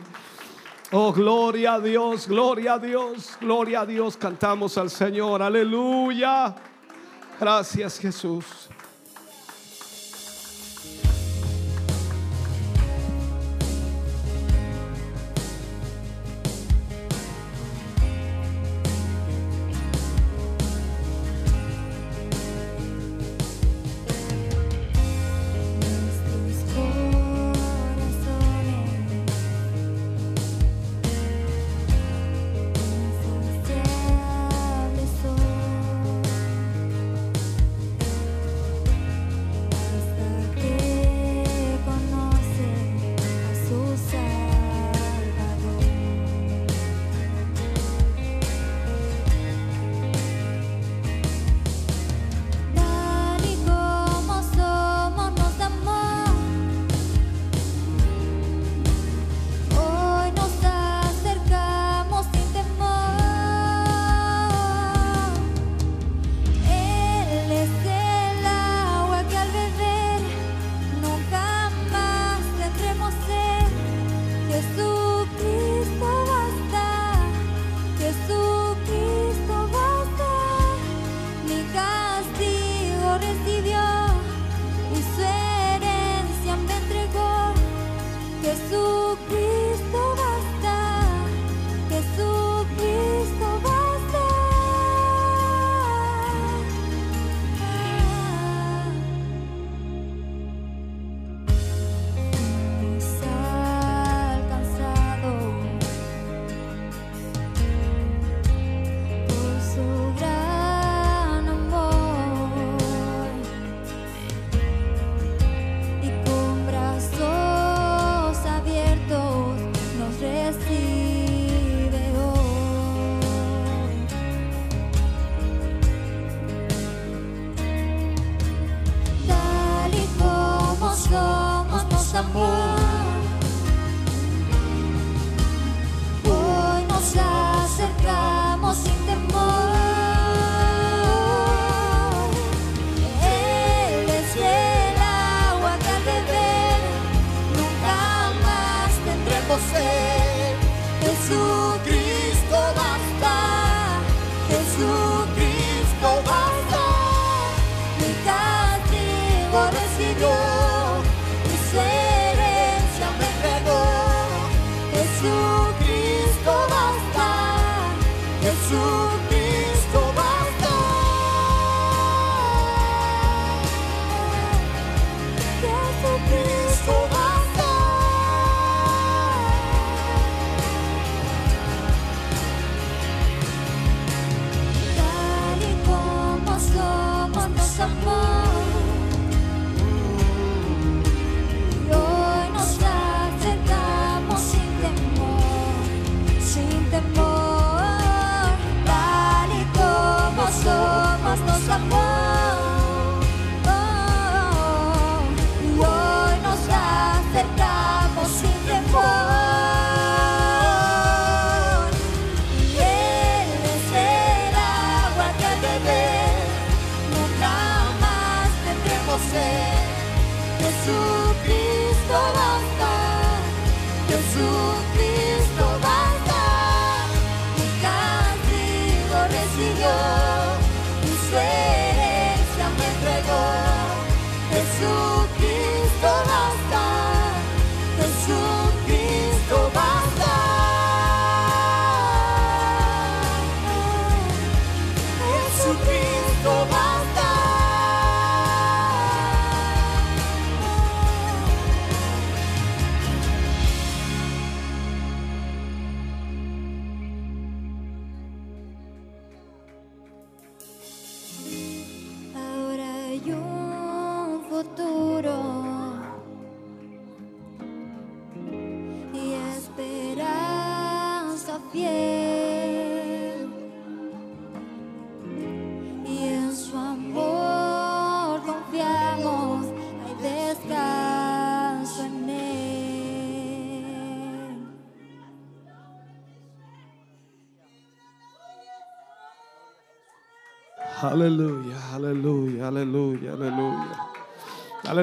Oh, 0.92 1.12
gloria 1.12 1.74
a 1.74 1.80
Dios, 1.80 2.28
gloria 2.28 2.74
a 2.74 2.80
Dios, 2.80 3.38
gloria 3.42 3.82
a 3.82 3.86
Dios. 3.86 4.16
Cantamos 4.18 4.78
al 4.78 4.90
Señor, 4.90 5.42
aleluya. 5.42 6.56
Gracias 7.40 8.00
Jesús. 8.00 8.70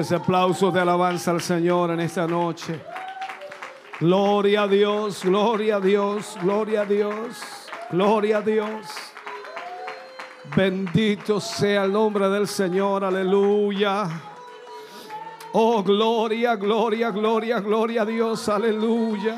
Ese 0.03 0.19
de 0.71 0.79
alabanza 0.81 1.31
al 1.31 1.39
Señor 1.39 1.91
en 1.91 2.01
esta 2.01 2.27
noche. 2.27 2.77
Gloria 4.01 4.63
a 4.63 4.67
Dios, 4.67 5.23
gloria 5.23 5.77
a 5.77 5.79
Dios, 5.79 6.37
gloria 6.41 6.81
a 6.81 6.85
Dios, 6.85 7.37
gloria 7.89 8.37
a 8.39 8.41
Dios. 8.41 8.85
Bendito 10.57 11.39
sea 11.39 11.85
el 11.85 11.93
nombre 11.93 12.27
del 12.27 12.49
Señor, 12.49 13.05
aleluya. 13.05 14.09
Oh, 15.53 15.81
gloria, 15.81 16.57
gloria, 16.57 17.09
gloria, 17.11 17.61
gloria 17.61 18.01
a 18.01 18.05
Dios, 18.05 18.49
aleluya. 18.49 19.37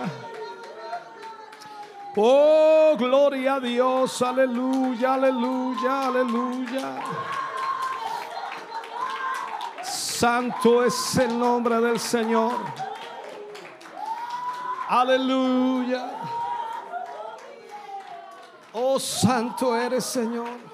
Oh, 2.18 2.96
gloria 2.98 3.56
a 3.56 3.60
Dios, 3.60 4.20
aleluya, 4.24 5.14
aleluya, 5.14 6.08
aleluya. 6.08 7.45
Santo 10.18 10.86
es 10.86 11.18
el 11.18 11.38
nombre 11.38 11.76
del 11.82 12.00
Señor. 12.00 12.54
Aleluya. 14.88 16.10
Oh, 18.72 18.98
santo 18.98 19.76
eres, 19.76 20.06
Señor. 20.06 20.65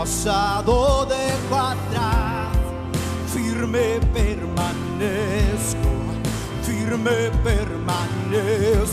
Pasado 0.00 1.04
dejo 1.04 1.56
atrás. 1.56 2.56
Firme 3.34 4.00
permanezco, 4.14 5.92
firme 6.62 7.30
permanezco. 7.44 8.89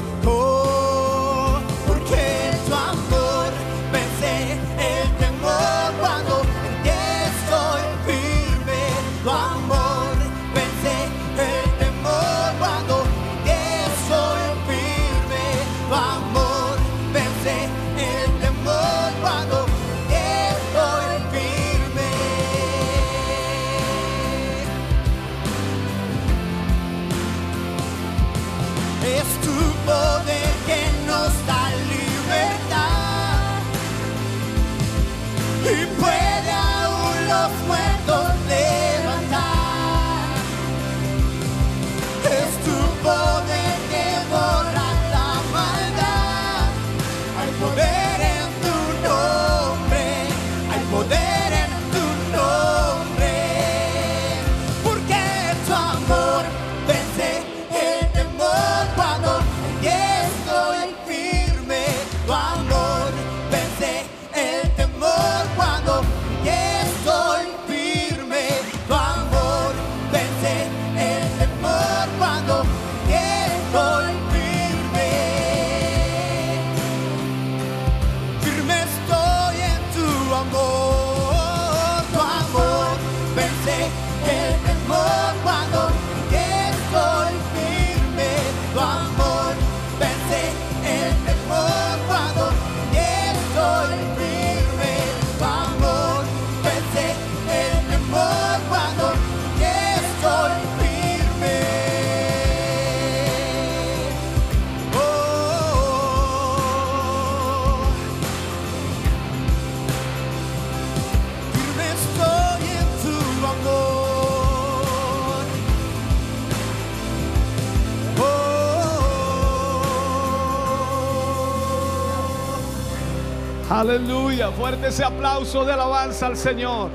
Fuerte 124.57 124.87
ese 124.87 125.03
aplauso 125.03 125.63
de 125.63 125.73
alabanza 125.73 126.25
al 126.25 126.35
Señor. 126.35 126.89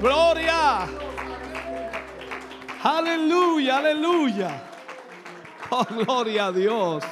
Gloria. 0.00 0.88
Aleluya, 2.82 3.78
aleluya. 3.78 4.62
Oh, 5.70 5.84
gloria 5.84 6.46
a 6.46 6.52
Dios. 6.52 7.04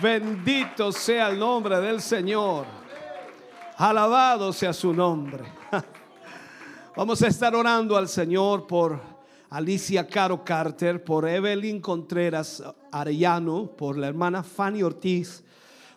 Bendito 0.00 0.90
sea 0.90 1.28
el 1.28 1.38
nombre 1.38 1.78
del 1.80 2.00
Señor. 2.00 2.64
Alabado 3.76 4.54
sea 4.54 4.72
su 4.72 4.94
nombre. 4.94 5.44
Vamos 6.96 7.20
a 7.20 7.26
estar 7.26 7.54
orando 7.54 7.94
al 7.94 8.08
Señor 8.08 8.66
por 8.66 8.98
Alicia 9.50 10.06
Caro 10.06 10.42
Carter, 10.42 11.04
por 11.04 11.28
Evelyn 11.28 11.78
Contreras 11.82 12.62
Arellano, 12.90 13.66
por 13.66 13.98
la 13.98 14.08
hermana 14.08 14.42
Fanny 14.42 14.82
Ortiz, 14.82 15.44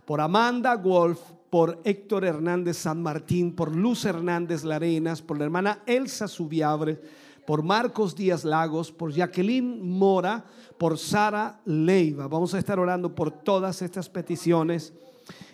por 0.03 0.19
Amanda 0.19 0.75
Wolf, 0.75 1.21
por 1.51 1.81
Héctor 1.83 2.23
Hernández 2.23 2.77
San 2.77 3.03
Martín, 3.03 3.53
por 3.53 3.75
Luz 3.75 4.05
Hernández 4.05 4.63
Larenas, 4.63 5.21
por 5.21 5.37
la 5.37 5.43
hermana 5.43 5.83
Elsa 5.85 6.29
Subiabre, 6.29 7.01
por 7.45 7.61
Marcos 7.61 8.15
Díaz 8.15 8.45
Lagos, 8.45 8.89
por 8.89 9.11
Jacqueline 9.11 9.81
Mora, 9.81 10.45
por 10.77 10.97
Sara 10.97 11.59
Leiva. 11.65 12.29
Vamos 12.29 12.53
a 12.53 12.59
estar 12.59 12.79
orando 12.79 13.13
por 13.13 13.31
todas 13.31 13.81
estas 13.81 14.07
peticiones 14.07 14.93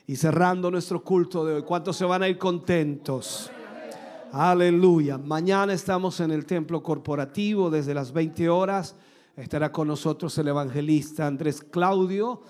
y 0.06 0.15
cerrando 0.15 0.69
nuestro 0.69 1.03
culto 1.03 1.44
de 1.44 1.56
hoy. 1.56 1.64
¿Cuántos 1.64 1.98
se 1.98 2.06
van 2.06 2.22
a 2.22 2.30
ir 2.30 2.38
contentos? 2.38 3.49
Aleluya. 4.32 5.18
Mañana 5.18 5.74
estamos 5.74 6.19
en 6.19 6.30
el 6.30 6.45
templo 6.45 6.84
corporativo 6.84 7.72
desde 7.72 7.95
las 7.95 8.14
20 8.14 8.48
horas. 8.49 8.95
Estará 9.36 9.72
con 9.72 9.88
nosotros 9.88 10.38
el 10.38 10.49
evangelista 10.49 11.26
Andrés 11.26 11.64
Claudio 11.64 12.44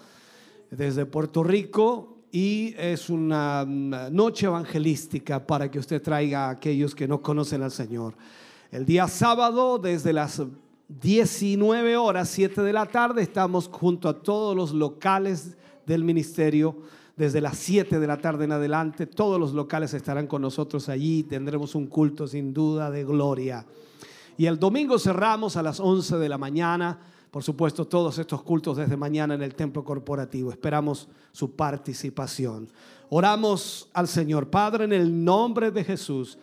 desde 0.69 1.05
Puerto 1.05 1.45
Rico 1.45 2.16
y 2.31 2.73
es 2.77 3.09
una 3.09 3.65
mm, 3.65 4.13
noche 4.13 4.47
evangelística 4.47 5.45
para 5.45 5.71
que 5.71 5.79
usted 5.79 6.01
traiga 6.01 6.47
a 6.47 6.51
aquellos 6.51 6.93
que 6.93 7.07
no 7.07 7.21
conocen 7.21 7.63
al 7.63 7.71
Señor. 7.71 8.15
El 8.71 8.85
día 8.85 9.07
sábado 9.07 9.79
desde 9.79 10.11
las 10.11 10.41
19 10.89 11.97
horas, 11.97 12.29
7 12.29 12.61
de 12.61 12.73
la 12.73 12.85
tarde, 12.85 13.21
estamos 13.21 13.69
junto 13.69 14.09
a 14.09 14.21
todos 14.21 14.55
los 14.55 14.73
locales 14.73 15.55
del 15.85 16.03
ministerio. 16.03 16.77
Desde 17.15 17.41
las 17.41 17.57
7 17.57 17.99
de 17.99 18.07
la 18.07 18.17
tarde 18.17 18.45
en 18.45 18.51
adelante, 18.51 19.07
todos 19.07 19.39
los 19.39 19.53
locales 19.53 19.93
estarán 19.93 20.27
con 20.27 20.41
nosotros 20.41 20.87
allí. 20.87 21.23
Tendremos 21.23 21.73
un 21.73 21.87
culto 21.87 22.27
sin 22.27 22.53
duda 22.53 22.91
de 22.91 23.03
gloria. 23.03 23.65
Y 24.37 24.45
el 24.45 24.59
domingo 24.59 24.99
cerramos 24.99 25.57
a 25.57 25.63
las 25.63 25.79
11 25.79 26.17
de 26.17 26.29
la 26.29 26.37
mañana. 26.37 26.99
Por 27.31 27.43
supuesto, 27.43 27.85
todos 27.85 28.17
estos 28.19 28.41
cultos 28.41 28.77
desde 28.77 28.95
mañana 28.95 29.33
en 29.35 29.41
el 29.41 29.53
templo 29.53 29.83
corporativo. 29.83 30.51
Esperamos 30.51 31.09
su 31.31 31.55
participación. 31.55 32.69
Oramos 33.09 33.89
al 33.93 34.07
Señor 34.07 34.49
Padre 34.49 34.85
en 34.85 34.93
el 34.93 35.23
nombre 35.23 35.71
de 35.71 35.83
Jesús. 35.83 36.37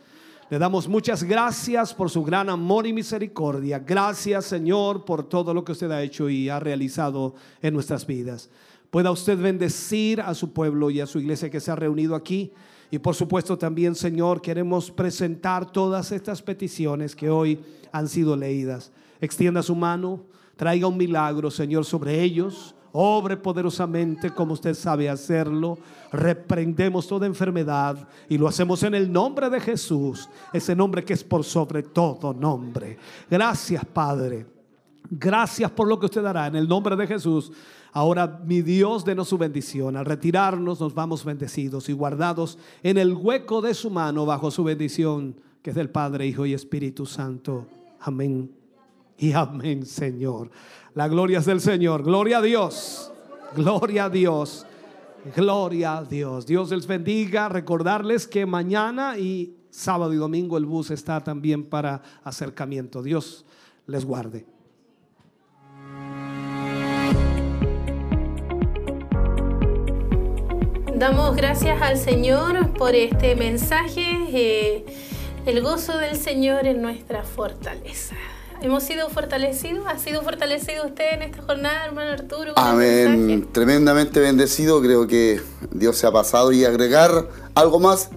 Le 0.50 0.58
damos 0.58 0.86
muchas 0.86 1.22
gracias 1.22 1.94
por 1.94 2.10
su 2.10 2.22
gran 2.22 2.50
amor 2.50 2.86
y 2.86 2.92
misericordia. 2.92 3.78
Gracias, 3.78 4.44
Señor, 4.44 5.04
por 5.04 5.26
todo 5.28 5.54
lo 5.54 5.64
que 5.64 5.72
usted 5.72 5.90
ha 5.90 6.02
hecho 6.02 6.28
y 6.28 6.50
ha 6.50 6.60
realizado 6.60 7.34
en 7.62 7.72
nuestras 7.72 8.06
vidas. 8.06 8.50
Pueda 8.90 9.10
usted 9.10 9.38
bendecir 9.38 10.20
a 10.20 10.34
su 10.34 10.52
pueblo 10.52 10.90
y 10.90 11.00
a 11.00 11.06
su 11.06 11.18
iglesia 11.18 11.50
que 11.50 11.60
se 11.60 11.70
ha 11.70 11.76
reunido 11.76 12.14
aquí. 12.14 12.52
Y 12.90 12.98
por 12.98 13.14
supuesto 13.14 13.58
también, 13.58 13.94
Señor, 13.94 14.42
queremos 14.42 14.90
presentar 14.90 15.72
todas 15.72 16.12
estas 16.12 16.42
peticiones 16.42 17.16
que 17.16 17.30
hoy 17.30 17.58
han 17.90 18.06
sido 18.06 18.36
leídas. 18.36 18.92
Extienda 19.20 19.62
su 19.62 19.74
mano, 19.74 20.20
traiga 20.56 20.86
un 20.86 20.96
milagro, 20.96 21.50
Señor, 21.50 21.84
sobre 21.84 22.22
ellos. 22.22 22.74
Obre 22.96 23.36
poderosamente 23.36 24.30
como 24.30 24.52
usted 24.52 24.74
sabe 24.74 25.10
hacerlo. 25.10 25.78
Reprendemos 26.12 27.08
toda 27.08 27.26
enfermedad 27.26 28.08
y 28.28 28.38
lo 28.38 28.46
hacemos 28.46 28.84
en 28.84 28.94
el 28.94 29.10
nombre 29.10 29.50
de 29.50 29.58
Jesús, 29.58 30.28
ese 30.52 30.76
nombre 30.76 31.04
que 31.04 31.14
es 31.14 31.24
por 31.24 31.42
sobre 31.42 31.82
todo 31.82 32.32
nombre. 32.32 32.96
Gracias, 33.28 33.84
Padre. 33.84 34.46
Gracias 35.10 35.70
por 35.72 35.88
lo 35.88 35.98
que 35.98 36.06
usted 36.06 36.24
hará 36.24 36.46
en 36.46 36.56
el 36.56 36.68
nombre 36.68 36.94
de 36.94 37.06
Jesús. 37.06 37.50
Ahora, 37.92 38.40
mi 38.44 38.62
Dios, 38.62 39.04
denos 39.04 39.28
su 39.28 39.38
bendición. 39.38 39.96
Al 39.96 40.04
retirarnos, 40.04 40.80
nos 40.80 40.94
vamos 40.94 41.24
bendecidos 41.24 41.88
y 41.88 41.92
guardados 41.92 42.58
en 42.82 42.98
el 42.98 43.14
hueco 43.14 43.60
de 43.60 43.74
su 43.74 43.90
mano 43.90 44.26
bajo 44.26 44.50
su 44.50 44.64
bendición, 44.64 45.36
que 45.62 45.70
es 45.70 45.76
del 45.76 45.90
Padre, 45.90 46.26
Hijo 46.26 46.46
y 46.46 46.54
Espíritu 46.54 47.06
Santo. 47.06 47.66
Amén. 48.00 48.63
Y 49.18 49.32
amén, 49.32 49.86
Señor. 49.86 50.50
La 50.94 51.08
gloria 51.08 51.38
es 51.38 51.46
del 51.46 51.60
Señor. 51.60 52.02
Gloria 52.02 52.38
a 52.38 52.42
Dios. 52.42 53.12
Gloria 53.54 54.06
a 54.06 54.10
Dios. 54.10 54.66
Gloria 55.34 55.98
a 55.98 56.04
Dios. 56.04 56.46
Dios 56.46 56.70
les 56.70 56.86
bendiga. 56.86 57.48
Recordarles 57.48 58.26
que 58.26 58.46
mañana 58.46 59.18
y 59.18 59.56
sábado 59.70 60.12
y 60.12 60.16
domingo 60.16 60.58
el 60.58 60.66
bus 60.66 60.90
está 60.90 61.22
también 61.22 61.64
para 61.64 62.02
acercamiento. 62.22 63.02
Dios 63.02 63.44
les 63.86 64.04
guarde. 64.04 64.46
Damos 70.96 71.34
gracias 71.34 71.82
al 71.82 71.98
Señor 71.98 72.72
por 72.74 72.94
este 72.94 73.34
mensaje. 73.34 74.06
eh, 74.32 74.84
el 75.44 75.60
gozo 75.60 75.98
del 75.98 76.16
Señor 76.16 76.66
es 76.66 76.76
nuestra 76.76 77.24
fortaleza. 77.24 78.16
Hemos 78.64 78.82
sido 78.84 79.10
fortalecidos. 79.10 79.84
¿Ha 79.86 79.98
sido 79.98 80.22
fortalecido 80.22 80.86
usted 80.86 81.12
en 81.12 81.22
esta 81.22 81.42
jornada, 81.42 81.84
hermano 81.84 82.12
Arturo? 82.12 82.44
el 82.44 82.52
Amén. 82.56 83.46
Tremendamente 83.52 84.20
bendecido. 84.20 84.80
Creo 84.80 85.06
que 85.06 85.38
Dios 85.70 85.98
se 85.98 86.06
ha 86.06 86.12
pasado 86.12 86.50
y 86.50 86.64
agregar 86.64 87.28
algo 87.54 87.78
más, 87.78 88.08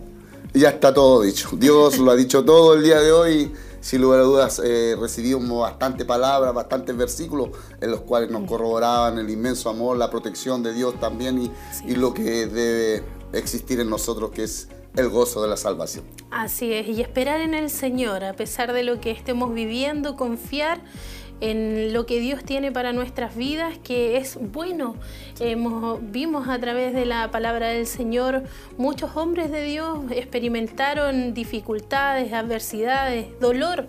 ya 0.53 0.69
está 0.69 0.93
todo 0.93 1.23
dicho. 1.23 1.49
Dios 1.51 1.97
lo 1.97 2.11
ha 2.11 2.15
dicho 2.15 2.45
todo 2.45 2.75
el 2.75 2.83
día 2.83 3.01
de 3.01 3.11
hoy. 3.11 3.51
Sin 3.81 3.99
lugar 3.99 4.21
a 4.21 4.23
dudas, 4.23 4.61
eh, 4.63 4.95
recibimos 4.97 5.63
bastante 5.63 6.05
palabras, 6.05 6.53
bastantes 6.53 6.95
versículos 6.95 7.49
en 7.81 7.91
los 7.91 8.01
cuales 8.01 8.31
nos 8.31 8.47
corroboraban 8.47 9.19
el 9.19 9.29
inmenso 9.29 9.69
amor, 9.69 9.97
la 9.97 10.09
protección 10.09 10.63
de 10.63 10.71
Dios 10.71 10.97
también 10.97 11.41
y, 11.41 11.51
y 11.85 11.95
lo 11.95 12.13
que 12.13 12.47
debe 12.47 13.03
existir 13.33 13.81
en 13.81 13.89
nosotros, 13.89 14.31
que 14.31 14.43
es 14.43 14.69
el 14.97 15.09
gozo 15.09 15.41
de 15.41 15.47
la 15.47 15.57
salvación. 15.57 16.03
Así 16.31 16.73
es, 16.73 16.87
y 16.87 17.01
esperar 17.01 17.39
en 17.39 17.53
el 17.53 17.69
Señor, 17.69 18.23
a 18.23 18.33
pesar 18.33 18.73
de 18.73 18.83
lo 18.83 18.99
que 18.99 19.11
estemos 19.11 19.53
viviendo, 19.53 20.17
confiar 20.17 20.81
en 21.39 21.93
lo 21.93 22.05
que 22.07 22.19
Dios 22.19 22.43
tiene 22.43 22.71
para 22.71 22.93
nuestras 22.93 23.35
vidas, 23.35 23.77
que 23.77 24.17
es 24.17 24.39
bueno. 24.41 24.95
Hemos, 25.39 25.99
vimos 26.01 26.47
a 26.47 26.57
través 26.59 26.93
de 26.93 27.05
la 27.05 27.29
palabra 27.29 27.69
del 27.69 27.85
Señor, 27.85 28.43
muchos 28.77 29.15
hombres 29.15 29.51
de 29.51 29.63
Dios 29.63 29.99
experimentaron 30.11 31.35
dificultades, 31.35 32.33
adversidades, 32.33 33.27
dolor, 33.39 33.87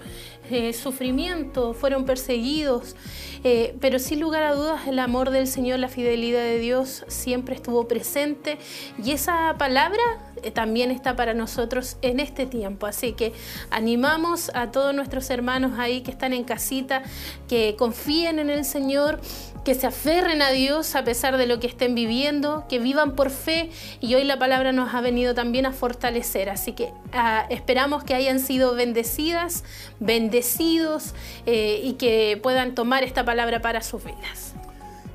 eh, 0.50 0.72
sufrimiento, 0.74 1.72
fueron 1.72 2.04
perseguidos, 2.04 2.96
eh, 3.44 3.76
pero 3.80 3.98
sin 3.98 4.20
lugar 4.20 4.42
a 4.42 4.54
dudas 4.54 4.86
el 4.86 4.98
amor 4.98 5.30
del 5.30 5.46
Señor, 5.46 5.78
la 5.78 5.88
fidelidad 5.88 6.42
de 6.42 6.58
Dios 6.58 7.04
siempre 7.08 7.54
estuvo 7.54 7.88
presente 7.88 8.58
y 9.02 9.12
esa 9.12 9.54
palabra 9.58 10.02
eh, 10.42 10.50
también 10.50 10.90
está 10.90 11.16
para 11.16 11.34
nosotros 11.34 11.96
en 12.02 12.20
este 12.20 12.46
tiempo. 12.46 12.86
Así 12.86 13.12
que 13.12 13.32
animamos 13.70 14.50
a 14.54 14.70
todos 14.70 14.94
nuestros 14.94 15.30
hermanos 15.30 15.78
ahí 15.78 16.02
que 16.02 16.10
están 16.10 16.32
en 16.32 16.44
casita, 16.44 17.02
que 17.48 17.76
confíen 17.78 18.38
en 18.38 18.50
el 18.50 18.64
Señor, 18.64 19.20
que 19.64 19.74
se 19.74 19.86
aferren 19.86 20.40
a 20.40 20.50
Dios 20.50 20.94
a 20.94 21.04
pesar 21.04 21.36
de 21.36 21.46
lo 21.46 21.60
que 21.60 21.66
estén 21.66 21.94
viviendo, 21.94 22.64
que 22.68 22.78
vivan 22.78 23.14
por 23.14 23.30
fe 23.30 23.70
y 24.00 24.14
hoy 24.14 24.24
la 24.24 24.38
palabra 24.38 24.72
nos 24.72 24.94
ha 24.94 25.00
venido 25.00 25.34
también 25.34 25.66
a 25.66 25.72
fortalecer. 25.72 26.48
Así 26.48 26.72
que 26.72 26.92
ah, 27.12 27.46
esperamos 27.50 28.04
que 28.04 28.14
hayan 28.14 28.40
sido 28.40 28.74
bendecidas, 28.74 29.64
bendecidos 30.00 31.14
eh, 31.46 31.80
y 31.82 31.94
que 31.94 32.38
puedan 32.42 32.74
tomar 32.74 33.02
esta 33.02 33.24
palabra 33.30 33.60
para 33.60 33.80
sus 33.82 34.00
vidas. 34.02 34.38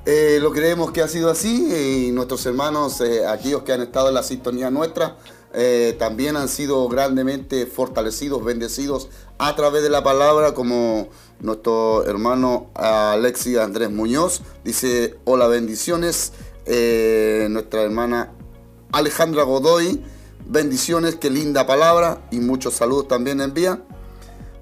Eh, 0.05 0.37
lo 0.39 0.51
creemos 0.51 0.91
que 0.91 1.01
ha 1.01 1.07
sido 1.07 1.31
así 1.35 1.53
y 2.07 2.11
nuestros 2.11 2.45
hermanos, 2.45 3.01
eh, 3.01 3.25
aquellos 3.25 3.63
que 3.63 3.71
han 3.73 3.81
estado 3.81 4.07
en 4.09 4.13
la 4.13 4.21
sintonía 4.21 4.69
nuestra, 4.69 5.05
eh, 5.53 5.95
también 5.97 6.35
han 6.35 6.49
sido 6.49 6.87
grandemente 6.89 7.65
fortalecidos, 7.65 8.43
bendecidos 8.43 9.09
a 9.37 9.55
través 9.55 9.81
de 9.81 9.89
la 9.89 10.01
palabra, 10.03 10.53
como 10.53 11.07
nuestro 11.39 12.05
hermano 12.05 12.69
Alexi 12.75 13.57
Andrés 13.57 13.89
Muñoz 13.89 14.41
dice, 14.63 15.15
hola 15.25 15.47
bendiciones, 15.47 16.33
Eh, 16.65 17.47
nuestra 17.49 17.81
hermana 17.81 18.31
Alejandra 18.93 19.43
Godoy, 19.43 20.01
bendiciones, 20.47 21.15
qué 21.21 21.29
linda 21.29 21.65
palabra 21.67 22.21
y 22.31 22.39
muchos 22.39 22.73
saludos 22.75 23.09
también 23.09 23.41
envía. 23.41 23.81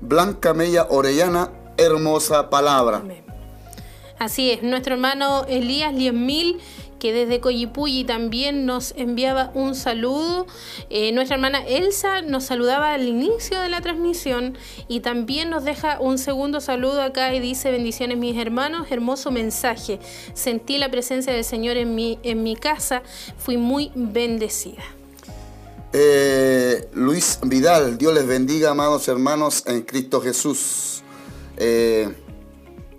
Blanca 0.01 0.55
Mella 0.55 0.87
Orellana, 0.89 1.51
hermosa 1.77 2.49
palabra. 2.49 2.97
Amén. 2.97 3.20
Así 4.21 4.51
es, 4.51 4.61
nuestro 4.61 4.93
hermano 4.93 5.47
Elías 5.47 5.95
Liemil, 5.95 6.59
que 6.99 7.11
desde 7.11 7.39
Coyipulli 7.39 8.03
también 8.03 8.67
nos 8.67 8.93
enviaba 8.95 9.49
un 9.55 9.73
saludo. 9.73 10.45
Eh, 10.91 11.11
nuestra 11.11 11.37
hermana 11.37 11.65
Elsa 11.65 12.21
nos 12.21 12.43
saludaba 12.43 12.93
al 12.93 13.07
inicio 13.07 13.59
de 13.59 13.69
la 13.69 13.81
transmisión 13.81 14.55
y 14.87 14.99
también 14.99 15.49
nos 15.49 15.63
deja 15.63 15.99
un 15.99 16.19
segundo 16.19 16.61
saludo 16.61 17.01
acá 17.01 17.33
y 17.33 17.39
dice, 17.39 17.71
bendiciones 17.71 18.19
mis 18.19 18.37
hermanos, 18.37 18.91
hermoso 18.91 19.31
mensaje. 19.31 19.99
Sentí 20.35 20.77
la 20.77 20.91
presencia 20.91 21.33
del 21.33 21.43
Señor 21.43 21.77
en 21.77 21.95
mi, 21.95 22.19
en 22.21 22.43
mi 22.43 22.55
casa, 22.55 23.01
fui 23.39 23.57
muy 23.57 23.91
bendecida. 23.95 24.83
Eh, 25.93 26.87
Luis 26.93 27.39
Vidal, 27.41 27.97
Dios 27.97 28.13
les 28.13 28.27
bendiga, 28.27 28.69
amados 28.69 29.07
hermanos 29.07 29.63
en 29.65 29.81
Cristo 29.81 30.21
Jesús. 30.21 31.01
Eh, 31.57 32.07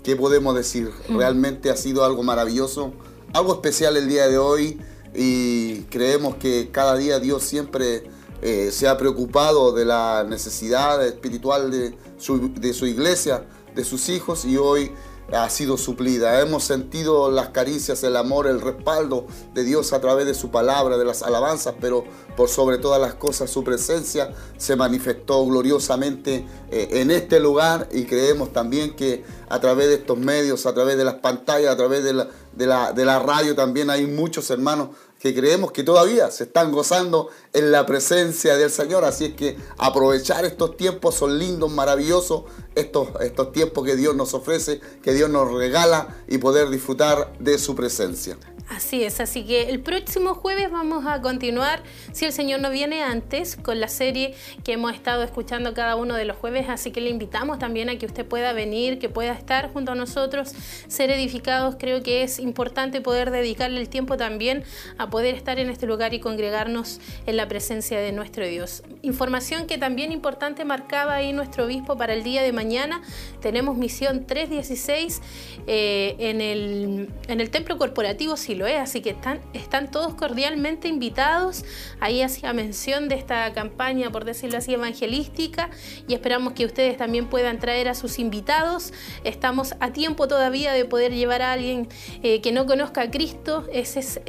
¿Qué 0.02 0.16
podemos 0.16 0.56
decir? 0.56 0.90
Realmente 1.08 1.70
ha 1.70 1.76
sido 1.76 2.04
algo 2.04 2.24
maravilloso, 2.24 2.92
algo 3.32 3.54
especial 3.54 3.96
el 3.96 4.08
día 4.08 4.26
de 4.26 4.36
hoy 4.36 4.80
y 5.14 5.82
creemos 5.82 6.34
que 6.36 6.70
cada 6.72 6.96
día 6.96 7.20
Dios 7.20 7.44
siempre 7.44 8.10
eh, 8.40 8.70
se 8.72 8.88
ha 8.88 8.98
preocupado 8.98 9.72
de 9.72 9.84
la 9.84 10.24
necesidad 10.28 11.06
espiritual 11.06 11.70
de 11.70 11.96
su, 12.18 12.52
de 12.52 12.72
su 12.72 12.86
iglesia, 12.86 13.46
de 13.76 13.84
sus 13.84 14.08
hijos 14.08 14.44
y 14.44 14.56
hoy 14.56 14.90
ha 15.30 15.48
sido 15.48 15.76
suplida. 15.76 16.40
Hemos 16.40 16.64
sentido 16.64 17.30
las 17.30 17.48
caricias, 17.50 18.02
el 18.02 18.16
amor, 18.16 18.46
el 18.46 18.60
respaldo 18.60 19.26
de 19.54 19.64
Dios 19.64 19.92
a 19.92 20.00
través 20.00 20.26
de 20.26 20.34
su 20.34 20.50
palabra, 20.50 20.98
de 20.98 21.04
las 21.04 21.22
alabanzas, 21.22 21.74
pero 21.80 22.04
por 22.36 22.48
sobre 22.48 22.78
todas 22.78 23.00
las 23.00 23.14
cosas 23.14 23.50
su 23.50 23.62
presencia 23.64 24.32
se 24.56 24.76
manifestó 24.76 25.44
gloriosamente 25.46 26.46
eh, 26.70 26.88
en 26.92 27.10
este 27.10 27.40
lugar 27.40 27.88
y 27.92 28.04
creemos 28.04 28.52
también 28.52 28.94
que 28.96 29.24
a 29.48 29.60
través 29.60 29.88
de 29.88 29.94
estos 29.94 30.18
medios, 30.18 30.66
a 30.66 30.74
través 30.74 30.96
de 30.96 31.04
las 31.04 31.14
pantallas, 31.16 31.72
a 31.72 31.76
través 31.76 32.04
de 32.04 32.12
la, 32.12 32.28
de 32.52 32.66
la, 32.66 32.92
de 32.92 33.04
la 33.04 33.18
radio 33.18 33.54
también 33.54 33.90
hay 33.90 34.06
muchos 34.06 34.50
hermanos 34.50 34.88
que 35.22 35.32
creemos 35.32 35.70
que 35.70 35.84
todavía 35.84 36.32
se 36.32 36.42
están 36.42 36.72
gozando 36.72 37.28
en 37.52 37.70
la 37.70 37.86
presencia 37.86 38.56
del 38.56 38.70
Señor. 38.70 39.04
Así 39.04 39.26
es 39.26 39.34
que 39.34 39.56
aprovechar 39.78 40.44
estos 40.44 40.76
tiempos 40.76 41.14
son 41.14 41.38
lindos, 41.38 41.70
maravillosos, 41.70 42.42
estos, 42.74 43.10
estos 43.20 43.52
tiempos 43.52 43.84
que 43.84 43.94
Dios 43.94 44.16
nos 44.16 44.34
ofrece, 44.34 44.80
que 45.00 45.12
Dios 45.12 45.30
nos 45.30 45.52
regala 45.52 46.08
y 46.26 46.38
poder 46.38 46.70
disfrutar 46.70 47.32
de 47.38 47.56
su 47.58 47.76
presencia. 47.76 48.36
Así 48.74 49.04
es, 49.04 49.20
así 49.20 49.44
que 49.44 49.68
el 49.68 49.80
próximo 49.80 50.34
jueves 50.34 50.70
vamos 50.70 51.04
a 51.06 51.20
continuar, 51.20 51.82
si 52.12 52.24
el 52.24 52.32
Señor 52.32 52.60
no 52.60 52.70
viene 52.70 53.02
antes, 53.02 53.56
con 53.56 53.80
la 53.80 53.88
serie 53.88 54.34
que 54.64 54.72
hemos 54.72 54.94
estado 54.94 55.22
escuchando 55.22 55.74
cada 55.74 55.94
uno 55.94 56.14
de 56.14 56.24
los 56.24 56.38
jueves, 56.38 56.70
así 56.70 56.90
que 56.90 57.02
le 57.02 57.10
invitamos 57.10 57.58
también 57.58 57.90
a 57.90 57.98
que 57.98 58.06
usted 58.06 58.24
pueda 58.24 58.54
venir, 58.54 58.98
que 58.98 59.10
pueda 59.10 59.34
estar 59.34 59.70
junto 59.74 59.92
a 59.92 59.94
nosotros, 59.94 60.54
ser 60.88 61.10
edificados. 61.10 61.76
Creo 61.78 62.02
que 62.02 62.22
es 62.22 62.38
importante 62.38 63.02
poder 63.02 63.30
dedicarle 63.30 63.78
el 63.78 63.90
tiempo 63.90 64.16
también 64.16 64.64
a 64.96 65.10
poder 65.10 65.34
estar 65.34 65.58
en 65.58 65.68
este 65.68 65.86
lugar 65.86 66.14
y 66.14 66.20
congregarnos 66.20 66.98
en 67.26 67.36
la 67.36 67.48
presencia 67.48 68.00
de 68.00 68.12
nuestro 68.12 68.46
Dios. 68.46 68.84
Información 69.02 69.66
que 69.66 69.76
también 69.76 70.12
importante 70.12 70.64
marcaba 70.64 71.16
ahí 71.16 71.34
nuestro 71.34 71.66
obispo 71.66 71.98
para 71.98 72.14
el 72.14 72.22
día 72.22 72.42
de 72.42 72.52
mañana. 72.52 73.02
Tenemos 73.42 73.76
misión 73.76 74.24
316 74.24 75.20
eh, 75.66 76.16
en, 76.18 76.40
el, 76.40 77.10
en 77.28 77.40
el 77.42 77.50
templo 77.50 77.76
corporativo 77.76 78.38
Silo 78.38 78.61
así 78.66 79.00
que 79.00 79.10
están, 79.10 79.90
todos 79.90 80.14
cordialmente 80.14 80.88
invitados. 80.88 81.64
Ahí 82.00 82.22
hacía 82.22 82.52
mención 82.52 83.08
de 83.08 83.16
esta 83.16 83.52
campaña, 83.52 84.10
por 84.10 84.24
decirlo 84.24 84.58
así, 84.58 84.74
evangelística 84.74 85.70
y 86.08 86.14
esperamos 86.14 86.52
que 86.52 86.66
ustedes 86.66 86.96
también 86.96 87.28
puedan 87.28 87.58
traer 87.58 87.88
a 87.88 87.94
sus 87.94 88.18
invitados. 88.18 88.92
Estamos 89.24 89.74
a 89.80 89.92
tiempo 89.92 90.28
todavía 90.28 90.72
de 90.72 90.84
poder 90.84 91.12
llevar 91.12 91.42
a 91.42 91.52
alguien 91.52 91.88
eh, 92.22 92.40
que 92.40 92.52
no 92.52 92.66
conozca 92.66 93.02
a 93.02 93.10
Cristo. 93.10 93.66
Ese 93.72 94.00
es 94.00 94.20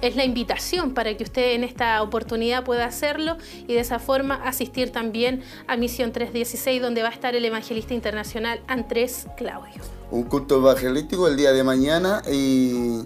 es 0.00 0.16
la 0.16 0.24
invitación 0.24 0.94
para 0.94 1.16
que 1.16 1.24
usted 1.24 1.54
en 1.54 1.64
esta 1.64 2.02
oportunidad 2.02 2.64
pueda 2.64 2.86
hacerlo 2.86 3.36
y 3.66 3.74
de 3.74 3.80
esa 3.80 3.98
forma 3.98 4.34
asistir 4.34 4.90
también 4.90 5.42
a 5.66 5.76
Misión 5.76 6.12
316, 6.12 6.80
donde 6.80 7.02
va 7.02 7.08
a 7.08 7.12
estar 7.12 7.34
el 7.34 7.44
evangelista 7.44 7.94
internacional 7.94 8.60
Andrés 8.66 9.26
Claudio. 9.36 9.82
Un 10.10 10.24
culto 10.24 10.56
evangelístico 10.56 11.28
el 11.28 11.36
día 11.36 11.52
de 11.52 11.62
mañana 11.62 12.22
y 12.30 13.02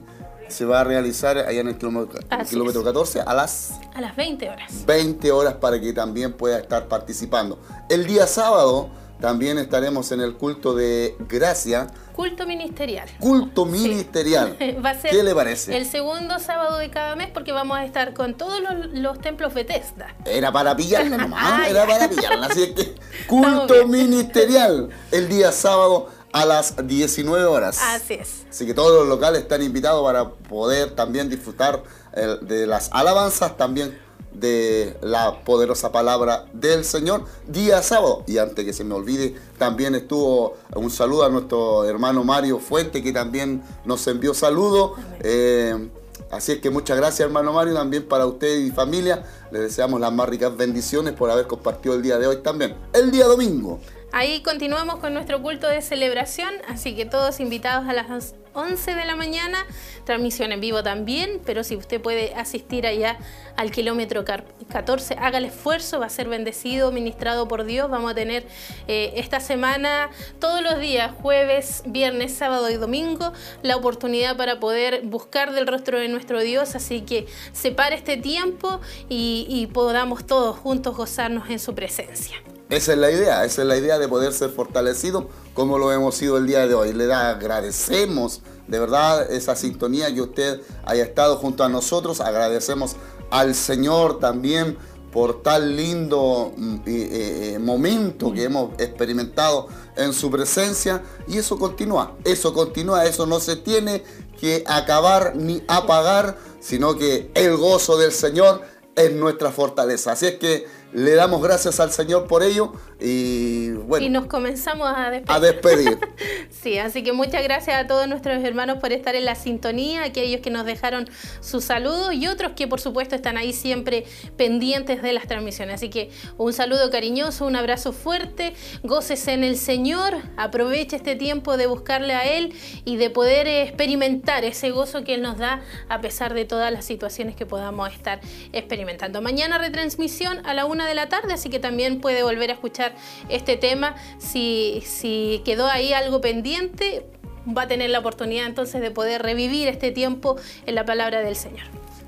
se 0.48 0.64
va 0.64 0.80
a 0.80 0.84
realizar 0.84 1.38
allá 1.38 1.60
en 1.60 1.68
el 1.68 1.78
kilómetro, 1.78 2.20
kilómetro 2.48 2.84
14 2.84 3.20
a 3.20 3.34
las... 3.34 3.74
A 3.94 4.00
las 4.00 4.16
20 4.16 4.50
horas. 4.50 4.86
20 4.86 5.32
horas 5.32 5.54
para 5.54 5.80
que 5.80 5.92
también 5.92 6.32
pueda 6.32 6.58
estar 6.58 6.88
participando. 6.88 7.58
El 7.88 8.06
día 8.06 8.26
sábado 8.26 8.90
también 9.20 9.58
estaremos 9.58 10.12
en 10.12 10.20
el 10.20 10.34
culto 10.34 10.74
de 10.74 11.16
gracia. 11.28 11.86
Culto 12.14 12.46
ministerial. 12.46 13.08
Culto 13.18 13.64
ministerial. 13.64 14.56
Va 14.84 14.90
a 14.90 15.00
ser 15.00 15.12
¿Qué 15.12 15.22
le 15.22 15.34
parece? 15.34 15.76
El 15.76 15.86
segundo 15.86 16.38
sábado 16.38 16.78
de 16.78 16.90
cada 16.90 17.16
mes 17.16 17.30
porque 17.32 17.52
vamos 17.52 17.78
a 17.78 17.84
estar 17.84 18.12
con 18.12 18.34
todos 18.34 18.60
los, 18.92 19.18
templos 19.20 19.54
Bethesda. 19.54 20.14
Era 20.26 20.52
para 20.52 20.76
pillarla 20.76 21.16
nomás, 21.18 21.42
ah, 21.42 21.68
era 21.68 21.86
para 21.86 22.08
pillarla. 22.08 22.46
Así 22.48 22.64
es 22.64 22.70
que 22.72 22.94
culto 23.26 23.86
ministerial 23.86 24.90
el 25.10 25.28
día 25.28 25.52
sábado 25.52 26.10
a 26.34 26.44
las 26.44 26.74
19 26.84 27.44
horas. 27.44 27.78
Así 27.80 28.14
es. 28.14 28.44
Así 28.50 28.66
que 28.66 28.74
todos 28.74 28.92
los 28.92 29.08
locales 29.08 29.42
están 29.42 29.62
invitados 29.62 30.04
para 30.04 30.30
poder 30.30 30.90
también 30.90 31.30
disfrutar 31.30 31.84
eh, 32.12 32.38
de 32.42 32.66
las 32.66 32.90
alabanzas, 32.92 33.56
también 33.56 33.96
de 34.32 34.96
la 35.00 35.44
poderosa 35.44 35.92
palabra 35.92 36.46
del 36.52 36.84
Señor 36.84 37.24
día 37.46 37.80
sábado. 37.82 38.24
Y 38.26 38.38
antes 38.38 38.64
que 38.64 38.72
se 38.72 38.82
me 38.82 38.94
olvide, 38.94 39.36
también 39.58 39.94
estuvo 39.94 40.56
un 40.74 40.90
saludo 40.90 41.24
a 41.24 41.28
nuestro 41.28 41.84
hermano 41.84 42.24
Mario 42.24 42.58
Fuente, 42.58 43.00
que 43.00 43.12
también 43.12 43.62
nos 43.84 44.04
envió 44.08 44.34
saludos. 44.34 44.98
Eh, 45.20 45.88
así 46.32 46.50
es 46.50 46.58
que 46.58 46.68
muchas 46.68 46.96
gracias, 46.96 47.20
hermano 47.20 47.52
Mario, 47.52 47.74
también 47.74 48.08
para 48.08 48.26
usted 48.26 48.58
y 48.58 48.72
familia. 48.72 49.24
Les 49.52 49.62
deseamos 49.62 50.00
las 50.00 50.12
más 50.12 50.28
ricas 50.28 50.56
bendiciones 50.56 51.12
por 51.12 51.30
haber 51.30 51.46
compartido 51.46 51.94
el 51.94 52.02
día 52.02 52.18
de 52.18 52.26
hoy 52.26 52.38
también. 52.38 52.74
El 52.92 53.12
día 53.12 53.26
domingo. 53.26 53.78
Ahí 54.16 54.42
continuamos 54.42 55.00
con 55.00 55.12
nuestro 55.12 55.42
culto 55.42 55.66
de 55.66 55.82
celebración, 55.82 56.54
así 56.68 56.94
que 56.94 57.04
todos 57.04 57.40
invitados 57.40 57.88
a 57.88 57.92
las 57.92 58.36
11 58.52 58.94
de 58.94 59.04
la 59.06 59.16
mañana, 59.16 59.66
transmisión 60.04 60.52
en 60.52 60.60
vivo 60.60 60.84
también, 60.84 61.40
pero 61.44 61.64
si 61.64 61.74
usted 61.74 62.00
puede 62.00 62.32
asistir 62.36 62.86
allá 62.86 63.18
al 63.56 63.72
kilómetro 63.72 64.24
14, 64.24 65.16
haga 65.18 65.38
el 65.38 65.46
esfuerzo, 65.46 65.98
va 65.98 66.06
a 66.06 66.10
ser 66.10 66.28
bendecido, 66.28 66.92
ministrado 66.92 67.48
por 67.48 67.64
Dios. 67.64 67.90
Vamos 67.90 68.12
a 68.12 68.14
tener 68.14 68.46
eh, 68.86 69.14
esta 69.16 69.40
semana, 69.40 70.10
todos 70.38 70.62
los 70.62 70.78
días, 70.78 71.10
jueves, 71.20 71.82
viernes, 71.84 72.34
sábado 72.34 72.70
y 72.70 72.74
domingo, 72.74 73.32
la 73.62 73.74
oportunidad 73.74 74.36
para 74.36 74.60
poder 74.60 75.02
buscar 75.02 75.50
del 75.50 75.66
rostro 75.66 75.98
de 75.98 76.06
nuestro 76.06 76.38
Dios, 76.38 76.76
así 76.76 77.00
que 77.00 77.26
separe 77.52 77.96
este 77.96 78.16
tiempo 78.16 78.80
y, 79.08 79.44
y 79.48 79.66
podamos 79.66 80.24
todos 80.24 80.56
juntos 80.56 80.96
gozarnos 80.96 81.50
en 81.50 81.58
su 81.58 81.74
presencia. 81.74 82.36
Esa 82.70 82.92
es 82.92 82.98
la 82.98 83.10
idea, 83.10 83.44
esa 83.44 83.62
es 83.62 83.68
la 83.68 83.76
idea 83.76 83.98
de 83.98 84.08
poder 84.08 84.32
ser 84.32 84.50
fortalecido 84.50 85.28
como 85.52 85.78
lo 85.78 85.92
hemos 85.92 86.14
sido 86.14 86.38
el 86.38 86.46
día 86.46 86.66
de 86.66 86.74
hoy. 86.74 86.92
Le 86.94 87.12
agradecemos 87.12 88.40
de 88.66 88.78
verdad 88.80 89.30
esa 89.30 89.54
sintonía 89.54 90.12
que 90.14 90.22
usted 90.22 90.62
haya 90.86 91.04
estado 91.04 91.36
junto 91.36 91.62
a 91.62 91.68
nosotros. 91.68 92.20
Agradecemos 92.20 92.96
al 93.30 93.54
Señor 93.54 94.18
también 94.18 94.78
por 95.12 95.42
tal 95.42 95.76
lindo 95.76 96.52
mm, 96.56 96.74
eh, 96.74 96.82
eh, 96.86 97.58
momento 97.60 98.32
que 98.32 98.44
hemos 98.44 98.72
experimentado 98.78 99.68
en 99.96 100.12
su 100.14 100.30
presencia. 100.30 101.02
Y 101.28 101.36
eso 101.36 101.58
continúa, 101.58 102.16
eso 102.24 102.54
continúa, 102.54 103.04
eso 103.04 103.26
no 103.26 103.40
se 103.40 103.56
tiene 103.56 104.02
que 104.40 104.64
acabar 104.66 105.36
ni 105.36 105.62
apagar, 105.68 106.38
sino 106.60 106.96
que 106.96 107.30
el 107.34 107.56
gozo 107.56 107.98
del 107.98 108.10
Señor 108.10 108.62
es 108.96 109.12
nuestra 109.12 109.50
fortaleza. 109.50 110.12
Así 110.12 110.26
es 110.26 110.34
que 110.38 110.66
le 110.94 111.16
damos 111.16 111.42
gracias 111.42 111.80
al 111.80 111.90
Señor 111.90 112.28
por 112.28 112.44
ello 112.44 112.72
y 113.00 113.70
bueno. 113.72 114.06
Y 114.06 114.10
nos 114.10 114.26
comenzamos 114.26 114.88
a 114.94 115.10
despedir. 115.10 115.36
A 115.36 115.40
despedir. 115.40 115.98
sí, 116.50 116.78
así 116.78 117.02
que 117.02 117.12
muchas 117.12 117.42
gracias 117.42 117.76
a 117.76 117.86
todos 117.88 118.06
nuestros 118.06 118.42
hermanos 118.44 118.78
por 118.78 118.92
estar 118.92 119.16
en 119.16 119.24
la 119.24 119.34
sintonía, 119.34 120.04
aquellos 120.04 120.40
que 120.40 120.50
nos 120.50 120.64
dejaron 120.64 121.10
su 121.40 121.60
saludo 121.60 122.12
y 122.12 122.28
otros 122.28 122.52
que 122.52 122.68
por 122.68 122.80
supuesto 122.80 123.16
están 123.16 123.36
ahí 123.36 123.52
siempre 123.52 124.04
pendientes 124.36 125.02
de 125.02 125.12
las 125.12 125.26
transmisiones. 125.26 125.74
Así 125.74 125.90
que 125.90 126.10
un 126.38 126.52
saludo 126.52 126.90
cariñoso, 126.90 127.44
un 127.44 127.56
abrazo 127.56 127.92
fuerte, 127.92 128.54
gócese 128.84 129.32
en 129.32 129.42
el 129.42 129.56
Señor, 129.56 130.14
aproveche 130.36 130.94
este 130.94 131.16
tiempo 131.16 131.56
de 131.56 131.66
buscarle 131.66 132.14
a 132.14 132.24
Él 132.24 132.54
y 132.84 132.96
de 132.96 133.10
poder 133.10 133.48
experimentar 133.48 134.44
ese 134.44 134.70
gozo 134.70 135.02
que 135.02 135.14
Él 135.14 135.22
nos 135.22 135.38
da 135.38 135.60
a 135.88 136.00
pesar 136.00 136.34
de 136.34 136.44
todas 136.44 136.72
las 136.72 136.84
situaciones 136.84 137.34
que 137.34 137.46
podamos 137.46 137.92
estar 137.92 138.20
experimentando. 138.52 139.20
Mañana 139.20 139.58
retransmisión 139.58 140.46
a 140.46 140.54
la 140.54 140.66
una 140.66 140.83
de 140.84 140.94
la 140.94 141.08
tarde, 141.08 141.34
así 141.34 141.50
que 141.50 141.58
también 141.58 142.00
puede 142.00 142.22
volver 142.22 142.50
a 142.50 142.54
escuchar 142.54 142.94
este 143.28 143.56
tema. 143.56 143.94
Si, 144.18 144.82
si 144.86 145.42
quedó 145.44 145.66
ahí 145.66 145.92
algo 145.92 146.20
pendiente, 146.20 147.06
va 147.46 147.62
a 147.62 147.68
tener 147.68 147.90
la 147.90 147.98
oportunidad 147.98 148.46
entonces 148.46 148.80
de 148.80 148.90
poder 148.90 149.22
revivir 149.22 149.68
este 149.68 149.90
tiempo 149.90 150.36
en 150.66 150.74
la 150.74 150.84
palabra 150.84 151.20
del 151.20 151.36
Señor. 151.36 151.66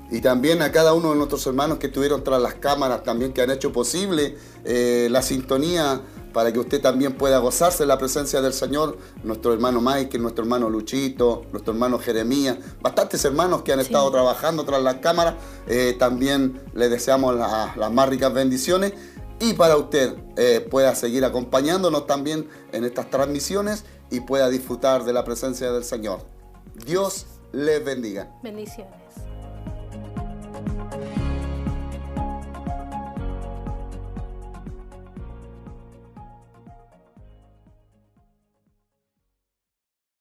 Y 0.09 0.21
también 0.21 0.61
a 0.61 0.71
cada 0.71 0.93
uno 0.93 1.09
de 1.11 1.17
nuestros 1.17 1.45
hermanos 1.47 1.79
que 1.79 1.87
estuvieron 1.87 2.23
tras 2.23 2.41
las 2.41 2.55
cámaras, 2.55 3.03
también 3.03 3.33
que 3.33 3.41
han 3.41 3.51
hecho 3.51 3.73
posible 3.73 4.37
eh, 4.63 5.09
la 5.11 5.21
sintonía 5.21 6.01
para 6.37 6.53
que 6.53 6.59
usted 6.59 6.79
también 6.79 7.13
pueda 7.13 7.39
gozarse 7.39 7.81
de 7.81 7.87
la 7.87 7.97
presencia 7.97 8.41
del 8.41 8.53
Señor. 8.53 8.99
Nuestro 9.23 9.53
hermano 9.53 9.81
Michael, 9.81 10.21
nuestro 10.21 10.43
hermano 10.43 10.69
Luchito, 10.69 11.47
nuestro 11.51 11.73
hermano 11.73 11.97
Jeremías, 11.97 12.59
bastantes 12.79 13.25
hermanos 13.25 13.63
que 13.63 13.73
han 13.73 13.79
estado 13.79 14.11
trabajando 14.11 14.63
tras 14.63 14.83
las 14.83 14.97
cámaras. 14.97 15.33
Eh, 15.65 15.95
también 15.97 16.61
les 16.75 16.91
deseamos 16.91 17.35
las 17.35 17.91
más 17.91 18.07
ricas 18.07 18.31
bendiciones 18.31 18.93
y 19.39 19.53
para 19.53 19.77
usted 19.77 20.13
eh, 20.35 20.59
pueda 20.69 20.93
seguir 20.93 21.25
acompañándonos 21.25 22.05
también 22.05 22.47
en 22.71 22.83
estas 22.83 23.09
transmisiones 23.09 23.83
y 24.11 24.19
pueda 24.19 24.47
disfrutar 24.47 25.05
de 25.05 25.13
la 25.13 25.23
presencia 25.23 25.71
del 25.71 25.85
Señor. 25.85 26.19
Dios 26.85 27.25
les 27.51 27.83
bendiga. 27.83 28.31
Bendiciones. 28.43 28.93